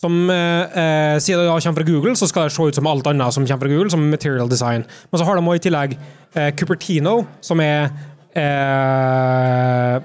Som 0.00 0.30
eh, 0.32 1.16
Siden 1.20 1.44
det 1.44 1.48
kommer 1.48 1.80
fra 1.80 1.88
Google, 1.88 2.16
så 2.16 2.28
skal 2.28 2.48
det 2.48 2.52
se 2.56 2.68
ut 2.68 2.76
som 2.76 2.88
alt 2.88 3.08
annet 3.08 3.32
som 3.36 3.46
kommer 3.48 3.64
fra 3.66 3.72
Google, 3.72 3.90
som 3.92 4.10
material 4.12 4.48
design. 4.48 4.84
Men 5.10 5.18
så 5.20 5.24
har 5.24 5.36
de 5.36 5.44
også 5.44 5.60
i 5.60 5.66
tillegg 5.68 5.98
eh, 6.36 6.52
Cupertino, 6.56 7.22
som 7.44 7.60
er 7.64 7.88
eh, 8.36 10.00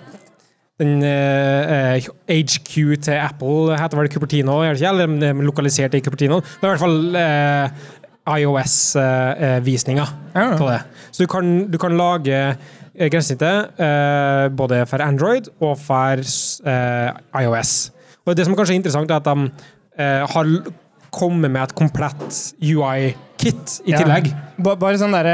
den 0.80 1.04
eh, 1.08 2.08
HQ 2.28 2.72
til 3.04 3.16
Apple 3.16 3.78
heter 3.80 4.00
vel 4.00 4.12
Cupertino, 4.12 4.58
er? 4.64 4.76
Eller 4.76 5.12
er 5.30 5.44
lokalisert 5.44 5.96
i 5.96 6.04
Cupertino. 6.04 6.42
Det 6.44 6.64
er 6.64 6.68
i 6.68 6.74
hvert 6.74 6.84
fall 6.84 7.16
IOS-visninger 8.26 10.08
Ja. 10.36 10.48
det. 10.58 10.80
Så 11.12 11.24
du 11.24 11.28
kan, 11.28 11.72
du 11.72 11.78
kan 11.78 11.96
lage 11.98 12.34
eh, 12.36 13.10
grensesnittet 13.10 13.80
eh, 13.80 14.48
både 14.50 14.86
for 14.90 15.02
Android 15.02 15.50
og 15.60 15.78
for 15.80 16.20
eh, 16.20 17.12
iOS. 17.42 17.92
Og 18.26 18.36
det 18.36 18.46
som 18.48 18.56
kanskje 18.58 18.74
er 18.76 18.82
interessant, 18.82 19.12
er 19.12 19.22
at 19.22 19.26
de 19.26 19.52
har 20.28 20.50
kommet 21.16 21.52
med 21.52 21.62
et 21.64 21.74
komplett 21.78 22.26
UI-kit 22.60 23.78
i 23.88 23.94
tillegg. 23.96 24.28
Ja. 24.28 24.74
Bare 24.76 24.98
sånn 25.00 25.14
der, 25.16 25.30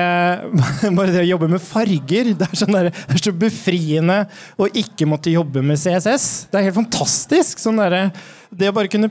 Bare 0.98 1.14
det 1.14 1.24
å 1.24 1.30
jobbe 1.32 1.50
med 1.50 1.64
farger. 1.64 2.34
Det 2.38 2.46
er, 2.46 2.60
sånn 2.60 2.76
der, 2.76 2.92
det 2.92 3.16
er 3.18 3.24
så 3.24 3.34
befriende 3.34 4.20
å 4.62 4.68
ikke 4.70 5.08
måtte 5.10 5.34
jobbe 5.34 5.64
med 5.66 5.80
CSS. 5.82 6.28
Det 6.52 6.60
er 6.60 6.68
helt 6.68 6.78
fantastisk. 6.78 7.62
Sånn 7.64 7.82
der, 7.82 8.12
Det 8.52 8.70
å 8.70 8.76
bare 8.76 8.92
kunne 8.92 9.10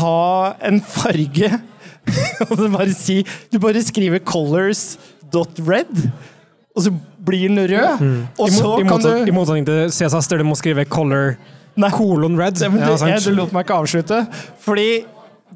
ha 0.00 0.18
en 0.66 0.80
farge 0.82 1.52
og 2.48 2.56
så 2.56 2.68
bare 2.72 2.92
si 2.96 3.20
Du 3.52 3.58
bare 3.62 3.82
skriver 3.84 4.18
'colors.red', 4.24 6.10
og 6.76 6.82
så 6.82 6.92
blir 7.26 7.48
den 7.48 7.58
rød. 7.58 8.02
Og 8.38 8.48
I, 8.48 8.50
så 8.50 8.74
i, 8.80 8.88
kan 8.88 9.00
du 9.00 9.08
I 9.14 9.24
du 9.28 9.32
motsetning 9.36 9.66
til 9.66 9.90
CSS, 9.92 10.28
der 10.28 10.38
du 10.38 10.44
må 10.48 10.56
skrive 10.58 10.84
color 10.84 11.34
Nei. 11.76 11.90
colon 11.94 12.38
red. 12.40 12.58
Men 12.70 12.80
du, 12.80 12.86
Ja, 12.90 13.06
jeg, 13.06 13.22
du 13.24 13.34
lot 13.36 13.52
meg 13.52 13.66
ikke 13.66 13.78
avslutte. 13.78 14.26
Fordi 14.64 15.04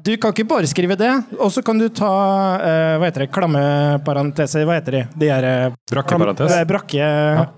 du 0.03 0.11
kan 0.17 0.33
ikke 0.33 0.47
bare 0.47 0.67
skrive 0.69 0.95
det, 0.99 1.11
og 1.39 1.51
så 1.53 1.63
kan 1.65 1.77
du 1.79 1.87
ta 1.89 2.09
uh, 2.59 2.95
hva 2.99 3.07
heter 3.07 3.25
det, 3.25 3.29
klammeparenteser. 3.35 4.65
Hva 4.67 4.77
heter 4.79 4.97
de? 4.97 5.03
de 5.21 5.29
er, 5.33 5.47
eh, 5.49 5.75
Brakkeparentes? 5.91 6.51
klam- 6.51 6.59
eh, 6.59 6.65
Brakke 6.69 7.07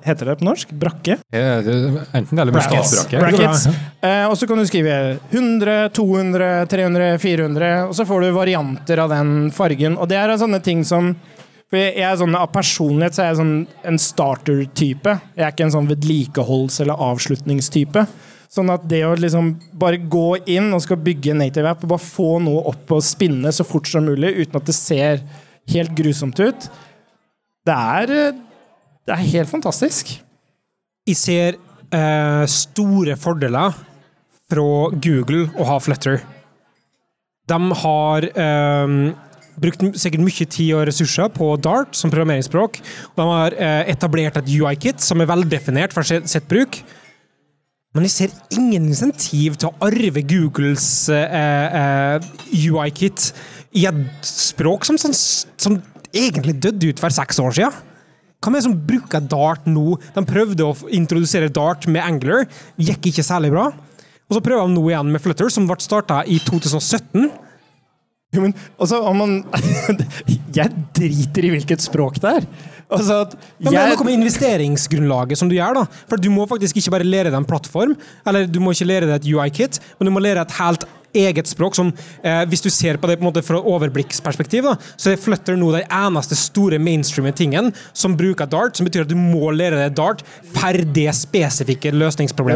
Heter 0.05 0.25
det 0.31 0.35
på 0.39 0.47
norsk? 0.47 0.71
Brakke? 0.71 1.17
Ja, 1.33 1.57
Enten 1.61 2.35
det 2.35 2.41
eller 2.41 2.55
Brackets. 2.55 2.93
statsbrakke. 2.93 3.23
Brackets. 3.25 3.65
Uh, 4.03 4.27
og 4.29 4.37
så 4.37 4.47
kan 4.47 4.61
du 4.61 4.65
skrive 4.69 5.19
100, 5.31 5.89
200, 5.93 6.67
300, 6.71 7.17
400, 7.19 7.73
og 7.89 7.95
så 7.97 8.05
får 8.07 8.21
du 8.27 8.31
varianter 8.37 9.03
av 9.03 9.09
den 9.15 9.51
fargen. 9.51 9.97
Og 9.97 10.07
det 10.11 10.17
er 10.21 10.37
sånne 10.37 10.61
ting 10.63 10.83
som 10.87 11.15
for 11.67 11.75
jeg 11.81 11.99
er 11.99 12.15
sånn, 12.15 12.35
Av 12.37 12.47
personlighet 12.47 13.17
så 13.17 13.23
er 13.25 13.33
jeg 13.33 13.39
sånn 13.41 13.67
en 13.83 13.97
starter-type. 13.99 15.17
Jeg 15.35 15.43
er 15.43 15.51
ikke 15.51 15.65
en 15.65 15.73
sånn 15.75 15.89
vedlikeholds- 15.89 16.79
eller 16.79 16.95
avslutningstype. 16.95 18.05
Sånn 18.51 18.71
at 18.71 18.85
det 18.87 19.01
å 19.03 19.15
liksom 19.19 19.51
bare 19.75 19.99
gå 19.99 20.37
inn 20.47 20.69
og 20.75 20.83
skal 20.85 20.99
bygge 21.03 21.33
en 21.33 21.41
native 21.43 21.67
app 21.67 21.83
og 21.83 21.91
bare 21.95 22.05
få 22.05 22.37
noe 22.43 22.63
opp 22.71 22.93
og 22.95 23.03
spinne 23.03 23.51
så 23.51 23.65
fort 23.67 23.89
som 23.91 24.07
mulig 24.07 24.31
uten 24.37 24.59
at 24.59 24.69
det 24.69 24.75
ser 24.77 25.19
helt 25.67 25.91
grusomt 25.97 26.39
ut, 26.39 26.69
det 27.67 27.75
er, 27.75 28.13
eh, 28.15 28.39
det 29.07 29.15
er 29.17 29.29
helt 29.33 29.51
fantastisk. 29.51 30.15
Jeg 31.07 31.19
ser 31.19 31.59
eh, 31.91 32.45
store 32.47 33.17
fordeler 33.19 33.75
fra 34.47 34.67
Google 35.03 35.49
å 35.59 35.67
ha 35.67 35.77
Flutter. 35.83 36.21
De 37.47 37.59
har 37.81 38.27
eh, 38.31 38.95
brukt 39.61 39.83
sikkert 39.99 40.23
mye 40.23 40.47
tid 40.47 40.71
og 40.77 40.85
ressurser 40.89 41.31
på 41.33 41.49
Dart 41.63 41.95
som 41.97 42.11
programmeringsspråk. 42.13 42.79
Og 43.11 43.19
de 43.19 43.27
har 43.31 43.57
eh, 43.57 43.83
etablert 43.93 44.39
et 44.39 44.53
UI-kit 44.55 45.03
som 45.03 45.21
er 45.23 45.29
veldefinert 45.29 45.95
for 45.95 46.07
sitt 46.07 46.47
bruk. 46.51 46.79
Men 47.95 48.05
jeg 48.05 48.13
ser 48.13 48.33
ingen 48.53 48.89
insentiv 48.89 49.55
til 49.57 49.71
å 49.71 49.87
arve 49.87 50.21
Googles 50.27 51.07
eh, 51.13 51.77
eh, 51.79 52.27
UI-kit 52.51 53.31
i 53.77 53.85
et 53.89 54.27
språk 54.27 54.85
som, 54.87 54.99
som, 54.99 55.13
som 55.13 55.77
egentlig 56.11 56.57
døde 56.61 56.91
ut 56.91 57.01
for 57.01 57.13
seks 57.13 57.39
år 57.41 57.55
siden. 57.57 57.83
Hva 58.37 58.53
det 58.53 58.63
som 58.67 58.75
bruker 58.89 59.23
Dart 59.25 59.65
nå? 59.65 59.95
De 60.13 60.23
prøvde 60.29 60.67
å 60.67 60.75
introdusere 60.93 61.49
Dart 61.49 61.87
med 61.89 62.03
Angler, 62.05 62.45
gikk 62.77 63.09
ikke 63.09 63.25
særlig 63.25 63.49
bra. 63.55 63.71
Og 64.27 64.37
så 64.37 64.43
prøver 64.43 64.67
de 64.67 64.75
nå 64.75 64.83
igjen 64.91 65.09
med 65.13 65.23
Flutter, 65.23 65.49
som 65.53 65.65
ble 65.69 65.79
starta 65.81 66.19
i 66.27 66.37
2017. 66.45 67.31
Jo, 68.35 68.41
men 68.43 68.53
altså, 68.75 68.99
om 69.07 69.21
man 69.21 69.37
Jeg 70.57 70.73
driter 70.95 71.47
i 71.47 71.51
hvilket 71.53 71.83
språk 71.85 72.19
det 72.23 72.33
er. 72.41 72.47
Altså, 72.87 73.21
at 73.25 73.35
jeg... 73.35 73.67
men 73.67 73.73
det 73.73 73.79
er 73.81 73.93
noe 73.93 74.07
med 74.07 74.17
investeringsgrunnlaget 74.17 75.39
som 75.39 75.51
du 75.51 75.55
gjør. 75.57 75.81
da. 75.81 75.85
For 76.11 76.19
Du 76.19 76.29
må 76.33 76.47
faktisk 76.49 76.79
ikke 76.79 76.93
bare 76.97 77.07
lære 77.07 77.31
deg 77.31 77.39
en 77.39 77.47
plattform, 77.47 77.95
eller 78.27 78.47
du 78.47 78.59
må 78.63 78.75
ikke 78.75 78.87
lære 78.89 79.09
deg 79.09 79.21
et 79.21 79.29
UI-kit, 79.31 79.79
men 79.99 80.09
du 80.09 80.15
må 80.15 80.23
lære 80.23 80.43
et 80.43 80.55
helt 80.59 80.87
eget 81.25 81.49
språk 81.49 81.77
som 81.77 81.91
eh, 82.21 82.43
Hvis 82.49 82.63
du 82.63 82.69
ser 82.73 82.99
på 83.01 83.09
det 83.09 83.17
på 83.17 83.25
en 83.25 83.29
måte 83.29 83.43
fra 83.45 83.59
overblikksperspektiv, 83.59 84.67
da, 84.67 84.75
så 84.97 85.13
er 85.13 85.21
Flutter 85.21 85.57
nå 85.59 85.71
den 85.75 85.87
eneste 85.87 86.37
store 86.39 86.79
mainstreame 86.81 87.33
tingen 87.35 87.71
som 87.91 88.15
bruker 88.17 88.49
Dart, 88.49 88.77
som 88.77 88.87
betyr 88.87 89.05
at 89.05 89.11
du 89.11 89.17
må 89.19 89.51
lære 89.55 89.81
deg 89.81 89.97
Dart 89.97 90.23
per 90.55 90.81
det 90.83 91.09
spesifikke 91.17 91.91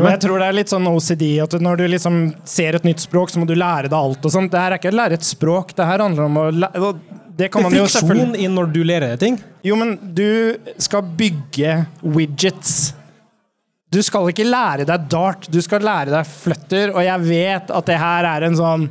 men 0.03 0.15
jeg 0.15 0.23
tror 0.25 0.41
det 0.41 0.49
er 0.49 0.57
litt 0.57 0.71
sånn 0.71 0.88
OCD 0.91 1.25
at 1.43 1.55
når 1.63 1.81
du 1.81 1.88
liksom 1.95 2.21
ser 2.47 2.77
et 2.77 2.85
nytt 2.88 3.03
språk, 3.03 3.31
så 3.33 3.41
må 3.41 3.47
du 3.49 3.55
lære 3.57 3.89
deg 3.89 3.97
alt 3.97 4.25
og 4.25 4.33
sånt. 4.33 4.51
Det 4.53 4.61
her 4.61 4.75
er 4.75 4.81
ikke 4.81 4.93
å 4.93 4.99
lære 5.01 5.19
et 5.19 5.27
språk, 5.27 5.75
det 5.77 5.88
her 5.88 6.03
handler 6.05 6.27
om 6.27 6.39
å 6.41 6.45
lære 6.53 6.93
Det 7.31 7.47
Det 7.47 7.47
er 7.47 7.77
jo 7.79 7.88
friksjon 7.88 8.35
i 8.38 8.47
når 8.51 8.71
du 8.73 8.81
lærer 8.85 9.13
deg 9.13 9.21
ting. 9.21 9.38
Jo, 9.65 9.77
men 9.79 9.95
du 10.17 10.57
skal 10.81 11.05
bygge 11.17 11.77
widgets. 12.03 12.91
Du 13.91 13.99
skal 13.99 14.30
ikke 14.31 14.47
lære 14.47 14.85
deg 14.88 15.07
dart, 15.11 15.49
du 15.51 15.59
skal 15.63 15.84
lære 15.84 16.13
deg 16.13 16.27
flutter, 16.27 16.93
og 16.95 17.03
jeg 17.03 17.27
vet 17.27 17.72
at 17.76 17.89
det 17.89 17.97
her 17.99 18.27
er 18.30 18.47
en 18.47 18.57
sånn 18.59 18.89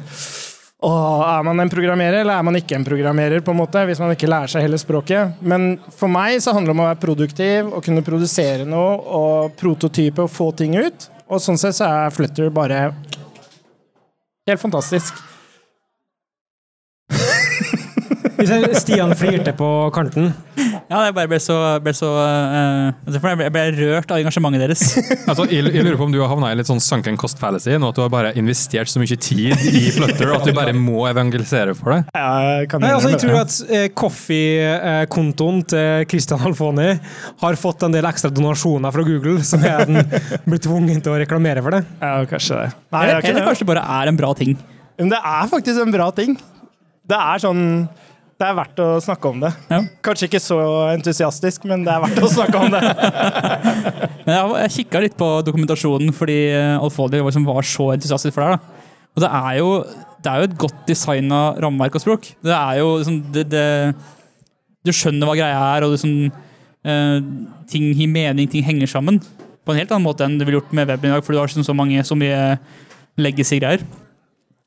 Åh, 0.81 1.22
er 1.28 1.43
man 1.44 1.60
en 1.60 1.68
programmerer, 1.68 2.22
eller 2.22 2.39
er 2.40 2.44
man 2.47 2.56
ikke 2.56 2.72
en 2.78 2.85
programmerer, 2.86 3.43
på 3.44 3.52
en 3.52 3.59
måte, 3.59 3.82
hvis 3.85 3.98
man 4.01 4.14
ikke 4.14 4.31
lærer 4.32 4.48
seg 4.48 4.64
hele 4.64 4.78
språket? 4.81 5.35
Men 5.44 5.74
for 5.93 6.09
meg 6.09 6.39
så 6.40 6.55
handler 6.56 6.72
det 6.72 6.77
om 6.78 6.81
å 6.81 6.86
være 6.86 7.01
produktiv 7.02 7.68
og 7.68 7.85
kunne 7.85 8.05
produsere 8.06 8.64
noe 8.64 8.94
og 9.18 9.59
prototype 9.60 10.24
og 10.24 10.32
få 10.32 10.47
ting 10.56 10.78
ut. 10.81 11.05
Og 11.28 11.43
sånn 11.44 11.60
sett 11.60 11.77
så 11.77 11.85
er 11.85 12.14
Flutter 12.16 12.48
bare 12.48 12.78
helt 14.48 14.62
fantastisk. 14.62 15.20
Stian 18.81 19.12
flirte 19.20 19.52
på 19.52 19.68
kanten. 19.93 20.32
Ja, 20.90 21.04
jeg 21.06 21.14
bare 21.14 21.30
ble 21.30 21.38
så, 21.38 21.54
ble 21.78 21.92
så 21.94 22.08
eh, 22.18 22.88
altså, 23.06 23.20
jeg 23.20 23.22
ble, 23.22 23.44
jeg 23.46 23.52
ble 23.54 23.60
rørt 23.76 24.10
av 24.10 24.18
engasjementet 24.24 24.64
deres. 24.64 24.80
Altså, 25.30 25.44
jeg, 25.46 25.62
jeg 25.70 25.84
lurer 25.86 25.98
på 26.00 26.08
om 26.08 26.10
du 26.10 26.18
har 26.18 26.30
havna 26.32 26.48
i 26.50 26.56
litt 26.58 26.66
sånn 26.66 26.82
sunken 26.82 27.14
cost 27.20 27.38
fallacy, 27.38 27.76
nå 27.78 27.92
at 27.92 27.98
du 27.98 28.02
har 28.02 28.10
bare 28.10 28.32
investert 28.40 28.90
så 28.90 28.98
mye 28.98 29.18
tid 29.22 29.54
i 29.70 29.84
Flutter 29.94 30.32
at 30.34 30.48
du 30.48 30.50
bare 30.56 30.74
må 30.74 31.04
evangelisere 31.06 31.76
for 31.78 31.94
det. 31.94 32.00
Jeg 32.18 32.66
kan 32.72 32.82
Nei, 32.82 32.90
altså, 32.96 33.12
jeg 33.14 33.22
tror 33.22 33.38
at 33.44 33.60
eh, 33.70 33.86
Coffee-kontoen 34.02 35.62
til 35.70 36.10
Christian 36.10 36.42
Alfoni 36.50 36.90
har 37.44 37.60
fått 37.62 37.86
en 37.86 37.94
del 37.94 38.10
ekstra 38.10 38.32
donasjoner 38.34 38.98
fra 38.98 39.06
Google, 39.06 39.38
som 39.46 39.62
er 39.62 39.86
den 39.86 40.02
blir 40.48 40.64
tvunget 40.66 41.06
til 41.06 41.14
å 41.14 41.22
reklamere 41.22 41.62
for 41.62 41.78
det. 41.78 41.84
Ja, 42.02 42.16
kanskje 42.34 42.64
det. 42.64 42.68
Nei, 42.90 43.06
Eller, 43.06 43.22
er 43.22 43.30
eller 43.30 43.46
kanskje 43.46 43.62
det 43.68 43.72
bare 43.76 43.86
er 44.00 44.10
en 44.10 44.18
bra 44.18 44.34
ting. 44.42 44.58
Men 44.98 45.14
det 45.14 45.22
er 45.22 45.50
faktisk 45.54 45.86
en 45.86 45.94
bra 45.94 46.10
ting. 46.18 46.34
Det 47.06 47.22
er 47.30 47.46
sånn 47.46 47.62
Det 48.40 48.46
er 48.48 48.54
verdt 48.56 48.78
å 48.80 48.84
snakke 49.04 49.28
om 49.28 49.42
det. 49.42 49.50
Ja. 49.68 49.78
Kanskje 50.06 50.30
ikke 50.30 50.40
så 50.40 50.56
entusiastisk, 50.94 51.66
men 51.68 51.82
det 51.84 51.92
er 51.92 52.00
verdt 52.00 52.22
å 52.24 52.30
snakke 52.32 52.62
om 52.62 52.72
det. 52.72 52.80
Men 54.24 54.32
jeg, 54.36 54.46
jeg 54.62 54.72
kikka 54.76 55.00
litt 55.02 55.16
på 55.18 55.26
dokumentasjonen 55.44 56.12
fordi 56.14 56.36
eh, 56.52 56.76
Alfaldi 56.80 57.18
liksom 57.20 57.44
var 57.48 57.66
så 57.66 57.90
entusiastisk 57.94 58.36
for 58.36 58.44
det. 58.44 58.54
her. 58.54 58.88
Og 59.16 59.24
det 59.24 59.30
er 59.36 59.58
jo, 59.58 59.68
det 60.22 60.32
er 60.32 60.40
jo 60.40 60.48
et 60.48 60.56
godt 60.64 60.80
designa 60.88 61.40
rammeverk 61.60 61.98
og 61.98 62.04
språk. 62.04 62.30
Det 62.44 62.54
er 62.56 62.80
jo 62.80 62.90
liksom 63.00 63.18
det, 63.34 63.46
det, 63.52 63.66
Du 64.86 64.92
skjønner 64.94 65.28
hva 65.28 65.36
greia 65.36 65.60
er, 65.74 65.84
og 65.84 65.96
sånn, 66.00 66.30
eh, 66.84 67.16
ting 67.72 67.90
gir 67.92 68.12
mening, 68.12 68.48
ting 68.48 68.64
henger 68.64 68.92
sammen. 68.92 69.20
På 69.66 69.74
en 69.74 69.82
helt 69.82 69.92
annen 69.92 70.06
måte 70.06 70.24
enn 70.24 70.38
du 70.40 70.46
ville 70.46 70.62
gjort 70.62 70.72
med 70.76 70.88
weben 70.88 71.10
i 71.10 71.16
dag, 71.16 71.24
for 71.26 71.36
du 71.36 71.42
har 71.42 71.50
liksom 71.50 71.66
så, 71.66 71.76
mange, 71.76 72.00
så 72.08 72.16
mye 72.16 72.56
legacy-greier. 73.20 73.84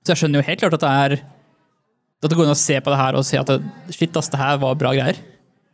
Så 0.04 0.14
jeg 0.14 0.22
skjønner 0.22 0.44
jo 0.44 0.50
helt 0.52 0.62
klart 0.62 0.78
at 0.78 0.86
det 0.86 0.94
er 0.94 1.24
at 2.26 2.34
det 2.34 2.40
går 2.40 2.50
an 2.50 2.56
å 2.56 2.64
se 2.64 2.80
på 2.80 2.94
det 2.94 3.00
her 3.00 3.20
og 3.20 3.28
se 3.28 3.40
at 3.40 3.52
det, 3.52 3.60
shit, 3.94 4.18
ass, 4.20 4.32
det 4.32 4.42
her 4.42 4.58
var 4.62 4.80
bra 4.80 4.94
greier. 4.96 5.20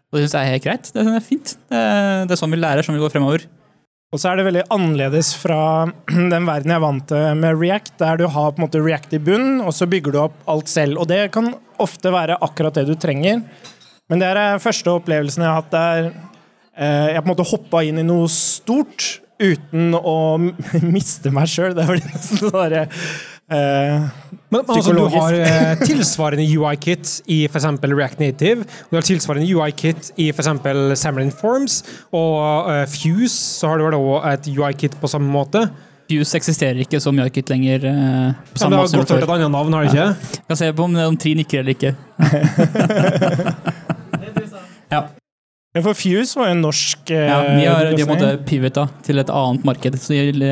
Og 0.10 0.18
det 0.18 0.26
syns 0.26 0.36
jeg 0.36 0.48
er 0.48 0.56
helt 0.56 0.66
greit. 0.66 0.92
Det 0.96 1.06
er 1.06 1.24
fint. 1.24 1.56
Det, 1.70 2.34
er 2.34 2.40
sånn 2.40 2.54
vi 2.54 2.60
lærer, 2.60 2.86
sånn 2.86 2.98
vi 2.98 3.04
går 3.04 3.14
fremover. 3.14 3.46
Og 4.10 4.18
så 4.18 4.32
er 4.32 4.40
det 4.40 4.48
veldig 4.48 4.64
annerledes 4.74 5.36
fra 5.38 5.62
den 6.34 6.48
verden 6.50 6.74
jeg 6.74 6.80
er 6.80 6.86
vant 6.86 7.06
til 7.12 7.28
med 7.38 7.60
React, 7.62 7.94
der 8.02 8.22
du 8.22 8.26
har 8.26 8.54
på 8.54 8.62
en 8.62 8.66
måte 8.66 8.82
React 8.82 9.14
i 9.20 9.22
bunnen, 9.22 9.60
og 9.62 9.76
så 9.78 9.86
bygger 9.90 10.16
du 10.16 10.22
opp 10.24 10.40
alt 10.50 10.72
selv. 10.72 10.98
Og 11.02 11.10
det 11.12 11.28
kan 11.36 11.52
ofte 11.80 12.14
være 12.14 12.40
akkurat 12.46 12.80
det 12.80 12.88
du 12.90 12.96
trenger. 12.98 13.44
Men 14.10 14.22
det 14.22 14.32
er 14.32 14.40
den 14.40 14.64
første 14.64 14.96
opplevelsen 14.98 15.46
jeg 15.46 15.52
har 15.52 15.62
hatt 15.62 15.74
der 15.76 16.08
eh, 16.10 17.10
jeg 17.14 17.22
på 17.22 17.28
en 17.28 17.34
måte 17.36 17.50
hoppa 17.52 17.84
inn 17.86 18.02
i 18.02 18.08
noe 18.08 18.26
stort 18.34 19.20
uten 19.40 19.94
å 19.94 20.18
miste 20.96 21.30
meg 21.34 21.52
sjøl. 21.52 21.78
Det 21.78 21.86
var 21.86 22.02
nesten 22.02 22.42
sånn 22.50 22.98
eh, 23.52 24.02
Men, 24.50 24.64
men 24.64 24.76
altså, 24.76 24.94
du 24.94 25.08
har 25.14 25.34
eh, 25.34 25.78
tilsvarende 25.86 26.46
UI-kit 26.46 27.22
i 27.30 27.46
f.eks. 27.50 27.66
React 27.84 28.20
Native. 28.20 28.64
Du 28.90 28.96
har 28.98 29.02
tilsvarende 29.06 29.48
UI-kit 29.50 30.12
i 30.18 30.30
f.eks. 30.34 30.48
Xamarin 31.02 31.32
Forms. 31.32 31.84
Og 32.16 32.72
eh, 32.72 32.86
Fuse 32.90 33.36
så 33.36 33.68
har 33.70 33.78
du 33.78 33.84
vel 33.90 33.96
også 34.00 34.30
et 34.34 34.48
UI-kit 34.56 34.94
på 35.02 35.08
samme 35.12 35.30
måte. 35.34 35.68
Fuse 36.10 36.38
eksisterer 36.40 36.78
ikke 36.82 37.00
som 37.04 37.20
UI-kit 37.22 37.50
lenger. 37.54 37.80
eh, 37.86 38.30
på 38.54 38.58
samme 38.64 38.66
samme 38.66 38.74
det 38.74 38.80
har 38.80 38.86
måte 38.88 38.98
godt 38.98 39.12
hørt 39.14 39.24
et 39.24 39.30
annet 39.36 39.52
navn, 39.54 39.74
har 39.74 39.82
det 39.86 39.92
ikke? 39.94 40.10
Kan 40.48 40.56
se 40.58 40.74
på 40.74 40.84
om, 40.90 40.94
om 41.06 41.18
Tri 41.22 41.32
nikker 41.38 41.60
eller 41.62 41.74
ikke. 41.78 41.92
ja. 44.96 45.02
Men 45.76 45.82
for 45.86 45.94
Fuse 45.94 46.34
var 46.40 46.46
jo 46.50 46.54
en 46.56 46.64
norsk 46.66 47.12
eh, 47.14 47.28
ja 47.30 47.38
de 47.46 47.62
har, 47.68 47.86
de 47.94 48.02
har 48.10 48.42
pivota 48.42 48.88
til 49.06 49.22
et 49.22 49.30
annet 49.30 49.62
marked. 49.70 49.94
Så 50.02 50.18
de, 50.18 50.34
de, 50.34 50.50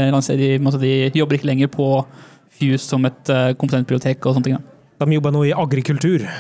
måte, 0.61 0.77
de 0.85 1.09
jobber 1.17 1.33
ikke 1.39 1.49
lenger 1.49 1.73
på 1.73 2.05
Fuse 2.57 2.83
som 2.85 3.05
et 3.07 3.33
uh, 3.33 3.51
komponentbibliotek 3.59 4.25
og 4.25 4.37
sånne 4.37 4.49
ting. 4.49 4.57
Da. 4.57 5.05
De 5.05 5.17
jobber 5.17 5.33
nå 5.35 5.43
i 5.49 5.53
agrikultur. 5.55 6.25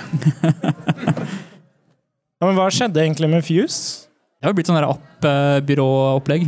Ja, 2.37 2.45
men 2.45 2.57
hva 2.59 2.67
skjedde 2.69 3.01
egentlig 3.01 3.27
med 3.31 3.41
Fuse? 3.41 4.05
Det 4.37 4.45
har 4.45 4.51
jo 4.53 4.57
blitt 4.59 4.67
sånn 4.69 4.77
app-byråopplegg. 4.77 6.43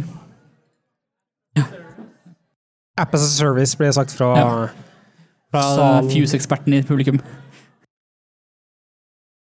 App 3.00 3.16
as 3.18 3.24
a 3.26 3.32
service 3.32 3.74
ble 3.80 3.90
sagt 3.96 4.14
fra 4.14 4.28
Ja. 4.38 4.50
Fra 5.50 5.64
Fuse-eksperten 6.06 6.76
i 6.78 6.84
publikum. 6.86 7.18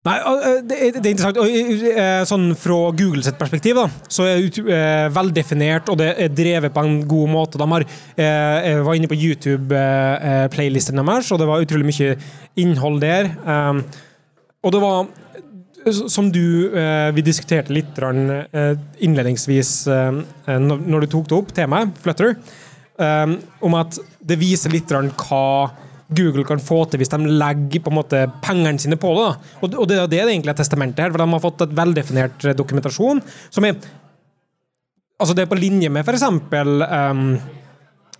Nei, 0.07 0.17
øh, 0.23 0.61
det 0.63 0.77
er, 0.77 0.95
det 0.95 1.05
er 1.05 1.13
interessant. 1.15 1.39
Øh, 1.41 1.83
øh, 1.91 2.23
Sånn 2.29 2.47
Fra 2.59 2.79
Google 2.95 3.23
sitt 3.25 3.37
perspektiv 3.39 3.77
da, 3.79 3.87
så 4.11 4.27
er 4.29 4.45
det 4.45 4.63
veldefinert, 5.15 5.89
og 5.91 5.99
det 5.99 6.13
er 6.15 6.33
drevet 6.33 6.73
på 6.73 6.83
en 6.85 6.99
god 7.09 7.31
måte. 7.31 7.59
De 7.59 7.67
har, 7.67 7.85
var 8.85 8.97
inne 8.97 9.09
på 9.11 9.17
YouTube-playlisten 9.17 11.01
deres, 11.01 11.31
og 11.31 11.41
det 11.41 11.47
var 11.49 11.63
utrolig 11.63 11.89
mye 11.89 12.17
innhold 12.57 13.01
der. 13.03 13.31
Um, 13.43 13.81
og 14.63 14.73
det 14.73 14.81
var, 14.81 15.09
som 16.11 16.31
du 16.33 16.71
Vi 17.15 17.23
diskuterte 17.23 17.71
litt 17.71 17.99
innledningsvis 18.99 19.71
når 19.87 21.05
du 21.05 21.07
tok 21.11 21.29
det 21.29 21.37
opp, 21.37 21.53
temaet, 21.55 21.93
Flutter, 22.03 22.35
um, 22.99 23.37
om 23.69 23.77
at 23.79 23.99
det 24.19 24.39
viser 24.41 24.73
litt 24.73 24.91
hva 24.91 25.45
Google 26.15 26.45
kan 26.47 26.61
få 26.63 26.83
til 26.87 27.01
hvis 27.01 27.11
de 27.11 27.19
legger 27.39 27.83
på 27.83 27.91
en 27.91 27.99
måte 27.99 28.23
pengene 28.43 28.79
sine 28.79 28.99
på 28.99 29.11
det. 29.17 29.29
Og, 29.61 29.85
det, 29.89 29.97
er 29.97 30.09
det 30.11 30.21
er 30.21 30.31
egentlig 30.31 30.53
et 30.53 30.61
testamentet 30.63 31.03
her, 31.03 31.13
for 31.13 31.23
de 31.23 31.29
har 31.33 31.43
fått 31.43 31.63
et 31.65 31.77
veldefinert 31.77 32.47
eh, 32.47 32.57
dokumentasjon 32.57 33.23
som 33.49 33.67
er 33.67 33.79
Altså, 35.17 35.33
det 35.33 35.47
er 35.47 35.49
på 35.49 35.57
linje 35.57 35.89
med 35.89 36.05
for 36.05 36.13
eksempel 36.13 36.83
um, 36.85 37.31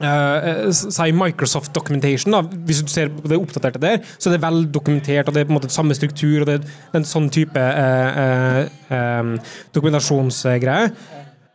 eh, 0.02 0.72
si 0.74 1.12
Microsoft 1.14 1.70
Documentation, 1.76 2.34
da. 2.34 2.40
hvis 2.42 2.80
du 2.82 2.90
ser 2.90 3.12
på 3.14 3.30
det 3.30 3.38
oppdaterte 3.38 3.82
der, 3.84 4.00
så 4.18 4.32
er 4.32 4.34
det 4.34 4.42
vel 4.42 4.64
dokumentert, 4.74 5.28
og 5.30 5.36
det 5.36 5.44
er 5.44 5.46
på 5.46 5.54
en 5.54 5.60
måte 5.60 5.70
samme 5.70 5.94
struktur, 5.94 6.42
og 6.42 6.48
det 6.50 6.56
er 6.58 6.98
en 6.98 7.06
sånn 7.06 7.30
type 7.30 7.54
uh, 7.62 8.18
uh, 8.24 9.22
um, 9.22 9.36
dokumentasjonsgreie. 9.78 10.90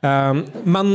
Um, 0.06 0.44
men 0.62 0.94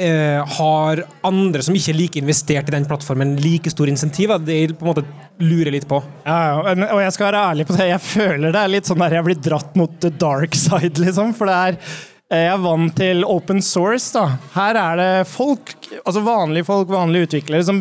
eh, 0.00 0.40
har 0.58 1.04
andre 1.28 1.62
som 1.66 1.76
ikke 1.76 1.92
er 1.92 1.98
like 2.00 2.20
investert 2.22 2.70
i 2.70 2.74
den 2.76 2.88
plattformen, 2.88 3.36
like 3.44 3.70
store 3.72 3.92
insentiver? 3.92 4.40
Det 4.42 4.56
er 4.64 4.74
på 4.76 4.86
en 4.86 4.92
måte 4.94 5.06
lurer 5.40 5.72
litt 5.76 5.88
på. 5.88 6.02
Ja, 6.26 6.60
og 6.64 7.00
jeg 7.04 7.12
skal 7.16 7.30
være 7.30 7.44
ærlig 7.52 7.68
på 7.68 7.76
det, 7.78 7.90
jeg 7.92 8.04
føler 8.04 8.52
det 8.52 8.60
er 8.64 8.72
litt 8.74 8.88
sånn 8.90 9.00
der 9.04 9.18
jeg 9.20 9.28
blir 9.28 9.42
dratt 9.50 9.76
mot 9.80 10.00
the 10.04 10.10
dark 10.20 10.56
side, 10.58 10.96
liksom. 11.00 11.36
For 11.36 11.48
det 11.50 11.60
er 11.66 11.84
Eh, 12.30 12.44
Jeg 12.46 12.52
er 12.54 12.60
vant 12.62 12.92
til 12.94 13.24
open 13.26 13.58
source. 13.60 14.12
da. 14.14 14.36
Her 14.54 14.76
er 14.78 14.96
det 15.00 15.26
folk, 15.26 15.72
altså 16.04 16.22
vanlige 16.22 16.64
folk, 16.68 16.86
vanlige 16.88 17.26
utviklere, 17.26 17.64
som 17.66 17.80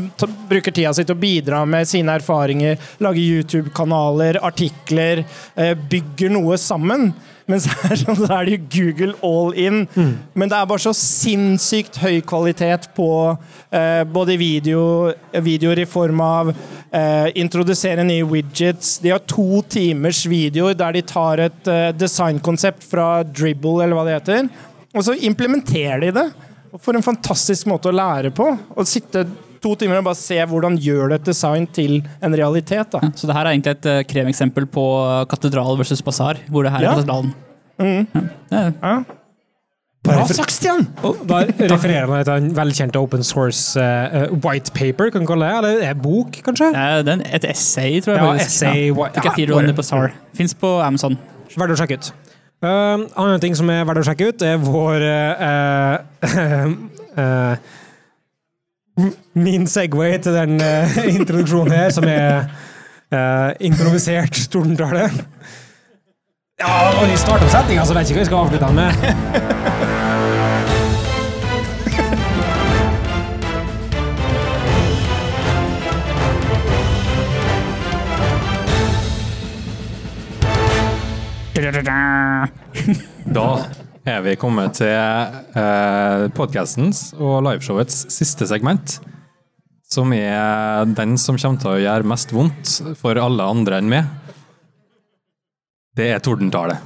bruker 0.50 0.74
tida 0.74 0.90
si 0.98 1.04
til 1.06 1.14
å 1.14 1.20
bidra 1.22 1.60
med 1.70 1.86
sine 1.86 2.16
erfaringer, 2.18 2.80
lager 3.00 3.22
YouTube-kanaler, 3.22 4.40
artikler, 4.42 5.24
eh, 5.56 5.76
bygger 5.76 6.34
noe 6.34 6.58
sammen. 6.58 7.14
Mens 7.50 7.66
her 7.82 7.98
sånn, 7.98 8.18
så 8.20 8.28
er 8.36 8.46
det 8.46 8.56
jo 8.56 8.66
Google 8.76 9.16
all 9.26 9.56
in. 9.58 9.80
Men 10.38 10.52
det 10.52 10.58
er 10.58 10.68
bare 10.70 10.84
så 10.84 10.94
sinnssykt 10.96 11.98
høy 12.04 12.20
kvalitet 12.30 12.92
på 12.98 13.10
eh, 13.74 14.04
både 14.06 14.38
video, 14.38 14.84
videoer 15.34 15.82
i 15.82 15.88
form 15.90 16.22
av 16.22 16.52
eh, 16.54 17.32
introdusere 17.42 18.06
nye 18.06 18.28
widgets. 18.30 19.00
De 19.02 19.14
har 19.16 19.26
to 19.26 19.64
timers 19.70 20.22
videoer 20.30 20.78
der 20.78 21.00
de 21.00 21.06
tar 21.10 21.42
et 21.48 21.72
eh, 21.72 21.90
designkonsept 21.98 22.86
fra 22.86 23.10
Dribble, 23.26 23.80
eller 23.84 23.98
hva 23.98 24.06
det 24.06 24.20
heter, 24.20 24.50
og 24.94 25.06
så 25.06 25.18
implementerer 25.18 26.06
de 26.06 26.14
det. 26.20 26.30
For 26.78 26.94
en 26.94 27.06
fantastisk 27.06 27.66
måte 27.70 27.90
å 27.90 27.98
lære 27.98 28.30
på. 28.36 28.46
Å 28.78 28.86
sitte 28.86 29.26
to 29.62 29.76
timer 29.76 30.00
og 30.02 30.08
bare 30.10 30.20
se 30.20 30.40
hvordan 30.52 30.78
gjør 30.80 31.10
du 31.12 31.16
et 31.20 31.26
design 31.30 31.68
til 31.76 32.00
en 32.24 32.36
realitet. 32.36 32.92
da. 32.92 33.12
Så 33.16 33.28
det 33.28 33.36
her 33.36 33.46
er 33.46 33.54
egentlig 33.56 33.76
et 33.78 33.86
uh, 33.90 34.02
kremeksempel 34.10 34.66
på 34.72 34.86
katedral 35.30 35.78
versus 35.78 36.02
basar, 36.02 36.42
hvor 36.50 36.64
det 36.64 36.72
her 36.76 36.82
Ja. 36.84 36.92
er 36.92 37.00
katedralen. 37.02 37.34
Mm. 37.80 38.28
Ja. 38.52 38.72
Ja. 38.84 38.98
Bra 40.04 40.24
sagt, 40.32 40.52
Stian! 40.56 40.86
Da 41.28 41.42
refererer 41.68 42.08
man 42.08 42.24
til 42.24 42.34
en 42.40 42.54
velkjent 42.56 42.96
open 42.96 43.24
source 43.28 43.76
eh, 43.80 44.16
eh, 44.22 44.32
white 44.46 44.72
paper, 44.72 45.10
kan 45.12 45.26
vi 45.26 45.28
kalle 45.28 45.50
det? 45.50 45.58
Eller 45.58 45.84
er 45.90 45.98
bok, 46.00 46.40
kanskje? 46.46 46.70
Det 46.72 46.80
er 46.86 47.04
den- 47.04 47.24
et 47.28 47.44
essay, 47.46 48.00
tror 48.00 48.14
jeg. 48.16 48.24
Ja, 48.24 48.30
faktisk. 48.32 48.48
essay, 48.48 48.88
Ja. 48.88 49.10
ja, 49.16 49.22
Cathedral 49.22 49.68
the 49.68 49.74
Bazaar. 49.74 50.12
Fins 50.34 50.54
på 50.54 50.80
Amazon. 50.82 51.18
Verdt 51.58 51.76
å 51.76 51.76
sjekke 51.76 51.98
ut. 52.00 52.12
Uh, 52.64 53.08
annen 53.16 53.40
ting 53.40 53.56
som 53.56 53.70
er 53.70 53.84
verdt 53.86 54.02
å 54.02 54.08
sjekke 54.08 54.30
ut, 54.30 54.42
er 54.42 54.58
vår 54.58 55.04
uh, 55.04 55.98
uh, 56.24 56.74
eh, 57.18 57.56
Min 59.34 59.68
Segway 59.68 60.18
til 60.24 60.34
den 60.34 60.62
uh, 60.62 60.98
introduksjonen 61.18 61.74
her, 61.74 61.90
som 61.96 62.04
er 62.08 62.48
uh, 63.14 63.52
improvisert 63.60 64.48
tordentale. 64.52 65.10
Ja, 66.60 67.00
og 67.02 67.08
vi 67.08 67.18
starter 67.18 67.48
setninga, 67.48 67.86
så 67.88 67.94
vet 67.96 68.10
ikke 68.10 68.20
hva 68.20 68.24
vi 68.24 68.26
skal 68.28 68.38
avslutte 68.44 68.66
den 68.68 68.76
med. 68.76 68.92
Da 83.36 83.66
er 84.10 84.24
vi 84.26 84.36
kommet 84.40 84.80
til 84.80 84.90
eh, 84.90 86.26
podkastens 86.36 87.10
og 87.18 87.44
liveshowets 87.46 88.08
siste 88.14 88.48
segment. 88.50 88.98
Som 89.90 90.14
er 90.14 90.86
den 90.98 91.18
som 91.18 91.38
kommer 91.40 91.62
til 91.62 91.72
å 91.72 91.82
gjøre 91.82 92.10
mest 92.10 92.34
vondt 92.34 92.74
for 93.00 93.18
alle 93.18 93.46
andre 93.46 93.80
enn 93.82 93.90
meg. 93.90 94.10
Det 95.98 96.12
er 96.14 96.24
tordentale. 96.24 96.78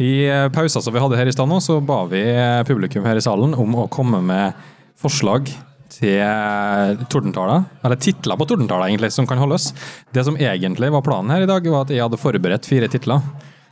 I 0.00 0.28
pausa 0.52 0.82
som 0.84 0.92
vi 0.92 1.00
hadde 1.00 1.16
her 1.16 1.28
i 1.28 1.32
stad 1.32 1.48
nå, 1.48 1.56
så 1.64 1.78
ba 1.80 2.02
vi 2.10 2.20
eh, 2.20 2.64
publikum 2.68 3.06
her 3.08 3.16
i 3.16 3.24
salen 3.24 3.56
om 3.56 3.78
å 3.80 3.88
komme 3.92 4.20
med 4.24 4.66
forslag 5.00 5.48
til 5.96 6.20
eh, 6.20 7.04
tordentaler, 7.08 7.64
eller 7.80 8.00
titler 8.00 8.36
på 8.36 8.48
tordentaler, 8.48 8.90
egentlig, 8.90 9.12
som 9.14 9.28
kan 9.28 9.40
holdes. 9.40 9.70
Det 10.12 10.24
som 10.26 10.36
egentlig 10.36 10.92
var 10.92 11.04
planen 11.06 11.32
her 11.32 11.46
i 11.46 11.50
dag, 11.50 11.68
var 11.72 11.86
at 11.86 11.94
jeg 11.94 12.04
hadde 12.04 12.20
forberedt 12.20 12.68
fire 12.68 12.90
titler 12.92 13.24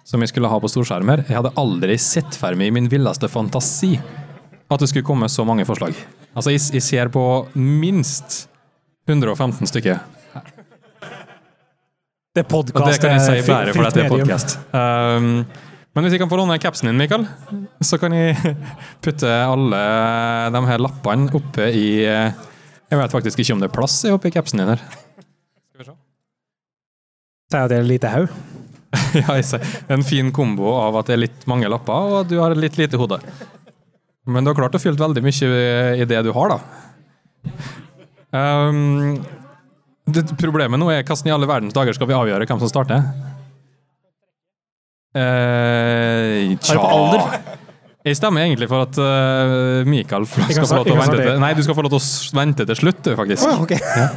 som 0.04 0.20
jeg 0.20 0.30
skulle 0.30 0.50
ha 0.52 0.60
på 0.60 0.70
storskjerm 0.70 1.10
her. 1.12 1.24
Jeg 1.28 1.38
hadde 1.38 1.54
aldri 1.60 1.96
sett 2.00 2.36
for 2.36 2.56
meg 2.58 2.70
i 2.70 2.76
min 2.76 2.90
villeste 2.92 3.30
fantasi 3.32 3.96
at 4.68 4.80
det 4.80 4.88
skulle 4.90 5.06
komme 5.06 5.28
så 5.32 5.44
mange 5.48 5.66
forslag. 5.68 5.96
Altså, 6.34 6.52
jeg, 6.52 6.62
jeg 6.76 6.84
ser 6.84 7.12
på 7.14 7.24
minst 7.54 8.44
115 9.08 9.70
stykker. 9.70 10.00
Det 12.34 12.42
er 12.42 12.48
podkast. 12.50 12.88
det 12.88 12.98
kan 12.98 13.12
jeg 13.14 13.22
si 13.22 13.46
bare 13.46 13.74
fordi 13.76 13.90
det 13.94 14.04
er 14.04 14.10
podkast. 14.10 14.56
Um, 14.74 15.44
men 15.94 16.02
hvis 16.02 16.16
jeg 16.16 16.24
kan 16.24 16.30
få 16.32 16.40
låne 16.40 16.56
capsen 16.58 16.90
din, 16.90 16.98
Mikael, 16.98 17.28
så 17.78 18.00
kan 18.02 18.16
jeg 18.16 18.34
putte 19.04 19.30
alle 19.30 19.82
de 20.50 20.64
her 20.66 20.82
lappene 20.82 21.30
oppe 21.38 21.68
i 21.70 21.86
eh, 22.02 22.34
Jeg 22.90 22.98
vet 22.98 23.14
faktisk 23.14 23.38
ikke 23.38 23.54
om 23.54 23.62
det 23.62 23.70
er 23.70 23.76
plass 23.76 24.00
i 24.08 24.34
capsen 24.34 24.58
din 24.58 24.72
her. 24.74 24.82
Skal 25.70 25.86
vi 25.86 25.94
Det 27.54 27.60
er 27.60 27.62
en 27.62 27.70
liten 27.70 27.92
lite 27.92 28.10
haug. 28.16 28.63
Ja. 29.24 29.36
En 29.94 30.04
fin 30.06 30.30
kombo 30.34 30.74
av 30.78 30.98
at 31.00 31.10
det 31.10 31.16
er 31.16 31.22
litt 31.26 31.46
mange 31.50 31.68
lapper, 31.70 32.18
og 32.20 32.30
du 32.30 32.38
har 32.40 32.54
litt 32.58 32.78
lite 32.80 33.00
hode. 33.00 33.20
Men 34.24 34.44
du 34.44 34.50
har 34.50 34.58
klart 34.58 34.76
å 34.76 34.80
fylle 34.80 35.00
veldig 35.00 35.22
mye 35.24 35.64
i 36.00 36.06
det 36.08 36.22
du 36.24 36.32
har, 36.36 36.54
da. 36.54 36.60
Um, 38.34 39.20
det, 40.10 40.24
problemet 40.40 40.80
nå 40.80 40.88
er 40.90 41.04
hvordan 41.04 41.30
i 41.30 41.34
alle 41.34 41.48
verdens 41.48 41.76
dager 41.76 41.96
skal 41.96 42.08
vi 42.10 42.16
avgjøre 42.16 42.48
hvem 42.48 42.62
som 42.62 42.70
starter? 42.72 43.04
Eh, 45.14 46.54
tja? 46.58 46.80
Jeg 48.04 48.18
stemmer 48.18 48.44
egentlig 48.44 48.66
for 48.68 48.84
at 48.84 48.98
uh, 49.00 49.86
Mikael 49.88 50.26
skal 50.28 50.66
få 50.66 50.80
lov 50.80 50.88
til 50.88 50.96
å 50.96 51.00
vente 51.00 51.20
til 51.22 51.38
Nei, 51.40 51.52
du 51.56 51.62
skal 51.64 51.76
få 51.78 51.84
lov 51.86 51.94
til 51.94 52.02
å 52.02 52.40
vente 52.40 52.66
til 52.68 52.80
slutt, 52.80 53.12
faktisk. 53.16 53.46
okay. 53.64 53.80
ja. 53.80 54.10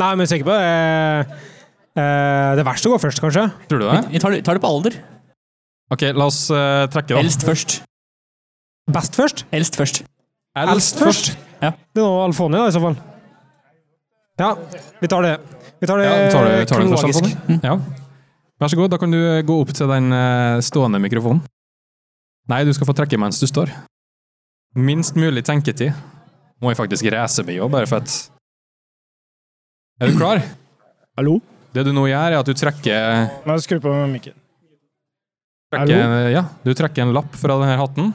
Nei, 0.00 0.10
men 0.12 0.26
er 0.26 0.30
sikker 0.32 0.48
på 0.48 0.56
det. 0.58 1.40
Eh, 1.98 2.50
det 2.58 2.64
verste 2.66 2.90
går 2.92 3.00
først, 3.02 3.22
kanskje. 3.22 3.48
Tror 3.70 3.82
du 3.82 3.86
det? 3.88 4.00
Vi 4.12 4.22
tar, 4.22 4.36
tar 4.46 4.58
det 4.58 4.62
på 4.62 4.70
alder. 4.70 4.98
Ok, 5.90 6.04
la 6.14 6.26
oss 6.30 6.44
uh, 6.54 6.86
trekke, 6.90 7.16
da. 7.16 7.18
Eldst 7.18 7.42
først. 7.42 7.80
Best 8.94 9.16
først. 9.18 9.44
Eldst 9.54 9.78
først. 9.78 10.04
Eldst 10.58 11.00
først. 11.02 11.32
Ja. 11.60 11.72
Det 11.94 12.02
er 12.02 12.20
Alfoni, 12.24 12.58
da, 12.58 12.68
i 12.70 12.74
så 12.74 12.82
fall. 12.82 12.94
Ja, 14.40 14.52
vi 15.00 15.10
tar 15.10 15.26
det. 15.26 15.34
Vi 15.82 15.88
tar 15.90 15.98
det 16.00 16.06
Ja, 16.06 16.14
tar 16.30 16.46
det, 16.46 16.68
tar 16.70 16.84
det 16.84 16.92
først. 16.94 17.10
Alfoni? 17.10 17.58
Ja. 17.64 17.74
Vær 18.60 18.70
så 18.70 18.78
god, 18.78 18.92
da 18.92 19.00
kan 19.00 19.10
du 19.10 19.18
gå 19.48 19.58
opp 19.64 19.74
til 19.74 19.90
den 19.90 20.14
uh, 20.14 20.62
stående 20.62 21.00
mikrofonen. 21.02 21.42
Nei, 22.50 22.62
du 22.66 22.72
skal 22.76 22.86
få 22.88 22.94
trekke 22.96 23.18
mens 23.20 23.42
du 23.42 23.46
står. 23.50 23.72
Minst 24.78 25.18
mulig 25.18 25.42
tenketid. 25.46 25.90
Må 26.62 26.70
jeg 26.70 26.78
faktisk 26.78 27.08
reise 27.10 27.42
meg 27.46 27.58
òg, 27.58 27.70
bare 27.72 27.88
for 27.90 28.02
at 28.04 28.14
Er 30.00 30.12
du 30.12 30.18
klar? 30.18 30.42
Hallo? 31.18 31.40
Det 31.70 31.84
du 31.86 31.92
nå 31.94 32.06
gjør, 32.10 32.34
er 32.34 32.40
at 32.40 32.48
du 32.48 32.56
trekker, 32.56 33.28
Nå 33.46 33.56
skru 33.62 33.78
på 33.82 33.92
mikken. 34.10 34.34
trekker 35.70 36.32
Ja, 36.34 36.42
du 36.66 36.72
trekker 36.74 37.04
en 37.04 37.14
lapp 37.14 37.36
fra 37.38 37.58
denne 37.60 37.76
hatten, 37.78 38.10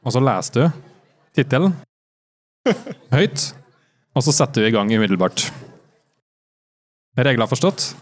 og 0.00 0.14
så 0.14 0.22
leser 0.24 0.56
du 0.56 0.80
tittelen 1.36 1.74
høyt, 3.16 3.50
og 4.16 4.24
så 4.24 4.32
setter 4.32 4.64
du 4.64 4.70
i 4.70 4.72
gang 4.72 4.88
umiddelbart. 4.88 5.50
Regler 7.18 7.50
forstått? 7.50 7.92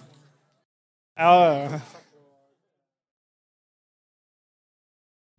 Ja, 1.19 1.81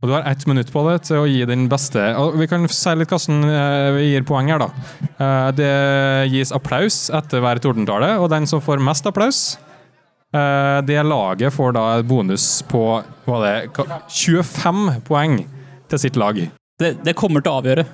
Og 0.04 0.10
du 0.10 0.14
har 0.18 0.26
ett 0.28 0.44
minutt 0.52 0.68
på 0.68 0.82
det 0.84 0.98
til 1.08 1.22
å 1.22 1.28
gi 1.32 1.46
den 1.48 1.70
beste 1.72 2.02
og 2.20 2.34
Vi 2.36 2.48
kan 2.52 2.68
si 2.68 2.92
litt 3.00 3.12
hvordan 3.14 3.46
eh, 3.48 3.90
vi 3.96 4.08
gir 4.10 4.26
poeng 4.28 4.50
her, 4.52 4.60
da. 4.60 4.88
Eh, 5.16 5.52
Det 5.56 5.70
gis 6.34 6.52
applaus 6.52 7.06
etter 7.16 7.40
hver 7.40 7.62
tordentale, 7.64 8.18
og 8.20 8.28
den 8.34 8.44
som 8.50 8.60
får 8.64 8.84
mest 8.84 9.08
applaus, 9.08 9.40
eh, 10.36 10.82
det 10.84 10.98
laget 11.08 11.56
får 11.56 11.72
da 11.78 11.86
bonus 12.04 12.48
på 12.68 12.82
hva 13.24 13.38
det, 13.46 13.54
25 14.12 15.00
poeng 15.08 15.38
til 15.88 16.02
sitt 16.04 16.20
lag. 16.20 16.42
Det, 16.84 16.98
det 17.06 17.16
kommer 17.16 17.40
til 17.40 17.54
å 17.54 17.62
avgjøre. 17.62 17.86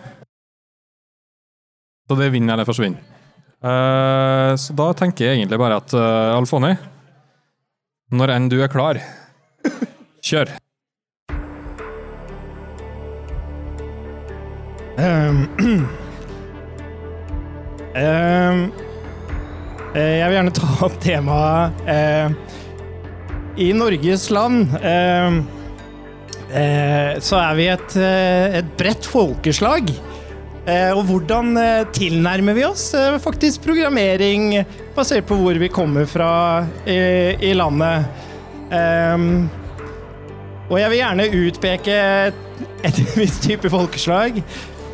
Så 2.10 2.18
det 2.18 2.32
vinner 2.34 2.56
eller 2.56 2.66
forsvinner. 2.66 3.06
Så 4.58 4.74
da 4.74 4.86
tenker 4.98 5.28
jeg 5.28 5.42
egentlig 5.42 5.60
bare 5.60 5.78
at 5.82 5.94
Alfoni, 5.94 6.72
når 8.16 8.34
enn 8.34 8.48
du 8.50 8.56
er 8.64 8.72
klar, 8.72 8.98
kjør. 10.26 10.56
Ehm, 18.00 18.68
eh, 19.96 20.20
jeg 20.20 20.28
vil 20.28 20.36
gjerne 20.38 20.54
ta 20.54 20.68
opp 20.86 20.98
temaet 21.02 21.80
uh, 21.90 22.28
I 23.60 23.72
Norges 23.74 24.28
land 24.34 24.76
uh, 24.78 25.40
uh, 26.54 27.14
så 27.18 27.40
er 27.42 27.58
vi 27.58 27.66
et, 27.74 27.98
et 28.62 28.70
bredt 28.80 29.10
folkeslag. 29.10 29.92
Og 30.70 31.00
hvordan 31.08 31.56
tilnærmer 31.96 32.54
vi 32.54 32.62
oss 32.68 32.92
faktisk 33.24 33.64
programmering 33.64 34.52
basert 34.94 35.26
på 35.26 35.38
hvor 35.40 35.58
vi 35.58 35.70
kommer 35.74 36.06
fra 36.06 36.34
i, 36.86 37.00
i 37.48 37.56
landet? 37.58 38.06
Um, 38.70 39.48
og 40.68 40.76
jeg 40.78 40.92
vil 40.92 41.00
gjerne 41.00 41.26
utpeke 41.40 41.96
et, 42.28 42.44
et 42.86 43.02
visst 43.18 43.42
type 43.48 43.72
folkeslag. 43.74 44.44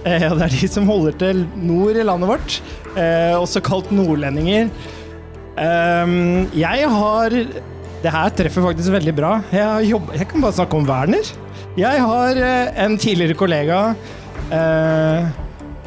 Eh, 0.06 0.28
og 0.30 0.38
det 0.38 0.46
er 0.46 0.54
de 0.54 0.68
som 0.70 0.90
holder 0.90 1.16
til 1.18 1.46
nord 1.58 1.98
i 1.98 2.06
landet 2.06 2.30
vårt, 2.30 2.60
eh, 2.94 3.34
også 3.34 3.64
kalt 3.66 3.90
nordlendinger. 3.96 4.70
Ehm, 5.58 6.50
jeg 6.54 6.90
har 6.90 7.30
Det 8.04 8.12
her 8.12 8.30
treffer 8.30 8.62
faktisk 8.62 8.92
veldig 8.92 9.16
bra. 9.18 9.42
Jeg, 9.50 9.88
jobb, 9.90 10.12
jeg 10.14 10.28
kan 10.30 10.42
bare 10.44 10.54
snakke 10.54 10.78
om 10.78 10.86
Werner. 10.86 11.26
Jeg 11.76 12.02
har 12.06 12.38
eh, 12.38 12.84
en 12.86 12.98
tidligere 13.02 13.34
kollega 13.34 13.96
eh, 14.54 15.26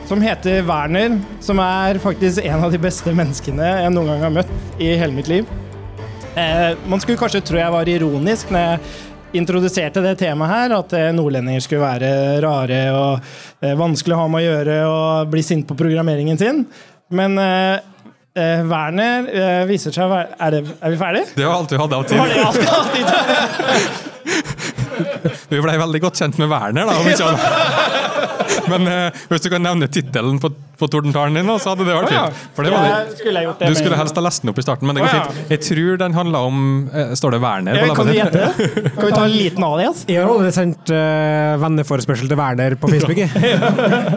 som 0.08 0.20
heter 0.24 0.64
Werner, 0.66 1.14
som 1.40 1.60
er 1.62 2.00
faktisk 2.02 2.42
en 2.42 2.64
av 2.64 2.72
de 2.74 2.80
beste 2.82 3.12
menneskene 3.14 3.70
jeg 3.84 3.92
noen 3.94 4.10
gang 4.10 4.24
har 4.26 4.34
møtt 4.34 4.82
i 4.82 4.90
hele 4.98 5.14
mitt 5.14 5.30
liv. 5.30 5.46
Eh, 6.34 6.74
man 6.90 6.98
skulle 6.98 7.20
kanskje 7.20 7.44
tro 7.44 7.60
jeg 7.60 7.72
var 7.76 7.88
ironisk 7.88 8.50
når 8.50 8.66
jeg 8.66 8.80
introduserte 9.36 10.00
det 10.04 10.14
temaet 10.22 10.52
her, 10.52 10.74
at 10.78 10.94
eh, 10.96 11.10
nordlendinger 11.16 11.64
skulle 11.64 11.84
være 11.84 12.40
rare 12.44 12.80
og 12.96 13.20
eh, 13.60 13.74
vanskelig 13.78 14.16
å 14.16 14.22
ha 14.22 14.28
med 14.32 14.40
å 14.40 14.46
gjøre 14.46 14.78
og 14.88 15.32
bli 15.32 15.42
sint 15.44 15.68
på 15.68 15.76
programmeringen 15.78 16.40
sin. 16.40 16.64
Men 17.12 17.38
eh, 17.42 17.76
eh, 18.38 18.64
Werner 18.68 19.28
eh, 19.32 19.62
viser 19.68 19.94
seg 19.94 20.08
å 20.08 20.12
være 20.12 20.38
er, 20.38 20.56
det, 20.56 20.76
er 20.80 20.94
vi 20.94 21.00
ferdige? 21.00 21.32
Det 21.36 21.46
var 21.46 21.56
alt 21.58 21.72
du 21.72 21.78
hadde 21.80 21.96
av 21.96 22.04
tid. 22.08 22.18
hadde 22.18 22.98
i? 22.98 23.04
Vi 25.48 25.60
ble 25.62 25.78
veldig 25.80 26.00
godt 26.02 26.18
kjent 26.20 26.36
med 26.40 26.50
Werner, 26.50 26.88
da. 26.88 26.98
Om 26.98 27.06
ikke. 27.08 28.04
Men 28.72 28.88
eh, 28.90 29.20
hvis 29.30 29.44
du 29.44 29.48
kan 29.52 29.64
nevne 29.64 29.88
tittelen 29.92 30.38
på, 30.42 30.50
på 30.80 30.88
tordentalen 30.92 31.38
din, 31.38 31.50
så 31.60 31.72
hadde 31.72 31.86
det 31.88 31.96
vært 31.96 32.12
fint. 32.12 32.42
For 32.56 32.66
det 32.66 32.72
var 32.74 32.86
det. 32.86 33.18
skulle 33.18 33.42
jeg 33.42 33.48
gjort 33.48 33.62
det 33.62 33.70
Du 33.72 33.78
skulle 33.80 34.00
helst 34.00 34.20
ha 34.20 34.24
lest 34.24 34.44
den 34.44 34.52
opp 34.52 34.60
i 34.60 34.64
starten, 34.66 34.88
men 34.88 34.98
det 34.98 35.04
går 35.04 35.14
fint. 35.14 35.52
Jeg 35.54 35.64
tror 35.66 36.00
den 36.04 36.16
handla 36.18 36.42
om 36.48 36.64
eh, 36.92 37.14
Står 37.18 37.36
det 37.36 37.42
Werner? 37.44 37.82
på 37.82 37.98
Kan 37.98 38.10
du 38.10 38.16
gjette? 38.16 38.50
Kan 38.94 39.04
vi 39.04 39.12
ta 39.12 39.24
en 39.24 39.36
liten 39.36 39.68
alias? 39.68 40.04
Jeg 40.08 40.22
har 40.22 40.32
allerede 40.32 40.54
sendt 40.56 40.92
uh, 40.94 41.58
venneforespørsel 41.64 42.30
til 42.30 42.38
Werner 42.40 42.78
på 42.80 42.90
Facebook. 42.92 43.22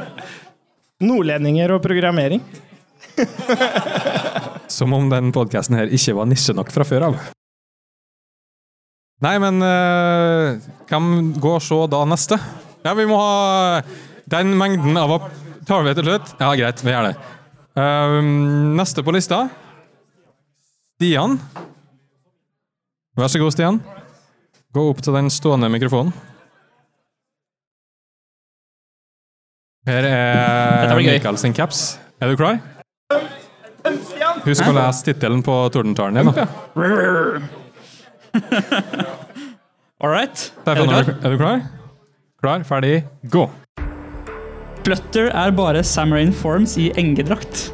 Nordlendinger 1.11 1.73
og 1.75 1.81
programmering. 1.81 2.43
Som 4.71 4.93
om 4.93 5.09
den 5.11 5.31
podkasten 5.35 5.77
her 5.79 5.91
ikke 5.91 6.15
var 6.17 6.29
nisje 6.29 6.55
nok 6.55 6.71
fra 6.73 6.85
før 6.87 7.09
av. 7.09 7.21
Nei, 9.21 9.35
men 9.37 9.61
eh, 9.61 10.69
hvem 10.89 11.09
går 11.41 11.59
så 11.61 11.83
da 11.89 12.01
neste? 12.09 12.39
Ja, 12.81 12.95
vi 12.97 13.05
må 13.05 13.19
ha 13.21 13.81
den 14.31 14.55
mengden 14.57 14.97
av 14.99 15.17
opp... 15.17 15.29
Tar 15.67 15.83
vi 15.85 15.93
til 15.93 16.07
slutt? 16.07 16.31
Ja, 16.39 16.49
greit, 16.57 16.81
vi 16.81 16.89
gjør 16.89 17.11
det. 17.11 17.15
Ehm, 17.79 18.75
neste 18.75 19.03
på 19.05 19.13
lista 19.15 19.45
Stian. 20.97 21.37
Vær 23.17 23.29
så 23.31 23.39
god, 23.41 23.53
Stian. 23.55 23.79
Gå 24.73 24.83
opp 24.91 25.01
til 25.03 25.15
den 25.17 25.29
stående 25.33 25.69
mikrofonen. 25.73 26.13
Her 29.89 30.05
er. 30.05 30.93
Mikael 30.99 31.37
sin 31.41 31.55
caps. 31.57 31.97
Er 32.21 32.29
du 32.29 32.37
klar? 32.37 32.61
Husk 34.45 34.67
å 34.67 34.75
lese 34.77 35.07
tittelen 35.09 35.41
på 35.45 35.55
tordentalen 35.73 36.21
din. 36.21 36.29
All 40.01 40.09
right. 40.13 40.51
Er 40.65 40.75
du 40.77 41.37
klar? 41.41 41.65
Klar, 42.41 42.63
ferdig, 42.65 43.03
gå! 43.29 43.49
Flutter 44.85 45.29
er 45.29 45.53
bare 45.55 45.83
Samarine 45.85 46.33
Forms 46.33 46.77
i 46.81 46.89
engedrakt. 46.97 47.69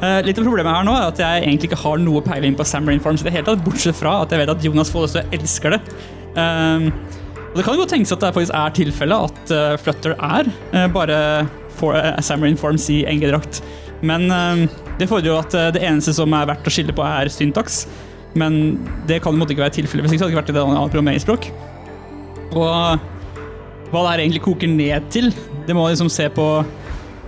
Uh, 0.00 0.20
litt 0.24 0.38
av 0.38 0.46
problemet 0.46 0.70
her 0.70 0.84
nå 0.86 0.94
er 0.94 1.08
at 1.10 1.20
jeg 1.20 1.42
egentlig 1.44 1.70
ikke 1.70 1.80
har 1.82 2.00
noe 2.00 2.22
peiling 2.24 2.54
på 2.56 2.66
Samarine 2.68 3.02
Forms 3.02 3.24
i 3.24 3.26
det 3.26 3.34
hele 3.34 3.48
tatt, 3.48 3.64
bortsett 3.64 3.98
fra 3.98 4.20
at 4.22 4.32
jeg 4.32 4.42
vet 4.42 4.52
at 4.52 4.64
Jonas 4.64 4.92
Follestø 4.94 5.24
elsker 5.34 5.74
det. 5.74 5.80
Um, 6.36 6.88
og 7.50 7.58
det 7.58 7.66
kan 7.66 7.80
godt 7.80 7.90
tenkes 7.90 8.14
at 8.14 8.22
det 8.22 8.30
faktisk 8.36 8.54
er 8.54 8.74
tilfellet 8.78 9.30
at 9.30 9.54
uh, 9.56 9.78
Flutter 9.82 10.14
er 10.14 10.50
uh, 10.76 10.86
bare 10.94 11.18
for, 11.74 11.98
uh, 11.98 12.14
Samarine 12.22 12.60
Forms 12.60 12.86
i 12.94 13.02
engedrakt. 13.10 13.62
Men 14.00 14.30
eh, 14.32 14.62
det 14.96 15.10
fordrer 15.10 15.28
jo 15.28 15.34
at 15.36 15.52
det 15.76 15.82
eneste 15.84 16.14
som 16.16 16.32
er 16.32 16.46
verdt 16.48 16.64
å 16.64 16.72
skille 16.72 16.94
på, 16.96 17.04
er 17.04 17.28
syntaks. 17.28 17.82
Men 18.32 18.78
det 19.04 19.18
kan 19.20 19.36
måtte 19.36 19.52
ikke 19.52 19.66
være 19.66 19.74
tilfellet 19.76 20.06
hvis 20.06 20.14
ikke 20.16 20.24
hadde 20.24 20.30
det 20.30 20.38
ikke 20.38 20.40
vært 20.40 20.52
et 20.54 20.60
annet 20.62 20.94
programmeringsspråk. 20.94 21.48
Og 22.56 23.02
hva 23.90 24.04
det 24.04 24.10
her 24.12 24.22
egentlig 24.22 24.42
koker 24.44 24.70
ned 24.70 25.10
til. 25.12 25.28
Det 25.66 25.76
må 25.76 25.88
liksom 25.88 26.10
se 26.12 26.28
på 26.32 26.46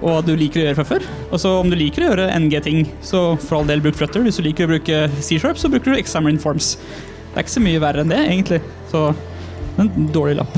hva 0.03 0.17
du 0.27 0.33
liker 0.35 0.61
å 0.61 0.65
gjøre 0.67 0.79
fra 0.81 0.87
før. 0.89 1.05
Og 1.31 1.41
så 1.41 1.51
om 1.61 1.71
du 1.71 1.77
liker 1.79 2.03
å 2.03 2.09
gjøre 2.11 2.31
NG-ting, 2.43 2.87
så 3.07 3.37
for 3.39 3.61
all 3.61 3.69
del 3.71 3.83
bruk 3.85 3.97
Flutter. 3.99 4.25
Hvis 4.27 4.41
du 4.41 4.45
liker 4.47 4.67
å 4.67 4.73
bruke 4.75 5.05
C-sharp, 5.23 5.61
så 5.61 5.71
bruker 5.71 5.93
du 5.93 5.99
Examine 6.01 6.43
Forms. 6.43 6.75
Det 7.33 7.37
er 7.39 7.47
ikke 7.47 7.55
så 7.55 7.63
mye 7.65 7.83
verre 7.83 8.03
enn 8.03 8.13
det, 8.13 8.19
egentlig. 8.27 8.61
Så 8.91 9.15
en 9.81 9.93
dårlig 10.13 10.37
lapp. 10.41 10.55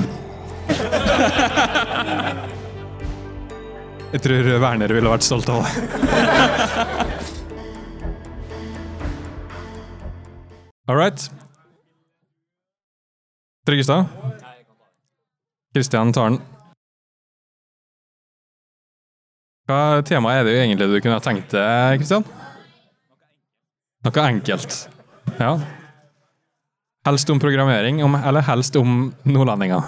Jeg 4.14 4.22
tror 4.22 4.48
Werner 4.62 4.94
ville 4.94 5.10
vært 5.10 5.26
stolt 5.26 5.48
av 5.50 5.66
det. 5.66 5.70
All 10.86 10.96
right. 10.96 11.30
Tryggestad? 13.66 14.06
Kristian 15.74 16.12
tar 16.12 16.30
den. 16.30 16.53
Hva 19.64 20.02
tema 20.04 20.34
er 20.36 20.44
det 20.44 20.58
egentlig 20.60 20.90
du 20.90 20.98
kunne 21.00 21.16
ha 21.16 21.22
tenkt 21.24 21.54
deg, 21.54 22.02
Kristian? 22.02 22.26
Noe 24.04 24.24
enkelt. 24.26 24.74
Ja. 25.38 25.54
Helst 27.08 27.30
om 27.32 27.40
programmering, 27.40 28.02
om, 28.04 28.16
eller 28.16 28.44
helst 28.44 28.76
om 28.76 29.08
nordlendinger. 29.24 29.86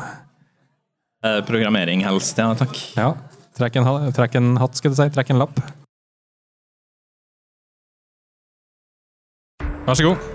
Eh, 1.25 1.43
Programmering 1.45 2.05
helst, 2.05 2.39
ja 2.41 2.55
takk. 2.57 2.77
Ja. 2.97 3.11
Trekk 3.57 3.77
en, 3.81 3.89
trekk 4.17 4.41
en 4.41 4.57
hatt, 4.61 4.77
skal 4.77 4.93
du 4.93 4.99
si. 4.99 5.09
Trekk 5.13 5.33
en 5.33 5.41
lapp. 5.45 5.61
Vær 9.87 9.97
så 10.01 10.09
god. 10.09 10.27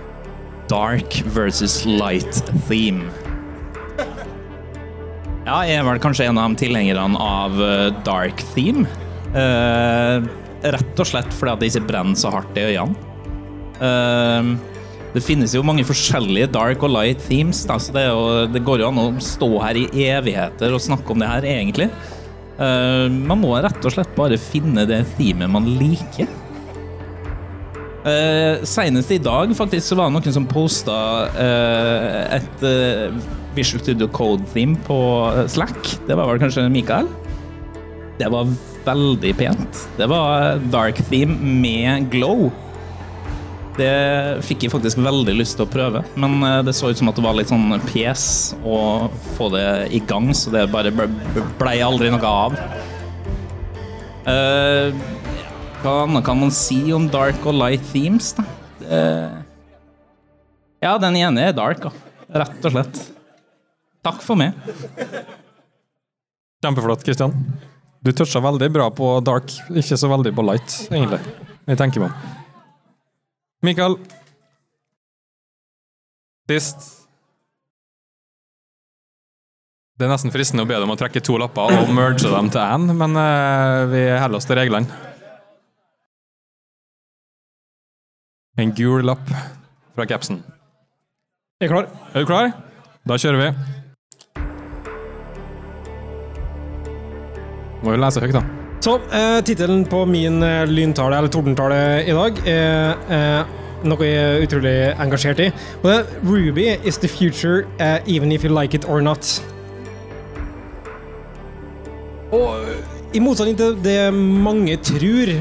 Dark 0.72 1.18
versus 1.34 1.81
light 1.89 2.43
theme. 2.69 3.09
Ja, 5.41 5.63
jeg 5.65 5.81
er 5.81 5.85
vel 5.89 5.99
kanskje 6.01 6.30
en 6.30 6.38
av 6.38 6.53
tilhengerne 6.61 7.18
av 7.18 7.57
eh, 7.65 7.88
dark 8.05 8.45
theme. 8.53 8.85
Eh, 9.31 10.27
rett 10.75 10.99
og 10.99 11.07
slett 11.07 11.31
fordi 11.33 11.53
at 11.53 11.61
det 11.63 11.71
ikke 11.71 11.87
brenner 11.87 12.19
så 12.19 12.33
hardt 12.33 12.57
i 12.59 12.67
øynene. 12.71 13.07
Eh, 13.81 14.51
det 15.11 15.23
finnes 15.25 15.51
jo 15.55 15.63
mange 15.67 15.83
forskjellige 15.83 16.51
dark 16.53 16.83
og 16.87 16.93
light 16.93 17.23
themes, 17.27 17.65
da, 17.67 17.75
så 17.81 17.95
det, 17.95 18.05
jo, 18.07 18.21
det 18.51 18.63
går 18.63 18.83
jo 18.83 18.91
an 18.91 19.01
å 19.01 19.07
stå 19.23 19.49
her 19.65 19.79
i 19.81 19.87
evigheter 20.07 20.71
og 20.71 20.83
snakke 20.83 21.11
om 21.11 21.19
det 21.19 21.31
her, 21.31 21.47
egentlig. 21.57 21.89
Eh, 22.61 23.07
man 23.11 23.41
må 23.41 23.55
rett 23.59 23.83
og 23.83 23.95
slett 23.95 24.15
bare 24.15 24.39
finne 24.39 24.87
det 24.87 25.03
themet 25.17 25.51
man 25.51 25.67
liker. 25.79 26.31
Uh, 28.01 28.63
Senest 28.65 29.11
i 29.13 29.19
dag 29.21 29.51
faktisk 29.53 29.91
så 29.91 29.95
var 29.99 30.07
det 30.09 30.15
noen 30.15 30.33
som 30.33 30.47
posta 30.49 30.95
uh, 31.35 32.33
et 32.33 32.63
uh, 32.65 33.13
Visual 33.53 33.83
Studio 33.83 34.07
Code-theme 34.09 34.73
på 34.87 34.97
Slack. 35.45 35.77
Det 36.07 36.17
var 36.17 36.31
vel 36.31 36.41
kanskje 36.41 36.65
Mikael? 36.73 37.05
Det 38.17 38.31
var 38.33 38.49
veldig 38.85 39.31
pent. 39.39 39.85
Det 39.97 40.07
var 40.09 40.59
dark 40.73 40.99
theme 41.09 41.37
med 41.61 42.09
glow. 42.13 42.49
Det 43.77 44.43
fikk 44.45 44.65
jeg 44.65 44.73
faktisk 44.73 44.99
veldig 45.01 45.33
lyst 45.37 45.55
til 45.57 45.65
å 45.65 45.71
prøve, 45.71 46.01
men 46.19 46.41
eh, 46.43 46.57
det 46.67 46.73
så 46.75 46.89
ut 46.91 46.99
som 46.99 47.07
at 47.07 47.15
det 47.15 47.23
var 47.23 47.37
litt 47.37 47.49
sånn 47.49 47.71
pes 47.87 48.23
å 48.67 49.07
få 49.37 49.47
det 49.53 49.65
i 49.95 50.01
gang, 50.09 50.27
så 50.35 50.51
det 50.53 50.65
bare 50.73 50.91
blei 50.91 51.07
ble 51.59 51.77
aldri 51.85 52.11
noe 52.11 52.33
av. 52.45 52.57
Uh, 54.21 54.91
hva 55.81 55.95
annet 56.03 56.25
kan 56.27 56.37
man 56.37 56.51
si 56.53 56.77
om 56.93 57.07
dark 57.09 57.41
og 57.47 57.57
light 57.57 57.87
themes, 57.89 58.35
da? 58.37 58.45
Uh, 58.83 59.39
ja, 60.83 60.93
den 61.01 61.17
ene 61.17 61.47
er 61.47 61.57
dark, 61.57 61.81
da. 61.81 61.93
Rett 62.43 62.67
og 62.67 62.75
slett. 62.75 63.01
Takk 64.05 64.21
for 64.25 64.37
meg. 64.37 64.57
Kjempeflott, 66.61 67.03
Kristian. 67.07 67.33
Du 68.01 68.09
toucha 68.17 68.41
veldig 68.41 68.71
bra 68.73 68.87
på 68.97 69.11
dark, 69.21 69.51
ikke 69.77 69.97
så 69.99 70.09
veldig 70.09 70.31
på 70.33 70.45
light, 70.47 70.77
egentlig. 70.89 71.19
Jeg 71.69 71.77
tenker 71.77 72.01
meg 72.01 72.09
om. 72.09 72.39
Mikael. 73.61 73.97
Sist. 76.49 76.87
Det 80.01 80.07
er 80.07 80.11
nesten 80.15 80.33
fristende 80.33 80.65
å 80.65 80.67
be 80.67 80.73
deg 80.73 80.87
om 80.87 80.95
å 80.95 80.97
trekke 80.97 81.21
to 81.21 81.37
lapper 81.37 81.75
og 81.77 81.91
merge 81.93 82.25
dem 82.25 82.49
til 82.49 82.63
én, 82.63 82.89
men 82.97 83.19
eh, 83.21 83.83
vi 83.91 84.01
holder 84.17 84.39
oss 84.39 84.49
til 84.49 84.57
reglene. 84.57 84.89
En 88.57 88.73
gul 88.77 89.05
lapp 89.05 89.29
fra 89.93 90.09
capsen. 90.09 90.41
Jeg 91.61 91.69
er 91.69 91.75
klar. 91.75 91.87
Er 92.15 92.25
du 92.25 92.29
klar? 92.29 92.49
Da 93.05 93.21
kjører 93.21 93.43
vi. 93.43 93.80
Må 97.81 97.95
jo 97.95 98.01
lese 98.01 98.21
høyt, 98.21 98.35
da. 98.37 98.43
Så 98.81 98.95
eh, 99.13 99.39
tittelen 99.45 99.83
på 99.89 100.03
min 100.09 100.41
eh, 100.45 100.63
lyntale, 100.69 101.19
eller 101.19 101.29
tordentale, 101.33 101.79
i 102.01 102.13
dag 102.17 102.39
er 102.49 103.11
eh, 103.13 103.57
noe 103.85 104.05
jeg 104.07 104.17
er 104.17 104.45
utrolig 104.45 104.75
engasjert 105.01 105.41
i. 105.45 105.49
Og 105.81 105.87
det 105.89 105.95
er 105.99 106.11
Ruby 106.25 106.67
is 106.85 106.97
the 107.01 107.09
future, 107.09 107.67
eh, 107.77 107.99
even 108.09 108.33
if 108.33 108.45
you 108.45 108.53
like 108.53 108.77
it 108.77 108.85
or 108.89 109.01
not. 109.05 109.35
Og 112.31 112.61
eh, 112.65 112.83
i 113.17 113.21
motsetning 113.21 113.57
til 113.59 113.77
det 113.85 113.99
mange 114.13 114.77
tror, 114.81 115.33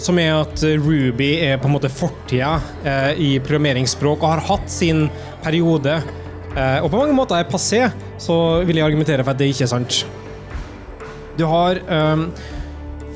som 0.00 0.20
er 0.20 0.34
at 0.42 0.60
Ruby 0.80 1.32
er 1.44 1.56
på 1.60 1.68
en 1.68 1.76
måte 1.76 1.92
fortida 1.92 2.58
eh, 2.84 3.12
i 3.16 3.30
programmeringsspråk 3.40 4.20
og 4.20 4.36
har 4.36 4.46
hatt 4.52 4.68
sin 4.72 5.08
periode, 5.44 6.00
eh, 6.52 6.78
og 6.80 6.92
på 6.92 7.00
mange 7.00 7.16
måter 7.16 7.40
er 7.40 7.50
passé, 7.50 7.86
så 8.20 8.62
vil 8.64 8.80
jeg 8.80 8.88
argumentere 8.88 9.24
for 9.24 9.36
at 9.36 9.40
det 9.40 9.52
ikke 9.52 9.68
er 9.68 9.76
sant. 9.76 10.04
Du 11.36 11.44
har 11.48 11.80
ehm, 11.92 12.28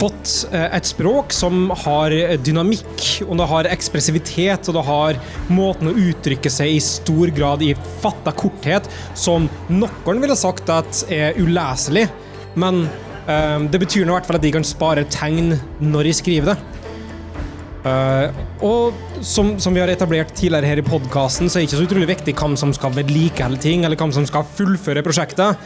fått 0.01 0.33
eh, 0.53 0.67
et 0.77 0.89
språk 0.89 1.35
som 1.37 1.71
har 1.85 2.15
dynamikk, 2.45 3.05
og 3.27 3.37
det 3.41 3.51
har 3.53 3.71
ekspressivitet, 3.73 4.71
og 4.71 4.79
det 4.79 4.87
har 4.89 5.21
måten 5.53 5.91
å 5.91 5.97
uttrykke 6.09 6.53
seg 6.53 6.77
i 6.77 6.83
stor 6.85 7.33
grad 7.37 7.65
i 7.65 7.75
fatta 8.03 8.35
korthet, 8.37 8.89
som 9.19 9.49
noen 9.73 10.25
ville 10.25 10.39
sagt 10.39 10.73
at 10.73 11.05
er 11.13 11.39
uleselig, 11.41 12.09
men 12.61 12.85
ehm, 13.27 13.71
det 13.73 13.83
betyr 13.85 14.05
nå 14.05 14.15
i 14.15 14.19
hvert 14.19 14.31
fall 14.31 14.41
at 14.41 14.47
de 14.49 14.57
kan 14.59 14.67
spare 14.67 15.09
tegn 15.13 15.55
når 15.81 16.11
de 16.11 16.19
skriver 16.21 16.53
det. 16.53 16.61
Uh, 17.81 18.29
og 18.61 18.97
som, 19.25 19.55
som 19.57 19.73
vi 19.73 19.81
har 19.81 19.89
etablert 19.89 20.35
tidligere 20.37 20.69
her 20.69 20.81
i 20.83 20.85
podkasten, 20.85 21.49
så 21.49 21.57
er 21.57 21.63
det 21.63 21.71
ikke 21.71 21.79
så 21.79 21.87
utrolig 21.87 22.09
viktig 22.11 22.35
hvem 22.37 22.57
som 22.61 22.75
skal 22.77 22.93
vedlikeholde 22.93 23.61
ting, 23.63 23.87
eller 23.87 23.97
hvem 24.01 24.13
som 24.13 24.27
skal 24.29 24.45
fullføre 24.59 25.05
prosjektet. 25.07 25.57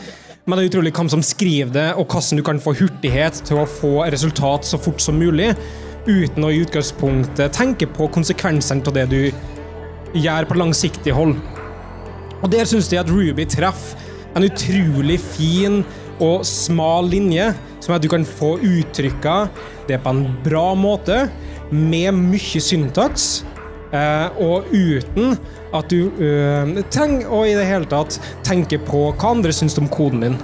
Men 0.44 0.58
det 0.58 0.66
er 0.66 0.70
utrolig 0.74 0.90
hvem 0.92 1.08
som 1.08 1.22
skriver 1.24 1.70
det, 1.72 1.86
og 1.96 2.04
hvordan 2.04 2.36
du 2.36 2.44
kan 2.44 2.58
få 2.60 2.74
hurtighet 2.76 3.38
til 3.48 3.62
å 3.62 3.68
få 3.68 3.92
resultat 4.12 4.66
så 4.68 4.76
fort 4.76 5.00
som 5.00 5.16
mulig, 5.16 5.54
uten 6.04 6.44
å 6.44 6.50
i 6.52 6.58
utgangspunktet 6.60 7.54
tenke 7.56 7.88
på 7.88 8.10
konsekvensene 8.12 8.84
av 8.84 8.92
det 8.92 9.06
du 9.08 9.20
gjør 10.20 10.48
på 10.50 10.58
langsiktig 10.60 11.14
hold. 11.16 11.38
Og 12.42 12.50
der 12.52 12.68
syns 12.68 12.90
jeg 12.92 13.00
at 13.00 13.08
Ruby 13.08 13.46
treffer 13.48 13.96
en 14.36 14.44
utrolig 14.44 15.16
fin 15.22 15.80
og 16.20 16.44
smal 16.44 17.08
linje, 17.08 17.48
som 17.80 17.94
er 17.94 17.96
at 17.96 18.04
du 18.04 18.10
kan 18.12 18.28
få 18.28 18.58
uttrykka 18.60 19.38
det 19.88 20.02
på 20.04 20.12
en 20.12 20.26
bra 20.44 20.66
måte, 20.76 21.24
med 21.72 22.12
mye 22.20 22.60
syntaks, 22.60 23.46
og 24.42 24.70
uten 24.72 25.36
at 25.74 25.90
du 25.90 26.10
øh, 26.22 26.80
trenger 26.92 27.30
å 27.30 27.44
i 27.46 27.54
det 27.56 27.66
hele 27.68 27.88
tatt 27.90 28.18
tenke 28.46 28.78
på 28.82 29.06
hva 29.12 29.30
andre 29.34 29.54
syns 29.54 29.78
om 29.80 29.88
koden 29.90 30.24
din. 30.24 30.36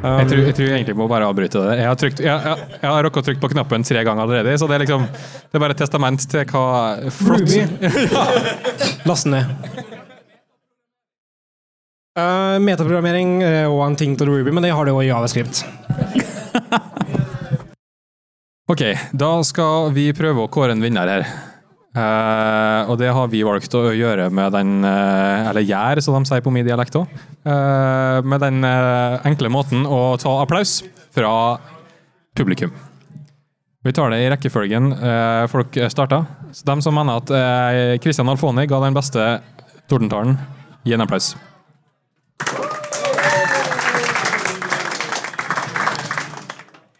Um, 0.00 0.16
Jeg 0.22 0.30
tror, 0.30 0.38
jeg 0.48 0.54
tror 0.56 0.64
jeg 0.64 0.76
egentlig 0.78 0.96
må 0.96 1.06
bare 1.12 1.26
avbryte 1.28 1.60
det. 1.60 1.74
Jeg 1.76 1.88
har, 1.90 1.96
trykt, 2.00 2.22
jeg, 2.24 2.32
jeg, 2.32 2.68
jeg 2.80 2.88
har 2.88 3.02
rukket 3.04 3.20
å 3.20 3.26
trykke 3.26 3.42
på 3.42 3.50
knappen 3.52 3.84
tre 3.84 4.04
ganger 4.06 4.24
allerede, 4.24 4.54
så 4.56 4.68
det 4.70 4.78
er 4.78 4.84
liksom 4.86 5.04
Det 5.04 5.58
er 5.58 5.64
bare 5.64 5.76
et 5.76 5.82
testament 5.82 6.24
til 6.32 6.46
hva 6.48 6.64
flott 7.12 7.44
Ruby. 7.44 7.60
Last 9.10 9.28
ned. 9.28 9.44
Uh, 12.16 12.56
metaprogrammering 12.64 13.36
er 13.44 13.68
òg 13.68 13.84
en 13.90 14.00
ting 14.00 14.16
til 14.18 14.32
Ruby, 14.32 14.54
men 14.56 14.64
det 14.64 14.72
har 14.72 14.88
det 14.88 14.96
jo 14.96 15.04
i 15.04 15.10
Javascript. 15.10 15.62
Ok, 18.70 18.82
da 19.12 19.30
skal 19.42 19.90
vi 19.92 20.08
prøve 20.14 20.46
å 20.46 20.50
kåre 20.52 20.76
en 20.76 20.82
vinner 20.84 21.08
her. 21.10 21.28
Eh, 21.90 22.90
og 22.90 22.98
det 23.00 23.08
har 23.10 23.26
vi 23.32 23.40
valgt 23.42 23.74
å 23.74 23.88
gjøre 23.90 24.28
med 24.30 24.52
den 24.54 24.84
uh, 24.86 25.48
Eller 25.50 25.64
gjør, 25.66 25.98
som 26.04 26.14
de 26.14 26.30
sier 26.30 26.44
på 26.44 26.52
min 26.54 26.66
dialekt 26.66 26.94
òg. 26.94 27.10
med 28.22 28.40
den 28.44 28.62
eh, 28.64 29.26
enkle 29.26 29.48
måten 29.50 29.86
å 29.88 30.16
ta 30.20 30.36
applaus 30.42 30.82
fra 31.10 31.58
publikum. 32.36 32.70
Vi 33.82 33.92
tar 33.96 34.10
det 34.12 34.20
i 34.20 34.28
rekkefølgen 34.28 34.92
eh, 34.92 35.46
folk 35.48 35.78
starta. 35.88 36.24
Så 36.52 36.66
de 36.68 36.82
som 36.84 36.94
mener 36.94 37.16
at 37.16 37.30
uh, 37.32 37.96
Christian 38.04 38.28
Alfoni 38.28 38.66
ga 38.68 38.80
den 38.84 38.96
beste 38.96 39.40
tordentalen, 39.88 40.36
gi 40.84 40.92
en 40.92 41.04
applaus. 41.06 41.32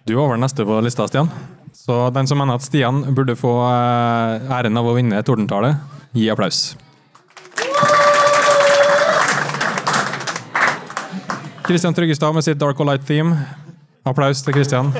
Du 0.08 0.16
er 0.16 0.22
over 0.24 0.40
neste 0.40 0.64
på 0.64 0.80
lista, 0.80 1.04
Stian. 1.06 1.28
Så 1.80 2.10
den 2.10 2.26
som 2.28 2.38
mener 2.38 2.58
at 2.58 2.64
Stian 2.66 3.00
burde 3.16 3.32
få 3.40 3.54
eh, 3.64 4.52
æren 4.52 4.76
av 4.76 4.84
å 4.84 4.92
vinne 4.98 5.22
Tordentale, 5.24 5.72
gi 6.12 6.26
applaus. 6.28 6.74
Kristian 11.64 11.96
Tryggestad 11.96 12.36
med 12.36 12.44
sitt 12.44 12.60
Dark 12.60 12.80
or 12.80 12.90
Light 12.90 13.06
Theme. 13.08 13.32
Applaus 14.04 14.42
til 14.44 14.58
Kristian. 14.58 14.92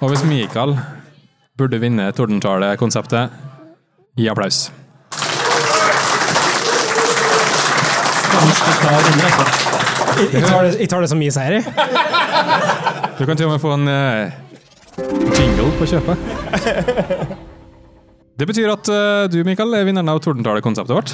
Og 0.00 0.10
hvis 0.10 0.26
Mikael 0.26 0.74
burde 1.60 1.78
vinne 1.78 2.10
Tordentale-konseptet, 2.16 3.30
gi 4.18 4.30
applaus. 4.32 4.70
Jeg 10.30 10.42
tar 10.44 10.64
det, 10.66 10.72
jeg 10.80 10.90
tar 10.90 11.04
det 11.04 11.10
som 11.12 11.20
mye 11.20 11.34
seier, 11.34 11.58
jeg. 11.58 11.64
Du 13.18 13.26
kan 13.28 13.36
til 13.36 13.46
og 13.48 13.54
med 13.54 13.60
få 13.62 13.74
en 13.76 13.90
uh, 13.90 14.32
jingle 15.36 15.70
på 15.78 15.88
kjøpet. 15.90 16.16
Det 18.40 18.46
betyr 18.48 18.72
at 18.72 18.88
uh, 18.88 19.26
du, 19.28 19.42
Mikael, 19.44 19.74
er 19.76 19.84
vinneren 19.84 20.08
av 20.08 20.22
Tordentale-konseptet 20.24 20.96
vårt. 20.96 21.12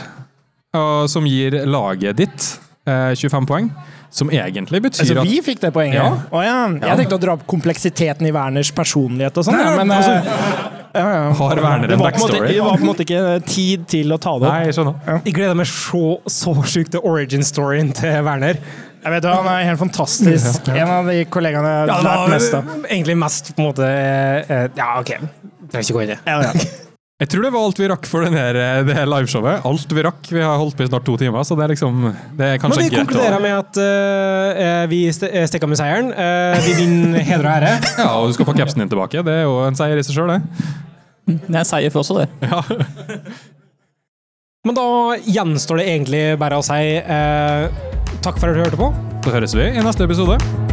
Og 0.77 1.09
som 1.11 1.27
gir 1.27 1.57
laget 1.67 2.21
ditt 2.21 2.49
uh, 2.87 3.11
25 3.19 3.49
poeng. 3.51 3.71
Som 4.17 4.31
egentlig 4.31 4.81
betyr 4.85 5.03
Altså, 5.03 5.19
at 5.21 5.29
vi 5.29 5.41
fikk 5.45 5.61
det 5.65 5.73
poenget? 5.75 5.99
Ja. 5.99 6.13
Oh, 6.31 6.41
ja. 6.45 6.61
Jeg 6.71 7.03
tenkte 7.03 7.19
å 7.19 7.21
dra 7.21 7.35
opp 7.37 7.43
kompleksiteten 7.51 8.29
i 8.29 8.33
Werners 8.33 8.71
personlighet 8.73 9.37
og 9.43 9.45
sånn, 9.49 9.59
ja, 9.61 9.73
men 9.77 9.91
altså, 9.93 10.15
eh, 10.23 10.77
ja, 10.97 11.09
ja. 11.11 11.25
Har 11.37 11.61
Werner 11.61 11.93
en 11.93 12.01
måte, 12.01 12.13
backstory? 12.15 12.55
det 12.55 12.63
var 12.65 12.79
på 12.79 12.87
en 12.87 12.89
måte 12.89 13.05
ikke 13.05 13.25
tid 13.45 13.85
til 13.91 14.15
å 14.15 14.21
ta 14.23 14.37
det 14.39 14.47
opp. 14.49 14.55
Nei, 14.55 14.71
jeg 14.71 14.79
skjønner. 14.79 15.19
Jeg 15.27 15.37
gleder 15.37 15.59
meg 15.59 15.69
så, 15.69 16.05
så 16.33 16.55
sjukt 16.63 16.95
til 16.95 17.05
origin-storyen 17.11 17.93
til 17.99 18.17
Werner. 18.25 18.63
Jeg 19.07 19.15
vet, 19.15 19.27
Han 19.31 19.47
er 19.47 19.69
helt 19.69 19.79
fantastisk. 19.79 20.67
En 20.75 20.89
av 20.91 21.07
de 21.07 21.21
kollegaene 21.31 21.75
jeg 21.77 21.93
har 21.93 22.03
lært 22.03 22.33
mest 22.33 22.57
av. 22.59 22.73
egentlig 22.89 23.15
mest 23.21 23.53
på 23.55 23.63
en 23.63 23.69
måte 23.69 23.87
eh, 23.87 24.67
Ja, 24.75 24.97
OK. 24.99 25.13
Trenger 25.71 25.85
ikke 25.85 25.95
gå 25.95 26.03
inn 26.03 26.11
i 26.11 26.17
det. 26.17 26.19
Ja, 26.27 26.41
ja. 26.49 26.67
Jeg 27.17 27.31
tror 27.33 27.47
det 27.47 27.51
var 27.55 27.63
alt 27.65 27.79
vi 27.81 27.87
rakk 27.89 28.07
for 28.11 28.27
denne, 28.27 28.43
det 28.85 28.93
her 28.93 29.07
liveshowet. 29.09 29.63
Alt 29.65 29.93
vi 29.97 30.03
rakk. 30.05 30.19
Vi 30.29 30.43
har 30.43 30.59
holdt 30.61 30.77
på 30.77 30.85
i 30.85 30.89
snart 30.91 31.07
to 31.07 31.15
timer, 31.17 31.47
så 31.49 31.57
det 31.57 31.65
er 31.65 31.73
liksom 31.73 32.03
Det 32.37 32.49
er 32.51 32.59
Men 32.61 32.75
vi 32.77 32.91
konkluderer 32.93 33.41
med 33.41 33.55
at 33.57 33.79
uh, 33.81 34.83
vi 34.91 34.99
st 35.09 35.31
eh, 35.31 35.47
stikker 35.49 35.71
med 35.71 35.81
seieren. 35.81 36.11
Uh, 36.13 36.59
vi 36.67 36.75
vinner 36.83 37.25
heder 37.25 37.49
og 37.49 37.53
ære. 37.55 37.73
Ja, 38.03 38.11
og 38.19 38.29
du 38.29 38.37
skal 38.37 38.51
få 38.51 38.57
capsen 38.59 38.85
din 38.85 38.93
tilbake. 38.93 39.25
Det 39.25 39.33
er 39.33 39.47
jo 39.47 39.63
en 39.65 39.79
seier 39.81 39.97
i 39.97 40.05
seg 40.05 40.19
sjøl, 40.19 40.35
det. 40.35 40.69
Det 41.47 41.55
er 41.55 41.63
en 41.63 41.71
seier 41.73 41.95
for 41.95 42.05
oss 42.05 42.13
også, 42.13 42.27
det. 42.27 42.53
Ja. 42.53 42.61
Men 44.67 44.77
da 44.77 44.89
gjenstår 45.25 45.81
det 45.81 45.89
egentlig 45.95 46.25
bare 46.43 46.61
å 46.61 46.69
si 46.69 46.83
eh, 46.99 47.96
takk 48.23 48.39
for 48.41 48.49
at 48.51 48.57
du 48.57 48.63
hørte 48.65 48.77
på. 48.81 48.93
Så 49.25 49.35
høres 49.35 49.57
vi 49.57 49.69
i 49.73 49.83
neste 49.83 50.05
episode. 50.05 50.66